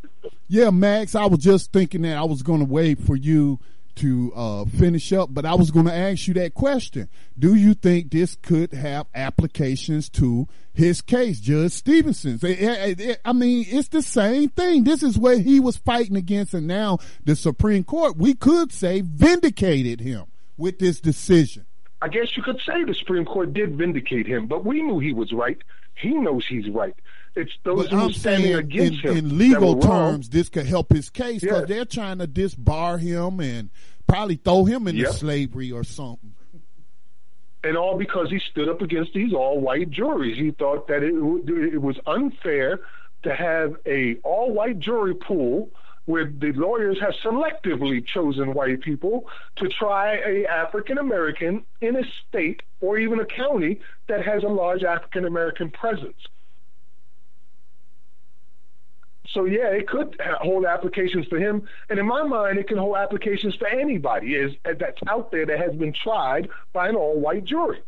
Yeah, 0.47 0.69
Max, 0.69 1.15
I 1.15 1.25
was 1.25 1.39
just 1.39 1.73
thinking 1.73 2.03
that 2.03 2.17
I 2.17 2.23
was 2.23 2.41
going 2.41 2.59
to 2.59 2.65
wait 2.65 2.99
for 2.99 3.15
you 3.15 3.59
to 3.95 4.31
uh, 4.35 4.65
finish 4.65 5.11
up, 5.11 5.33
but 5.33 5.45
I 5.45 5.55
was 5.55 5.71
going 5.71 5.87
to 5.87 5.93
ask 5.93 6.27
you 6.27 6.33
that 6.35 6.53
question. 6.53 7.09
Do 7.37 7.55
you 7.55 7.73
think 7.73 8.11
this 8.11 8.35
could 8.35 8.71
have 8.73 9.07
applications 9.15 10.07
to 10.09 10.47
his 10.73 11.01
case, 11.01 11.39
Judge 11.39 11.71
Stevenson's? 11.71 12.43
I 12.43 13.33
mean, 13.33 13.65
it's 13.67 13.87
the 13.87 14.03
same 14.03 14.49
thing. 14.49 14.83
This 14.83 15.01
is 15.01 15.17
what 15.17 15.39
he 15.39 15.59
was 15.59 15.77
fighting 15.77 16.15
against, 16.15 16.53
and 16.53 16.67
now 16.67 16.99
the 17.25 17.35
Supreme 17.35 17.83
Court, 17.83 18.17
we 18.17 18.35
could 18.35 18.71
say, 18.71 19.01
vindicated 19.01 19.99
him 19.99 20.25
with 20.57 20.79
this 20.79 20.99
decision. 20.99 21.65
I 22.01 22.07
guess 22.09 22.35
you 22.37 22.43
could 22.43 22.59
say 22.65 22.83
the 22.83 22.93
Supreme 22.93 23.25
Court 23.25 23.53
did 23.53 23.75
vindicate 23.75 24.27
him, 24.27 24.45
but 24.47 24.63
we 24.65 24.81
knew 24.81 24.99
he 24.99 25.13
was 25.13 25.31
right. 25.31 25.57
He 25.95 26.09
knows 26.13 26.45
he's 26.47 26.69
right. 26.69 26.95
It's 27.35 27.51
those 27.63 27.89
who 27.89 27.97
are 27.97 28.13
standing 28.13 28.53
against 28.53 29.03
in, 29.03 29.11
him. 29.11 29.17
in 29.17 29.37
legal 29.37 29.75
that 29.75 29.87
were 29.87 29.91
wrong. 29.93 30.11
terms, 30.13 30.29
this 30.29 30.49
could 30.49 30.65
help 30.67 30.91
his 30.91 31.09
case 31.09 31.41
because 31.41 31.61
Yeah. 31.61 31.65
they're 31.65 31.85
trying 31.85 32.19
to 32.19 32.27
disbar 32.27 32.99
him 32.99 33.39
and 33.39 33.69
probably 34.07 34.35
throw 34.35 34.65
him 34.65 34.87
into 34.87 35.11
slavery 35.13 35.71
or 35.71 35.83
something. 35.83 36.33
and 37.63 37.75
all 37.75 37.97
because 37.97 38.29
he 38.29 38.39
stood 38.39 38.69
up 38.69 38.81
against 38.81 39.13
these 39.13 39.33
all-white 39.33 39.89
juries. 39.89 40.37
He 40.37 40.51
thought 40.51 40.87
that 40.87 41.03
it, 41.03 41.13
it 41.73 41.81
was 41.81 41.97
unfair 42.05 42.79
to 43.23 43.33
have 43.35 43.75
a 43.85 44.15
all-white 44.23 44.79
jury 44.79 45.15
pool 45.15 45.71
where 46.07 46.25
the 46.25 46.53
lawyers 46.53 46.97
have 47.01 47.13
selectively 47.23 48.03
chosen 48.13 48.53
white 48.53 48.81
people 48.81 49.25
to 49.57 49.67
try 49.67 50.15
a 50.15 50.45
African 50.45 50.97
American 50.97 51.63
in 51.81 51.97
a 51.97 52.03
state 52.27 52.63
or 52.79 52.97
even 52.97 53.19
a 53.19 53.25
county 53.25 53.79
that 54.07 54.25
has 54.25 54.41
a 54.43 54.47
large 54.47 54.83
African 54.83 55.25
American 55.25 55.69
presence. 55.69 56.17
So 59.33 59.43
yeah, 59.43 59.67
it 59.67 59.89
could 59.89 60.15
hold 60.39 60.65
applications 60.65 61.27
for 61.27 61.37
him, 61.37 61.67
and 61.89 61.99
in 61.99 62.07
my 62.07 62.23
mind, 62.23 62.57
it 62.57 62.69
can 62.69 62.77
hold 62.77 62.95
applications 62.95 63.53
for 63.55 63.67
anybody 63.67 64.35
is 64.35 64.53
that's 64.63 64.97
out 65.09 65.29
there 65.31 65.45
that 65.45 65.59
has 65.59 65.75
been 65.75 65.93
tried 65.93 66.47
by 66.71 66.87
an 66.87 66.95
all-white 66.95 67.43
jury. 67.43 67.81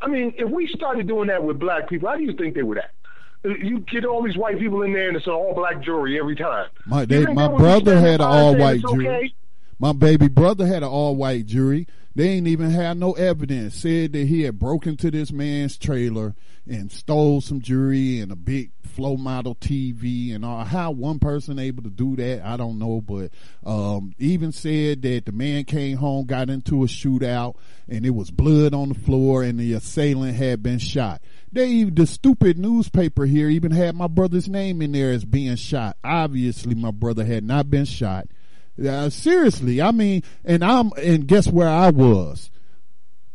I 0.00 0.08
mean, 0.08 0.34
if 0.36 0.50
we 0.50 0.66
started 0.66 1.06
doing 1.06 1.28
that 1.28 1.44
with 1.44 1.60
black 1.60 1.88
people, 1.88 2.08
how 2.08 2.16
do 2.16 2.24
you 2.24 2.36
think 2.36 2.56
they 2.56 2.64
would 2.64 2.78
act? 2.78 2.99
You 3.42 3.80
get 3.80 4.04
all 4.04 4.22
these 4.22 4.36
white 4.36 4.58
people 4.58 4.82
in 4.82 4.92
there, 4.92 5.08
and 5.08 5.16
it's 5.16 5.26
an 5.26 5.32
all-black 5.32 5.82
jury 5.82 6.18
every 6.18 6.36
time. 6.36 6.68
My 6.86 7.06
they, 7.06 7.24
my 7.24 7.46
they 7.46 7.52
would 7.52 7.56
be 7.56 7.62
brother 7.62 7.98
had 7.98 8.20
an 8.20 8.26
all 8.26 8.56
white 8.56 8.80
jury. 8.82 9.08
okay? 9.08 9.34
My 9.78 9.92
baby 9.92 10.28
brother 10.28 10.66
had 10.66 10.82
an 10.82 10.90
all 10.90 11.16
white 11.16 11.46
jury. 11.46 11.86
They 12.14 12.28
ain't 12.28 12.48
even 12.48 12.70
had 12.70 12.98
no 12.98 13.12
evidence. 13.12 13.76
Said 13.76 14.12
that 14.12 14.26
he 14.26 14.42
had 14.42 14.58
broken 14.58 14.90
into 14.90 15.10
this 15.10 15.32
man's 15.32 15.78
trailer 15.78 16.34
and 16.68 16.92
stole 16.92 17.40
some 17.40 17.62
jewelry 17.62 18.20
and 18.20 18.30
a 18.30 18.36
big 18.36 18.72
flow 18.82 19.16
model 19.16 19.54
TV 19.54 20.34
and 20.34 20.44
all. 20.44 20.64
How 20.64 20.90
one 20.90 21.18
person 21.18 21.58
able 21.58 21.82
to 21.84 21.88
do 21.88 22.16
that, 22.16 22.44
I 22.44 22.56
don't 22.56 22.78
know. 22.78 23.00
But 23.00 23.30
um, 23.64 24.12
even 24.18 24.52
said 24.52 25.02
that 25.02 25.24
the 25.24 25.32
man 25.32 25.64
came 25.64 25.96
home, 25.96 26.26
got 26.26 26.50
into 26.50 26.82
a 26.82 26.86
shootout, 26.86 27.56
and 27.88 28.04
it 28.04 28.10
was 28.10 28.30
blood 28.30 28.74
on 28.74 28.90
the 28.90 28.94
floor, 28.94 29.42
and 29.42 29.58
the 29.58 29.72
assailant 29.72 30.36
had 30.36 30.62
been 30.62 30.78
shot. 30.78 31.22
They 31.52 31.84
the 31.84 32.06
stupid 32.06 32.58
newspaper 32.58 33.26
here 33.26 33.48
even 33.48 33.72
had 33.72 33.96
my 33.96 34.06
brother's 34.06 34.48
name 34.48 34.80
in 34.82 34.92
there 34.92 35.10
as 35.10 35.24
being 35.24 35.56
shot. 35.56 35.96
Obviously, 36.04 36.74
my 36.74 36.92
brother 36.92 37.24
had 37.24 37.44
not 37.44 37.70
been 37.70 37.84
shot. 37.84 38.28
Uh, 38.82 39.10
seriously, 39.10 39.82
I 39.82 39.90
mean, 39.90 40.22
and 40.44 40.64
I'm, 40.64 40.92
and 40.96 41.26
guess 41.26 41.48
where 41.48 41.68
I 41.68 41.90
was? 41.90 42.50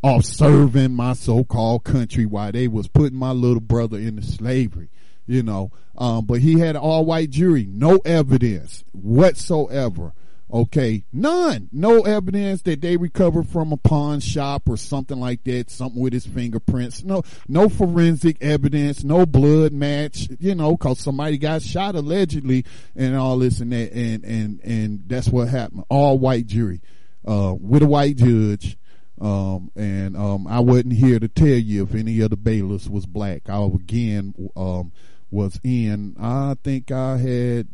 Off 0.01 0.23
serving 0.23 0.93
my 0.93 1.13
so-called 1.13 1.83
country 1.83 2.25
while 2.25 2.51
they 2.51 2.67
was 2.67 2.87
putting 2.87 3.17
my 3.17 3.31
little 3.31 3.59
brother 3.59 3.97
into 3.97 4.21
slavery, 4.21 4.89
you 5.25 5.43
know. 5.43 5.71
Um, 5.97 6.25
but 6.25 6.39
he 6.39 6.59
had 6.59 6.75
an 6.75 6.81
all-white 6.81 7.31
jury, 7.31 7.67
no 7.69 7.97
evidence 8.05 8.83
whatsoever 8.91 10.13
Okay, 10.51 11.03
none. 11.11 11.69
No 11.71 12.01
evidence 12.01 12.61
that 12.63 12.79
they 12.79 12.97
recovered 12.97 13.49
from 13.49 13.71
a 13.71 13.77
pawn 13.77 14.19
shop 14.19 14.69
or 14.69 14.77
something 14.77 15.19
like 15.19 15.43
that, 15.45 15.71
something 15.71 15.99
with 15.99 16.13
his 16.13 16.25
fingerprints. 16.25 17.03
No, 17.03 17.23
no 17.47 17.67
forensic 17.67 18.37
evidence, 18.41 19.03
no 19.03 19.25
blood 19.25 19.73
match, 19.73 20.29
you 20.39 20.53
know, 20.53 20.77
cause 20.77 20.99
somebody 20.99 21.39
got 21.39 21.63
shot 21.63 21.95
allegedly 21.95 22.63
and 22.95 23.15
all 23.15 23.39
this 23.39 23.59
and 23.59 23.71
that. 23.71 23.91
And, 23.91 24.23
and, 24.23 24.59
and 24.63 25.03
that's 25.07 25.29
what 25.29 25.47
happened. 25.47 25.83
All 25.89 26.19
white 26.19 26.45
jury, 26.45 26.81
uh, 27.27 27.55
with 27.59 27.81
a 27.81 27.87
white 27.87 28.17
judge. 28.17 28.77
Um, 29.19 29.71
and, 29.75 30.15
um, 30.15 30.45
I 30.45 30.59
wasn't 30.59 30.93
here 30.93 31.19
to 31.19 31.27
tell 31.27 31.47
you 31.47 31.83
if 31.83 31.95
any 31.95 32.19
of 32.21 32.29
the 32.29 32.37
bailiffs 32.37 32.87
was 32.87 33.05
black. 33.07 33.49
I 33.49 33.63
again, 33.63 34.35
um, 34.55 34.91
was 35.31 35.59
in, 35.63 36.15
I 36.19 36.55
think 36.63 36.91
I 36.91 37.17
had 37.17 37.67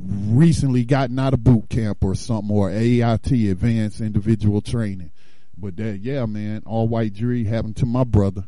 recently 0.00 0.84
gotten 0.84 1.18
out 1.18 1.34
of 1.34 1.42
boot 1.42 1.68
camp 1.68 2.04
or 2.04 2.14
something 2.14 2.54
or 2.54 2.70
AIT, 2.70 3.30
Advanced 3.30 4.00
Individual 4.00 4.60
Training. 4.60 5.10
But 5.56 5.76
that, 5.76 5.98
yeah, 5.98 6.24
man, 6.26 6.62
all 6.66 6.86
white 6.86 7.12
jury 7.12 7.44
happened 7.44 7.76
to 7.78 7.86
my 7.86 8.04
brother. 8.04 8.46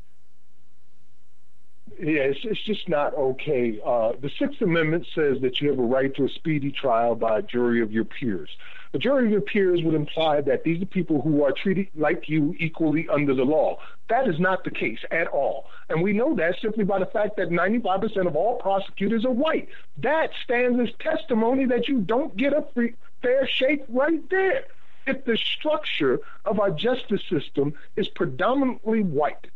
Yeah, 1.99 2.23
it's, 2.23 2.41
it's 2.45 2.65
just 2.65 2.89
not 2.89 3.13
okay. 3.15 3.79
Uh, 3.85 4.13
the 4.21 4.31
Sixth 4.39 4.63
Amendment 4.63 5.07
says 5.15 5.39
that 5.43 5.61
you 5.61 5.69
have 5.69 5.79
a 5.79 5.83
right 5.83 6.15
to 6.15 6.25
a 6.25 6.29
speedy 6.31 6.73
trial 6.73 7.15
by 7.15 7.41
a 7.41 7.43
jury 7.43 7.83
of 7.83 7.93
your 7.93 8.05
peers. 8.05 8.49
A 8.93 8.99
jury 8.99 9.27
of 9.27 9.31
your 9.31 9.41
peers 9.41 9.83
would 9.85 9.95
imply 9.95 10.41
that 10.41 10.65
these 10.65 10.83
are 10.83 10.87
people 10.87 11.23
who 11.23 11.45
are 11.45 11.53
treated 11.53 11.89
like 11.95 12.29
you 12.29 12.57
equally 12.59 13.09
under 13.09 13.35
the 13.35 13.45
law. 13.45 13.79
That 14.09 14.27
is 14.27 14.41
not 14.41 14.65
the 14.65 14.73
case 14.73 14.99
at 15.13 15.29
all. 15.29 15.67
And 15.89 16.03
we 16.03 16.13
know 16.13 16.35
that 16.35 16.57
simply 16.61 16.83
by 16.83 16.99
the 16.99 17.07
fact 17.07 17.37
that 17.37 17.51
95% 17.51 18.27
of 18.27 18.35
all 18.35 18.57
prosecutors 18.57 19.25
are 19.25 19.31
white. 19.31 19.69
That 19.99 20.31
stands 20.43 20.81
as 20.81 20.93
testimony 20.99 21.67
that 21.67 21.87
you 21.87 22.01
don't 22.01 22.37
get 22.37 22.53
a 22.53 22.67
free, 22.75 22.95
fair 23.23 23.47
shake 23.47 23.85
right 23.89 24.29
there. 24.29 24.65
If 25.07 25.25
the 25.25 25.37
structure 25.37 26.19
of 26.45 26.59
our 26.59 26.73
justice 26.73 27.23
system 27.31 27.75
is 27.95 28.09
predominantly 28.09 29.05
white, 29.05 29.47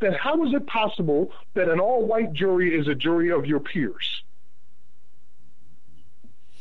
then 0.00 0.12
how 0.12 0.44
is 0.44 0.52
it 0.54 0.66
possible 0.66 1.30
that 1.54 1.68
an 1.68 1.78
all 1.78 2.04
white 2.04 2.32
jury 2.32 2.76
is 2.76 2.88
a 2.88 2.96
jury 2.96 3.30
of 3.30 3.46
your 3.46 3.60
peers? 3.60 4.24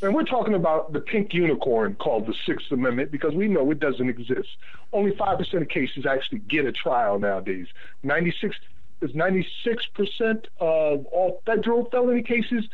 And 0.02 0.16
we're 0.16 0.24
talking 0.24 0.56
about 0.56 0.94
the 0.94 1.00
pink 1.00 1.32
unicorn 1.32 1.96
called 1.96 2.26
the 2.26 2.34
Sixth 2.46 2.72
Amendment 2.72 3.12
because 3.12 3.36
we 3.36 3.48
know 3.48 3.70
it 3.70 3.80
doesn't 3.80 4.10
exist. 4.10 4.50
Only 4.92 5.12
5% 5.12 5.62
of 5.62 5.70
cases 5.70 6.08
actually 6.08 6.40
get 6.40 6.66
a 6.66 6.72
trial 6.72 7.20
nowadays. 7.20 7.68
96 8.02 8.56
is 9.02 9.12
96% 9.12 10.46
of 10.60 11.06
all 11.06 11.42
federal 11.46 11.86
felony 11.86 12.24
cases 12.24 12.66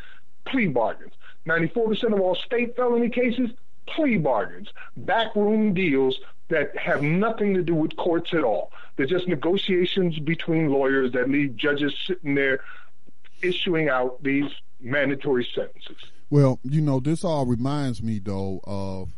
plea 0.46 0.68
bargains. 0.68 1.12
94% 1.46 2.14
of 2.14 2.20
all 2.20 2.34
state 2.34 2.74
felony 2.76 3.10
cases 3.10 3.50
plea 3.86 4.16
bargains. 4.16 4.68
Backroom 4.96 5.74
deals 5.74 6.18
that 6.48 6.74
have 6.78 7.02
nothing 7.02 7.52
to 7.54 7.62
do 7.62 7.74
with 7.74 7.94
courts 7.96 8.32
at 8.32 8.42
all. 8.42 8.72
They're 8.96 9.04
just 9.04 9.28
negotiations 9.28 10.18
between 10.18 10.70
lawyers 10.70 11.12
that 11.12 11.28
leave 11.28 11.56
judges 11.56 11.94
sitting 12.06 12.34
there 12.34 12.60
issuing 13.42 13.90
out 13.90 14.22
these 14.22 14.50
mandatory 14.80 15.46
sentences. 15.54 15.98
Well, 16.30 16.60
you 16.62 16.80
know, 16.80 17.00
this 17.00 17.24
all 17.24 17.46
reminds 17.46 18.02
me 18.02 18.18
though 18.18 18.60
of 18.64 19.10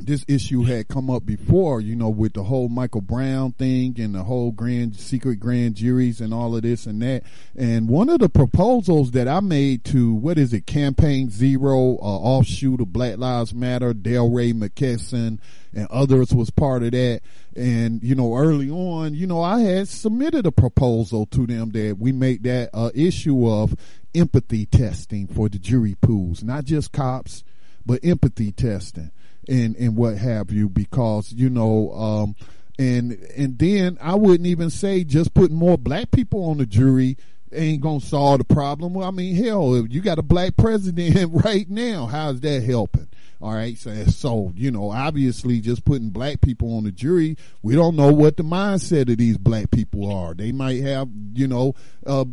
this 0.00 0.24
issue 0.28 0.62
had 0.62 0.88
come 0.88 1.10
up 1.10 1.26
before, 1.26 1.80
you 1.80 1.96
know, 1.96 2.08
with 2.08 2.34
the 2.34 2.44
whole 2.44 2.68
Michael 2.68 3.00
Brown 3.00 3.52
thing 3.52 3.96
and 3.98 4.14
the 4.14 4.22
whole 4.22 4.52
grand 4.52 4.96
secret 4.96 5.40
grand 5.40 5.74
juries 5.74 6.20
and 6.20 6.32
all 6.32 6.54
of 6.54 6.62
this 6.62 6.86
and 6.86 7.02
that. 7.02 7.24
And 7.56 7.88
one 7.88 8.08
of 8.08 8.20
the 8.20 8.28
proposals 8.28 9.10
that 9.12 9.26
I 9.26 9.40
made 9.40 9.84
to 9.86 10.14
what 10.14 10.38
is 10.38 10.52
it, 10.52 10.66
Campaign 10.66 11.30
Zero, 11.30 11.96
uh, 11.96 12.02
offshoot 12.02 12.80
of 12.80 12.92
Black 12.92 13.18
Lives 13.18 13.54
Matter, 13.54 13.92
DeRay 13.92 14.52
McKesson 14.52 15.38
and 15.74 15.86
others 15.90 16.32
was 16.32 16.50
part 16.50 16.82
of 16.82 16.92
that. 16.92 17.20
And 17.56 18.02
you 18.02 18.14
know, 18.14 18.36
early 18.36 18.70
on, 18.70 19.14
you 19.14 19.26
know, 19.26 19.42
I 19.42 19.60
had 19.60 19.88
submitted 19.88 20.46
a 20.46 20.52
proposal 20.52 21.26
to 21.26 21.46
them 21.46 21.70
that 21.70 21.96
we 21.98 22.12
make 22.12 22.42
that 22.42 22.70
uh, 22.72 22.90
issue 22.94 23.48
of 23.48 23.74
empathy 24.18 24.66
testing 24.66 25.26
for 25.26 25.48
the 25.48 25.58
jury 25.58 25.96
pools, 26.00 26.42
not 26.42 26.64
just 26.64 26.92
cops, 26.92 27.44
but 27.86 28.04
empathy 28.04 28.52
testing 28.52 29.10
and 29.48 29.74
and 29.76 29.96
what 29.96 30.18
have 30.18 30.50
you 30.50 30.68
because 30.68 31.32
you 31.32 31.48
know 31.48 31.90
um 31.92 32.36
and 32.78 33.12
and 33.36 33.58
then 33.58 33.96
I 34.00 34.14
wouldn't 34.14 34.46
even 34.46 34.70
say 34.70 35.04
just 35.04 35.34
putting 35.34 35.56
more 35.56 35.78
black 35.78 36.10
people 36.10 36.44
on 36.50 36.58
the 36.58 36.66
jury 36.66 37.16
ain't 37.52 37.80
gonna 37.80 38.00
solve 38.00 38.38
the 38.38 38.44
problem. 38.44 38.94
Well, 38.94 39.08
I 39.08 39.10
mean, 39.10 39.34
hell, 39.34 39.86
you 39.88 40.00
got 40.00 40.18
a 40.18 40.22
black 40.22 40.56
president 40.56 41.30
right 41.44 41.68
now. 41.68 42.06
How's 42.06 42.40
that 42.40 42.62
helping? 42.62 43.08
All 43.40 43.54
right, 43.54 43.78
so 43.78 43.94
so 44.06 44.52
you 44.56 44.72
know, 44.72 44.90
obviously, 44.90 45.60
just 45.60 45.84
putting 45.84 46.10
black 46.10 46.40
people 46.40 46.76
on 46.76 46.82
the 46.82 46.90
jury, 46.90 47.36
we 47.62 47.76
don't 47.76 47.94
know 47.94 48.12
what 48.12 48.36
the 48.36 48.42
mindset 48.42 49.08
of 49.08 49.16
these 49.16 49.38
black 49.38 49.70
people 49.70 50.12
are. 50.12 50.34
They 50.34 50.50
might 50.50 50.82
have, 50.82 51.08
you 51.34 51.46
know, 51.46 51.76
uh, 52.04 52.24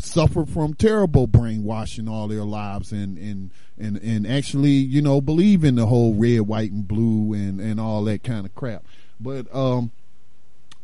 suffered 0.00 0.48
from 0.48 0.72
terrible 0.72 1.26
brainwashing 1.26 2.08
all 2.08 2.28
their 2.28 2.44
lives, 2.44 2.92
and 2.92 3.18
and 3.18 3.50
and 3.78 3.98
and 3.98 4.26
actually, 4.26 4.70
you 4.70 5.02
know, 5.02 5.20
believe 5.20 5.64
in 5.64 5.74
the 5.74 5.84
whole 5.84 6.14
red, 6.14 6.40
white, 6.40 6.72
and 6.72 6.88
blue, 6.88 7.34
and 7.34 7.60
and 7.60 7.78
all 7.78 8.02
that 8.04 8.22
kind 8.22 8.46
of 8.46 8.54
crap. 8.54 8.84
But 9.20 9.54
um, 9.54 9.90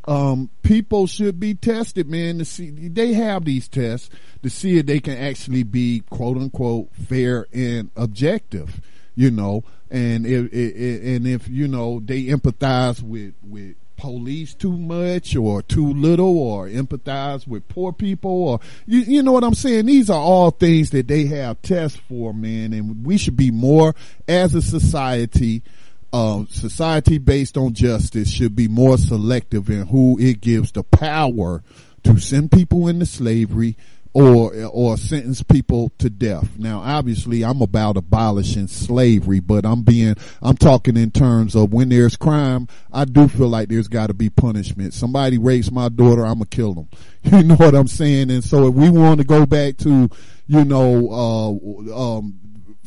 um, 0.05 0.51
people 0.61 1.07
should 1.07 1.39
be 1.39 1.55
tested, 1.55 2.07
man, 2.07 2.37
to 2.37 2.45
see, 2.45 2.69
they 2.69 3.13
have 3.13 3.45
these 3.45 3.67
tests 3.67 4.11
to 4.43 4.49
see 4.51 4.77
if 4.77 4.85
they 4.85 4.99
can 4.99 5.17
actually 5.17 5.63
be 5.63 6.03
quote 6.11 6.37
unquote 6.37 6.93
fair 6.95 7.47
and 7.51 7.89
objective 7.95 8.79
you 9.15 9.31
know, 9.31 9.63
and 9.89 10.25
if, 10.25 10.51
and 10.53 11.27
if 11.27 11.47
you 11.47 11.67
know 11.67 11.99
they 11.99 12.25
empathize 12.25 13.01
with 13.01 13.33
with 13.43 13.75
police 14.01 14.55
too 14.55 14.75
much 14.75 15.35
or 15.35 15.61
too 15.61 15.93
little 15.93 16.39
or 16.39 16.67
empathize 16.67 17.47
with 17.47 17.67
poor 17.67 17.93
people 17.93 18.31
or 18.31 18.59
you, 18.87 18.99
you 19.01 19.21
know 19.21 19.31
what 19.31 19.43
I'm 19.43 19.53
saying? 19.53 19.85
These 19.85 20.09
are 20.09 20.19
all 20.19 20.49
things 20.49 20.89
that 20.89 21.07
they 21.07 21.25
have 21.25 21.61
tests 21.61 21.99
for, 22.09 22.33
man. 22.33 22.73
And 22.73 23.05
we 23.05 23.19
should 23.19 23.37
be 23.37 23.51
more 23.51 23.93
as 24.27 24.55
a 24.55 24.61
society, 24.61 25.61
uh, 26.11 26.45
society 26.49 27.19
based 27.19 27.57
on 27.57 27.73
justice 27.73 28.27
should 28.27 28.55
be 28.55 28.67
more 28.67 28.97
selective 28.97 29.69
in 29.69 29.85
who 29.85 30.17
it 30.19 30.41
gives 30.41 30.71
the 30.71 30.83
power 30.83 31.61
to 32.03 32.17
send 32.17 32.51
people 32.51 32.87
into 32.87 33.05
slavery 33.05 33.77
or 34.13 34.53
or 34.65 34.97
sentence 34.97 35.41
people 35.41 35.91
to 35.99 36.09
death. 36.09 36.57
Now, 36.57 36.79
obviously, 36.79 37.43
I'm 37.43 37.61
about 37.61 37.97
abolishing 37.97 38.67
slavery, 38.67 39.39
but 39.39 39.65
I'm 39.65 39.83
being 39.83 40.15
I'm 40.41 40.57
talking 40.57 40.97
in 40.97 41.11
terms 41.11 41.55
of 41.55 41.71
when 41.73 41.89
there's 41.89 42.17
crime. 42.17 42.67
I 42.91 43.05
do 43.05 43.27
feel 43.27 43.47
like 43.47 43.69
there's 43.69 43.87
got 43.87 44.07
to 44.07 44.13
be 44.13 44.29
punishment. 44.29 44.93
Somebody 44.93 45.37
rapes 45.37 45.71
my 45.71 45.89
daughter, 45.89 46.25
I'm 46.25 46.35
gonna 46.35 46.45
kill 46.45 46.73
them. 46.73 46.89
You 47.23 47.43
know 47.43 47.55
what 47.55 47.75
I'm 47.75 47.87
saying? 47.87 48.31
And 48.31 48.43
so, 48.43 48.67
if 48.67 48.73
we 48.73 48.89
want 48.89 49.19
to 49.19 49.23
go 49.23 49.45
back 49.45 49.77
to 49.77 50.09
you 50.47 50.65
know 50.65 51.09
uh, 51.11 52.17
um, 52.17 52.39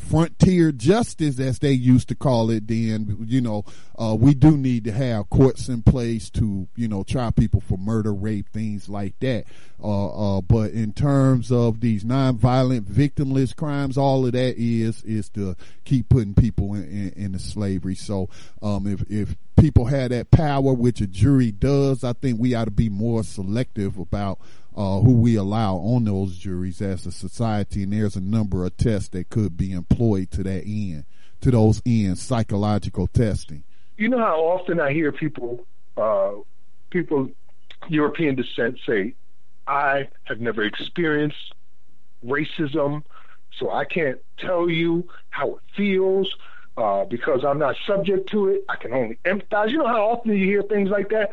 frontier 0.09 0.71
justice, 0.71 1.39
as 1.39 1.59
they 1.59 1.71
used 1.71 2.07
to 2.09 2.15
call 2.15 2.49
it 2.49 2.67
then, 2.67 3.25
you 3.27 3.41
know, 3.41 3.65
uh, 3.97 4.15
we 4.17 4.33
do 4.33 4.57
need 4.57 4.83
to 4.83 4.91
have 4.91 5.29
courts 5.29 5.69
in 5.69 5.81
place 5.81 6.29
to, 6.29 6.67
you 6.75 6.87
know, 6.87 7.03
try 7.03 7.31
people 7.31 7.61
for 7.61 7.77
murder, 7.77 8.13
rape, 8.13 8.49
things 8.49 8.87
like 8.89 9.17
that. 9.19 9.45
Uh, 9.83 10.37
uh, 10.37 10.41
but 10.41 10.71
in 10.71 10.93
terms 10.93 11.51
of 11.51 11.79
these 11.79 12.03
nonviolent, 12.03 12.81
victimless 12.81 13.55
crimes, 13.55 13.97
all 13.97 14.25
of 14.25 14.33
that 14.33 14.55
is, 14.57 15.03
is 15.03 15.29
to 15.29 15.55
keep 15.83 16.09
putting 16.09 16.33
people 16.33 16.73
in, 16.75 16.83
in, 16.83 17.13
into 17.15 17.39
slavery. 17.39 17.95
So, 17.95 18.29
um, 18.61 18.87
if, 18.87 19.03
if 19.09 19.35
people 19.57 19.85
have 19.85 20.09
that 20.09 20.31
power, 20.31 20.73
which 20.73 21.01
a 21.01 21.07
jury 21.07 21.51
does, 21.51 22.03
I 22.03 22.13
think 22.13 22.39
we 22.39 22.53
ought 22.55 22.65
to 22.65 22.71
be 22.71 22.89
more 22.89 23.23
selective 23.23 23.97
about 23.97 24.39
uh, 24.75 24.99
who 24.99 25.13
we 25.13 25.35
allow 25.35 25.75
on 25.75 26.03
those 26.03 26.37
juries 26.37 26.81
as 26.81 27.05
a 27.05 27.11
society, 27.11 27.83
and 27.83 27.93
there's 27.93 28.15
a 28.15 28.21
number 28.21 28.65
of 28.65 28.75
tests 28.75 29.09
that 29.09 29.29
could 29.29 29.55
be 29.55 29.71
employed 29.71 30.31
to 30.31 30.43
that 30.43 30.63
end, 30.65 31.05
to 31.41 31.51
those 31.51 31.81
ends, 31.85 32.21
psychological 32.21 33.07
testing. 33.07 33.63
You 33.97 34.09
know 34.09 34.17
how 34.17 34.41
often 34.41 34.79
I 34.81 34.91
hear 34.91 35.11
people, 35.11 35.65
uh, 35.95 36.31
people 36.89 37.29
European 37.87 38.35
descent 38.35 38.79
say, 38.85 39.15
"I 39.65 40.09
have 40.25 40.41
never 40.41 40.63
experienced 40.63 41.53
racism, 42.25 43.03
so 43.57 43.71
I 43.71 43.85
can't 43.85 44.19
tell 44.37 44.69
you 44.69 45.07
how 45.29 45.55
it 45.55 45.61
feels." 45.75 46.33
Uh, 46.77 47.05
because 47.05 47.45
I'm 47.45 47.57
not 47.57 47.77
subject 47.87 48.29
to 48.31 48.49
it, 48.49 48.65
I 48.67 48.75
can 48.75 48.91
only 48.91 49.17
empathize. 49.23 49.69
You 49.69 49.77
know 49.77 49.87
how 49.87 50.09
often 50.09 50.33
you 50.33 50.45
hear 50.45 50.61
things 50.61 50.89
like 50.89 51.07
that. 51.11 51.29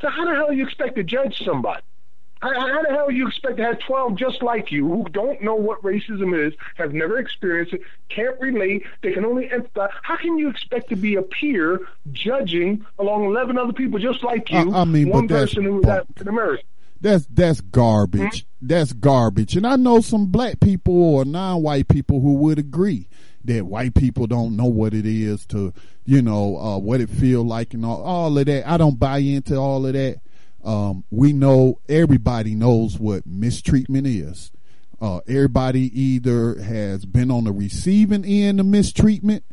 So 0.00 0.08
how 0.08 0.24
the 0.24 0.34
hell 0.34 0.48
do 0.48 0.56
you 0.56 0.64
expect 0.64 0.96
to 0.96 1.04
judge 1.04 1.42
somebody? 1.44 1.82
How, 2.42 2.52
how 2.58 2.82
the 2.82 2.88
hell 2.88 3.10
you 3.10 3.28
expect 3.28 3.58
to 3.58 3.62
have 3.62 3.78
12 3.78 4.16
just 4.16 4.42
like 4.42 4.72
you 4.72 4.88
who 4.88 5.04
don't 5.12 5.40
know 5.42 5.54
what 5.54 5.80
racism 5.82 6.36
is, 6.46 6.52
have 6.74 6.92
never 6.92 7.18
experienced 7.18 7.72
it, 7.72 7.82
can't 8.08 8.38
relate, 8.40 8.84
they 9.00 9.12
can 9.12 9.24
only 9.24 9.48
empathize? 9.48 9.90
How 10.02 10.16
can 10.16 10.36
you 10.38 10.48
expect 10.48 10.88
to 10.88 10.96
be 10.96 11.14
a 11.14 11.22
peer 11.22 11.80
judging 12.10 12.84
along 12.98 13.26
11 13.26 13.56
other 13.58 13.72
people 13.72 14.00
just 14.00 14.24
like 14.24 14.50
you, 14.50 14.72
I, 14.72 14.80
I 14.80 14.84
mean, 14.84 15.08
one 15.08 15.28
person 15.28 15.62
who's 15.62 15.86
African 15.86 16.28
American? 16.28 16.66
That's 17.00 17.26
that's 17.26 17.60
garbage. 17.60 18.46
That's 18.60 18.92
garbage. 18.92 19.56
And 19.56 19.66
I 19.66 19.74
know 19.76 20.00
some 20.00 20.26
black 20.26 20.60
people 20.60 20.94
or 20.94 21.24
non-white 21.24 21.88
people 21.88 22.20
who 22.20 22.34
would 22.34 22.58
agree 22.60 23.08
that 23.44 23.66
white 23.66 23.94
people 23.94 24.26
don't 24.26 24.56
know 24.56 24.66
what 24.66 24.94
it 24.94 25.04
is 25.04 25.44
to, 25.46 25.72
you 26.04 26.22
know, 26.22 26.56
uh, 26.56 26.78
what 26.78 27.00
it 27.00 27.10
feel 27.10 27.42
like 27.44 27.74
and 27.74 27.84
all, 27.84 28.02
all 28.02 28.38
of 28.38 28.46
that. 28.46 28.68
I 28.68 28.76
don't 28.76 28.98
buy 28.98 29.18
into 29.18 29.56
all 29.56 29.84
of 29.84 29.92
that. 29.94 30.20
Um, 30.64 31.04
we 31.10 31.32
know 31.32 31.80
everybody 31.88 32.54
knows 32.54 32.98
what 32.98 33.26
mistreatment 33.26 34.06
is. 34.06 34.52
Uh, 35.00 35.20
everybody 35.26 36.00
either 36.00 36.60
has 36.62 37.04
been 37.04 37.30
on 37.30 37.44
the 37.44 37.52
receiving 37.52 38.24
end 38.24 38.60
of 38.60 38.66
mistreatment 38.66 39.44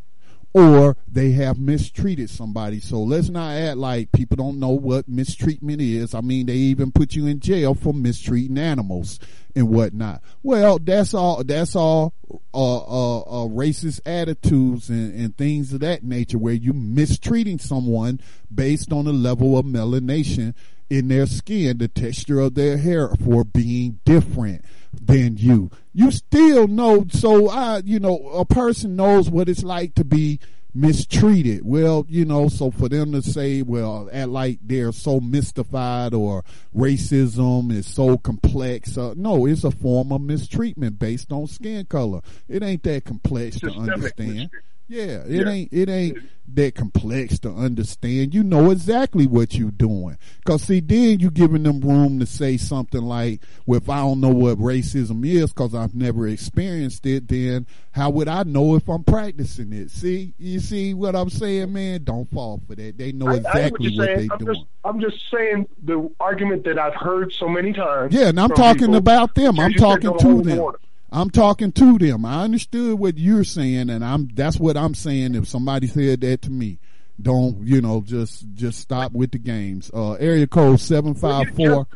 or 0.53 0.97
they 1.07 1.31
have 1.31 1.59
mistreated 1.59 2.29
somebody. 2.29 2.79
So 2.79 3.01
let's 3.01 3.29
not 3.29 3.51
act 3.51 3.77
like 3.77 4.11
people 4.11 4.35
don't 4.35 4.59
know 4.59 4.69
what 4.69 5.07
mistreatment 5.07 5.81
is. 5.81 6.15
I 6.15 6.21
mean, 6.21 6.47
they 6.47 6.53
even 6.53 6.91
put 6.91 7.15
you 7.15 7.27
in 7.27 7.39
jail 7.39 7.75
for 7.75 7.93
mistreating 7.93 8.57
animals 8.57 9.19
and 9.55 9.69
whatnot. 9.69 10.21
Well, 10.41 10.79
that's 10.79 11.13
all. 11.13 11.43
That's 11.43 11.75
all 11.75 12.13
uh, 12.53 12.77
uh, 12.77 13.19
uh, 13.19 13.47
racist 13.47 14.01
attitudes 14.05 14.89
and, 14.89 15.13
and 15.13 15.37
things 15.37 15.71
of 15.73 15.81
that 15.81 16.03
nature, 16.03 16.39
where 16.39 16.53
you 16.53 16.73
mistreating 16.73 17.59
someone 17.59 18.19
based 18.53 18.91
on 18.91 19.05
the 19.05 19.13
level 19.13 19.57
of 19.57 19.65
melanation 19.65 20.55
in 20.89 21.07
their 21.07 21.25
skin, 21.25 21.77
the 21.77 21.87
texture 21.87 22.39
of 22.39 22.55
their 22.55 22.77
hair, 22.77 23.09
for 23.23 23.43
being 23.43 23.99
different 24.05 24.65
than 24.93 25.37
you. 25.37 25.69
You 25.93 26.11
still 26.11 26.67
know, 26.67 27.05
so 27.09 27.49
I, 27.49 27.81
you 27.85 27.99
know, 27.99 28.17
a 28.29 28.45
person 28.45 28.95
knows 28.95 29.29
what 29.29 29.49
it's 29.49 29.63
like 29.63 29.95
to 29.95 30.03
be 30.03 30.39
mistreated. 30.73 31.61
Well, 31.65 32.05
you 32.09 32.25
know, 32.25 32.47
so 32.47 32.71
for 32.71 32.89
them 32.89 33.11
to 33.11 33.21
say, 33.21 33.61
well, 33.61 34.09
at 34.11 34.29
like 34.29 34.59
they're 34.61 34.91
so 34.91 35.19
mystified 35.19 36.13
or 36.13 36.43
racism 36.75 37.71
is 37.71 37.87
so 37.87 38.17
complex, 38.17 38.97
uh, 38.97 39.13
no, 39.15 39.45
it's 39.45 39.63
a 39.63 39.71
form 39.71 40.11
of 40.11 40.21
mistreatment 40.21 40.99
based 40.99 41.31
on 41.31 41.47
skin 41.47 41.85
color. 41.85 42.21
It 42.47 42.63
ain't 42.63 42.83
that 42.83 43.05
complex 43.05 43.59
to 43.59 43.71
understand. 43.71 44.49
Yeah, 44.89 45.21
it 45.27 45.45
yeah. 45.45 45.49
ain't 45.49 45.69
it 45.71 45.87
ain't 45.87 46.17
that 46.55 46.73
complex 46.73 47.37
to 47.39 47.51
understand. 47.51 48.33
You 48.33 48.43
know 48.43 48.71
exactly 48.71 49.27
what 49.27 49.53
you're 49.53 49.69
doing. 49.69 50.17
Cause 50.45 50.63
see, 50.63 50.79
then 50.79 51.19
you 51.19 51.29
giving 51.29 51.61
them 51.61 51.79
room 51.79 52.19
to 52.19 52.25
say 52.25 52.57
something 52.57 53.03
like, 53.03 53.41
"Well, 53.67 53.77
if 53.77 53.87
I 53.87 53.97
don't 53.97 54.19
know 54.19 54.29
what 54.29 54.57
racism 54.57 55.23
is, 55.23 55.53
cause 55.53 55.75
I've 55.75 55.93
never 55.93 56.27
experienced 56.27 57.05
it, 57.05 57.27
then 57.27 57.67
how 57.91 58.09
would 58.09 58.27
I 58.27 58.41
know 58.43 58.75
if 58.75 58.89
I'm 58.89 59.03
practicing 59.03 59.73
it?" 59.73 59.91
See, 59.91 60.33
you 60.39 60.59
see 60.59 60.95
what 60.95 61.15
I'm 61.15 61.29
saying, 61.29 61.71
man? 61.71 62.03
Don't 62.03 62.29
fall 62.31 62.59
for 62.67 62.73
that. 62.73 62.97
They 62.97 63.11
know 63.11 63.29
exactly 63.29 63.95
what, 63.95 64.09
what 64.09 64.17
they 64.17 64.27
I'm 64.31 64.37
doing. 64.39 64.55
Just, 64.55 64.65
I'm 64.83 64.99
just 64.99 65.17
saying 65.31 65.67
the 65.83 66.09
argument 66.19 66.63
that 66.63 66.79
I've 66.79 66.95
heard 66.95 67.31
so 67.33 67.47
many 67.47 67.73
times. 67.73 68.11
Yeah, 68.11 68.29
and 68.29 68.39
I'm 68.39 68.49
talking 68.49 68.87
people, 68.87 68.95
about 68.95 69.35
them. 69.35 69.59
I'm 69.59 69.73
talking 69.73 70.17
to 70.17 70.41
them. 70.41 70.73
I'm 71.11 71.29
talking 71.29 71.71
to 71.73 71.97
them. 71.97 72.23
I 72.23 72.43
understood 72.43 72.99
what 72.99 73.17
you're 73.17 73.43
saying, 73.43 73.89
and 73.89 74.05
I'm 74.05 74.29
that's 74.33 74.59
what 74.59 74.77
I'm 74.77 74.93
saying. 74.93 75.35
If 75.35 75.47
somebody 75.47 75.87
said 75.87 76.21
that 76.21 76.43
to 76.43 76.51
me, 76.51 76.79
don't 77.21 77.65
you 77.65 77.81
know? 77.81 78.01
Just 78.01 78.45
just 78.53 78.79
stop 78.79 79.11
with 79.11 79.31
the 79.31 79.39
games. 79.39 79.89
Uh, 79.93 80.13
area 80.13 80.47
code 80.47 80.79
seven 80.79 81.15
five 81.15 81.49
four. 81.55 81.87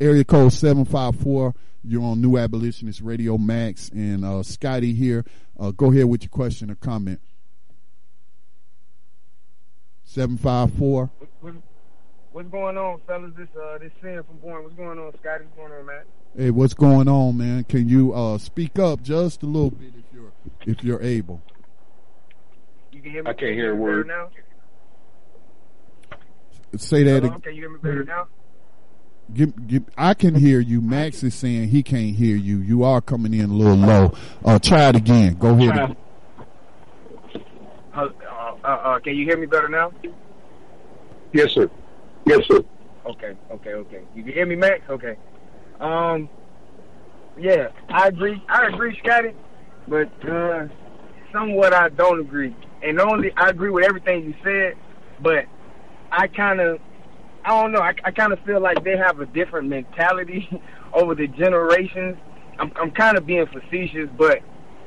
Area 0.00 0.24
code 0.24 0.52
seven 0.52 0.84
five 0.84 1.16
four. 1.16 1.54
You're 1.84 2.02
on 2.02 2.20
New 2.20 2.36
Abolitionist 2.36 3.00
Radio 3.00 3.38
Max 3.38 3.90
and 3.90 4.24
uh, 4.24 4.42
Scotty 4.42 4.92
here. 4.92 5.24
Uh, 5.58 5.70
go 5.70 5.92
ahead 5.92 6.06
with 6.06 6.22
your 6.22 6.30
question 6.30 6.70
or 6.70 6.74
comment. 6.74 7.20
Seven 10.04 10.36
five 10.38 10.72
four. 10.72 11.10
What's 12.36 12.50
going 12.50 12.76
on, 12.76 13.00
fellas? 13.06 13.32
This 13.34 13.48
uh 13.58 13.78
this 13.78 13.90
Sin 14.02 14.22
from 14.22 14.36
Bourne. 14.42 14.62
What's 14.62 14.76
going 14.76 14.98
on, 14.98 15.10
Scotty? 15.22 15.46
What's 15.46 15.56
going 15.56 15.72
on, 15.72 15.86
Matt? 15.86 16.04
Hey, 16.36 16.50
what's 16.50 16.74
going 16.74 17.08
on, 17.08 17.38
man? 17.38 17.64
Can 17.64 17.88
you 17.88 18.12
uh, 18.12 18.36
speak 18.36 18.78
up 18.78 19.00
just 19.00 19.42
a 19.42 19.46
little 19.46 19.70
bit 19.70 19.94
if 19.96 20.04
you're 20.12 20.32
if 20.66 20.84
you're 20.84 21.02
able? 21.02 21.40
You 22.92 23.00
can 23.00 23.10
hear 23.10 23.22
me. 23.22 23.30
I 23.30 23.32
can't 23.32 23.54
hear 23.54 23.72
a 23.72 23.74
word 23.74 24.08
now. 24.08 24.28
Say 26.76 27.04
that. 27.04 27.24
again. 27.24 27.40
Can 27.40 27.54
you 27.54 27.62
hear 27.62 27.70
me 27.70 27.78
better 27.78 28.04
now? 28.04 28.26
Give, 29.32 29.66
give, 29.66 29.84
I 29.96 30.12
can 30.12 30.34
hear 30.34 30.60
you. 30.60 30.82
Max 30.82 31.22
is 31.22 31.34
saying 31.34 31.68
he 31.68 31.82
can't 31.82 32.16
hear 32.16 32.36
you. 32.36 32.58
You 32.58 32.84
are 32.84 33.00
coming 33.00 33.32
in 33.32 33.48
a 33.48 33.54
little 33.54 33.76
low. 33.76 34.12
Uh, 34.44 34.58
try 34.58 34.90
it 34.90 34.96
again. 34.96 35.38
Go 35.38 35.54
ahead. 35.54 35.96
Uh, 37.94 38.08
uh, 38.62 38.66
uh, 38.66 38.98
can 38.98 39.16
you 39.16 39.24
hear 39.24 39.38
me 39.38 39.46
better 39.46 39.70
now? 39.70 39.90
Yes, 41.32 41.52
sir. 41.52 41.70
Yes, 42.26 42.40
sir. 42.48 42.60
Okay, 43.06 43.36
okay, 43.52 43.72
okay. 43.72 44.00
You 44.14 44.24
can 44.24 44.32
hear 44.32 44.46
me, 44.46 44.56
Max? 44.56 44.82
Okay. 44.90 45.16
Um, 45.80 46.28
yeah, 47.38 47.68
I 47.88 48.08
agree. 48.08 48.42
I 48.48 48.66
agree, 48.66 48.98
Scotty, 49.02 49.30
but 49.86 50.10
uh, 50.28 50.66
somewhat 51.32 51.72
I 51.72 51.88
don't 51.90 52.20
agree. 52.20 52.54
And 52.82 53.00
only 53.00 53.32
I 53.36 53.50
agree 53.50 53.70
with 53.70 53.84
everything 53.84 54.24
you 54.24 54.34
said, 54.42 54.76
but 55.20 55.44
I 56.10 56.26
kind 56.26 56.60
of, 56.60 56.80
I 57.44 57.62
don't 57.62 57.72
know. 57.72 57.80
I, 57.80 57.94
I 58.04 58.10
kind 58.10 58.32
of 58.32 58.40
feel 58.40 58.60
like 58.60 58.82
they 58.82 58.96
have 58.96 59.20
a 59.20 59.26
different 59.26 59.68
mentality 59.68 60.48
over 60.92 61.14
the 61.14 61.28
generations. 61.28 62.16
I'm, 62.58 62.72
I'm 62.76 62.90
kind 62.90 63.16
of 63.16 63.26
being 63.26 63.46
facetious, 63.46 64.08
but 64.16 64.40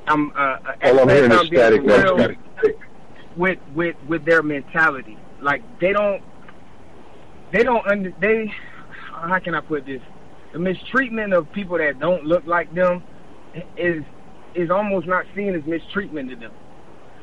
I'm. 0.07 0.31
Uh, 0.35 0.57
well, 0.83 1.01
I'm 1.01 1.09
hearing 1.09 1.29
the 1.29 1.45
static 1.45 1.83
now, 1.83 2.15
With 3.37 3.59
with 3.73 3.95
with 4.07 4.25
their 4.25 4.43
mentality, 4.43 5.17
like 5.39 5.61
they 5.79 5.93
don't, 5.93 6.21
they 7.51 7.63
don't 7.63 7.85
under 7.87 8.13
they. 8.19 8.53
How 9.11 9.39
can 9.39 9.53
I 9.55 9.61
put 9.61 9.85
this? 9.85 10.01
the 10.51 10.59
mistreatment 10.59 11.33
of 11.33 11.51
people 11.51 11.77
that 11.77 11.99
don't 11.99 12.25
look 12.25 12.45
like 12.45 12.73
them 12.73 13.03
is 13.77 14.03
is 14.55 14.71
almost 14.71 15.05
not 15.05 15.25
seen 15.35 15.55
as 15.55 15.63
mistreatment 15.65 16.29
to 16.31 16.35
them. 16.35 16.51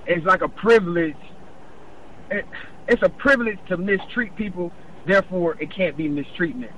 It's 0.06 0.24
like 0.24 0.42
a 0.42 0.48
privilege. 0.48 1.16
It, 2.30 2.46
it's 2.86 3.02
a 3.02 3.08
privilege 3.08 3.58
to 3.68 3.76
mistreat 3.76 4.36
people. 4.36 4.72
Therefore, 5.06 5.56
it 5.60 5.72
can't 5.72 5.96
be 5.96 6.08
mistreatment. 6.08 6.72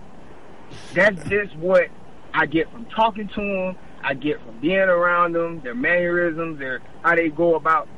That's 0.95 1.23
just 1.29 1.55
what 1.57 1.89
I 2.33 2.47
get 2.47 2.71
from 2.73 2.87
talking 2.87 3.29
to 3.29 3.35
them. 3.35 3.77
I 4.03 4.15
get 4.15 4.41
from 4.43 4.59
being 4.61 4.79
around 4.79 5.35
them, 5.35 5.61
their 5.61 5.75
mannerisms, 5.75 6.59
their 6.59 6.81
how 7.03 7.15
they 7.15 7.29
go 7.29 7.57
about 7.57 7.89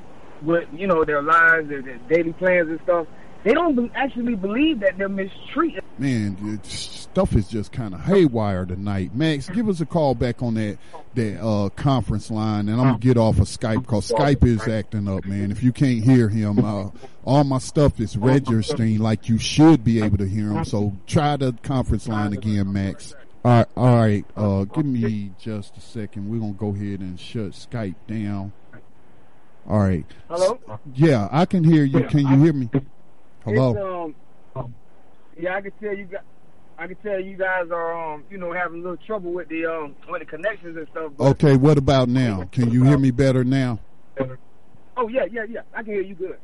what 0.41 0.73
you 0.75 0.87
know 0.87 1.05
their 1.05 1.23
lives, 1.23 1.69
their, 1.69 1.83
their 1.83 1.99
daily 2.09 2.33
plans 2.33 2.69
and 2.69 2.81
stuff. 2.83 3.07
They 3.43 3.55
don't 3.55 3.91
actually 3.95 4.35
believe 4.35 4.81
that 4.81 4.99
they're 4.99 5.09
mistreated. 5.09 5.83
Man, 5.99 6.61
stuff 6.63 7.35
is 7.35 7.49
just 7.49 7.73
kind 7.73 7.95
of 7.95 8.01
haywire 8.01 8.67
tonight. 8.67 9.15
Max, 9.15 9.49
give 9.49 9.69
us 9.69 9.81
a 9.81 9.87
call 9.87 10.15
back 10.15 10.43
on 10.43 10.55
that 10.55 10.79
that 11.15 11.43
uh, 11.43 11.71
conference 11.71 12.31
line, 12.31 12.69
and 12.69 12.81
I'm 12.81 12.87
gonna 12.89 12.99
get 12.99 13.17
off 13.17 13.39
of 13.39 13.47
Skype 13.47 13.81
because 13.83 14.11
Skype 14.11 14.45
is 14.45 14.69
acting 14.69 15.09
up, 15.09 15.25
man. 15.25 15.51
If 15.51 15.63
you 15.63 15.73
can't 15.73 16.05
hear 16.05 16.29
him, 16.29 16.63
uh, 16.63 16.91
all 17.25 17.45
my 17.45 17.59
stuff 17.59 17.99
is 17.99 18.17
registering 18.17 18.99
like 18.99 19.29
you 19.29 19.39
should 19.39 19.85
be 19.85 20.03
able 20.03 20.19
to 20.19 20.27
hear 20.27 20.53
him. 20.53 20.65
So 20.65 20.93
try 21.07 21.37
the 21.37 21.55
conference 21.63 22.09
line 22.09 22.35
again, 22.35 22.73
Max. 22.73 23.15
All 23.43 23.53
right, 23.53 23.67
all 23.75 23.97
right. 23.97 24.25
Uh, 24.37 24.65
give 24.65 24.85
me 24.85 25.33
just 25.39 25.79
a 25.79 25.81
second. 25.81 26.29
We're 26.29 26.41
gonna 26.41 26.53
go 26.53 26.75
ahead 26.75 27.01
and 27.01 27.19
shut 27.19 27.53
Skype 27.53 27.95
down. 28.07 28.53
All 29.67 29.79
right. 29.79 30.05
Hello. 30.29 30.59
Yeah, 30.95 31.29
I 31.33 31.47
can 31.47 31.65
hear 31.65 31.85
you. 31.85 32.05
Can 32.05 32.21
you 32.21 32.45
hear 32.45 32.53
me? 32.53 32.69
Hello. 33.45 34.13
Um, 34.55 34.75
yeah, 35.39 35.57
I 35.57 35.61
can 35.61 35.73
tell 35.81 35.95
you 35.95 36.05
guys. 36.05 36.23
I 36.79 36.87
can 36.87 36.97
tell 36.97 37.21
you 37.21 37.37
guys 37.37 37.71
are, 37.71 38.15
um, 38.15 38.25
you 38.31 38.39
know, 38.39 38.55
having 38.55 38.81
a 38.81 38.83
little 38.83 38.97
trouble 39.07 39.33
with 39.33 39.49
the 39.49 39.67
um, 39.67 39.95
with 40.09 40.21
the 40.21 40.27
connections 40.27 40.77
and 40.77 40.89
stuff. 40.91 41.13
okay, 41.21 41.57
what 41.57 41.77
about 41.77 42.09
now? 42.09 42.49
Can 42.53 42.71
you 42.71 42.85
hear 42.85 42.97
me 42.99 43.11
better 43.11 43.45
now? 43.45 43.79
Oh 44.97 45.09
yeah, 45.09 45.27
yeah, 45.31 45.45
yeah. 45.49 45.61
I 45.75 45.83
can 45.83 45.93
hear 45.95 46.03
you 46.03 46.15
good. 46.15 46.39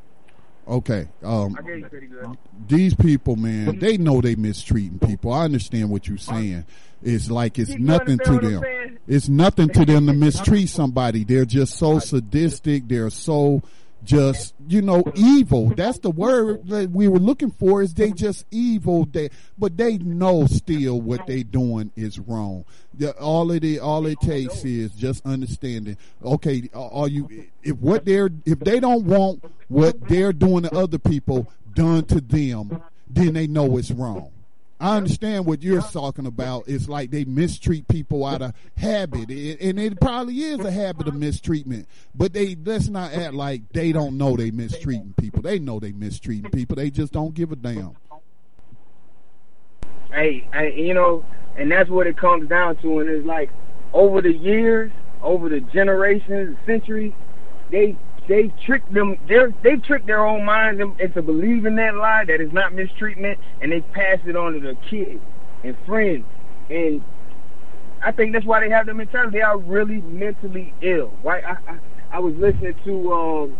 Okay. 0.67 1.07
Um, 1.23 1.53
I 1.53 1.57
can 1.57 1.65
hear 1.65 1.75
you 1.77 1.85
pretty 1.85 2.07
good. 2.07 2.37
These 2.67 2.93
people, 2.95 3.35
man, 3.35 3.79
they 3.79 3.97
know 3.97 4.21
they 4.21 4.35
mistreating 4.35 4.99
people. 4.99 5.31
I 5.31 5.45
understand 5.45 5.89
what 5.89 6.07
you're 6.07 6.17
saying. 6.17 6.65
It's 7.01 7.31
like 7.31 7.57
it's 7.57 7.75
nothing 7.75 8.19
to 8.19 8.39
them. 8.39 8.99
It's 9.07 9.29
nothing 9.29 9.69
to 9.69 9.85
them 9.85 10.07
to 10.07 10.13
mistreat 10.13 10.69
somebody. 10.69 11.23
They're 11.23 11.45
just 11.45 11.77
so 11.77 11.99
sadistic. 11.99 12.87
They're 12.87 13.09
so 13.09 13.61
just 14.07 14.55
you 14.67 14.81
know 14.81 15.03
evil. 15.15 15.69
That's 15.69 15.99
the 15.99 16.09
word 16.09 16.67
that 16.69 16.91
we 16.91 17.07
were 17.07 17.19
looking 17.19 17.51
for 17.51 17.81
is 17.81 17.93
they 17.93 18.11
just 18.11 18.45
evil 18.49 19.05
they 19.05 19.29
but 19.57 19.77
they 19.77 19.97
know 19.97 20.47
still 20.47 21.01
what 21.01 21.27
they 21.27 21.43
doing 21.43 21.91
is 21.95 22.17
wrong. 22.17 22.65
All 23.19 23.51
it 23.51 23.79
all 23.79 24.05
it 24.07 24.19
takes 24.21 24.63
is 24.63 24.91
just 24.93 25.25
understanding. 25.25 25.97
Okay 26.23 26.69
are 26.73 27.09
you 27.09 27.47
if 27.63 27.75
what 27.77 28.05
they're 28.05 28.29
if 28.45 28.59
they 28.61 28.79
don't 28.79 29.03
want 29.03 29.43
what 29.67 30.07
they're 30.07 30.33
doing 30.33 30.63
to 30.63 30.73
other 30.73 30.97
people 30.97 31.51
done 31.75 32.05
to 32.05 32.21
them 32.21 32.81
then 33.09 33.33
they 33.33 33.45
know 33.45 33.77
it's 33.77 33.91
wrong 33.91 34.31
I 34.79 34.95
understand 34.97 35.45
what 35.45 35.63
you're 35.63 35.81
talking 35.81 36.27
about. 36.27 36.65
It's 36.67 36.87
like 36.87 37.09
they 37.09 37.25
mistreat 37.25 37.87
people 37.87 38.23
out 38.23 38.43
of 38.43 38.53
habit, 38.75 39.29
and 39.29 39.79
it 39.79 39.99
probably 39.99 40.39
is 40.39 40.59
a 40.59 40.69
habit 40.69 41.07
of 41.07 41.15
mistreatment. 41.15 41.87
But 42.13 42.33
they 42.33 42.55
let's 42.63 42.87
not 42.87 43.11
act 43.11 43.33
like 43.33 43.69
they 43.73 43.91
don't 43.91 44.17
know 44.17 44.35
they 44.37 44.51
mistreating 44.51 45.15
people. 45.17 45.41
They 45.41 45.57
know 45.57 45.79
they 45.79 45.93
mistreating 45.93 46.51
people. 46.51 46.75
They 46.75 46.91
just 46.91 47.11
don't 47.11 47.33
give 47.33 47.51
a 47.51 47.55
damn. 47.55 47.95
Hey, 50.11 50.47
hey 50.53 50.79
you 50.79 50.93
know, 50.93 51.25
and 51.57 51.71
that's 51.71 51.89
what 51.89 52.05
it 52.05 52.17
comes 52.17 52.47
down 52.47 52.77
to. 52.83 52.99
And 52.99 53.09
it's 53.09 53.25
like 53.25 53.49
over 53.93 54.21
the 54.21 54.33
years, 54.33 54.91
over 55.23 55.49
the 55.49 55.59
generations, 55.59 56.55
centuries, 56.67 57.13
they 57.71 57.97
they 58.27 58.53
trick 58.65 58.87
them. 58.91 59.17
They 59.27 59.37
they 59.63 59.77
trick 59.77 60.05
their 60.05 60.25
own 60.25 60.45
minds 60.45 60.81
into 60.99 61.21
believing 61.21 61.75
that 61.75 61.95
lie 61.95 62.25
that 62.25 62.41
is 62.41 62.51
not 62.51 62.73
mistreatment, 62.73 63.39
and 63.61 63.71
they 63.71 63.81
pass 63.81 64.19
it 64.25 64.35
on 64.35 64.53
to 64.53 64.59
their 64.59 64.75
kids 64.89 65.21
and 65.63 65.77
friends. 65.85 66.25
And 66.69 67.03
I 68.03 68.11
think 68.11 68.33
that's 68.33 68.45
why 68.45 68.59
they 68.59 68.69
have 68.69 68.85
them 68.85 68.99
in 68.99 69.07
mentality. 69.07 69.37
They 69.37 69.41
are 69.41 69.57
really 69.57 70.01
mentally 70.01 70.73
ill. 70.81 71.07
Why? 71.21 71.39
I 71.39 71.57
I, 71.71 71.79
I 72.11 72.19
was 72.19 72.35
listening 72.35 72.75
to 72.85 73.13
um 73.13 73.57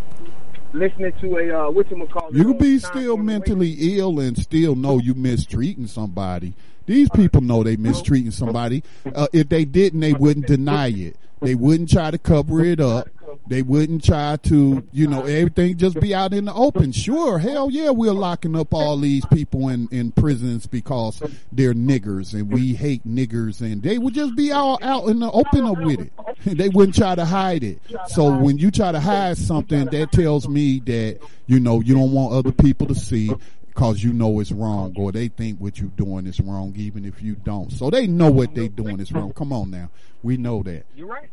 listening 0.74 1.14
to 1.22 1.38
a 1.38 1.68
uh, 1.68 1.72
what 1.72 1.90
you 1.90 2.08
call 2.08 2.30
You 2.34 2.44
can 2.44 2.58
be 2.58 2.80
still 2.80 3.18
mentally 3.18 3.98
ill 3.98 4.20
and 4.20 4.38
still 4.38 4.76
know 4.76 5.00
you 5.00 5.14
mistreating 5.14 5.88
somebody. 5.88 6.54
These 6.86 7.10
people 7.10 7.42
know 7.42 7.64
they 7.64 7.76
mistreating 7.76 8.32
somebody. 8.32 8.84
Uh, 9.14 9.28
if 9.34 9.50
they 9.50 9.66
didn't, 9.66 10.00
they 10.00 10.14
wouldn't 10.14 10.48
deny 10.48 10.88
it. 10.88 11.18
They 11.42 11.54
wouldn't 11.54 11.90
try 11.90 12.12
to 12.12 12.18
cover 12.18 12.64
it 12.64 12.80
up. 12.80 13.10
They 13.48 13.62
wouldn't 13.62 14.04
try 14.04 14.38
to, 14.44 14.88
you 14.92 15.08
know, 15.08 15.24
everything 15.26 15.78
just 15.78 16.00
be 16.00 16.14
out 16.14 16.34
in 16.34 16.46
the 16.46 16.54
open. 16.54 16.92
Sure, 16.92 17.38
hell 17.40 17.70
yeah, 17.70 17.90
we're 17.90 18.12
locking 18.12 18.56
up 18.56 18.74
all 18.74 18.98
these 18.98 19.26
people 19.28 19.70
in, 19.70 19.88
in 19.92 20.12
prisons 20.12 20.66
because 20.68 21.22
they're 21.52 21.74
niggers 21.74 22.34
and 22.34 22.52
we 22.52 22.74
hate 22.74 23.06
niggers 23.08 23.62
and 23.62 23.82
they 23.84 23.98
would 23.98 24.14
just 24.14 24.36
be 24.36 24.52
all 24.52 24.80
out 24.82 25.08
in 25.08 25.20
the 25.20 25.32
open 25.32 25.86
with 25.86 26.02
it. 26.02 26.14
They 26.58 26.70
wouldn't 26.70 26.96
try 26.96 27.16
to 27.16 27.26
hide 27.26 27.64
it. 27.64 27.82
So 28.08 28.38
when 28.38 28.58
you 28.58 28.72
try 28.72 28.92
to 28.92 29.00
hide 29.00 29.38
something, 29.38 29.86
that 29.86 30.12
tells 30.12 30.48
me 30.48 30.80
that, 30.86 31.20
you 31.46 31.60
know, 31.60 31.82
you 31.82 31.94
don't 31.94 32.14
want 32.14 32.34
other 32.34 32.52
people 32.52 32.88
to 32.88 32.96
see 32.96 33.32
because 33.78 34.04
you 34.04 34.12
know 34.12 34.40
it's 34.40 34.52
wrong 34.52 34.94
or 34.98 35.12
they 35.12 35.28
think 35.28 35.60
what 35.60 35.80
you're 35.80 35.90
doing 35.90 36.26
is 36.26 36.40
wrong 36.40 36.74
even 36.78 37.06
if 37.06 37.22
you 37.22 37.36
don't. 37.36 37.72
So 37.72 37.90
they 37.90 38.08
know 38.08 38.32
what 38.32 38.56
they're 38.56 38.70
doing 38.70 39.00
is 39.00 39.12
wrong. 39.12 39.34
Come 39.34 39.52
on 39.54 39.70
now. 39.72 39.90
We 40.24 40.38
know 40.38 40.64
that. 40.64 40.86
You're 40.96 41.08
right. 41.08 41.30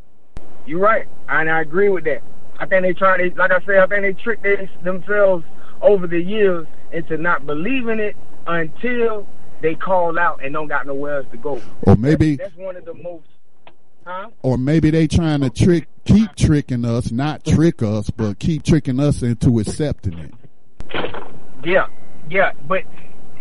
You're 0.67 0.81
right. 0.81 1.07
And 1.29 1.51
I 1.51 1.61
agree 1.61 1.89
with 1.89 2.05
that. 2.05 2.23
I 2.59 2.67
think 2.67 2.83
they 2.83 2.93
try 2.93 3.17
to, 3.17 3.35
like 3.37 3.51
I 3.51 3.65
said, 3.67 3.77
I 3.77 3.87
think 3.87 4.03
they 4.03 4.23
tricked 4.23 4.43
they, 4.43 4.69
themselves 4.83 5.45
over 5.83 6.07
the 6.07 6.21
years 6.21 6.67
into 6.93 7.17
not 7.17 7.47
believing 7.47 7.99
it 7.99 8.17
until 8.47 9.29
they 9.61 9.75
call 9.75 10.19
out 10.19 10.45
and 10.45 10.53
don't 10.53 10.69
got 10.69 10.87
nowhere 10.87 11.19
else 11.19 11.27
to 11.33 11.37
go. 11.37 11.61
Or 11.83 11.97
maybe 11.97 12.37
that's, 12.37 12.51
that's 12.51 12.59
one 12.59 12.77
of 12.77 12.85
the 12.85 12.95
most 12.95 13.27
Huh? 14.07 14.29
Or 14.43 14.59
maybe 14.59 14.91
they 14.91 15.07
trying 15.07 15.41
to 15.41 15.51
trick, 15.51 15.89
keep 16.05 16.35
tricking 16.37 16.85
us, 16.85 17.11
not 17.11 17.43
trick 17.43 17.83
us, 17.83 18.11
but 18.11 18.39
keep 18.39 18.63
tricking 18.63 19.01
us 19.01 19.23
into 19.23 19.59
accepting 19.61 20.19
it. 20.19 20.35
Yeah, 21.65 21.87
yeah, 22.29 22.53
but 22.69 22.83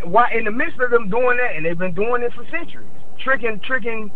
why 0.06 0.32
in 0.34 0.46
the 0.46 0.52
midst 0.52 0.80
of 0.80 0.90
them 0.90 1.10
doing 1.10 1.38
that, 1.38 1.58
and 1.58 1.66
they've 1.66 1.78
been 1.78 1.94
doing 1.94 2.24
it 2.24 2.34
for 2.34 2.46
centuries, 2.50 2.88
tricking, 3.20 3.60
tricking, 3.60 4.10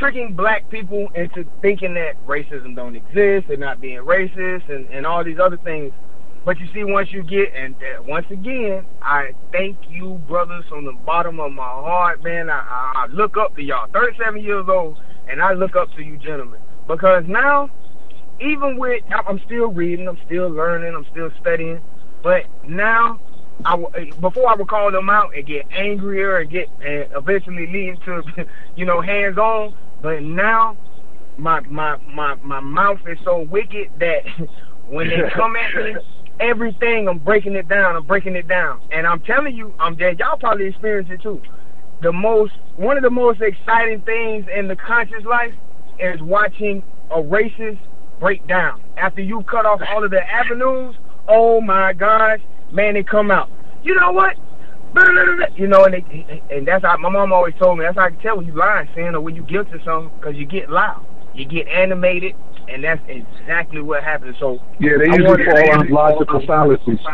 tricking 0.00 0.34
black 0.34 0.68
people 0.70 1.08
into 1.14 1.44
thinking 1.60 1.94
that 1.94 2.14
racism 2.26 2.74
don't 2.74 2.96
exist, 2.96 3.46
they're 3.46 3.56
not 3.58 3.80
being 3.80 3.98
racist, 3.98 4.68
and 4.68 4.88
and 4.88 5.06
all 5.06 5.22
these 5.22 5.38
other 5.38 5.58
things. 5.58 5.92
But 6.42 6.58
you 6.58 6.66
see, 6.72 6.84
once 6.84 7.12
you 7.12 7.22
get, 7.22 7.54
and 7.54 7.74
uh, 7.76 8.02
once 8.04 8.26
again, 8.30 8.86
I 9.02 9.32
thank 9.52 9.76
you, 9.90 10.14
brothers, 10.26 10.64
from 10.70 10.86
the 10.86 10.92
bottom 11.04 11.38
of 11.38 11.52
my 11.52 11.62
heart, 11.62 12.24
man. 12.24 12.48
I, 12.48 13.04
I, 13.04 13.06
look 13.10 13.36
up 13.36 13.54
to 13.56 13.62
y'all. 13.62 13.88
37 13.92 14.42
years 14.42 14.64
old, 14.66 14.98
and 15.28 15.42
I 15.42 15.52
look 15.52 15.76
up 15.76 15.92
to 15.96 16.02
you, 16.02 16.16
gentlemen, 16.16 16.58
because 16.88 17.24
now, 17.28 17.68
even 18.40 18.78
with, 18.78 19.04
I'm 19.28 19.38
still 19.44 19.66
reading, 19.66 20.08
I'm 20.08 20.18
still 20.24 20.48
learning, 20.48 20.94
I'm 20.94 21.04
still 21.12 21.28
studying, 21.42 21.78
but 22.22 22.44
now 22.66 23.20
I, 23.64 24.10
before 24.20 24.48
I 24.48 24.54
would 24.54 24.68
call 24.68 24.90
them 24.90 25.10
out 25.10 25.36
and 25.36 25.46
get 25.46 25.66
angrier 25.70 26.38
and 26.38 26.50
get 26.50 26.68
and 26.84 27.06
eventually 27.14 27.66
lead 27.66 27.98
to 28.06 28.46
you 28.76 28.86
know 28.86 29.00
hands 29.00 29.36
on. 29.36 29.74
But 30.02 30.22
now 30.22 30.76
my 31.36 31.60
my 31.60 31.96
my 32.12 32.34
my 32.36 32.60
mouth 32.60 32.98
is 33.06 33.18
so 33.24 33.46
wicked 33.50 33.90
that 33.98 34.20
when 34.88 35.08
they 35.08 35.16
come 35.34 35.54
at 35.56 35.74
me, 35.74 35.96
everything 36.40 37.08
I'm 37.08 37.18
breaking 37.18 37.54
it 37.54 37.68
down. 37.68 37.96
I'm 37.96 38.06
breaking 38.06 38.36
it 38.36 38.48
down, 38.48 38.80
and 38.92 39.06
I'm 39.06 39.20
telling 39.20 39.54
you, 39.54 39.74
I'm 39.78 39.96
dead. 39.96 40.18
Y'all 40.18 40.38
probably 40.38 40.66
experience 40.66 41.08
it 41.10 41.22
too. 41.22 41.40
The 42.02 42.12
most 42.12 42.52
one 42.76 42.96
of 42.96 43.02
the 43.02 43.10
most 43.10 43.40
exciting 43.40 44.02
things 44.02 44.46
in 44.56 44.68
the 44.68 44.76
conscious 44.76 45.24
life 45.28 45.52
is 45.98 46.20
watching 46.22 46.82
a 47.10 47.16
racist 47.16 47.78
break 48.18 48.46
down. 48.46 48.82
After 48.96 49.22
you 49.22 49.42
cut 49.50 49.66
off 49.66 49.80
all 49.90 50.04
of 50.04 50.10
the 50.10 50.20
avenues, 50.20 50.94
oh 51.28 51.60
my 51.60 51.92
gosh, 51.92 52.40
man, 52.72 52.94
they 52.94 53.02
come 53.02 53.30
out. 53.30 53.48
You 53.82 53.94
know 53.94 54.12
what? 54.12 54.34
You 55.56 55.68
know, 55.68 55.84
and 55.84 55.94
they, 55.94 56.42
and 56.50 56.66
that's 56.66 56.84
how 56.84 56.96
my 56.96 57.08
mom 57.08 57.32
always 57.32 57.54
told 57.60 57.78
me. 57.78 57.84
That's 57.84 57.96
how 57.96 58.06
I 58.06 58.10
can 58.10 58.20
tell 58.20 58.36
when 58.36 58.46
you 58.46 58.56
lying, 58.56 58.88
saying, 58.94 59.14
or 59.14 59.20
when 59.20 59.36
you 59.36 59.42
guilty 59.42 59.72
of 59.74 59.80
something, 59.84 60.10
because 60.18 60.36
you 60.36 60.46
get 60.46 60.70
loud, 60.70 61.04
you 61.34 61.44
get 61.44 61.68
animated, 61.68 62.34
and 62.68 62.82
that's 62.82 63.00
exactly 63.08 63.82
what 63.82 64.02
happens. 64.02 64.36
So 64.40 64.58
yeah, 64.80 64.92
they 64.98 65.06
usually 65.06 65.44
fall 65.44 65.78
on 65.78 65.90
logical 65.90 66.46
fallacies. 66.46 66.98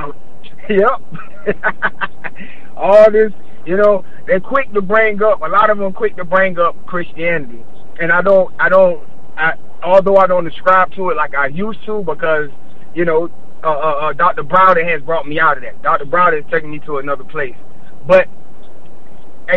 Yep. 0.68 1.54
all 2.76 3.10
this, 3.12 3.30
you 3.64 3.76
know, 3.76 4.04
they're 4.26 4.40
quick 4.40 4.72
to 4.72 4.82
bring 4.82 5.22
up. 5.22 5.40
A 5.42 5.46
lot 5.46 5.70
of 5.70 5.78
them 5.78 5.92
quick 5.92 6.16
to 6.16 6.24
bring 6.24 6.58
up 6.58 6.74
Christianity, 6.86 7.64
and 8.00 8.10
I 8.10 8.20
don't, 8.20 8.52
I 8.58 8.68
don't, 8.68 9.08
I, 9.36 9.52
although 9.84 10.16
I 10.16 10.26
don't 10.26 10.44
ascribe 10.46 10.92
to 10.96 11.10
it 11.10 11.16
like 11.16 11.36
I 11.36 11.46
used 11.46 11.78
to, 11.86 12.02
because 12.02 12.48
you 12.96 13.04
know, 13.04 13.30
uh, 13.62 13.68
uh, 13.68 14.08
uh, 14.08 14.12
Dr. 14.14 14.42
Browder 14.42 14.84
has 14.90 15.02
brought 15.02 15.26
me 15.26 15.38
out 15.38 15.56
of 15.56 15.62
that. 15.62 15.80
Dr. 15.82 16.06
Browder 16.06 16.42
has 16.42 16.50
taken 16.50 16.70
me 16.70 16.80
to 16.80 16.98
another 16.98 17.24
place. 17.24 17.54
But 18.06 18.28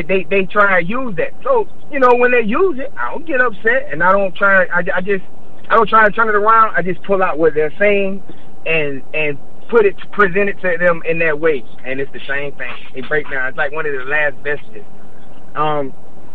they 0.08 0.26
they 0.30 0.46
try 0.46 0.80
and 0.80 0.90
use 0.90 1.16
that. 1.18 1.34
So 1.44 1.68
you 1.92 2.00
know 2.00 2.12
when 2.16 2.32
they 2.32 2.44
use 2.46 2.80
it, 2.80 2.92
I 2.98 3.12
don't 3.12 3.28
get 3.28 3.42
upset, 3.42 3.92
and 3.92 4.04
I 4.04 4.12
don't 4.12 4.36
try. 4.36 4.66
I, 4.66 4.84
I 4.96 5.02
just 5.02 5.24
I 5.70 5.76
don't 5.76 5.90
try 5.90 6.06
to 6.08 6.12
turn 6.12 6.30
it 6.30 6.36
around. 6.36 6.76
I 6.76 6.82
just 6.84 7.04
pull 7.04 7.24
out 7.24 7.38
what 7.40 7.54
they're 7.56 7.74
saying 7.80 8.24
and 8.66 9.04
and 9.14 9.40
put 9.70 9.86
it 9.86 9.96
present 10.14 10.50
it 10.50 10.58
to 10.62 10.78
them 10.80 11.02
in 11.10 11.20
that 11.20 11.40
way, 11.40 11.64
and 11.86 12.00
it's 12.00 12.12
the 12.14 12.22
same 12.28 12.56
thing. 12.58 12.74
It 12.96 13.08
breaks 13.10 13.30
down. 13.32 13.50
It's 13.50 13.58
like 13.58 13.72
one 13.72 13.86
of 13.86 13.94
the 13.94 14.06
last 14.06 14.36
vestiges. 14.44 14.86
Um, 15.56 15.94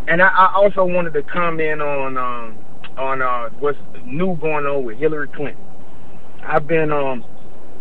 and 0.09 0.23
I, 0.23 0.29
I 0.29 0.53
also 0.57 0.85
wanted 0.85 1.15
to 1.15 1.23
comment 1.23 1.81
on 1.83 2.17
um 2.19 2.59
on 2.99 3.23
uh 3.23 3.51
what's 3.61 3.79
new 4.05 4.37
going 4.39 4.67
on 4.67 4.85
with 4.85 4.99
Hillary 4.99 5.29
Clinton. 5.35 5.65
I've 6.47 6.67
been 6.67 6.93
um 6.93 7.25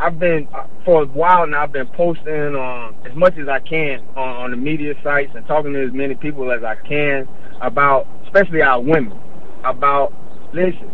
I've 0.04 0.20
been 0.20 0.50
for 0.84 1.04
a 1.04 1.06
while 1.06 1.48
now. 1.48 1.64
I've 1.64 1.72
been 1.72 1.88
posting 1.88 2.28
on 2.28 2.94
as 3.10 3.16
much 3.16 3.38
as 3.38 3.48
I 3.48 3.62
can 3.62 4.02
on, 4.18 4.36
on 4.36 4.52
the 4.52 4.58
media 4.58 4.96
sites 5.02 5.32
and 5.34 5.48
talking 5.48 5.72
to 5.72 5.88
as 5.88 5.94
many 5.94 6.14
people 6.16 6.52
as 6.52 6.62
I 6.62 6.76
can 6.76 7.26
about, 7.62 8.06
especially 8.26 8.62
our 8.62 8.82
women, 8.82 9.18
about 9.64 10.12
listen. 10.54 10.92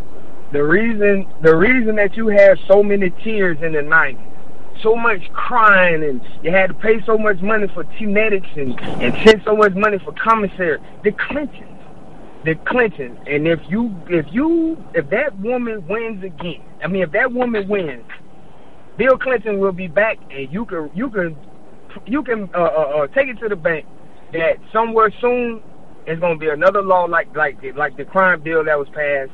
The 0.54 0.64
reason 0.64 1.28
the 1.42 1.56
reason 1.56 1.96
that 1.96 2.16
you 2.16 2.28
had 2.28 2.60
so 2.68 2.84
many 2.84 3.10
tears 3.24 3.58
in 3.64 3.74
the 3.74 3.80
'90s, 3.80 4.22
so 4.84 4.96
much 4.96 5.22
crying, 5.34 6.04
and 6.04 6.22
you 6.44 6.52
had 6.52 6.68
to 6.68 6.76
pay 6.76 7.04
so 7.08 7.18
much 7.18 7.42
money 7.42 7.66
for 7.74 7.86
genetics 7.98 8.50
and 8.56 8.80
and 8.80 9.28
send 9.28 9.42
so 9.44 9.56
much 9.56 9.74
money 9.74 9.98
for 10.06 10.14
commissary, 10.24 10.78
the 11.04 11.12
Clintons 11.14 11.66
the 12.46 12.56
Clintons, 12.68 13.20
and 13.28 13.48
if 13.48 13.60
you 13.68 13.94
if 14.08 14.26
you 14.32 14.78
if 14.94 15.10
that 15.10 15.38
woman 15.40 15.86
wins 15.88 16.24
again, 16.24 16.64
I 16.82 16.88
mean 16.88 17.04
if 17.04 17.12
that 17.12 17.34
woman 17.34 17.68
wins, 17.68 18.06
Bill 19.00 19.18
Clinton 19.18 19.60
will 19.60 19.72
be 19.72 19.88
back, 19.88 20.18
and 20.30 20.52
you 20.52 20.66
can 20.66 20.92
you 20.94 21.10
can 21.10 21.38
you 22.06 22.22
can 22.22 22.50
uh, 22.54 22.58
uh, 22.58 23.04
uh, 23.04 23.08
take 23.08 23.30
it 23.30 23.40
to 23.40 23.48
the 23.48 23.56
bank 23.56 23.86
that 24.34 24.58
somewhere 24.74 25.10
soon 25.22 25.64
is 26.06 26.20
going 26.20 26.38
to 26.38 26.40
be 26.40 26.50
another 26.50 26.82
law 26.82 27.06
like 27.06 27.34
like 27.34 27.58
like 27.76 27.96
the 27.96 28.04
crime 28.04 28.42
bill 28.42 28.66
that 28.66 28.78
was 28.78 28.90
passed, 28.90 29.32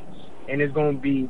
and 0.47 0.61
it's 0.61 0.71
going 0.71 0.97
to 0.97 1.01
be 1.01 1.27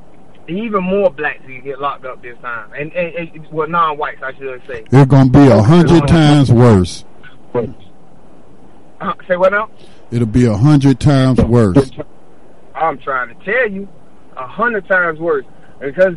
even 0.50 0.84
more 0.84 1.10
blacks 1.10 1.46
who 1.46 1.62
get 1.62 1.80
locked 1.80 2.04
up 2.04 2.22
this 2.22 2.38
time, 2.42 2.74
and, 2.74 2.92
and, 2.92 3.16
and 3.16 3.52
well, 3.54 3.70
non-whites, 3.70 4.22
I 4.22 4.34
should 4.38 4.62
say. 4.68 4.84
It's 4.92 5.10
going 5.10 5.32
to 5.32 5.40
be 5.40 5.48
a 5.48 5.62
hundred 5.62 6.06
times 6.06 6.52
worse. 6.52 7.06
Uh, 7.54 9.14
say 9.30 9.38
what 9.38 9.54
now? 9.54 9.70
It'll 10.12 10.28
be 10.28 10.46
a 10.46 10.58
hundred 10.58 11.00
times 11.00 11.42
worse. 11.42 11.90
I'm 12.76 13.00
trying 13.00 13.30
to 13.30 13.46
tell 13.46 13.72
you, 13.72 13.88
a 14.36 14.46
hundred 14.46 14.88
times 14.90 15.20
worse 15.20 15.46
because 15.80 16.16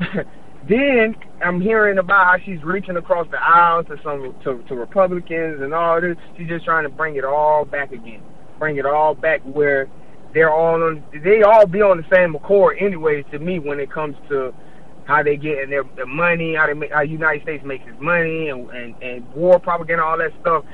then 0.68 1.16
I'm 1.44 1.60
hearing 1.60 1.98
about 1.98 2.26
how 2.26 2.44
she's 2.44 2.62
reaching 2.62 2.96
across 2.96 3.26
the 3.30 3.42
aisle 3.42 3.84
to 3.84 3.96
some 4.02 4.34
to, 4.44 4.62
to 4.68 4.74
Republicans 4.74 5.60
and 5.60 5.74
all 5.74 6.00
this. 6.00 6.16
She's 6.36 6.48
just 6.48 6.64
trying 6.64 6.84
to 6.84 6.88
bring 6.88 7.16
it 7.16 7.24
all 7.24 7.64
back 7.64 7.92
again, 7.92 8.22
bring 8.58 8.76
it 8.76 8.86
all 8.86 9.14
back 9.14 9.40
where 9.42 9.88
they're 10.34 10.52
all 10.52 10.82
on. 10.82 11.02
They 11.12 11.42
all 11.42 11.66
be 11.66 11.82
on 11.82 11.98
the 11.98 12.06
same 12.14 12.34
accord, 12.34 12.78
anyways. 12.80 13.24
To 13.32 13.38
me, 13.38 13.58
when 13.58 13.80
it 13.80 13.90
comes 13.90 14.16
to 14.28 14.54
how 15.04 15.22
they 15.22 15.36
get 15.36 15.68
their, 15.68 15.84
their 15.96 16.06
money, 16.06 16.54
how 16.54 16.66
they 16.66 16.74
make, 16.74 16.92
how 16.92 17.02
United 17.02 17.42
States 17.42 17.64
makes 17.64 17.84
its 17.86 18.00
money, 18.00 18.48
and, 18.48 18.70
and 18.70 18.94
and 19.02 19.34
war 19.34 19.58
propaganda, 19.58 20.04
all 20.04 20.18
that 20.18 20.30
stuff. 20.40 20.64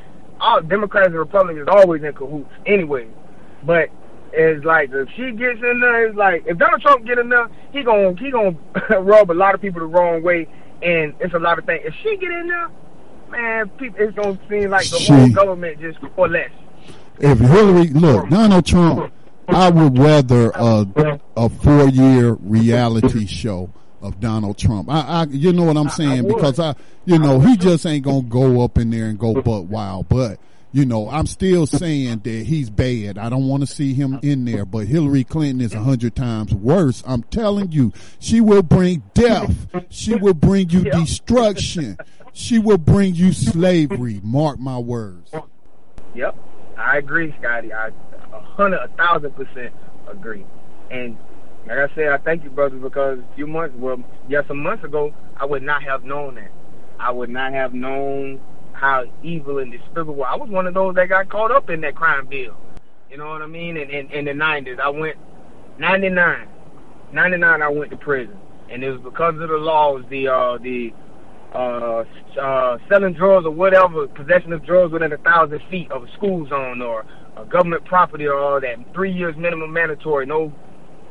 All 0.41 0.63
Democrats 0.63 1.09
and 1.09 1.17
Republicans 1.17 1.69
always 1.69 2.03
in 2.05 2.13
cahoots, 2.13 2.51
anyway. 2.67 3.09
But 3.65 3.89
it's 4.33 4.65
like 4.65 4.91
if 4.93 5.09
she 5.11 5.33
gets 5.33 5.61
in 5.63 5.81
there, 5.81 6.07
it's 6.07 6.17
like 6.17 6.45
if 6.47 6.59
Donald 6.59 6.83
Trump 6.83 7.07
get 7.07 7.19
in 7.19 7.29
there, 7.29 7.49
he 7.73 7.83
gonna 7.83 8.15
he 8.19 8.31
gonna 8.31 8.57
rub 9.01 9.31
a 9.31 9.33
lot 9.33 9.55
of 9.55 9.61
people 9.61 9.81
the 9.81 9.87
wrong 9.87 10.23
way, 10.23 10.47
and 10.83 11.15
it's 11.21 11.35
a 11.35 11.39
lot 11.39 11.59
of 11.59 11.65
things. 11.65 11.83
If 11.85 11.95
she 12.03 12.17
get 12.17 12.31
in 12.31 12.49
there, 12.49 12.71
man, 13.31 13.69
people, 13.71 14.01
it's 14.01 14.17
gonna 14.17 14.39
seem 14.49 14.71
like 14.71 14.89
the 14.89 14.99
she, 14.99 15.13
whole 15.13 15.31
government 15.31 15.81
just 15.81 15.99
coalesce. 16.15 16.51
if 17.19 17.39
Hillary 17.39 17.89
look 17.89 18.29
Donald 18.29 18.67
Trump, 18.67 19.13
I 19.49 19.71
would 19.71 19.99
rather 19.99 20.51
a 20.55 21.21
a 21.37 21.49
four 21.49 21.89
year 21.89 22.35
reality 22.35 23.27
show 23.27 23.71
of 24.01 24.21
Donald 24.21 24.59
Trump. 24.59 24.91
I, 24.91 25.01
I 25.01 25.27
you 25.31 25.53
know 25.53 25.65
what 25.65 25.77
I'm 25.77 25.89
saying 25.89 26.29
because 26.29 26.61
I 26.61 26.75
you 27.05 27.19
know 27.19 27.41
he 27.41 27.57
just 27.57 27.87
ain't 27.87 28.05
gonna 28.05 28.23
go 28.23 28.63
up 28.63 28.79
in 28.79 28.91
there 28.91 29.07
and 29.07 29.19
go 29.19 29.41
butt 29.41 29.65
wild, 29.65 30.09
but. 30.09 30.39
You 30.71 30.85
know, 30.85 31.09
I'm 31.09 31.27
still 31.27 31.67
saying 31.67 32.21
that 32.25 32.45
he's 32.47 32.69
bad. 32.69 33.17
I 33.17 33.31
don't 33.31 33.49
want 33.49 33.63
to 33.63 33.67
see 33.67 33.95
him 33.95 34.15
uh, 34.15 34.21
in 34.23 34.45
there, 34.45 34.67
but 34.67 34.87
Hillary 34.87 35.25
Clinton 35.25 35.63
is 35.63 35.73
a 35.73 35.77
mm-hmm. 35.77 35.85
hundred 35.87 36.15
times 36.15 36.53
worse. 36.53 37.03
I'm 37.07 37.23
telling 37.25 37.73
you, 37.73 37.93
she 38.19 38.41
will 38.43 38.63
bring 38.63 39.03
death. 39.15 39.67
She 39.89 40.15
will 40.15 40.35
bring 40.35 40.69
you 40.69 40.85
destruction. 40.85 41.97
She 42.35 42.59
will 42.59 42.79
bring 42.79 43.15
you 43.15 43.33
slavery. 43.33 44.21
Mark 44.23 44.59
my 44.59 44.79
words. 44.79 45.33
Yep, 46.15 46.37
I 46.77 46.99
agree, 46.99 47.35
Scotty. 47.41 47.73
I 47.73 47.89
a 48.33 48.41
hundred, 48.41 48.79
a 48.79 48.89
thousand 48.89 49.35
percent 49.37 49.73
agree. 50.07 50.45
And 50.91 51.17
like 51.67 51.79
I 51.79 51.95
said, 51.95 52.09
I 52.09 52.19
thank 52.19 52.45
you, 52.45 52.51
brother, 52.51 52.77
because 52.77 53.19
a 53.19 53.35
few 53.35 53.47
months, 53.47 53.75
well, 53.79 54.03
yes, 54.29 54.45
some 54.49 54.63
months 54.63 54.85
ago, 54.85 55.15
I 55.37 55.47
would 55.47 55.63
not 55.63 55.83
have 55.83 56.05
known 56.05 56.35
that. 56.37 56.51
I 56.99 57.11
would 57.11 57.31
not 57.31 57.53
have 57.53 57.73
known 57.73 58.41
how 58.79 59.05
evil 59.23 59.59
and 59.59 59.73
despicable. 59.73 60.25
I 60.25 60.37
was 60.37 60.49
one 60.49 60.67
of 60.67 60.75
those 60.75 60.95
that 60.95 61.09
got 61.09 61.29
caught 61.29 61.51
up 61.51 61.69
in 61.71 61.81
that 61.83 61.95
crime 61.97 62.27
bill. 62.27 62.57
You 63.11 63.19
know 63.19 63.29
what 63.29 63.43
I 63.43 63.47
mean? 63.47 63.77
In 63.77 63.91
in, 63.91 64.11
in 64.11 64.25
the 64.27 64.35
nineties, 64.35 64.79
I 64.83 64.89
went 64.89 65.17
ninety 65.79 66.09
nine. 66.09 66.49
Ninety 67.13 67.39
nine, 67.39 67.63
I 67.63 67.69
went 67.69 67.91
to 67.91 67.97
prison, 67.97 68.39
and 68.71 68.85
it 68.85 68.91
was 68.91 69.01
because 69.01 69.35
of 69.41 69.49
the 69.49 69.57
laws, 69.57 70.05
the 70.11 70.29
uh, 70.29 70.59
the 70.59 70.93
uh, 71.55 72.05
uh, 72.41 72.79
selling 72.89 73.15
drugs 73.15 73.47
or 73.47 73.51
whatever, 73.51 74.07
possession 74.09 74.53
of 74.53 74.65
drugs 74.65 74.93
within 74.93 75.13
a 75.13 75.19
thousand 75.19 75.61
feet 75.71 75.91
of 75.91 76.05
a 76.05 76.13
school 76.13 76.47
zone 76.49 76.83
or 76.83 77.07
a 77.37 77.45
government 77.47 77.85
property 77.87 78.27
or 78.27 78.39
all 78.39 78.61
that. 78.61 78.77
Three 78.95 79.13
years 79.13 79.35
minimum 79.37 79.73
mandatory. 79.73 80.27
No, 80.27 80.53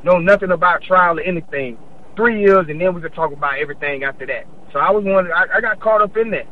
no 0.04 0.20
nothing 0.20 0.52
about 0.52 0.84
trial 0.84 1.18
or 1.20 1.24
anything. 1.24 1.78
Three 2.16 2.42
years, 2.42 2.66
and 2.70 2.80
then 2.80 2.94
we 2.94 3.02
could 3.02 3.14
talk 3.14 3.32
about 3.32 3.58
everything 3.58 4.04
after 4.04 4.26
that. 4.28 4.46
So 4.72 4.80
I 4.80 4.92
was 4.92 5.04
one. 5.04 5.32
I, 5.32 5.46
I 5.56 5.62
got 5.62 5.80
caught 5.80 6.02
up 6.02 6.16
in 6.18 6.32
that. 6.32 6.48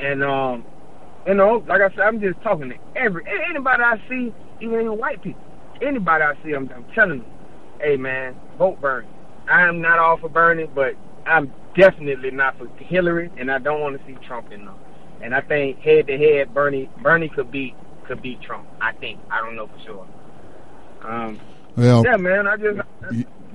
And 0.00 0.22
um, 0.22 0.64
you 1.26 1.34
know, 1.34 1.64
like 1.66 1.80
I 1.80 1.90
said, 1.90 2.00
I'm 2.00 2.20
just 2.20 2.40
talking 2.42 2.70
to 2.70 2.76
every 2.96 3.24
anybody 3.50 3.82
I 3.82 3.96
see, 4.08 4.32
even 4.60 4.80
even 4.80 4.98
white 4.98 5.22
people, 5.22 5.42
anybody 5.82 6.24
I 6.24 6.34
see, 6.44 6.52
I'm, 6.52 6.70
I'm 6.74 6.84
telling 6.94 7.20
them, 7.20 7.30
hey 7.80 7.96
man, 7.96 8.36
vote 8.58 8.80
Bernie. 8.80 9.08
I'm 9.48 9.80
not 9.80 9.98
all 9.98 10.18
for 10.18 10.28
Bernie, 10.28 10.68
but 10.74 10.94
I'm 11.26 11.52
definitely 11.76 12.30
not 12.30 12.58
for 12.58 12.68
Hillary, 12.78 13.30
and 13.36 13.50
I 13.50 13.58
don't 13.58 13.80
want 13.80 13.98
to 13.98 14.06
see 14.06 14.16
Trump 14.26 14.52
in 14.52 14.66
there. 14.66 14.74
And 15.22 15.34
I 15.34 15.40
think 15.40 15.78
head 15.80 16.06
to 16.06 16.16
head, 16.16 16.54
Bernie 16.54 16.88
Bernie 17.02 17.28
could 17.28 17.50
beat 17.50 17.74
could 18.06 18.22
beat 18.22 18.40
Trump. 18.42 18.66
I 18.80 18.92
think. 18.92 19.20
I 19.30 19.40
don't 19.40 19.56
know 19.56 19.66
for 19.66 19.78
sure. 19.84 20.06
Um, 21.02 21.40
well, 21.76 22.04
yeah, 22.04 22.16
man. 22.16 22.46
I 22.46 22.56
just. 22.56 22.80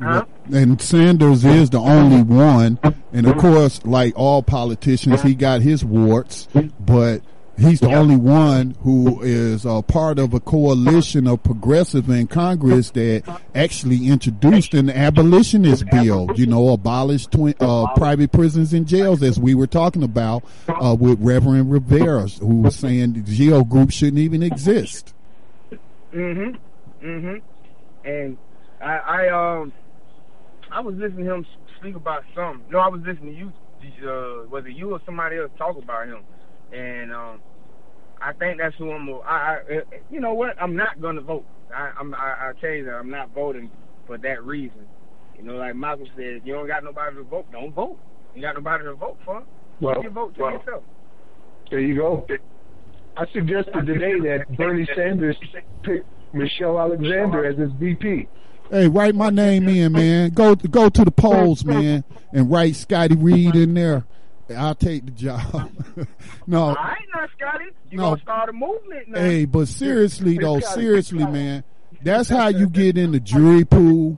Huh? 0.04 0.26
And 0.52 0.82
Sanders 0.82 1.46
is 1.46 1.70
the 1.70 1.80
only 1.80 2.22
one, 2.22 2.80
and 3.12 3.28
of 3.28 3.38
course, 3.38 3.84
like 3.86 4.14
all 4.18 4.44
politicians, 4.44 5.22
he 5.22 5.36
got 5.36 5.62
his 5.62 5.84
warts, 5.86 6.48
but 6.80 7.22
he's 7.58 7.80
the 7.80 7.94
only 7.94 8.16
one 8.16 8.76
who 8.82 9.22
is 9.22 9.64
a 9.66 9.82
part 9.82 10.20
of 10.20 10.34
a 10.34 10.40
coalition 10.40 11.28
of 11.28 11.44
progressives 11.44 12.10
in 12.10 12.28
Congress 12.28 12.90
that 12.92 13.24
actually 13.56 14.08
introduced 14.08 14.74
an 14.74 14.90
abolitionist 14.90 15.86
bill. 15.92 16.30
You 16.36 16.48
know, 16.48 16.70
abolish 16.70 17.28
twi- 17.28 17.56
uh, 17.60 17.94
private 17.96 18.32
prisons 18.32 18.74
and 18.74 18.88
jails, 18.88 19.24
as 19.24 19.40
we 19.40 19.56
were 19.56 19.68
talking 19.68 20.04
about 20.04 20.44
uh, 20.68 20.96
with 21.00 21.20
Reverend 21.22 21.72
Rivera, 21.72 22.28
who 22.28 22.62
was 22.62 22.76
saying 22.76 23.14
the 23.14 23.22
GEO 23.22 23.64
Group 23.64 23.92
shouldn't 23.92 24.20
even 24.20 24.44
exist. 24.44 25.14
Mm-hmm. 26.14 27.06
Mm-hmm. 27.08 28.08
And 28.08 28.38
I, 28.82 28.98
I 28.98 29.30
um. 29.30 29.74
I 30.74 30.80
was 30.80 30.96
listening 30.98 31.26
to 31.26 31.34
him 31.34 31.46
speak 31.80 31.96
about 31.96 32.24
something. 32.36 32.66
No, 32.72 32.80
I 32.80 32.88
was 32.88 33.02
listening 33.06 33.34
to 33.34 33.40
you. 33.40 33.52
Uh, 34.02 34.48
was 34.50 34.64
it 34.66 34.76
you 34.76 34.92
or 34.92 35.02
somebody 35.06 35.38
else 35.38 35.52
talk 35.58 35.78
about 35.78 36.08
him? 36.08 36.24
And 36.72 37.14
um, 37.14 37.42
I 38.22 38.34
think 38.34 38.58
that's 38.60 38.76
who 38.78 38.92
I'm. 38.92 39.08
I, 39.26 39.30
I, 39.30 39.60
you 40.10 40.20
know 40.20 40.34
what? 40.34 40.60
I'm 40.62 40.76
not 40.76 41.02
gonna 41.02 41.22
vote. 41.22 41.46
I, 41.76 41.92
I'm. 42.00 42.14
I, 42.16 42.50
I 42.50 42.52
tell 42.60 42.72
you 42.72 42.86
that 42.86 42.94
I'm 42.94 43.10
not 43.10 43.34
voting 43.36 43.70
for 44.08 44.18
that 44.18 44.44
reason. 44.44 44.88
You 45.38 45.44
know, 45.44 45.56
like 45.56 45.76
Michael 45.76 46.08
said, 46.16 46.42
you 46.44 46.54
don't 46.54 46.68
got 46.68 46.84
nobody 46.84 47.18
to 47.18 47.24
vote. 47.24 47.46
Don't 47.52 47.74
vote. 47.74 48.00
You 48.34 48.42
got 48.42 48.56
nobody 48.56 48.86
to 48.86 48.96
vote 48.96 49.18
for. 49.26 49.44
Well, 49.82 50.02
you 50.02 50.10
vote 50.10 50.36
to 50.36 50.42
well, 50.42 50.52
yourself. 50.54 50.84
There 51.70 51.80
you 51.80 51.96
go. 51.96 52.26
I 53.18 53.26
suggested 53.34 53.86
today 53.86 54.20
that 54.22 54.58
Bernie 54.58 54.88
Sanders 54.96 55.36
pick 55.84 56.04
Michelle 56.34 56.80
Alexander 56.80 57.46
as 57.46 57.58
his 57.58 57.70
VP. 57.80 58.28
Hey, 58.72 58.88
write 58.88 59.14
my 59.16 59.30
name 59.30 59.68
in, 59.70 59.92
man. 59.92 60.32
Go 60.32 60.56
go 60.56 60.90
to 60.90 61.06
the 61.06 61.12
polls, 61.12 61.64
man, 61.64 62.04
and 62.32 62.50
write 62.50 62.76
Scotty 62.76 63.16
Reed 63.16 63.56
in 63.56 63.74
there. 63.76 64.06
I'll 64.56 64.76
take 64.76 65.06
the 65.06 65.12
job. 65.12 65.72
no, 66.48 66.76
I 66.76 66.96
ain't 67.00 67.10
now, 67.16 67.28
Scotty. 67.38 67.66
You 67.92 67.98
No. 67.98 68.04
gonna 68.12 68.22
start 68.22 68.50
a 68.50 68.54
movement 68.54 69.10
now? 69.10 69.20
hey, 69.20 69.46
but 69.46 69.68
seriously 69.68 70.38
though, 70.38 70.60
seriously, 70.60 71.26
man, 71.26 71.64
that's 72.02 72.30
how 72.30 72.48
you 72.50 72.68
get 72.68 72.98
in 72.98 73.12
the 73.12 73.20
jury 73.20 73.64
pool. 73.66 74.18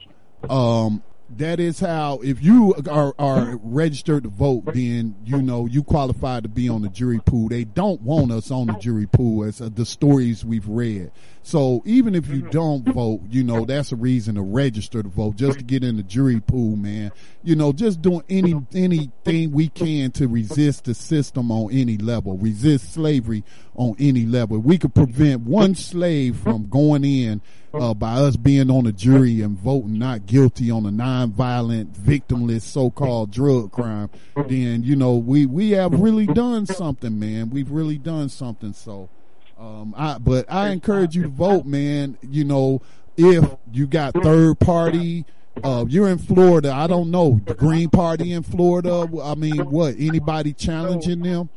Um, 0.50 1.04
that 1.30 1.60
is 1.60 1.80
how 1.80 2.20
if 2.24 2.42
you 2.44 2.76
are 2.90 3.14
are 3.18 3.60
registered 3.64 4.24
to 4.24 4.30
vote, 4.30 4.66
then 4.74 5.16
you 5.26 5.42
know 5.42 5.66
you 5.66 5.84
qualify 5.84 6.40
to 6.40 6.48
be 6.48 6.70
on 6.70 6.82
the 6.84 6.90
jury 6.90 7.20
pool. 7.20 7.50
They 7.50 7.64
don't 7.64 8.02
want 8.02 8.32
us 8.32 8.52
on 8.52 8.68
the 8.68 8.74
jury 8.74 9.08
pool 9.08 9.44
as 9.44 9.60
uh, 9.60 9.70
the 9.74 9.86
stories 9.86 10.46
we've 10.46 10.68
read. 10.68 11.12
So 11.42 11.82
even 11.86 12.16
if 12.16 12.28
you 12.28 12.42
don't 12.42 12.84
vote, 12.84 13.22
you 13.30 13.44
know 13.44 13.66
that's 13.66 13.92
a 13.92 13.96
reason 13.96 14.36
to 14.36 14.42
register 14.42 15.02
to 15.02 15.10
vote, 15.10 15.36
just 15.36 15.60
to 15.60 15.64
get 15.64 15.84
in 15.84 15.98
the 15.98 16.04
jury 16.04 16.42
pool, 16.42 16.76
man. 16.76 17.12
You 17.44 17.56
know, 17.56 17.72
just 17.72 18.02
doing 18.02 18.24
any 18.30 18.56
anything 18.74 19.52
we 19.52 19.70
can 19.70 20.12
to 20.12 20.28
resist 20.28 20.86
the 20.86 20.94
system 20.94 21.52
on 21.52 21.72
any 21.72 21.98
level, 21.98 22.38
resist 22.38 22.94
slavery 22.94 23.44
on 23.76 23.96
any 24.00 24.26
level. 24.26 24.60
We 24.60 24.78
could 24.78 24.94
prevent 24.94 25.42
one 25.42 25.76
slave 25.76 26.38
from 26.38 26.70
going 26.70 27.04
in 27.04 27.42
uh, 27.80 27.94
by 27.94 28.14
us 28.14 28.36
being 28.36 28.70
on 28.70 28.86
a 28.88 28.92
jury 28.92 29.42
and 29.42 29.58
voting 29.58 30.00
not 30.00 30.26
guilty 30.26 30.72
on 30.72 30.86
a 30.86 30.92
non-violent, 30.92 31.94
victimless 31.94 32.62
so-called 32.62 33.32
drug 33.32 33.72
crime. 33.72 34.10
Then 34.48 34.84
you 34.84 34.96
know 34.96 35.16
we 35.16 35.46
we 35.46 35.72
have 35.72 36.00
really 36.00 36.26
done 36.26 36.66
something, 36.66 37.20
man. 37.20 37.50
We've 37.50 37.72
really 37.72 37.98
done 37.98 38.30
something. 38.30 38.74
So. 38.74 39.10
Um, 39.58 39.96
I, 39.98 40.18
but 40.18 40.52
I 40.52 40.72
encourage 40.72 41.16
you 41.16 41.24
to 41.24 41.30
vote, 41.30 41.66
man. 41.66 42.18
You 42.22 42.44
know, 42.44 42.82
if 43.16 43.50
you 43.72 43.88
got 43.88 44.14
third 44.22 44.60
party, 44.60 45.26
uh, 45.64 45.86
you're 45.88 46.10
in 46.10 46.18
Florida. 46.18 46.74
I 46.74 46.88
don't 46.88 47.12
know 47.12 47.40
the 47.46 47.54
Green 47.54 47.90
Party 47.90 48.34
in 48.34 48.44
Florida. 48.44 49.08
I 49.24 49.36
mean, 49.36 49.70
what? 49.70 49.96
Anybody 49.98 50.54
challenging 50.54 51.22
them? 51.22 51.50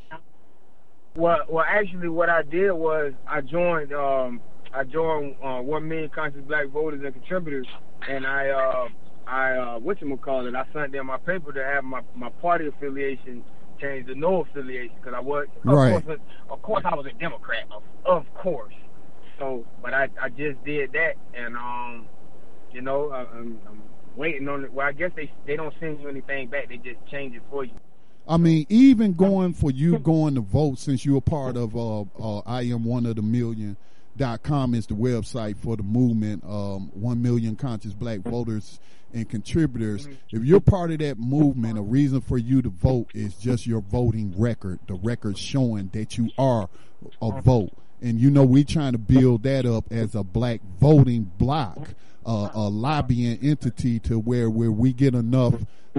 Well, 1.17 1.41
well, 1.49 1.65
actually, 1.69 2.09
what 2.09 2.31
I 2.31 2.43
did 2.43 2.71
was 2.73 3.13
I 3.27 3.41
joined. 3.41 3.93
Um, 3.93 4.41
I 4.73 4.85
joined 4.85 5.37
uh, 5.43 5.61
one 5.61 5.89
million 5.89 6.11
conscious 6.11 6.43
black 6.47 6.69
voters 6.69 7.03
and 7.05 7.13
contributors, 7.15 7.67
and 8.09 8.27
I, 8.27 8.51
uh, 8.51 8.89
I, 9.27 9.53
uh, 9.57 9.79
what 9.79 10.01
you 10.01 10.17
call 10.17 10.47
it? 10.47 10.55
I 10.55 10.65
sent 10.73 10.93
them 10.93 11.07
my 11.07 11.19
paper 11.19 11.53
to 11.53 11.65
have 11.65 11.85
my 11.85 12.03
my 12.15 12.29
party 12.43 12.67
affiliation 12.67 13.43
changed 13.81 14.09
to 14.09 14.15
no 14.15 14.43
affiliation 14.43 14.95
because 14.97 15.15
I 15.15 15.21
was, 15.21 15.47
of 15.67 15.73
Right. 15.73 16.05
course, 16.05 16.19
of 16.51 16.63
course, 16.63 16.83
I 16.85 16.95
was 16.95 17.07
a 17.07 17.13
Democrat, 17.19 17.65
of, 17.71 17.83
of 18.05 18.35
course. 18.35 18.75
So, 19.39 19.65
but 19.83 19.95
I, 19.95 20.09
I 20.21 20.29
just 20.31 20.63
did 20.65 20.93
that, 20.93 21.15
and 21.35 21.57
um, 21.57 22.07
you 22.73 22.81
know, 22.83 23.11
I, 23.11 23.21
I'm, 23.21 23.59
I'm 23.69 23.83
waiting 24.17 24.49
on 24.49 24.65
it. 24.65 24.73
Well, 24.73 24.87
I 24.87 24.93
guess 24.93 25.13
they 25.17 25.31
they 25.47 25.57
don't 25.57 25.75
send 25.81 26.01
you 26.01 26.09
anything 26.09 26.49
back; 26.49 26.69
they 26.69 26.77
just 26.77 26.99
change 27.11 27.35
it 27.37 27.43
for 27.51 27.65
you. 27.65 27.73
I 28.27 28.37
mean, 28.37 28.67
even 28.69 29.15
going 29.15 29.55
for 29.55 29.71
you 29.71 29.99
going 29.99 30.35
to 30.35 30.43
vote 30.43 30.79
since 30.79 31.07
you're 31.07 31.19
a 31.19 31.23
part 31.23 31.57
of 31.57 31.75
uh, 31.75 32.01
uh, 32.19 32.43
I 32.45 32.63
am 32.63 32.85
one 32.85 33.07
of 33.07 33.17
the 33.17 33.23
million 33.23 33.77
dot 34.19 34.43
com 34.43 34.75
is 34.75 34.87
the 34.87 34.95
website 34.95 35.57
for 35.57 35.77
the 35.77 35.83
movement. 35.83 36.45
Um, 36.45 36.91
one 36.93 37.23
million 37.23 37.57
conscious 37.57 37.95
black 37.95 38.21
voters 38.21 38.79
and 39.15 39.27
contributors. 39.27 40.07
If 40.31 40.45
you're 40.45 40.61
part 40.61 40.91
of 40.91 40.99
that 40.99 41.19
movement, 41.19 41.79
a 41.79 41.83
reason 41.83 42.21
for 42.21 42.37
you 42.37 42.61
to 42.61 42.69
vote 42.69 43.11
is 43.15 43.35
just 43.35 43.67
your 43.67 43.81
voting 43.81 44.35
record, 44.37 44.81
the 44.87 44.95
record 44.95 45.39
showing 45.39 45.89
that 45.95 46.19
you 46.19 46.31
are 46.37 46.69
a 47.23 47.41
vote. 47.41 47.73
And 48.03 48.21
you 48.21 48.31
know, 48.31 48.45
we're 48.45 48.65
trying 48.65 48.93
to 48.93 48.99
build 48.99 49.45
that 49.45 49.65
up 49.65 49.91
as 49.91 50.15
a 50.15 50.23
black 50.23 50.61
voting 50.79 51.33
block, 51.39 51.95
uh, 52.27 52.51
a 52.53 52.69
lobbying 52.69 53.39
entity 53.43 53.99
to 54.01 54.19
where, 54.19 54.51
where 54.51 54.71
we 54.71 54.93
get 54.93 55.15
enough, 55.15 55.55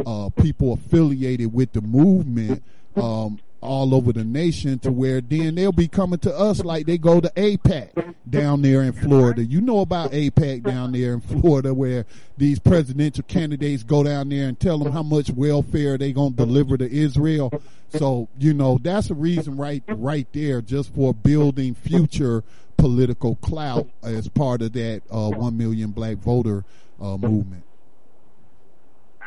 uh, 0.05 0.29
people 0.29 0.73
affiliated 0.73 1.51
with 1.51 1.73
the 1.73 1.81
movement, 1.81 2.63
um, 2.95 3.39
all 3.61 3.94
over 3.94 4.14
the 4.14 4.23
nation 4.23 4.80
to 4.80 4.91
where 4.91 5.22
then 5.22 5.56
they'll 5.56 5.72
be 5.72 5.88
coming 5.88 6.19
to 6.19 6.34
us 6.34 6.64
like 6.64 6.86
they 6.86 6.98
go 6.98 7.19
to 7.19 7.30
AIPAC 7.36 8.14
down 8.30 8.61
there 8.61 8.81
in 8.84 8.94
Florida. 8.94 9.44
You 9.44 9.61
know 9.61 9.80
about 9.80 10.11
AIPAC 10.11 10.64
down 10.64 10.91
there 10.91 11.14
in 11.14 11.22
Florida 11.22 11.73
where 11.73 12.06
these 12.38 12.60
presidential 12.60 13.23
candidates 13.27 13.84
go 13.84 14.03
down 14.03 14.30
there 14.30 14.48
and 14.48 14.60
tell 14.60 14.77
them 14.77 14.94
how 14.94 15.03
much 15.03 15.30
welfare 15.31 15.98
they 15.98 16.14
going 16.14 16.36
to 16.36 16.45
deliver 16.45 16.77
to 16.77 16.90
Israel. 16.91 17.52
So, 17.90 18.30
you 18.38 18.53
know, 18.53 18.80
that's 18.81 19.10
a 19.10 19.15
reason 19.15 19.57
right 19.57 19.84
right 19.88 20.27
there 20.31 20.61
just 20.61 20.94
for 20.94 21.14
building 21.14 21.73
future 21.73 22.44
political 22.77 23.36
clout 23.38 23.90
as 24.03 24.27
part 24.30 24.61
of 24.61 24.73
that 24.73 25.02
uh, 25.11 25.30
1 25.30 25.57
million 25.57 25.91
black 25.91 26.18
voter 26.18 26.64
uh, 27.02 27.18
movement. 27.18 27.64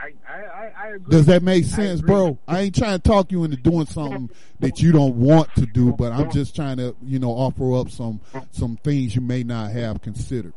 I, 0.03 0.15
I, 0.29 0.73
I 0.77 0.89
agree. 0.95 1.11
Does 1.11 1.27
that 1.27 1.43
make 1.45 1.65
sense, 1.65 2.03
I 2.03 2.07
bro? 2.07 2.39
I 2.49 2.61
ain't 2.63 2.75
trying 2.75 2.99
to 3.01 3.09
talk 3.09 3.31
you 3.31 3.45
into 3.45 3.57
doing 3.57 3.87
something 3.87 4.31
that 4.59 4.83
you 4.83 4.91
don't 4.91 5.15
want 5.15 5.55
to 5.55 5.67
do, 5.67 5.93
but 5.93 6.11
I'm 6.13 6.31
just 6.33 6.57
trying 6.57 6.79
to, 6.79 6.97
you 7.03 7.21
know, 7.21 7.31
offer 7.31 7.75
up 7.75 7.91
some 7.91 8.21
some 8.51 8.77
things 8.79 9.15
you 9.15 9.21
may 9.21 9.45
not 9.45 9.71
have 9.71 10.03
considered. 10.03 10.55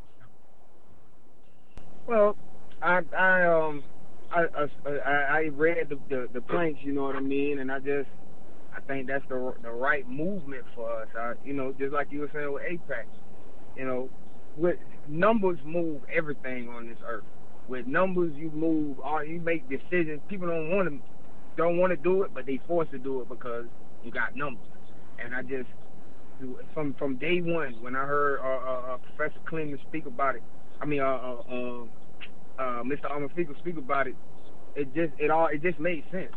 Well, 2.07 2.35
I 2.81 3.01
I 3.15 3.43
um 3.43 3.83
I 4.31 4.45
I, 4.87 5.09
I 5.09 5.49
read 5.53 5.89
the, 5.89 5.99
the 6.09 6.27
the 6.33 6.41
planks, 6.41 6.79
you 6.81 6.93
know 6.93 7.03
what 7.03 7.15
I 7.15 7.21
mean, 7.21 7.59
and 7.59 7.71
I 7.71 7.79
just 7.79 8.09
I 8.75 8.79
think 8.81 9.07
that's 9.07 9.27
the 9.29 9.53
the 9.61 9.71
right 9.71 10.09
movement 10.09 10.65
for 10.73 11.01
us. 11.01 11.07
I, 11.15 11.33
you 11.45 11.53
know, 11.53 11.71
just 11.77 11.93
like 11.93 12.07
you 12.11 12.21
were 12.21 12.31
saying 12.33 12.51
with 12.51 12.63
AIPAC, 12.63 13.05
you 13.77 13.85
know, 13.85 14.09
with 14.57 14.77
numbers 15.07 15.59
move 15.63 16.01
everything 16.11 16.67
on 16.69 16.87
this 16.87 16.97
earth 17.05 17.23
with 17.67 17.87
numbers 17.87 18.33
you 18.35 18.51
move 18.51 18.99
or 18.99 19.23
you 19.25 19.39
make 19.39 19.67
decisions. 19.69 20.21
People 20.29 20.47
don't 20.47 20.69
want 20.69 20.89
to 20.89 20.99
don't 21.57 21.77
want 21.77 21.91
to 21.91 21.97
do 21.97 22.23
it 22.23 22.33
but 22.33 22.45
they 22.45 22.59
forced 22.67 22.91
to 22.91 22.99
do 22.99 23.21
it 23.21 23.29
because 23.29 23.65
you 24.03 24.11
got 24.11 24.35
numbers. 24.35 24.67
And 25.23 25.33
i 25.35 25.41
just 25.41 25.69
from 26.73 26.93
from 26.99 27.17
day 27.17 27.41
one 27.41 27.81
when 27.81 27.95
i 27.95 28.05
heard 28.05 28.39
uh, 28.41 28.43
uh, 28.43 28.93
uh, 28.93 28.97
professor 29.15 29.39
clinton 29.45 29.79
speak 29.87 30.05
about 30.05 30.35
it 30.35 30.43
i 30.81 30.85
mean 30.85 30.99
uh 30.99 31.05
uh 31.05 31.83
uh, 32.59 32.83
mr 32.83 33.09
Omofigo 33.09 33.57
speak 33.59 33.77
about 33.77 34.07
it 34.07 34.15
it 34.75 34.93
just 34.93 35.13
it 35.19 35.31
all 35.31 35.47
it 35.47 35.61
just 35.61 35.79
made 35.79 36.03
sense. 36.11 36.33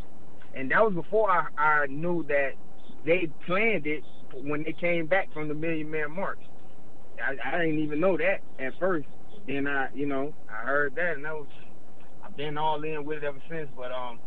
And 0.55 0.71
that 0.71 0.83
was 0.83 0.95
before 0.95 1.31
i 1.31 1.47
i 1.59 1.87
knew 1.87 2.25
that 2.29 2.53
they 3.05 3.29
planned 3.47 3.87
it 3.87 4.03
when 4.45 4.63
they 4.63 4.73
came 4.73 5.07
back 5.07 5.33
from 5.33 5.49
the 5.49 5.55
million 5.55 5.91
man 5.91 6.13
march. 6.13 6.39
I 7.23 7.37
i 7.47 7.63
didn't 7.63 7.81
even 7.81 8.01
know 8.01 8.17
that 8.17 8.41
at 8.59 8.73
first 8.79 9.07
then 9.49 9.67
I, 9.67 9.89
you 9.95 10.07
know, 10.07 10.35
I 10.51 10.67
heard 10.67 10.95
that, 10.97 11.15
and 11.15 11.25
that 11.25 11.35
was, 11.35 11.49
I've 12.25 12.37
been 12.37 12.59
all 12.59 12.83
in 12.85 13.05
with 13.05 13.19
it 13.19 13.25
ever 13.25 13.43
since. 13.49 13.69
But 13.77 13.93
um, 13.93 14.19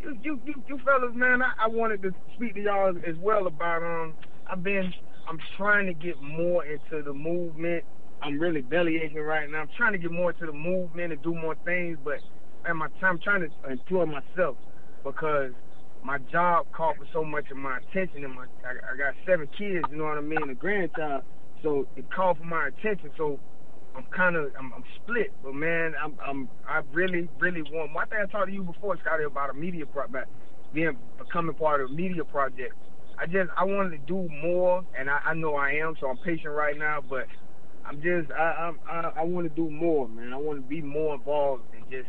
you, 0.00 0.18
you, 0.22 0.40
you, 0.44 0.54
you 0.66 0.78
fellas, 0.84 1.14
man, 1.14 1.42
I, 1.42 1.52
I 1.64 1.68
wanted 1.68 2.02
to 2.02 2.10
speak 2.34 2.54
to 2.54 2.62
y'all 2.62 2.96
as 2.96 3.16
well 3.20 3.46
about 3.46 3.82
um, 3.82 4.14
I've 4.50 4.62
been, 4.62 4.92
I'm 5.28 5.38
trying 5.56 5.86
to 5.86 5.94
get 5.94 6.20
more 6.20 6.64
into 6.64 7.02
the 7.04 7.12
movement. 7.12 7.84
I'm 8.22 8.38
really 8.38 8.62
belly 8.62 8.98
aching 9.02 9.18
right 9.18 9.50
now. 9.50 9.58
I'm 9.62 9.68
trying 9.76 9.92
to 9.92 9.98
get 9.98 10.10
more 10.10 10.30
into 10.30 10.46
the 10.46 10.52
movement 10.52 11.12
and 11.12 11.22
do 11.22 11.34
more 11.34 11.56
things, 11.64 11.98
but 12.04 12.18
at 12.64 12.76
my 12.76 12.88
time, 13.00 13.16
I'm 13.16 13.18
trying 13.18 13.40
to 13.40 13.70
employ 13.70 14.06
myself 14.06 14.56
because 15.04 15.50
my 16.04 16.18
job 16.30 16.66
called 16.72 16.96
for 16.98 17.06
so 17.12 17.24
much 17.24 17.50
of 17.50 17.56
my 17.56 17.78
attention, 17.78 18.24
and 18.24 18.34
my 18.34 18.46
I, 18.64 18.94
I 18.94 18.96
got 18.96 19.14
seven 19.26 19.48
kids, 19.58 19.84
you 19.90 19.96
know 19.96 20.04
what 20.04 20.18
I 20.18 20.20
mean, 20.20 20.50
a 20.50 20.54
grandchild, 20.54 21.22
so 21.62 21.86
it 21.96 22.04
called 22.12 22.38
for 22.38 22.44
my 22.44 22.68
attention. 22.68 23.10
So 23.16 23.40
I'm 23.96 24.04
kind 24.16 24.36
of 24.36 24.52
I'm, 24.58 24.72
I'm, 24.72 24.84
split, 25.02 25.32
but 25.42 25.54
man, 25.54 25.94
I'm 26.02 26.16
I'm 26.24 26.48
I 26.68 26.82
really 26.92 27.28
really 27.38 27.62
want. 27.62 27.92
One 27.92 28.08
thing 28.08 28.18
I 28.22 28.26
talked 28.30 28.46
to 28.46 28.52
you 28.52 28.62
before, 28.62 28.96
Scotty, 28.98 29.24
about 29.24 29.50
a 29.50 29.54
media 29.54 29.86
project, 29.86 30.28
being 30.72 30.96
becoming 31.18 31.54
part 31.54 31.80
of 31.80 31.90
a 31.90 31.92
media 31.92 32.24
project. 32.24 32.74
I 33.18 33.26
just 33.26 33.50
I 33.56 33.64
wanted 33.64 33.90
to 33.90 33.98
do 33.98 34.28
more, 34.42 34.84
and 34.98 35.10
I, 35.10 35.18
I 35.26 35.34
know 35.34 35.54
I 35.54 35.72
am, 35.72 35.94
so 36.00 36.08
I'm 36.08 36.16
patient 36.18 36.54
right 36.54 36.76
now. 36.78 37.00
But 37.08 37.26
I'm 37.84 38.00
just 38.02 38.30
I 38.32 38.72
I 38.88 39.12
I 39.16 39.24
want 39.24 39.48
to 39.48 39.54
do 39.54 39.70
more, 39.70 40.08
man. 40.08 40.32
I 40.32 40.36
want 40.36 40.58
to 40.62 40.66
be 40.66 40.80
more 40.80 41.14
involved 41.14 41.64
and 41.74 41.84
just 41.90 42.08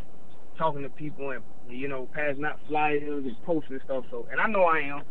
talking 0.58 0.84
to 0.84 0.90
people 0.90 1.32
and 1.32 1.44
you 1.70 1.88
know 1.88 2.08
passing 2.14 2.46
out 2.46 2.60
flyers 2.68 3.26
and 3.26 3.36
posting 3.46 3.80
stuff. 3.84 4.06
So, 4.10 4.26
and 4.32 4.40
I 4.40 4.48
know 4.48 4.64
I 4.64 4.80
am. 4.80 5.02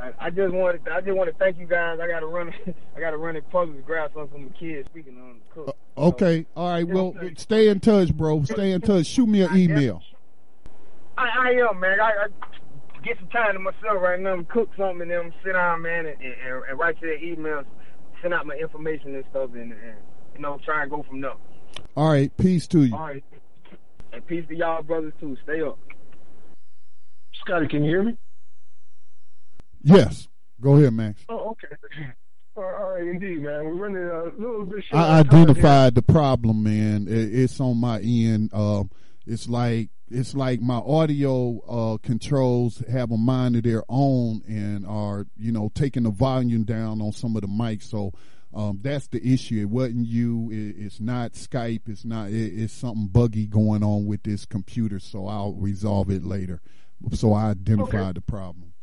I, 0.00 0.26
I 0.26 0.30
just 0.30 0.52
wanted 0.52 0.86
I 0.88 1.00
just 1.00 1.16
want 1.16 1.30
to 1.30 1.36
thank 1.38 1.58
you 1.58 1.66
guys. 1.66 1.98
I 2.00 2.06
got 2.06 2.20
to 2.20 2.26
run 2.26 2.52
I 2.96 3.00
got 3.00 3.10
to 3.10 3.16
run 3.16 3.36
it 3.36 3.48
puzzles 3.50 3.76
grab 3.84 4.10
something 4.14 4.30
from 4.30 4.44
the 4.44 4.54
kids. 4.54 4.88
Speaking 4.90 5.18
on 5.18 5.40
the 5.40 5.54
cook. 5.54 5.76
Uh, 5.96 6.00
okay, 6.08 6.42
so, 6.42 6.60
all 6.60 6.68
right. 6.68 6.86
Well, 6.86 7.14
stay 7.36 7.68
in 7.68 7.80
touch, 7.80 8.14
bro. 8.14 8.44
Stay 8.44 8.72
in 8.72 8.80
touch. 8.80 9.06
Shoot 9.06 9.28
me 9.28 9.42
an 9.42 9.56
email. 9.56 10.02
I, 11.16 11.28
I 11.38 11.50
am, 11.70 11.78
man. 11.78 12.00
I, 12.00 12.24
I 12.24 12.26
get 13.04 13.18
some 13.18 13.28
time 13.28 13.52
to 13.52 13.58
myself 13.58 14.00
right 14.00 14.18
now. 14.18 14.34
and 14.34 14.48
cook 14.48 14.70
something 14.76 15.02
and 15.02 15.10
then 15.10 15.32
sit 15.44 15.52
down, 15.52 15.82
man, 15.82 16.06
and, 16.06 16.20
and, 16.20 16.64
and 16.68 16.78
write 16.78 16.96
you 17.00 17.08
their 17.08 17.18
emails, 17.18 17.64
send 18.20 18.34
out 18.34 18.46
my 18.46 18.56
information 18.56 19.14
and 19.14 19.24
stuff, 19.30 19.50
and, 19.54 19.72
and 19.72 19.96
you 20.34 20.40
know 20.40 20.58
try 20.64 20.82
and 20.82 20.90
go 20.90 21.04
from 21.08 21.20
there. 21.20 21.34
All 21.96 22.10
right. 22.10 22.36
Peace 22.36 22.66
to 22.68 22.84
you. 22.84 22.94
All 22.94 23.00
right. 23.00 23.24
And 24.12 24.26
peace 24.26 24.44
to 24.48 24.56
y'all 24.56 24.82
brothers 24.82 25.12
too. 25.20 25.36
Stay 25.44 25.62
up. 25.62 25.78
Scotty, 27.44 27.68
can 27.68 27.84
you 27.84 27.90
hear 27.90 28.02
me? 28.02 28.16
Yes. 29.84 30.28
Go 30.60 30.76
ahead, 30.76 30.94
Max. 30.94 31.22
Oh, 31.28 31.50
okay. 31.50 31.76
All 32.56 32.62
right, 32.62 33.02
indeed, 33.02 33.42
man. 33.42 33.64
We're 33.64 33.74
running 33.74 34.04
a 34.04 34.24
little 34.40 34.64
bit 34.64 34.84
short. 34.84 35.02
I 35.02 35.18
identified 35.18 35.94
the 35.96 36.02
problem, 36.02 36.62
man. 36.62 37.06
It's 37.08 37.60
on 37.60 37.78
my 37.78 37.98
end. 38.00 38.50
Uh, 38.52 38.84
it's 39.26 39.48
like 39.48 39.90
it's 40.08 40.34
like 40.34 40.60
my 40.60 40.76
audio 40.76 41.58
uh, 41.68 41.98
controls 41.98 42.82
have 42.90 43.10
a 43.10 43.16
mind 43.16 43.56
of 43.56 43.64
their 43.64 43.82
own 43.88 44.42
and 44.46 44.86
are 44.86 45.26
you 45.36 45.50
know 45.50 45.70
taking 45.74 46.04
the 46.04 46.10
volume 46.10 46.62
down 46.62 47.00
on 47.02 47.10
some 47.12 47.34
of 47.34 47.42
the 47.42 47.48
mics. 47.48 47.84
So 47.84 48.12
um, 48.54 48.78
that's 48.80 49.08
the 49.08 49.20
issue. 49.26 49.60
It 49.60 49.68
wasn't 49.68 50.06
you. 50.06 50.50
It, 50.52 50.84
it's 50.84 51.00
not 51.00 51.32
Skype. 51.32 51.88
It's 51.88 52.04
not. 52.04 52.28
It, 52.28 52.52
it's 52.54 52.72
something 52.72 53.08
buggy 53.08 53.46
going 53.46 53.82
on 53.82 54.06
with 54.06 54.22
this 54.22 54.44
computer. 54.44 55.00
So 55.00 55.26
I'll 55.26 55.54
resolve 55.54 56.08
it 56.08 56.24
later. 56.24 56.60
So 57.14 57.32
I 57.32 57.50
identified 57.50 57.94
okay. 57.94 58.12
the 58.12 58.20
problem. 58.20 58.73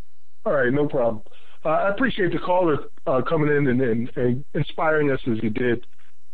All 0.45 0.53
right, 0.53 0.73
no 0.73 0.87
problem. 0.87 1.21
Uh, 1.63 1.69
I 1.69 1.89
appreciate 1.89 2.31
the 2.31 2.39
caller 2.39 2.77
uh, 3.05 3.21
coming 3.27 3.55
in 3.55 3.67
and, 3.67 3.81
and, 3.81 4.11
and, 4.15 4.45
inspiring 4.55 5.11
us 5.11 5.19
as 5.27 5.37
you 5.43 5.51
did. 5.51 5.85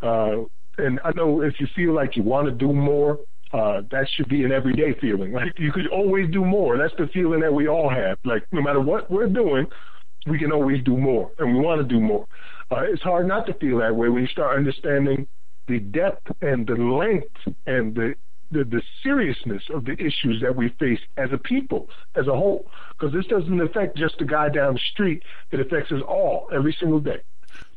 Uh, 0.02 0.44
and 0.78 1.00
I 1.04 1.12
know 1.12 1.42
if 1.42 1.60
you 1.60 1.68
feel 1.76 1.94
like 1.94 2.16
you 2.16 2.24
want 2.24 2.48
to 2.48 2.54
do 2.54 2.72
more, 2.72 3.20
uh, 3.52 3.82
that 3.92 4.08
should 4.16 4.30
be 4.30 4.44
an 4.44 4.52
everyday 4.52 4.94
feeling. 5.00 5.34
Like 5.34 5.58
you 5.58 5.72
could 5.72 5.88
always 5.88 6.30
do 6.32 6.46
more. 6.46 6.78
That's 6.78 6.94
the 6.98 7.08
feeling 7.14 7.42
that 7.42 7.54
we 7.54 7.68
all 7.68 7.90
have. 7.90 8.18
Like 8.24 8.44
no 8.52 8.62
matter 8.62 8.80
what 8.80 9.10
we're 9.12 9.28
doing, 9.28 9.68
we 10.28 10.38
can 10.38 10.52
always 10.52 10.84
do 10.84 10.98
more, 10.98 11.32
and 11.40 11.54
we 11.54 11.60
want 11.60 11.82
to 11.82 11.88
do 11.88 12.02
more. 12.02 12.28
Uh, 12.70 12.82
it's 12.82 13.02
hard 13.02 13.28
not 13.28 13.46
to 13.48 13.54
feel 13.56 13.80
that 13.80 13.96
way 13.96 14.10
when 14.10 14.22
you 14.22 14.28
start 14.28 14.58
understanding 14.58 15.28
the 15.68 15.80
depth 15.80 16.28
and 16.42 16.68
the 16.68 16.76
length 16.76 17.36
and 17.66 17.96
the 17.96 18.16
the, 18.52 18.64
the 18.64 18.82
seriousness 19.04 19.64
of 19.74 19.86
the 19.86 19.94
issues 19.94 20.42
that 20.42 20.56
we 20.56 20.70
face 20.80 21.00
as 21.18 21.32
a 21.32 21.38
people, 21.38 21.90
as 22.16 22.28
a 22.28 22.36
whole. 22.36 22.70
Because 22.92 23.14
this 23.14 23.26
doesn't 23.28 23.62
affect 23.62 23.98
just 23.98 24.18
the 24.20 24.26
guy 24.26 24.50
down 24.50 24.74
the 24.74 24.80
street, 24.80 25.24
it 25.52 25.60
affects 25.60 25.92
us 25.92 26.02
all 26.08 26.50
every 26.54 26.76
single 26.80 27.00
day. 27.00 27.22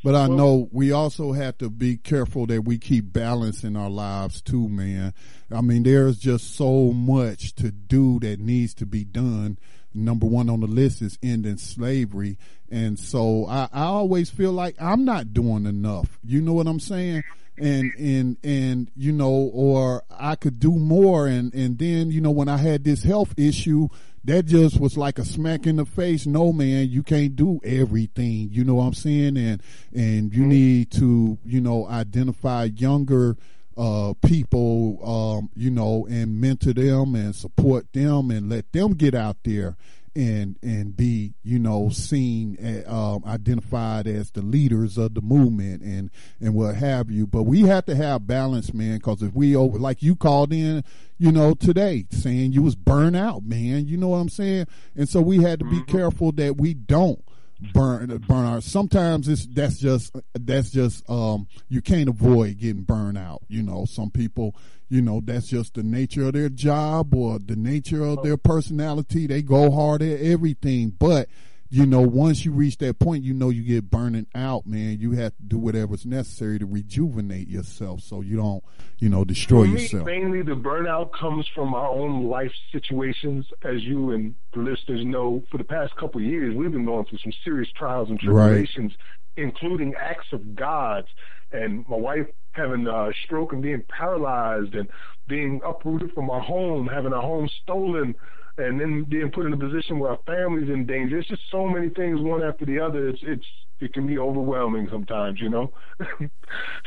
But 0.03 0.15
I 0.15 0.29
know 0.29 0.69
we 0.73 0.93
also 0.93 1.33
have 1.33 1.59
to 1.59 1.69
be 1.69 1.97
careful 1.97 2.47
that 2.47 2.65
we 2.65 2.79
keep 2.79 3.13
balance 3.13 3.65
in 3.65 3.77
our 3.77 3.91
lives 3.91 4.41
too, 4.41 4.69
man. 4.69 5.13
I 5.51 5.61
mean, 5.61 5.83
there's 5.83 6.19
just 6.19 6.57
so 6.57 6.93
much 6.93 7.55
to 7.57 7.71
do 7.71 8.19
that 8.21 8.41
needs 8.41 8.75
to 8.75 8.87
be 8.87 9.05
done. 9.05 9.59
Number 9.93 10.27
one 10.27 10.49
on 10.49 10.61
the 10.61 10.67
list 10.67 11.03
is 11.03 11.19
ending 11.23 11.59
slavery. 11.59 12.39
And 12.71 12.99
so 12.99 13.47
I, 13.47 13.69
I 13.73 13.85
always 13.85 14.31
feel 14.31 14.53
like 14.53 14.77
I'm 14.81 15.05
not 15.05 15.35
doing 15.35 15.67
enough. 15.67 16.19
You 16.25 16.41
know 16.41 16.55
what 16.55 16.67
I'm 16.67 16.81
saying? 16.81 17.25
And 17.61 17.93
and 17.95 18.37
and 18.43 18.91
you 18.97 19.13
know 19.13 19.51
or 19.53 20.03
I 20.11 20.35
could 20.37 20.59
do 20.59 20.73
more. 20.73 21.27
And 21.27 21.53
and 21.55 21.79
then 21.79 22.11
you 22.11 22.21
know 22.21 22.31
when 22.31 22.49
I 22.49 22.57
had 22.57 22.85
this 22.85 23.03
health 23.03 23.35
issue 23.37 23.89
that 24.25 24.45
just 24.45 24.79
was 24.79 24.99
like 24.99 25.19
a 25.19 25.25
smack 25.25 25.67
in 25.67 25.77
the 25.77 25.85
face. 25.85 26.27
No 26.27 26.53
man 26.53 26.89
you 26.89 27.03
can't 27.03 27.37
do 27.37 27.61
everything. 27.65 28.49
You 28.51 28.65
know 28.65 28.75
what 28.75 28.85
I'm 28.85 28.95
saying? 28.95 29.37
And 29.37 29.63
and 29.95 30.35
you 30.35 30.43
mm-hmm. 30.43 30.49
need 30.49 30.91
to 30.93 31.39
you 31.45 31.61
know 31.61 31.87
identify 31.87 32.65
younger 32.65 33.37
uh, 33.77 34.13
people, 34.27 34.99
um, 35.03 35.49
you 35.57 35.71
know, 35.71 36.07
and 36.11 36.39
mentor 36.39 36.75
them 36.75 37.15
and 37.15 37.35
support 37.35 37.91
them 37.95 38.31
and 38.31 38.51
let 38.51 38.71
them 38.73 38.93
get 38.93 39.15
out 39.15 39.39
there 39.45 39.77
and 40.17 40.57
and 40.63 40.97
be 40.97 41.35
you 41.43 41.59
know 41.59 41.89
seen 41.89 42.57
uh, 42.87 43.19
identified 43.27 44.07
as 44.07 44.31
the 44.33 44.43
leaders 44.43 44.99
of 44.99 45.15
the 45.15 45.21
movement 45.21 45.83
and 45.83 46.11
and 46.41 46.55
what 46.55 46.75
have 46.75 47.11
you. 47.11 47.27
But 47.27 47.45
we 47.45 47.63
have 47.63 47.87
to 47.87 47.95
have 47.95 48.27
balance 48.27 48.75
man 48.75 48.97
because 48.97 49.23
if 49.23 49.35
we 49.35 49.55
over 49.55 49.79
like 49.79 50.03
you 50.03 50.17
called 50.17 50.53
in 50.53 50.83
you 51.19 51.31
know 51.31 51.55
today 51.55 52.07
saying 52.11 52.53
you 52.53 52.63
was 52.63 52.75
burnt 52.75 53.17
out 53.17 53.45
man. 53.45 53.87
You 53.87 53.97
know 53.97 54.09
what 54.09 54.19
i'm 54.19 54.29
saying? 54.29 54.67
And 54.97 55.09
so 55.09 55.21
we 55.21 55.43
had 55.43 55.59
to 55.61 55.65
be 55.65 55.77
mm-hmm. 55.77 55.97
careful 55.97 56.33
that 56.33 56.57
we 56.57 56.75
don't 56.75 57.25
burn 57.73 58.17
burn 58.27 58.47
out. 58.47 58.63
Sometimes 58.63 59.29
it's 59.29 59.47
that's 59.47 59.79
just 59.79 60.17
that's 60.35 60.71
just 60.71 61.09
um 61.09 61.47
you 61.69 61.81
can't 61.81 62.09
avoid 62.09 62.59
getting 62.59 62.83
burned 62.83 63.19
out. 63.19 63.43
You 63.49 63.63
know, 63.63 63.85
some 63.85 64.11
people, 64.11 64.55
you 64.89 65.03
know, 65.03 65.21
that's 65.25 65.49
just 65.49 65.75
the 65.75 65.83
nature 65.83 66.27
of 66.27 66.33
their 66.33 66.49
job 66.49 67.15
or 67.15 67.39
the 67.39 67.57
nature 67.57 68.05
of 68.05 68.23
their 68.23 68.37
personality. 68.37 69.27
They 69.27 69.43
go 69.43 69.71
hard 69.71 70.03
at 70.03 70.21
everything, 70.21 70.91
but 70.99 71.29
you 71.71 71.87
know, 71.87 72.01
once 72.01 72.45
you 72.45 72.51
reach 72.51 72.79
that 72.79 72.99
point, 72.99 73.23
you 73.23 73.33
know 73.33 73.49
you 73.49 73.63
get 73.63 73.89
burning 73.89 74.27
out, 74.35 74.67
man. 74.67 74.99
You 74.99 75.13
have 75.13 75.37
to 75.37 75.43
do 75.43 75.57
whatever's 75.57 76.05
necessary 76.05 76.59
to 76.59 76.67
rejuvenate 76.67 77.49
yourself 77.49 78.01
so 78.01 78.23
you 78.23 78.37
don't, 78.37 78.65
you 78.99 79.09
know, 79.09 79.25
destroy 79.25 79.67
me, 79.67 79.83
yourself. 79.83 80.05
Mainly 80.05 80.43
the 80.43 80.57
burnout 80.57 81.13
comes 81.13 81.47
from 81.55 81.73
our 81.73 81.89
own 81.89 82.29
life 82.29 82.53
situations. 82.73 83.47
As 83.63 83.85
you 83.85 84.11
and 84.11 84.35
the 84.53 84.61
listeners 84.61 85.05
know, 85.05 85.45
for 85.49 85.59
the 85.59 85.65
past 85.65 85.95
couple 85.95 86.21
of 86.21 86.27
years, 86.27 86.57
we've 86.57 86.73
been 86.73 86.85
going 86.85 87.05
through 87.05 87.19
some 87.19 87.33
serious 87.45 87.71
trials 87.77 88.11
and 88.11 88.19
tribulations, 88.19 88.93
including 89.37 89.95
acts 89.95 90.33
of 90.33 90.57
God. 90.57 91.05
And 91.53 91.89
my 91.89 91.97
wife 91.97 92.27
having 92.53 92.89
a 92.89 93.13
stroke 93.25 93.53
and 93.53 93.63
being 93.63 93.85
paralyzed 93.89 94.75
and 94.75 94.89
being 95.29 95.61
uprooted 95.65 96.13
from 96.15 96.31
our 96.31 96.41
home, 96.41 96.89
having 96.89 97.13
our 97.13 97.23
home 97.23 97.49
stolen 97.63 98.17
and 98.61 98.81
then 98.81 99.05
being 99.05 99.31
put 99.31 99.47
in 99.47 99.53
a 99.53 99.57
position 99.57 99.99
where 99.99 100.13
our 100.13 100.19
family's 100.27 100.69
in 100.69 100.87
danger. 100.87 101.19
It's 101.19 101.29
just 101.29 101.43
so 101.51 101.67
many 101.67 101.89
things, 101.89 102.21
one 102.21 102.43
after 102.43 102.65
the 102.65 102.81
other. 102.81 103.09
It's 103.09 103.21
it's 103.23 103.47
it 103.81 103.95
can 103.95 104.07
be 104.07 104.19
overwhelming 104.19 104.89
sometimes, 104.91 105.41
you 105.41 105.49
know. 105.49 105.73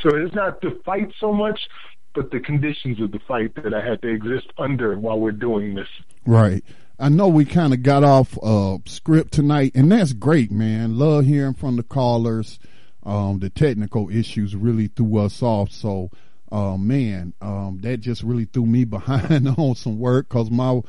so 0.01 0.15
it's 0.15 0.35
not 0.35 0.61
the 0.61 0.79
fight 0.85 1.11
so 1.19 1.33
much, 1.33 1.59
but 2.13 2.31
the 2.31 2.39
conditions 2.39 3.01
of 3.01 3.11
the 3.11 3.19
fight 3.27 3.55
that 3.55 3.73
I 3.73 3.85
had 3.85 4.01
to 4.03 4.07
exist 4.07 4.47
under 4.57 4.97
while 4.97 5.19
we're 5.19 5.31
doing 5.31 5.75
this. 5.75 5.87
Right. 6.25 6.63
I 6.99 7.09
know 7.09 7.27
we 7.27 7.45
kind 7.45 7.73
of 7.73 7.81
got 7.81 8.03
off 8.03 8.37
uh, 8.41 8.77
script 8.85 9.33
tonight, 9.33 9.71
and 9.73 9.91
that's 9.91 10.13
great, 10.13 10.51
man. 10.51 10.97
Love 10.97 11.25
hearing 11.25 11.55
from 11.55 11.75
the 11.75 11.83
callers. 11.83 12.59
Um, 13.03 13.39
the 13.39 13.49
technical 13.49 14.09
issues 14.09 14.55
really 14.55 14.87
threw 14.87 15.17
us 15.17 15.41
off, 15.41 15.71
so 15.71 16.11
uh, 16.53 16.77
man, 16.77 17.33
um, 17.41 17.79
that 17.81 17.97
just 17.99 18.21
really 18.21 18.45
threw 18.45 18.65
me 18.67 18.83
behind 18.97 19.47
on 19.57 19.73
some 19.75 19.97
work 19.97 20.29
because 20.29 20.51
my 20.51 20.81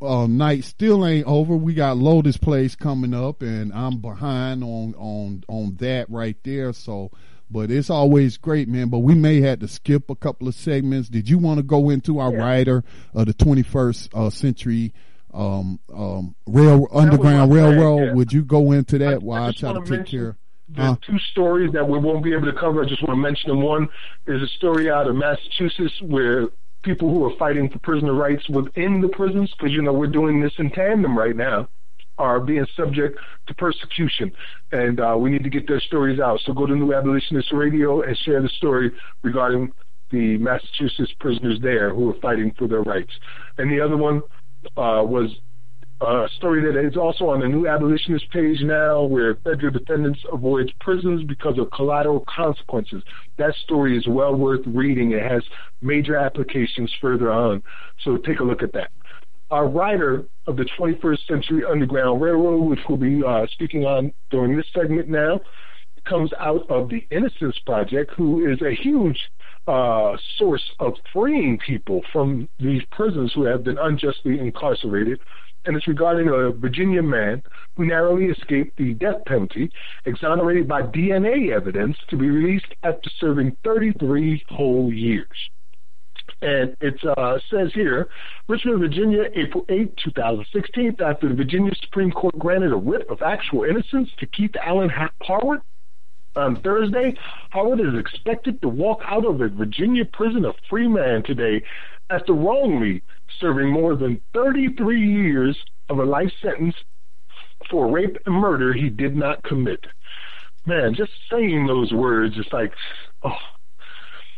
uh, 0.00 0.26
night 0.28 0.62
still 0.64 1.04
ain't 1.04 1.26
over. 1.26 1.56
We 1.56 1.74
got 1.74 1.96
Lotus 1.98 2.36
Place 2.36 2.76
coming 2.76 3.12
up, 3.12 3.42
and 3.42 3.72
I'm 3.72 3.98
behind 4.00 4.62
on 4.62 4.94
on 4.96 5.42
on 5.48 5.74
that 5.80 6.08
right 6.08 6.36
there. 6.44 6.72
So, 6.72 7.10
but 7.50 7.70
it's 7.70 7.90
always 7.90 8.36
great, 8.36 8.68
man. 8.68 8.90
But 8.90 9.00
we 9.00 9.14
may 9.16 9.40
have 9.40 9.58
to 9.58 9.68
skip 9.68 10.08
a 10.08 10.14
couple 10.14 10.46
of 10.46 10.54
segments. 10.54 11.08
Did 11.08 11.28
you 11.28 11.38
want 11.38 11.58
to 11.58 11.64
go 11.64 11.90
into 11.90 12.20
our 12.20 12.32
Yeah. 12.32 12.38
writer 12.38 12.84
of 13.12 13.26
the 13.26 13.34
21st 13.34 14.10
uh, 14.14 14.30
century? 14.30 14.94
Um, 15.34 15.78
um, 15.94 16.34
rail 16.46 16.86
underground 16.90 17.50
plan, 17.50 17.62
railroad. 17.76 18.04
yeah. 18.06 18.12
Would 18.14 18.32
you 18.32 18.42
go 18.44 18.72
into 18.72 18.96
I- 18.96 19.10
that 19.10 19.22
while 19.22 19.42
I 19.42 19.48
I, 19.48 19.52
try 19.52 19.72
to 19.74 19.80
take 19.80 19.90
mention 19.90 20.18
care? 20.20 20.38
There's 20.68 20.88
Huh? 20.88 20.96
two 21.02 21.18
stories 21.32 21.72
that 21.72 21.88
we 21.88 21.98
won't 21.98 22.22
be 22.22 22.32
able 22.34 22.46
to 22.46 22.58
cover. 22.58 22.82
I 22.82 22.86
just 22.86 23.02
want 23.02 23.16
to 23.16 23.22
mention 23.22 23.48
them. 23.50 23.62
One 23.62 23.88
is 24.26 24.42
a 24.42 24.48
story 24.48 24.90
out 24.90 25.08
of 25.08 25.16
Massachusetts 25.16 25.94
where 26.02 26.48
people 26.82 27.08
who 27.12 27.24
are 27.24 27.36
fighting 27.38 27.68
for 27.70 27.78
prisoner 27.80 28.12
rights 28.14 28.48
within 28.48 29.00
the 29.00 29.08
prisons, 29.08 29.52
because 29.56 29.72
you 29.72 29.82
know 29.82 29.92
we're 29.92 30.06
doing 30.06 30.40
this 30.40 30.52
in 30.58 30.70
tandem 30.70 31.16
right 31.18 31.34
now, 31.34 31.68
are 32.18 32.40
being 32.40 32.66
subject 32.76 33.18
to 33.46 33.54
persecution, 33.54 34.30
and 34.72 35.00
uh, 35.00 35.16
we 35.18 35.30
need 35.30 35.44
to 35.44 35.50
get 35.50 35.66
their 35.66 35.80
stories 35.80 36.20
out. 36.20 36.40
So 36.44 36.52
go 36.52 36.66
to 36.66 36.74
New 36.74 36.92
Abolitionist 36.92 37.52
Radio 37.52 38.02
and 38.02 38.16
share 38.18 38.42
the 38.42 38.48
story 38.50 38.90
regarding 39.22 39.72
the 40.10 40.36
Massachusetts 40.38 41.12
prisoners 41.20 41.58
there 41.62 41.94
who 41.94 42.10
are 42.10 42.20
fighting 42.20 42.52
for 42.58 42.66
their 42.66 42.82
rights. 42.82 43.12
And 43.58 43.70
the 43.70 43.80
other 43.80 43.96
one 43.96 44.22
uh, 44.76 45.02
was 45.04 45.30
a 46.00 46.28
story 46.36 46.62
that 46.62 46.78
is 46.78 46.96
also 46.96 47.28
on 47.28 47.40
the 47.40 47.48
new 47.48 47.66
abolitionist 47.66 48.30
page 48.30 48.60
now, 48.62 49.02
where 49.02 49.34
federal 49.36 49.72
defendants 49.72 50.20
avoids 50.32 50.70
prisons 50.80 51.24
because 51.24 51.58
of 51.58 51.70
collateral 51.72 52.24
consequences. 52.28 53.02
That 53.36 53.54
story 53.64 53.98
is 53.98 54.06
well 54.06 54.34
worth 54.34 54.64
reading. 54.66 55.12
It 55.12 55.22
has 55.22 55.42
major 55.82 56.16
applications 56.16 56.92
further 57.00 57.32
on. 57.32 57.62
So 58.04 58.16
take 58.16 58.38
a 58.40 58.44
look 58.44 58.62
at 58.62 58.72
that. 58.74 58.90
Our 59.50 59.66
writer 59.66 60.26
of 60.46 60.56
the 60.56 60.68
21st 60.78 61.26
Century 61.26 61.62
Underground 61.68 62.20
Railroad, 62.20 62.68
which 62.68 62.80
we'll 62.88 62.98
be 62.98 63.22
uh, 63.24 63.46
speaking 63.52 63.84
on 63.84 64.12
during 64.30 64.56
this 64.56 64.66
segment 64.74 65.08
now, 65.08 65.40
comes 66.04 66.30
out 66.38 66.70
of 66.70 66.88
the 66.88 67.06
Innocence 67.10 67.58
Project, 67.66 68.12
who 68.16 68.50
is 68.50 68.60
a 68.62 68.74
huge 68.74 69.18
uh, 69.66 70.16
source 70.38 70.62
of 70.80 70.94
freeing 71.12 71.58
people 71.58 72.02
from 72.12 72.48
these 72.58 72.82
prisons 72.90 73.32
who 73.34 73.44
have 73.44 73.64
been 73.64 73.78
unjustly 73.78 74.38
incarcerated. 74.38 75.18
And 75.64 75.76
it's 75.76 75.88
regarding 75.88 76.28
a 76.28 76.50
Virginia 76.50 77.02
man 77.02 77.42
who 77.76 77.86
narrowly 77.86 78.26
escaped 78.26 78.76
the 78.78 78.94
death 78.94 79.24
penalty, 79.26 79.70
exonerated 80.06 80.66
by 80.66 80.82
DNA 80.82 81.54
evidence 81.54 81.96
to 82.08 82.16
be 82.16 82.30
released 82.30 82.74
after 82.82 83.10
serving 83.20 83.56
33 83.64 84.44
whole 84.48 84.92
years. 84.92 85.26
And 86.40 86.76
it 86.80 86.94
uh, 87.04 87.38
says 87.50 87.70
here, 87.74 88.08
Richmond, 88.48 88.80
Virginia, 88.80 89.24
April 89.34 89.64
8, 89.68 89.96
2016, 90.04 90.96
after 91.04 91.28
the 91.28 91.34
Virginia 91.34 91.72
Supreme 91.82 92.12
Court 92.12 92.38
granted 92.38 92.72
a 92.72 92.76
writ 92.76 93.06
of 93.10 93.22
actual 93.22 93.64
innocence 93.64 94.08
to 94.18 94.26
Keith 94.26 94.54
Allen 94.64 94.88
Ha- 94.88 95.10
Harward 95.22 95.60
on 96.36 96.60
Thursday, 96.62 97.14
Howard 97.50 97.80
is 97.80 97.98
expected 97.98 98.62
to 98.62 98.68
walk 98.68 99.00
out 99.04 99.26
of 99.26 99.40
a 99.40 99.48
Virginia 99.48 100.04
prison 100.04 100.44
a 100.44 100.52
free 100.70 100.86
man 100.86 101.22
today 101.24 101.62
after 102.10 102.32
wrongly 102.32 103.02
serving 103.40 103.70
more 103.70 103.96
than 103.96 104.20
33 104.34 105.00
years 105.00 105.56
of 105.88 105.98
a 105.98 106.04
life 106.04 106.32
sentence 106.42 106.74
for 107.70 107.90
rape 107.90 108.16
and 108.26 108.34
murder 108.34 108.72
he 108.72 108.88
did 108.88 109.16
not 109.16 109.42
commit. 109.42 109.80
Man, 110.66 110.94
just 110.94 111.12
saying 111.30 111.66
those 111.66 111.92
words 111.92 112.36
is 112.36 112.46
like, 112.52 112.72
oh. 113.24 113.36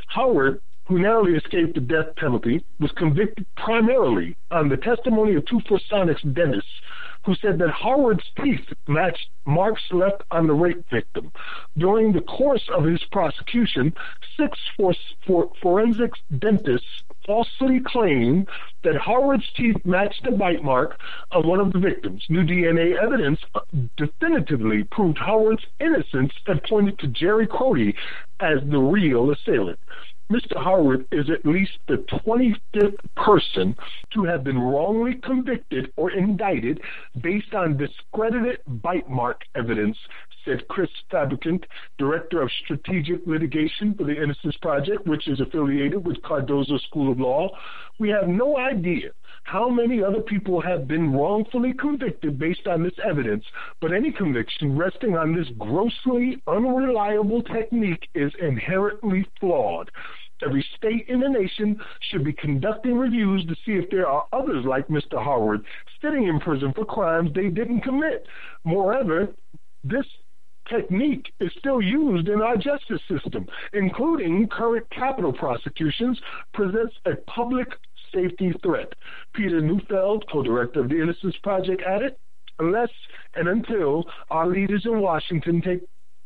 Howard, 0.08 0.60
who 0.86 0.98
narrowly 0.98 1.36
escaped 1.36 1.74
the 1.74 1.80
death 1.80 2.16
penalty, 2.16 2.64
was 2.80 2.90
convicted 2.96 3.46
primarily 3.56 4.36
on 4.50 4.68
the 4.68 4.76
testimony 4.76 5.36
of 5.36 5.46
two 5.46 5.60
Forsonics 5.68 6.34
dentists 6.34 6.68
who 7.24 7.34
said 7.34 7.58
that 7.58 7.70
Howard's 7.70 8.24
teeth 8.42 8.66
matched 8.88 9.28
marks 9.44 9.82
left 9.90 10.22
on 10.30 10.46
the 10.46 10.54
rape 10.54 10.84
victim. 10.90 11.32
During 11.76 12.12
the 12.12 12.20
course 12.22 12.68
of 12.74 12.84
his 12.84 13.02
prosecution, 13.10 13.92
six 14.36 14.58
for, 14.76 14.94
for, 15.26 15.50
forensics 15.60 16.18
dentists 16.38 17.02
falsely 17.26 17.80
claimed 17.84 18.48
that 18.82 18.96
Howard's 18.96 19.48
teeth 19.56 19.76
matched 19.84 20.24
the 20.24 20.32
bite 20.32 20.64
mark 20.64 20.98
of 21.30 21.44
one 21.44 21.60
of 21.60 21.72
the 21.72 21.78
victims. 21.78 22.24
New 22.28 22.42
DNA 22.42 22.96
evidence 22.96 23.40
uh, 23.54 23.60
definitively 23.96 24.84
proved 24.84 25.18
Howard's 25.18 25.64
innocence 25.78 26.32
and 26.46 26.62
pointed 26.64 26.98
to 27.00 27.08
Jerry 27.08 27.46
Crotty 27.46 27.94
as 28.40 28.58
the 28.68 28.78
real 28.78 29.30
assailant. 29.30 29.78
Mr. 30.30 30.62
Howard 30.62 31.06
is 31.10 31.28
at 31.28 31.44
least 31.44 31.72
the 31.88 31.96
25th 32.24 32.96
person 33.16 33.74
to 34.12 34.22
have 34.22 34.44
been 34.44 34.58
wrongly 34.58 35.14
convicted 35.24 35.92
or 35.96 36.12
indicted 36.12 36.80
based 37.20 37.52
on 37.52 37.76
discredited 37.76 38.58
bite 38.80 39.10
mark 39.10 39.42
evidence, 39.56 39.96
said 40.44 40.68
Chris 40.68 40.88
Fabricant, 41.10 41.66
Director 41.98 42.42
of 42.42 42.50
Strategic 42.62 43.26
Litigation 43.26 43.92
for 43.94 44.04
the 44.04 44.22
Innocence 44.22 44.56
Project, 44.62 45.04
which 45.04 45.26
is 45.26 45.40
affiliated 45.40 46.06
with 46.06 46.22
Cardozo 46.22 46.78
School 46.78 47.10
of 47.10 47.18
Law. 47.18 47.50
We 47.98 48.08
have 48.10 48.28
no 48.28 48.56
idea 48.56 49.10
how 49.44 49.68
many 49.68 50.02
other 50.02 50.20
people 50.20 50.60
have 50.60 50.86
been 50.86 51.12
wrongfully 51.12 51.72
convicted 51.72 52.38
based 52.38 52.66
on 52.66 52.82
this 52.82 52.98
evidence, 53.04 53.44
but 53.80 53.92
any 53.92 54.12
conviction 54.12 54.76
resting 54.76 55.16
on 55.16 55.34
this 55.34 55.48
grossly 55.58 56.40
unreliable 56.46 57.42
technique 57.42 58.08
is 58.14 58.32
inherently 58.40 59.26
flawed. 59.40 59.90
Every 60.42 60.64
state 60.76 61.06
in 61.08 61.20
the 61.20 61.28
nation 61.28 61.78
should 62.10 62.24
be 62.24 62.32
conducting 62.32 62.96
reviews 62.96 63.44
to 63.46 63.54
see 63.66 63.72
if 63.72 63.90
there 63.90 64.08
are 64.08 64.26
others 64.32 64.64
like 64.64 64.88
Mr. 64.88 65.22
Howard 65.22 65.64
sitting 66.00 66.28
in 66.28 66.40
prison 66.40 66.72
for 66.74 66.84
crimes 66.84 67.30
they 67.34 67.48
didn't 67.48 67.82
commit. 67.82 68.26
Moreover, 68.64 69.28
this 69.84 70.06
technique 70.68 71.32
is 71.40 71.50
still 71.58 71.82
used 71.82 72.28
in 72.28 72.40
our 72.40 72.56
justice 72.56 73.00
system, 73.08 73.46
including 73.72 74.48
current 74.48 74.88
capital 74.90 75.32
prosecutions, 75.32 76.18
presents 76.54 76.94
a 77.06 77.16
public 77.30 77.68
safety 78.12 78.52
threat. 78.62 78.92
Peter 79.34 79.60
Neufeld, 79.60 80.24
co-director 80.30 80.80
of 80.80 80.88
the 80.88 81.00
Innocence 81.00 81.36
Project, 81.42 81.82
added, 81.86 82.16
unless 82.58 82.90
and 83.34 83.48
until 83.48 84.04
our 84.30 84.46
leaders 84.46 84.82
in 84.84 85.00
Washington 85.00 85.62
take 85.62 85.80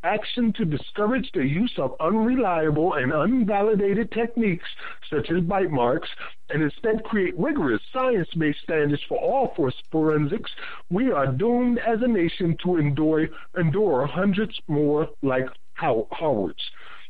action 0.04 0.52
to 0.52 0.64
discourage 0.64 1.28
the 1.32 1.44
use 1.44 1.72
of 1.78 1.94
unreliable 1.98 2.94
and 2.94 3.12
unvalidated 3.12 4.12
techniques 4.12 4.66
such 5.10 5.30
as 5.30 5.42
bite 5.44 5.70
marks 5.70 6.08
and 6.50 6.62
instead 6.62 7.02
create 7.04 7.36
rigorous 7.38 7.80
science-based 7.92 8.58
standards 8.62 9.02
for 9.08 9.18
all 9.18 9.54
forensics, 9.90 10.50
we 10.90 11.10
are 11.10 11.26
doomed 11.26 11.78
as 11.78 12.00
a 12.02 12.06
nation 12.06 12.56
to 12.62 12.76
endure, 12.76 13.28
endure 13.58 14.06
hundreds 14.06 14.58
more 14.68 15.08
like 15.22 15.46
How- 15.72 16.06
Howard's. 16.12 16.62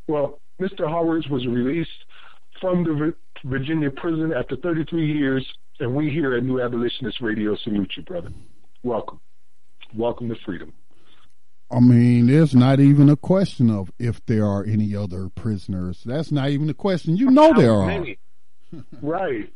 Well, 0.06 0.38
Mr. 0.60 0.88
Howard's 0.88 1.28
was 1.28 1.46
released 1.46 2.03
from 2.60 2.84
the 2.84 3.14
Virginia 3.44 3.90
prison 3.90 4.32
after 4.32 4.56
33 4.56 5.06
years, 5.06 5.46
and 5.80 5.94
we 5.94 6.10
here 6.10 6.34
at 6.36 6.44
New 6.44 6.60
Abolitionist 6.60 7.20
Radio 7.20 7.56
salute 7.56 7.92
you, 7.96 8.02
brother. 8.02 8.30
Welcome. 8.82 9.20
Welcome 9.94 10.28
to 10.28 10.36
freedom. 10.44 10.72
I 11.70 11.80
mean, 11.80 12.26
there's 12.26 12.54
not 12.54 12.78
even 12.78 13.08
a 13.08 13.16
question 13.16 13.70
of 13.70 13.90
if 13.98 14.24
there 14.26 14.46
are 14.46 14.64
any 14.64 14.94
other 14.94 15.28
prisoners. 15.28 16.02
That's 16.04 16.30
not 16.30 16.50
even 16.50 16.68
a 16.70 16.74
question. 16.74 17.16
You 17.16 17.30
know 17.30 17.52
there 17.54 17.72
are. 17.72 18.04
right. 19.02 19.50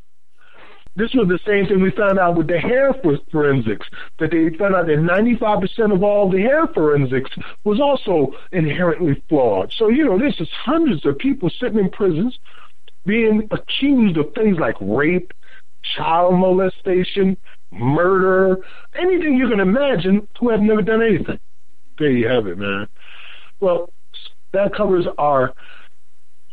This 0.96 1.14
was 1.14 1.28
the 1.28 1.38
same 1.46 1.66
thing 1.66 1.80
we 1.80 1.92
found 1.92 2.18
out 2.18 2.36
with 2.36 2.48
the 2.48 2.58
hair 2.58 2.92
forensics, 3.30 3.86
that 4.18 4.32
they 4.32 4.50
found 4.58 4.74
out 4.74 4.86
that 4.86 4.98
95% 4.98 5.94
of 5.94 6.02
all 6.02 6.28
the 6.28 6.40
hair 6.40 6.66
forensics 6.74 7.30
was 7.62 7.80
also 7.80 8.34
inherently 8.50 9.22
flawed. 9.28 9.72
So, 9.78 9.88
you 9.88 10.04
know, 10.04 10.18
this 10.18 10.34
is 10.40 10.48
hundreds 10.64 11.06
of 11.06 11.16
people 11.18 11.50
sitting 11.50 11.78
in 11.78 11.90
prisons 11.90 12.36
being 13.08 13.48
accused 13.50 14.18
of 14.18 14.26
things 14.34 14.58
like 14.60 14.76
rape, 14.80 15.32
child 15.96 16.34
molestation, 16.34 17.36
murder, 17.72 18.58
anything 18.94 19.34
you 19.34 19.48
can 19.48 19.60
imagine 19.60 20.28
who 20.38 20.50
have 20.50 20.60
never 20.60 20.82
done 20.82 21.02
anything. 21.02 21.40
There 21.98 22.10
you 22.10 22.28
have 22.28 22.46
it, 22.46 22.58
man. 22.58 22.86
Well, 23.60 23.90
that 24.52 24.74
covers 24.76 25.06
our 25.16 25.54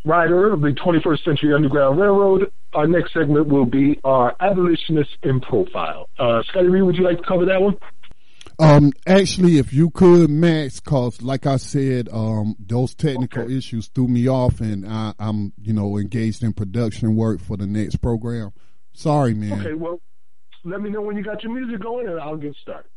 rider 0.05 0.53
of 0.53 0.61
the 0.61 0.69
21st 0.69 1.23
Century 1.23 1.53
Underground 1.53 1.99
Railroad. 1.99 2.51
Our 2.73 2.87
next 2.87 3.13
segment 3.13 3.47
will 3.47 3.65
be 3.65 3.99
our 4.03 4.35
abolitionists 4.39 5.13
in 5.23 5.41
profile. 5.41 6.07
Uh, 6.17 6.41
Scotty 6.49 6.67
Reed, 6.67 6.83
would 6.83 6.95
you 6.95 7.03
like 7.03 7.17
to 7.17 7.23
cover 7.27 7.45
that 7.45 7.61
one? 7.61 7.77
Um, 8.57 8.93
actually, 9.05 9.57
if 9.57 9.73
you 9.73 9.89
could, 9.89 10.29
Max, 10.29 10.79
cause 10.79 11.21
like 11.21 11.45
I 11.45 11.57
said, 11.57 12.07
um, 12.11 12.55
those 12.59 12.95
technical 12.95 13.43
okay. 13.43 13.57
issues 13.57 13.87
threw 13.87 14.07
me 14.07 14.29
off, 14.29 14.61
and 14.61 14.87
I, 14.87 15.13
am 15.19 15.51
you 15.61 15.73
know, 15.73 15.97
engaged 15.97 16.41
in 16.41 16.53
production 16.53 17.15
work 17.15 17.41
for 17.41 17.57
the 17.57 17.67
next 17.67 17.97
program. 17.97 18.53
Sorry, 18.93 19.33
man. 19.33 19.59
Okay, 19.59 19.73
well, 19.73 19.99
let 20.63 20.81
me 20.81 20.89
know 20.89 21.01
when 21.01 21.17
you 21.17 21.23
got 21.23 21.43
your 21.43 21.53
music 21.53 21.81
going, 21.81 22.07
and 22.07 22.19
I'll 22.19 22.37
get 22.37 22.55
started. 22.55 22.89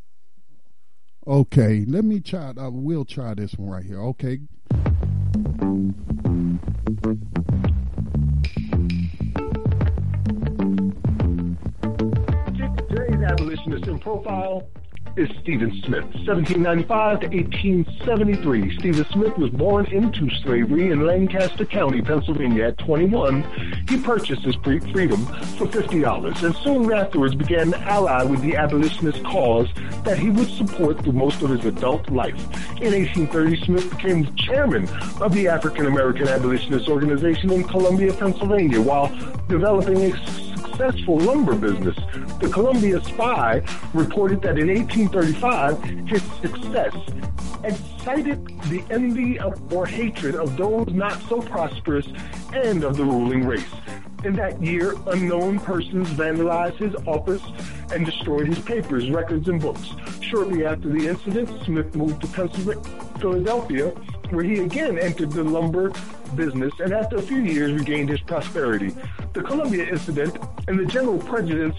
Okay, 1.26 1.85
let 1.86 2.05
me 2.05 2.20
try. 2.20 2.52
I 2.56 2.68
will 2.68 3.05
try 3.05 3.35
this 3.35 3.55
one 3.55 3.68
right 3.68 3.85
here. 3.85 4.01
Okay. 4.01 4.39
Today's 12.89 13.22
abolitionist 13.22 13.89
in 13.89 13.98
profile 13.98 14.68
is 15.19 15.28
Stephen 15.40 15.73
Smith, 15.85 16.05
1795 16.27 17.20
to 17.20 17.27
1873. 17.27 18.78
Stephen 18.78 19.05
Smith 19.07 19.36
was 19.36 19.51
born 19.51 19.85
into 19.86 20.31
slavery 20.43 20.93
in 20.93 21.05
Lancaster 21.05 21.65
County, 21.65 22.01
Pennsylvania. 22.01 22.69
At 22.69 22.78
21, 22.78 23.43
he 23.89 23.99
purchased 23.99 24.43
his 24.43 24.55
freedom 24.62 25.27
for 25.57 25.66
$50 25.66 26.43
and 26.45 26.55
soon 26.57 26.93
afterwards 26.93 27.35
began 27.35 27.73
to 27.73 27.78
ally 27.81 28.23
with 28.23 28.40
the 28.43 28.55
abolitionist 28.55 29.24
cause 29.24 29.69
that 30.05 30.19
he 30.19 30.31
would 30.31 30.51
support 30.51 31.03
through 31.03 31.12
most 31.12 31.43
of 31.43 31.51
his 31.51 31.65
adult 31.65 32.09
life. 32.11 32.39
In 32.81 32.93
1830, 32.93 33.65
Smith 33.65 33.90
became 33.90 34.32
chairman 34.36 34.89
of 35.20 35.35
the 35.35 35.49
African 35.49 35.86
American 35.86 36.28
Abolitionist 36.28 36.89
Organization 36.89 37.51
in 37.51 37.65
Columbia, 37.65 38.12
Pennsylvania, 38.12 38.81
while 38.81 39.09
developing 39.49 40.12
a 40.12 40.16
successful 40.78 41.19
lumber 41.19 41.57
business. 41.57 41.97
The 42.40 42.49
Columbia 42.49 43.03
Spy 43.03 43.62
reported 43.93 44.40
that 44.43 44.59
in 44.59 44.69
1835, 45.14 46.09
his 46.09 46.22
success 46.43 46.94
excited 47.64 48.47
the 48.68 48.85
envy 48.90 49.39
of, 49.39 49.72
or 49.72 49.86
hatred 49.86 50.35
of 50.35 50.56
those 50.56 50.89
not 50.89 51.20
so 51.28 51.40
prosperous 51.40 52.06
and 52.52 52.85
of 52.85 52.97
the 52.97 53.05
ruling 53.05 53.47
race. 53.47 53.64
In 54.24 54.35
that 54.35 54.62
year, 54.62 54.94
unknown 55.06 55.60
persons 55.60 56.09
vandalized 56.10 56.76
his 56.76 56.94
office 57.06 57.43
and 57.93 58.05
destroyed 58.05 58.48
his 58.48 58.59
papers, 58.59 59.10
records, 59.10 59.48
and 59.48 59.60
books. 59.60 59.89
Shortly 60.20 60.66
after 60.66 60.89
the 60.89 61.06
incident, 61.06 61.48
Smith 61.64 61.94
moved 61.94 62.20
to 62.22 62.26
Pennsylvania, 62.28 62.82
Philadelphia, 63.18 63.94
where 64.30 64.44
he 64.44 64.60
again 64.60 64.98
entered 64.98 65.32
the 65.32 65.42
lumber 65.42 65.92
business 66.34 66.72
and 66.80 66.92
after 66.92 67.16
a 67.16 67.22
few 67.22 67.38
years 67.38 67.72
regained 67.72 68.09
his 68.09 68.20
prosperity. 68.20 68.94
The 69.32 69.42
Columbia 69.42 69.88
incident 69.88 70.36
and 70.66 70.78
the 70.78 70.86
general 70.86 71.18
prejudice 71.18 71.76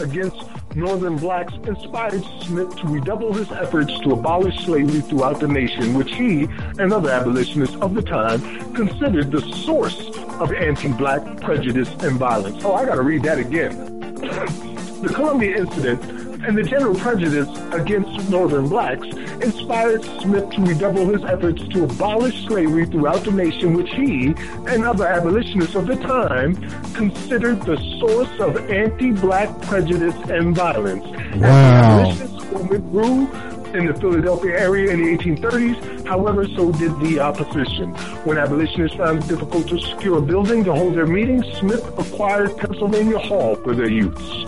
against 0.00 0.36
northern 0.74 1.16
blacks 1.16 1.52
inspired 1.64 2.24
Smith 2.42 2.74
to 2.76 2.86
redouble 2.86 3.32
his 3.32 3.50
efforts 3.52 3.98
to 4.00 4.12
abolish 4.12 4.64
slavery 4.64 5.00
throughout 5.00 5.40
the 5.40 5.48
nation, 5.48 5.94
which 5.94 6.12
he 6.14 6.44
and 6.78 6.92
other 6.92 7.10
abolitionists 7.10 7.76
of 7.76 7.94
the 7.94 8.02
time 8.02 8.40
considered 8.74 9.30
the 9.30 9.40
source 9.64 10.16
of 10.40 10.52
anti-black 10.52 11.40
prejudice 11.40 11.90
and 12.00 12.16
violence. 12.18 12.64
Oh, 12.64 12.74
I 12.74 12.84
gotta 12.84 13.02
read 13.02 13.22
that 13.24 13.38
again. 13.38 14.00
the 15.02 15.12
Columbia 15.14 15.56
incident 15.58 16.27
and 16.44 16.56
the 16.56 16.62
general 16.62 16.94
prejudice 16.94 17.48
against 17.72 18.30
northern 18.30 18.68
blacks 18.68 19.06
inspired 19.42 20.02
Smith 20.20 20.48
to 20.50 20.60
redouble 20.62 21.06
his 21.06 21.24
efforts 21.24 21.66
to 21.68 21.84
abolish 21.84 22.46
slavery 22.46 22.86
throughout 22.86 23.24
the 23.24 23.30
nation, 23.30 23.74
which 23.74 23.90
he 23.90 24.34
and 24.66 24.84
other 24.84 25.06
abolitionists 25.06 25.74
of 25.74 25.86
the 25.86 25.96
time 25.96 26.54
considered 26.94 27.60
the 27.62 27.76
source 27.98 28.40
of 28.40 28.56
anti-black 28.70 29.60
prejudice 29.62 30.16
and 30.30 30.54
violence. 30.54 31.04
Wow. 31.36 32.10
As 32.10 32.20
abolitionists 32.20 32.52
movement 32.52 32.92
grew 32.92 33.48
in 33.74 33.86
the 33.86 33.94
Philadelphia 33.94 34.58
area 34.58 34.90
in 34.92 35.02
the 35.02 35.16
1830s. 35.18 36.06
However, 36.06 36.46
so 36.48 36.72
did 36.72 36.98
the 37.00 37.20
opposition. 37.20 37.94
When 38.24 38.38
abolitionists 38.38 38.96
found 38.96 39.22
it 39.22 39.28
difficult 39.28 39.68
to 39.68 39.78
secure 39.78 40.18
a 40.18 40.22
building 40.22 40.64
to 40.64 40.74
hold 40.74 40.94
their 40.94 41.06
meetings, 41.06 41.44
Smith 41.58 41.86
acquired 41.98 42.56
Pennsylvania 42.56 43.18
Hall 43.18 43.56
for 43.56 43.74
their 43.74 43.90
use. 43.90 44.46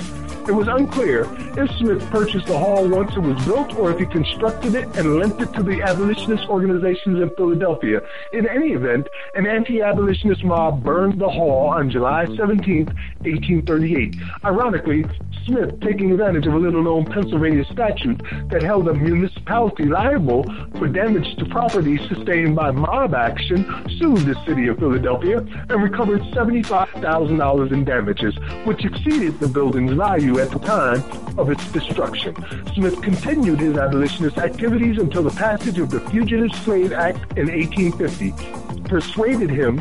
It 0.51 0.55
was 0.55 0.67
unclear 0.67 1.29
if 1.57 1.71
Smith 1.79 2.05
purchased 2.11 2.49
the 2.49 2.59
hall 2.59 2.89
once 2.89 3.13
it 3.15 3.21
was 3.21 3.41
built 3.45 3.73
or 3.77 3.93
if 3.93 4.01
he 4.01 4.07
constructed 4.07 4.75
it 4.75 4.89
and 4.97 5.17
lent 5.17 5.41
it 5.41 5.53
to 5.53 5.63
the 5.63 5.81
abolitionist 5.81 6.49
organizations 6.49 7.21
in 7.21 7.31
Philadelphia. 7.37 8.01
In 8.33 8.49
any 8.49 8.73
event, 8.73 9.07
an 9.37 9.47
anti-abolitionist 9.47 10.43
mob 10.43 10.83
burned 10.83 11.21
the 11.21 11.29
hall 11.29 11.69
on 11.69 11.89
July 11.89 12.25
mm-hmm. 12.25 12.35
17, 12.35 12.87
1838. 12.87 14.17
Ironically, 14.45 15.05
Smith, 15.47 15.81
taking 15.81 16.11
advantage 16.11 16.49
of 16.49 16.55
a 16.55 16.59
little-known 16.59 17.05
Pennsylvania 17.05 17.65
statute 17.67 18.21
that 18.51 18.65
held 18.65 18.89
a 18.89 18.95
municipality 18.95 19.85
liable 19.85 20.43
for 20.79 20.89
damage 20.89 21.37
to 21.37 21.45
property 21.45 21.97
sustained 22.09 22.57
by 22.57 22.73
mob 22.73 23.15
action, 23.15 23.65
sued 24.01 24.19
the 24.27 24.35
city 24.45 24.67
of 24.67 24.79
Philadelphia 24.79 25.39
and 25.39 25.81
recovered 25.81 26.23
$75,000 26.23 27.73
in 27.73 27.85
damages, 27.85 28.35
which 28.65 28.85
exceeded 28.85 29.39
the 29.39 29.47
building's 29.47 29.93
value 29.93 30.40
at 30.41 30.51
the 30.51 30.59
time 30.59 31.03
of 31.39 31.51
its 31.51 31.71
destruction. 31.73 32.35
Smith 32.75 33.01
continued 33.03 33.61
his 33.61 33.77
abolitionist 33.77 34.39
activities 34.39 34.99
until 34.99 35.23
the 35.23 35.31
passage 35.31 35.79
of 35.79 35.91
the 35.91 36.01
Fugitive 36.11 36.53
Slave 36.65 36.93
Act 36.93 37.39
in 37.39 37.49
1850 37.49 38.89
persuaded 38.89 39.51
him 39.51 39.81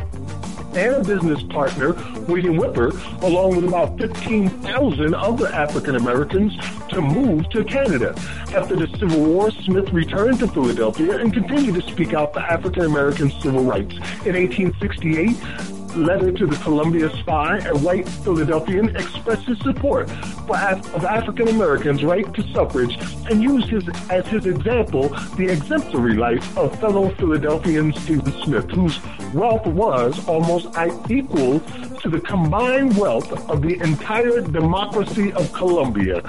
and 0.75 0.95
a 0.95 1.03
business 1.03 1.41
partner, 1.43 1.93
William 2.27 2.55
Whipper, 2.55 2.89
along 3.21 3.55
with 3.55 3.65
about 3.65 3.97
15,000 3.97 5.15
other 5.15 5.47
African 5.47 5.95
Americans, 5.95 6.55
to 6.89 7.01
move 7.01 7.49
to 7.49 7.63
Canada. 7.63 8.13
After 8.55 8.75
the 8.75 8.87
Civil 8.99 9.25
War, 9.25 9.51
Smith 9.51 9.89
returned 9.91 10.39
to 10.39 10.47
Philadelphia 10.47 11.17
and 11.17 11.33
continued 11.33 11.75
to 11.75 11.81
speak 11.81 12.13
out 12.13 12.33
for 12.33 12.39
African 12.39 12.85
American 12.85 13.31
civil 13.41 13.63
rights. 13.63 13.93
In 14.25 14.35
1868, 14.35 15.78
letter 15.95 16.31
to 16.31 16.45
the 16.45 16.55
Columbia 16.57 17.09
Spy, 17.19 17.57
a 17.59 17.77
white 17.77 18.07
Philadelphian 18.07 18.95
expressed 18.95 19.43
his 19.43 19.59
support 19.59 20.09
for 20.09 20.55
Af- 20.55 20.93
of 20.95 21.05
African 21.05 21.47
Americans' 21.47 22.03
right 22.03 22.31
to 22.33 22.43
suffrage 22.53 22.97
and 23.29 23.41
used 23.41 23.69
his, 23.69 23.87
as 24.09 24.25
his 24.27 24.45
example 24.45 25.09
the 25.37 25.47
exemplary 25.47 26.15
life 26.15 26.57
of 26.57 26.77
fellow 26.79 27.09
Philadelphian 27.15 27.93
Stephen 27.93 28.31
Smith, 28.43 28.69
whose 28.71 28.99
wealth 29.33 29.65
was 29.67 30.27
almost 30.27 30.67
equal 31.09 31.59
to 32.01 32.09
the 32.09 32.19
combined 32.21 32.97
wealth 32.97 33.31
of 33.49 33.61
the 33.61 33.79
entire 33.81 34.41
democracy 34.41 35.33
of 35.33 35.51
Columbia. 35.53 36.21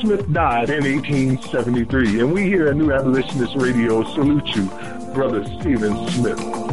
Smith 0.00 0.30
died 0.32 0.70
in 0.70 0.84
1873, 0.84 2.20
and 2.20 2.32
we 2.32 2.44
here 2.44 2.68
at 2.68 2.76
New 2.76 2.92
Abolitionist 2.92 3.56
Radio 3.56 4.04
salute 4.14 4.46
you, 4.54 4.66
Brother 5.14 5.44
Stephen 5.60 6.08
Smith. 6.10 6.65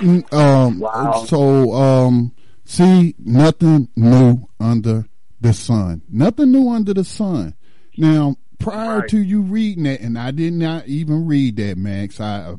Um, 0.00 0.80
wow. 0.80 1.24
So, 1.26 1.72
um, 1.72 2.32
see, 2.64 3.14
nothing 3.18 3.88
new 3.96 4.48
under 4.60 5.06
the 5.40 5.52
sun. 5.52 6.02
Nothing 6.08 6.52
new 6.52 6.70
under 6.70 6.94
the 6.94 7.04
sun. 7.04 7.54
Now, 7.96 8.36
prior 8.58 9.00
right. 9.00 9.08
to 9.10 9.18
you 9.18 9.42
reading 9.42 9.84
that, 9.84 10.00
and 10.00 10.18
I 10.18 10.30
did 10.30 10.52
not 10.52 10.86
even 10.86 11.26
read 11.26 11.56
that, 11.56 11.76
Max. 11.76 12.20
I, 12.20 12.54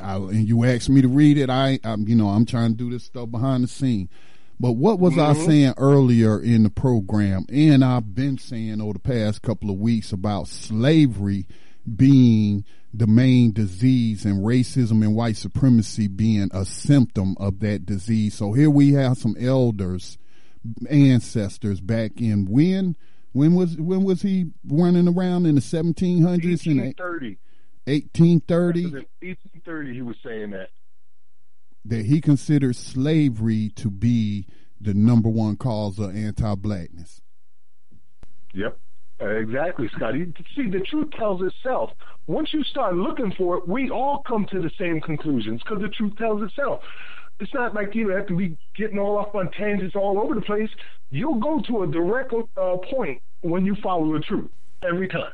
I 0.00 0.16
and 0.16 0.48
you 0.48 0.64
asked 0.64 0.88
me 0.88 1.02
to 1.02 1.08
read 1.08 1.38
it. 1.38 1.50
I, 1.50 1.78
I, 1.84 1.96
you 1.96 2.14
know, 2.14 2.28
I'm 2.28 2.46
trying 2.46 2.72
to 2.72 2.76
do 2.76 2.90
this 2.90 3.04
stuff 3.04 3.30
behind 3.30 3.64
the 3.64 3.68
scene. 3.68 4.08
But 4.60 4.72
what 4.72 5.00
was 5.00 5.14
mm-hmm. 5.14 5.42
I 5.42 5.46
saying 5.46 5.74
earlier 5.76 6.40
in 6.40 6.62
the 6.62 6.70
program? 6.70 7.46
And 7.48 7.84
I've 7.84 8.14
been 8.14 8.38
saying 8.38 8.80
over 8.80 8.94
the 8.94 8.98
past 8.98 9.42
couple 9.42 9.68
of 9.68 9.78
weeks 9.78 10.12
about 10.12 10.48
slavery 10.48 11.46
being 11.96 12.64
the 12.92 13.06
main 13.06 13.52
disease 13.52 14.24
and 14.24 14.44
racism 14.44 15.02
and 15.02 15.14
white 15.14 15.36
supremacy 15.36 16.06
being 16.06 16.48
a 16.52 16.64
symptom 16.64 17.36
of 17.38 17.60
that 17.60 17.84
disease. 17.84 18.34
So 18.34 18.52
here 18.52 18.70
we 18.70 18.92
have 18.92 19.18
some 19.18 19.36
elders, 19.38 20.16
ancestors 20.88 21.80
back 21.80 22.20
in 22.20 22.46
when 22.46 22.96
when 23.32 23.54
was 23.54 23.76
when 23.76 24.04
was 24.04 24.22
he 24.22 24.46
running 24.66 25.08
around 25.08 25.44
in 25.46 25.56
the 25.56 25.60
1700s 25.60 26.24
1830. 26.24 27.38
and 27.86 27.86
1830 27.86 28.84
1830 28.84 29.92
he 29.92 30.02
was 30.02 30.16
saying 30.24 30.50
that. 30.52 30.70
that 31.84 32.06
he 32.06 32.20
considered 32.20 32.76
slavery 32.76 33.70
to 33.70 33.90
be 33.90 34.46
the 34.80 34.94
number 34.94 35.28
one 35.28 35.56
cause 35.56 35.98
of 35.98 36.14
anti-blackness. 36.14 37.20
Yep. 38.54 38.78
Exactly, 39.20 39.88
Scotty. 39.96 40.32
See, 40.56 40.70
the 40.70 40.80
truth 40.80 41.10
tells 41.18 41.40
itself. 41.42 41.90
Once 42.26 42.50
you 42.52 42.64
start 42.64 42.94
looking 42.94 43.32
for 43.38 43.58
it, 43.58 43.68
we 43.68 43.90
all 43.90 44.22
come 44.26 44.46
to 44.50 44.60
the 44.60 44.70
same 44.78 45.00
conclusions 45.00 45.62
because 45.62 45.80
the 45.82 45.88
truth 45.88 46.16
tells 46.16 46.42
itself. 46.42 46.80
It's 47.40 47.52
not 47.54 47.74
like 47.74 47.94
you 47.94 48.08
have 48.10 48.26
to 48.28 48.36
be 48.36 48.56
getting 48.76 48.98
all 48.98 49.18
off 49.18 49.34
on 49.34 49.50
tangents 49.52 49.96
all 49.96 50.20
over 50.20 50.34
the 50.34 50.40
place. 50.40 50.70
You'll 51.10 51.40
go 51.40 51.60
to 51.68 51.82
a 51.82 51.86
direct 51.86 52.32
uh, 52.32 52.76
point 52.90 53.20
when 53.42 53.64
you 53.64 53.76
follow 53.82 54.12
the 54.12 54.20
truth 54.20 54.50
every 54.88 55.08
time. 55.08 55.32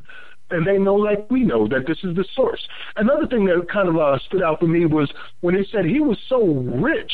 And 0.51 0.67
they 0.67 0.79
know, 0.79 0.97
like 0.97 1.31
we 1.31 1.45
know, 1.45 1.69
that 1.69 1.87
this 1.87 1.99
is 2.03 2.17
the 2.17 2.25
source. 2.35 2.61
Another 2.97 3.27
thing 3.27 3.45
that 3.47 3.67
kind 3.73 3.89
of 3.89 3.97
uh, 3.97 4.19
stood 4.27 4.43
out 4.43 4.59
for 4.61 4.67
me 4.67 4.85
was 4.85 5.11
when 5.41 5.55
they 5.55 5.67
said 5.71 5.85
he 5.85 6.01
was 6.01 6.19
so 6.29 6.45
rich 6.45 7.13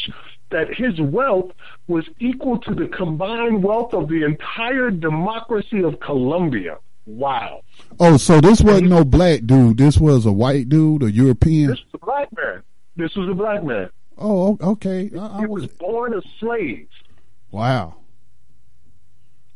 that 0.50 0.72
his 0.74 1.00
wealth 1.00 1.50
was 1.88 2.04
equal 2.20 2.58
to 2.58 2.74
the 2.74 2.86
combined 2.88 3.62
wealth 3.62 3.92
of 3.94 4.08
the 4.08 4.24
entire 4.24 4.90
democracy 4.90 5.82
of 5.82 5.98
Columbia. 6.00 6.78
Wow. 7.06 7.62
Oh, 8.00 8.16
so 8.16 8.40
this 8.40 8.60
wasn't 8.60 8.88
no 8.88 9.04
black 9.04 9.42
dude. 9.46 9.78
This 9.78 9.98
was 9.98 10.26
a 10.26 10.32
white 10.32 10.68
dude, 10.68 11.02
a 11.04 11.10
European. 11.10 11.70
This 11.70 11.80
was 11.92 12.00
a 12.02 12.04
black 12.04 12.28
man. 12.36 12.62
This 12.96 13.14
was 13.14 13.28
a 13.28 13.34
black 13.34 13.62
man. 13.64 13.90
Oh, 14.18 14.56
okay. 14.60 15.10
I, 15.18 15.26
I 15.26 15.40
He 15.40 15.46
was 15.46 15.62
was 15.62 15.72
born 15.72 16.14
a 16.14 16.22
slave 16.40 16.88
wow. 17.50 17.96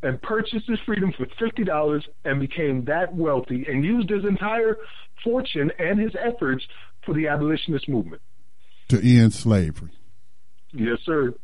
and 0.02 0.20
purchased 0.22 0.66
his 0.68 0.78
freedom 0.86 1.12
for 1.16 1.26
fifty 1.38 1.64
dollars 1.64 2.06
and 2.24 2.40
became 2.40 2.84
that 2.84 3.14
wealthy 3.14 3.64
and 3.68 3.84
used 3.84 4.10
his 4.10 4.24
entire 4.24 4.76
fortune 5.24 5.72
and 5.78 5.98
his 5.98 6.12
efforts 6.18 6.64
for 7.04 7.14
the 7.14 7.26
abolitionist 7.28 7.88
movement. 7.88 8.22
To 8.88 9.00
end 9.00 9.32
slavery. 9.32 9.90
Yes, 10.72 10.98
sir. 11.04 11.34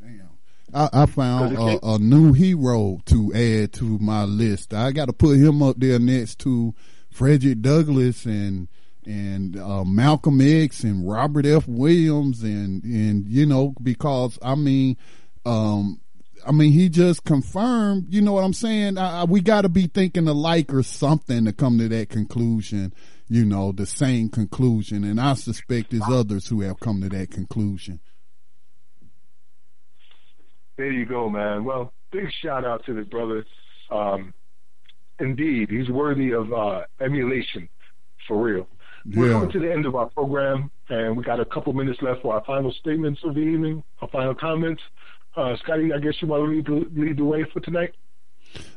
Damn. 0.00 0.30
I, 0.74 0.88
I 0.92 1.06
found 1.06 1.56
a, 1.56 1.78
a 1.86 1.98
new 1.98 2.32
hero 2.32 2.98
to 3.06 3.32
add 3.34 3.72
to 3.74 3.98
my 3.98 4.24
list. 4.24 4.74
I 4.74 4.92
got 4.92 5.06
to 5.06 5.12
put 5.12 5.38
him 5.38 5.62
up 5.62 5.76
there 5.78 5.98
next 5.98 6.40
to 6.40 6.74
Frederick 7.10 7.62
Douglass 7.62 8.24
and 8.24 8.68
and 9.06 9.56
uh, 9.56 9.84
Malcolm 9.84 10.40
X 10.40 10.82
and 10.82 11.08
Robert 11.08 11.46
F. 11.46 11.68
Williams 11.68 12.42
and 12.42 12.82
and 12.82 13.26
you 13.28 13.46
know 13.46 13.72
because 13.82 14.38
I 14.42 14.56
mean, 14.56 14.96
um, 15.44 16.00
I 16.44 16.52
mean 16.52 16.72
he 16.72 16.88
just 16.88 17.24
confirmed. 17.24 18.06
You 18.10 18.20
know 18.20 18.32
what 18.32 18.44
I'm 18.44 18.52
saying? 18.52 18.98
I, 18.98 19.20
I, 19.20 19.24
we 19.24 19.40
got 19.40 19.62
to 19.62 19.68
be 19.68 19.86
thinking 19.86 20.26
alike 20.26 20.74
or 20.74 20.82
something 20.82 21.44
to 21.44 21.52
come 21.52 21.78
to 21.78 21.88
that 21.88 22.08
conclusion. 22.08 22.92
You 23.28 23.44
know, 23.44 23.72
the 23.72 23.86
same 23.86 24.28
conclusion, 24.28 25.02
and 25.02 25.20
I 25.20 25.34
suspect 25.34 25.90
there's 25.90 26.08
others 26.08 26.46
who 26.46 26.60
have 26.60 26.78
come 26.78 27.00
to 27.02 27.08
that 27.08 27.30
conclusion. 27.30 28.00
There 30.76 30.90
you 30.90 31.06
go, 31.06 31.28
man. 31.30 31.64
Well, 31.64 31.92
big 32.12 32.26
shout 32.42 32.64
out 32.64 32.84
to 32.86 32.94
this 32.94 33.06
brother. 33.08 33.44
Um, 33.90 34.34
indeed, 35.18 35.70
he's 35.70 35.88
worthy 35.88 36.32
of 36.32 36.52
uh, 36.52 36.82
emulation, 37.00 37.68
for 38.28 38.42
real. 38.42 38.68
We're 39.06 39.26
Yeah. 39.28 39.32
coming 39.34 39.50
to 39.52 39.58
the 39.60 39.72
end 39.72 39.86
of 39.86 39.94
our 39.94 40.06
program, 40.10 40.70
and 40.88 41.16
we 41.16 41.22
got 41.24 41.40
a 41.40 41.44
couple 41.44 41.72
minutes 41.72 42.02
left 42.02 42.22
for 42.22 42.34
our 42.34 42.44
final 42.44 42.72
statements 42.72 43.20
of 43.24 43.34
the 43.34 43.40
evening, 43.40 43.82
our 44.02 44.08
final 44.08 44.34
comments. 44.34 44.82
Uh, 45.36 45.56
Scotty, 45.62 45.92
I 45.92 45.98
guess 45.98 46.14
you 46.20 46.28
want 46.28 46.44
to 46.44 46.50
lead 46.50 46.66
the, 46.66 47.00
lead 47.00 47.16
the 47.18 47.24
way 47.24 47.44
for 47.52 47.60
tonight? 47.60 47.94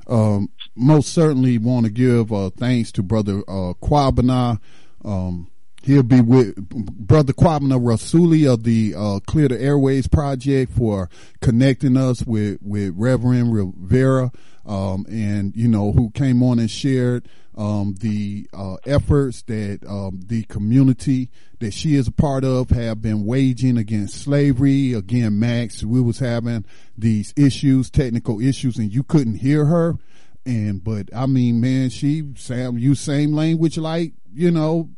um, 0.08 0.50
most 0.76 1.10
certainly 1.14 1.58
want 1.58 1.86
to 1.86 1.92
give 1.92 2.32
uh, 2.34 2.50
thanks 2.50 2.92
to 2.94 3.04
Brother 3.04 3.40
uh, 3.48 3.74
Kwabena. 3.82 4.60
Um, 5.06 5.50
he'll 5.84 6.04
be 6.04 6.22
with 6.22 6.56
Brother 6.70 7.34
Kwabena 7.34 7.80
Rasuli 7.80 8.52
of 8.52 8.64
the 8.64 8.94
uh, 8.96 9.20
Clear 9.26 9.48
the 9.48 9.62
Airways 9.62 10.08
Project 10.08 10.72
for 10.74 11.10
connecting 11.42 11.98
us 11.98 12.24
with, 12.26 12.60
with 12.62 12.94
Reverend 12.96 13.54
Rivera, 13.54 14.32
um, 14.66 15.06
and, 15.10 15.56
you 15.56 15.68
know, 15.68 15.92
who 15.92 16.12
came 16.12 16.44
on 16.44 16.60
and 16.60 16.70
shared 16.70 17.28
um, 17.60 17.96
the 18.00 18.48
uh, 18.54 18.76
efforts 18.86 19.42
that 19.44 19.80
um, 19.88 20.22
the 20.26 20.44
community 20.44 21.30
that 21.60 21.74
she 21.74 21.96
is 21.96 22.08
a 22.08 22.12
part 22.12 22.46
of 22.46 22.70
have 22.70 23.02
been 23.02 23.26
waging 23.26 23.78
against 23.78 24.22
slavery. 24.22 24.94
Again, 24.94 25.40
Max, 25.40 25.84
we 25.84 26.00
was 26.00 26.20
having 26.20 26.66
these 26.98 27.34
issues, 27.36 27.90
technical 27.90 28.40
issues, 28.40 28.78
and 28.78 28.94
you 28.94 29.04
couldn't 29.04 29.36
hear 29.36 29.66
her. 29.66 29.98
And 30.46 30.82
but 30.82 31.10
I 31.14 31.26
mean, 31.26 31.60
man, 31.60 31.90
she 31.90 32.32
Sam 32.38 32.78
used 32.78 33.02
same 33.02 33.34
language 33.34 33.78
like 33.78 34.14
you 34.34 34.52
know 34.52 34.90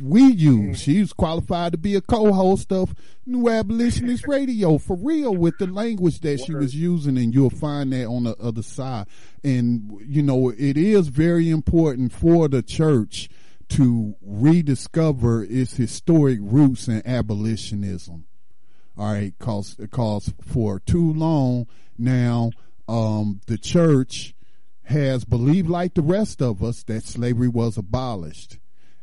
we 0.00 0.22
use. 0.22 0.80
She's 0.80 1.12
qualified 1.12 1.72
to 1.72 1.78
be 1.78 1.94
a 1.94 2.00
co-host 2.00 2.72
of 2.72 2.94
New 3.26 3.48
Abolitionist 3.48 4.26
Radio 4.28 4.78
for 4.78 4.96
real 4.96 5.34
with 5.34 5.58
the 5.58 5.66
language 5.66 6.20
that 6.20 6.40
she 6.40 6.54
was 6.54 6.74
using, 6.74 7.16
and 7.16 7.32
you'll 7.32 7.50
find 7.50 7.92
that 7.92 8.06
on 8.06 8.24
the 8.24 8.36
other 8.36 8.62
side. 8.62 9.06
And 9.44 10.00
you 10.04 10.22
know, 10.22 10.50
it 10.50 10.76
is 10.76 11.08
very 11.08 11.50
important 11.50 12.12
for 12.12 12.48
the 12.48 12.62
church 12.62 13.28
to 13.70 14.16
rediscover 14.22 15.44
its 15.44 15.76
historic 15.76 16.38
roots 16.40 16.88
in 16.88 17.06
abolitionism. 17.06 18.24
All 18.96 19.12
right, 19.12 19.32
cause 19.38 19.76
cause 19.90 20.32
for 20.42 20.80
too 20.80 21.12
long 21.12 21.68
now, 21.96 22.50
um, 22.88 23.40
the 23.46 23.58
church 23.58 24.34
has 24.84 25.24
believed 25.24 25.68
like 25.68 25.94
the 25.94 26.02
rest 26.02 26.42
of 26.42 26.64
us 26.64 26.82
that 26.84 27.04
slavery 27.04 27.46
was 27.46 27.76
abolished 27.76 28.58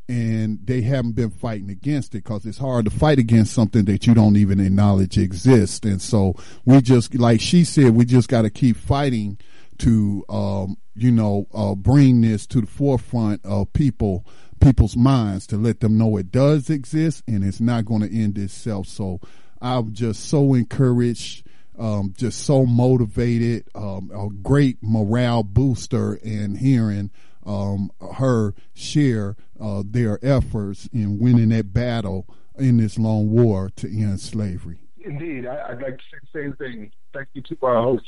and 0.08 0.60
they 0.64 0.82
haven't 0.82 1.14
been 1.14 1.32
fighting 1.32 1.70
against 1.70 2.14
it 2.14 2.24
because 2.24 2.46
it's 2.46 2.58
hard 2.58 2.86
to 2.86 2.92
fight 2.92 3.18
against 3.18 3.54
something 3.54 3.86
that 3.86 4.06
you 4.06 4.14
don't 4.14 4.36
even 4.36 4.60
acknowledge 4.60 5.18
exists. 5.18 5.86
And 5.86 6.02
so 6.02 6.36
we 6.64 6.82
just, 6.82 7.16
like 7.16 7.42
she 7.42 7.64
said, 7.64 7.96
we 7.96 8.06
just 8.06 8.30
got 8.30 8.44
to 8.44 8.50
keep 8.50 8.78
fighting 8.78 9.38
to, 9.80 10.24
um, 10.30 10.78
you 10.96 11.12
know, 11.12 11.48
uh, 11.54 11.76
bring 11.76 12.22
this 12.22 12.46
to 12.48 12.62
the 12.62 12.68
forefront 12.68 13.44
of 13.44 13.74
people, 13.74 14.26
people's 14.60 14.96
minds 14.96 15.48
to 15.48 15.58
let 15.58 15.80
them 15.80 15.98
know 15.98 16.18
it 16.18 16.32
does 16.32 16.70
exist 16.70 17.24
and 17.28 17.44
it's 17.44 17.60
not 17.60 17.86
going 17.86 18.02
to 18.02 18.16
end 18.16 18.38
itself. 18.38 18.88
So 18.88 19.20
I'm 19.60 19.94
just 19.94 20.30
so 20.30 20.54
encouraged 20.54 21.46
um, 21.78 22.14
just 22.18 22.46
so 22.46 22.66
motivated, 22.66 23.68
um, 23.76 24.12
a 24.14 24.30
great 24.30 24.78
morale 24.82 25.44
booster 25.44 26.16
in 26.16 26.56
hearing 26.56 27.12
um, 27.46 27.92
her 28.16 28.54
share 28.74 29.36
uh, 29.60 29.84
their 29.86 30.20
efforts 30.24 30.90
in 30.92 31.20
winning 31.20 31.50
that 31.50 31.74
battle 31.74 32.26
in 32.58 32.78
this 32.78 32.98
long 32.98 33.30
war 33.32 33.72
to 33.76 33.88
end 33.88 34.20
slavery. 34.20 34.80
Indeed, 35.04 35.46
I, 35.46 35.70
I'd 35.70 35.82
like 35.82 35.98
to 35.98 36.04
say 36.12 36.18
the 36.22 36.40
same 36.40 36.54
thing. 36.54 36.92
Thank 37.14 37.30
you 37.34 37.42
to 37.44 37.58
our 37.62 37.82
host. 37.82 38.06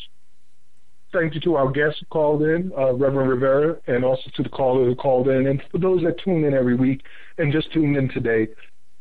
Thank 1.13 1.35
you 1.35 1.41
to 1.41 1.55
our 1.55 1.71
guests 1.71 1.99
who 1.99 2.05
called 2.07 2.43
in, 2.43 2.71
uh, 2.77 2.93
Reverend 2.93 3.29
Rivera, 3.29 3.77
and 3.87 4.03
also 4.03 4.29
to 4.35 4.43
the 4.43 4.49
caller 4.49 4.85
who 4.85 4.95
called 4.95 5.29
in, 5.29 5.47
and 5.47 5.63
for 5.71 5.77
those 5.77 6.03
that 6.03 6.19
tune 6.19 6.43
in 6.43 6.53
every 6.53 6.75
week 6.75 7.03
and 7.37 7.53
just 7.53 7.71
tuned 7.71 7.95
in 7.95 8.09
today. 8.09 8.47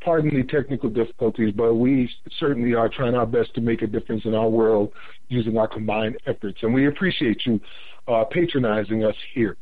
Pardon 0.01 0.37
the 0.37 0.45
technical 0.45 0.89
difficulties, 0.89 1.53
but 1.53 1.75
we 1.75 2.09
certainly 2.39 2.75
are 2.75 2.89
trying 2.89 3.17
our 3.17 3.27
best 3.27 3.55
to 3.55 3.61
make 3.61 3.83
a 3.83 3.89
difference 3.89 4.25
in 4.25 4.35
our 4.35 4.49
world 4.49 4.93
using 5.29 5.59
our 5.59 5.67
combined 5.67 6.17
efforts, 6.27 6.59
and 6.63 6.73
we 6.73 6.87
appreciate 6.87 7.45
you 7.45 7.61
uh, 8.07 8.25
patronizing 8.25 9.05
us 9.05 9.17
here. 9.35 9.57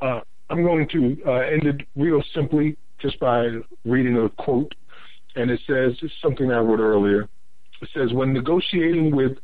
Uh, 0.00 0.20
I'm 0.50 0.62
going 0.62 0.88
to 0.90 1.16
uh, 1.26 1.32
end 1.40 1.64
it 1.64 1.86
real 1.96 2.22
simply 2.34 2.76
just 3.00 3.18
by 3.20 3.48
reading 3.84 4.16
a 4.16 4.28
quote, 4.42 4.74
and 5.36 5.50
it 5.50 5.60
says 5.66 5.96
it's 6.02 6.14
something 6.22 6.50
I 6.50 6.58
wrote 6.58 6.80
earlier. 6.80 7.28
It 7.80 7.88
says, 7.94 8.12
"When 8.12 8.32
negotiating 8.32 9.14
with 9.14 9.38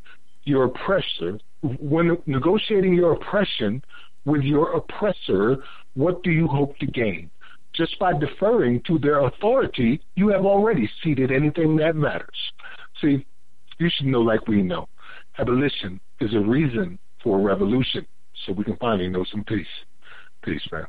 your 0.44 0.64
oppressor, 0.64 1.38
when 1.62 2.16
negotiating 2.26 2.94
your 2.94 3.12
oppression 3.12 3.82
with 4.24 4.42
your 4.42 4.72
oppressor, 4.72 5.62
what 5.94 6.22
do 6.22 6.30
you 6.30 6.46
hope 6.46 6.78
to 6.78 6.86
gain? 6.86 7.30
Just 7.72 7.98
by 7.98 8.12
deferring 8.12 8.82
to 8.86 8.98
their 8.98 9.26
authority, 9.26 10.00
you 10.14 10.28
have 10.28 10.44
already 10.44 10.88
ceded 11.02 11.30
anything 11.30 11.76
that 11.76 11.96
matters. 11.96 12.52
See, 13.00 13.26
you 13.78 13.90
should 13.90 14.06
know 14.06 14.20
like 14.20 14.46
we 14.46 14.62
know. 14.62 14.88
Abolition 15.38 16.00
is 16.20 16.34
a 16.34 16.40
reason 16.40 16.98
for 17.22 17.38
a 17.38 17.42
revolution, 17.42 18.06
so 18.44 18.52
we 18.52 18.64
can 18.64 18.76
finally 18.76 19.08
know 19.08 19.24
some 19.30 19.44
peace. 19.44 19.66
Peace, 20.44 20.68
man. 20.70 20.86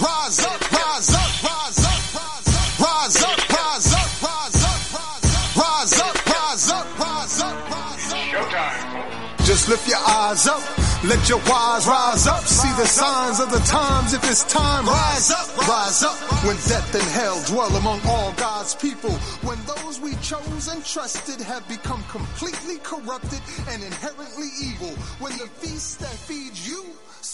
Rise 0.00 0.40
up, 0.40 0.72
rise 0.72 1.14
up, 1.14 1.42
rise 1.44 1.84
up, 1.84 2.14
rise 2.14 2.46
up, 2.52 2.80
rise 2.80 3.22
up, 3.22 3.50
rise 3.52 3.92
up, 3.92 4.22
rise 4.22 6.00
up, 6.00 6.26
rise 6.26 6.70
up, 6.70 6.98
rise 6.98 7.40
up, 7.42 7.70
rise 7.70 8.02
up. 8.02 8.16
Showtime. 8.32 9.46
Just 9.46 9.68
lift 9.68 9.86
your 9.86 9.98
eyes 9.98 10.46
up 10.48 10.62
Let 11.04 11.28
your 11.28 11.38
wise 11.46 11.86
rise 11.86 12.26
up, 12.26 12.44
see 12.44 12.72
the 12.80 12.86
signs 12.86 13.38
of 13.38 13.50
the 13.50 13.60
times. 13.60 14.14
If 14.14 14.24
it's 14.28 14.42
time, 14.50 14.86
rise 14.86 15.30
up, 15.30 15.68
rise 15.68 16.02
up. 16.02 16.16
When 16.42 16.56
death 16.56 16.94
and 16.94 17.04
hell 17.12 17.40
dwell 17.46 17.76
among 17.76 18.00
all 18.06 18.32
God's 18.32 18.74
people. 18.74 19.12
When 19.46 19.58
those 19.66 20.00
we 20.00 20.16
chose 20.16 20.68
and 20.68 20.84
trusted 20.84 21.40
have 21.44 21.68
become 21.68 22.02
completely 22.04 22.78
corrupted 22.82 23.40
and 23.68 23.84
inherently 23.84 24.48
evil. 24.64 24.90
When 25.20 25.32
the 25.38 25.46
feast 25.46 26.00
that 26.00 26.16
feeds 26.16 26.66
you 26.66 26.84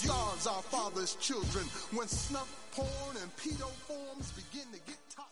starves 0.03 0.47
our 0.49 0.63
father's 0.63 1.15
children. 1.17 1.65
When 1.93 2.09
snuff, 2.09 2.51
porn, 2.73 3.17
and 3.23 3.31
pedo 3.37 3.71
forms 3.87 4.33
begin 4.33 4.67
to 4.73 4.81
get 4.87 4.99
top. 5.15 5.32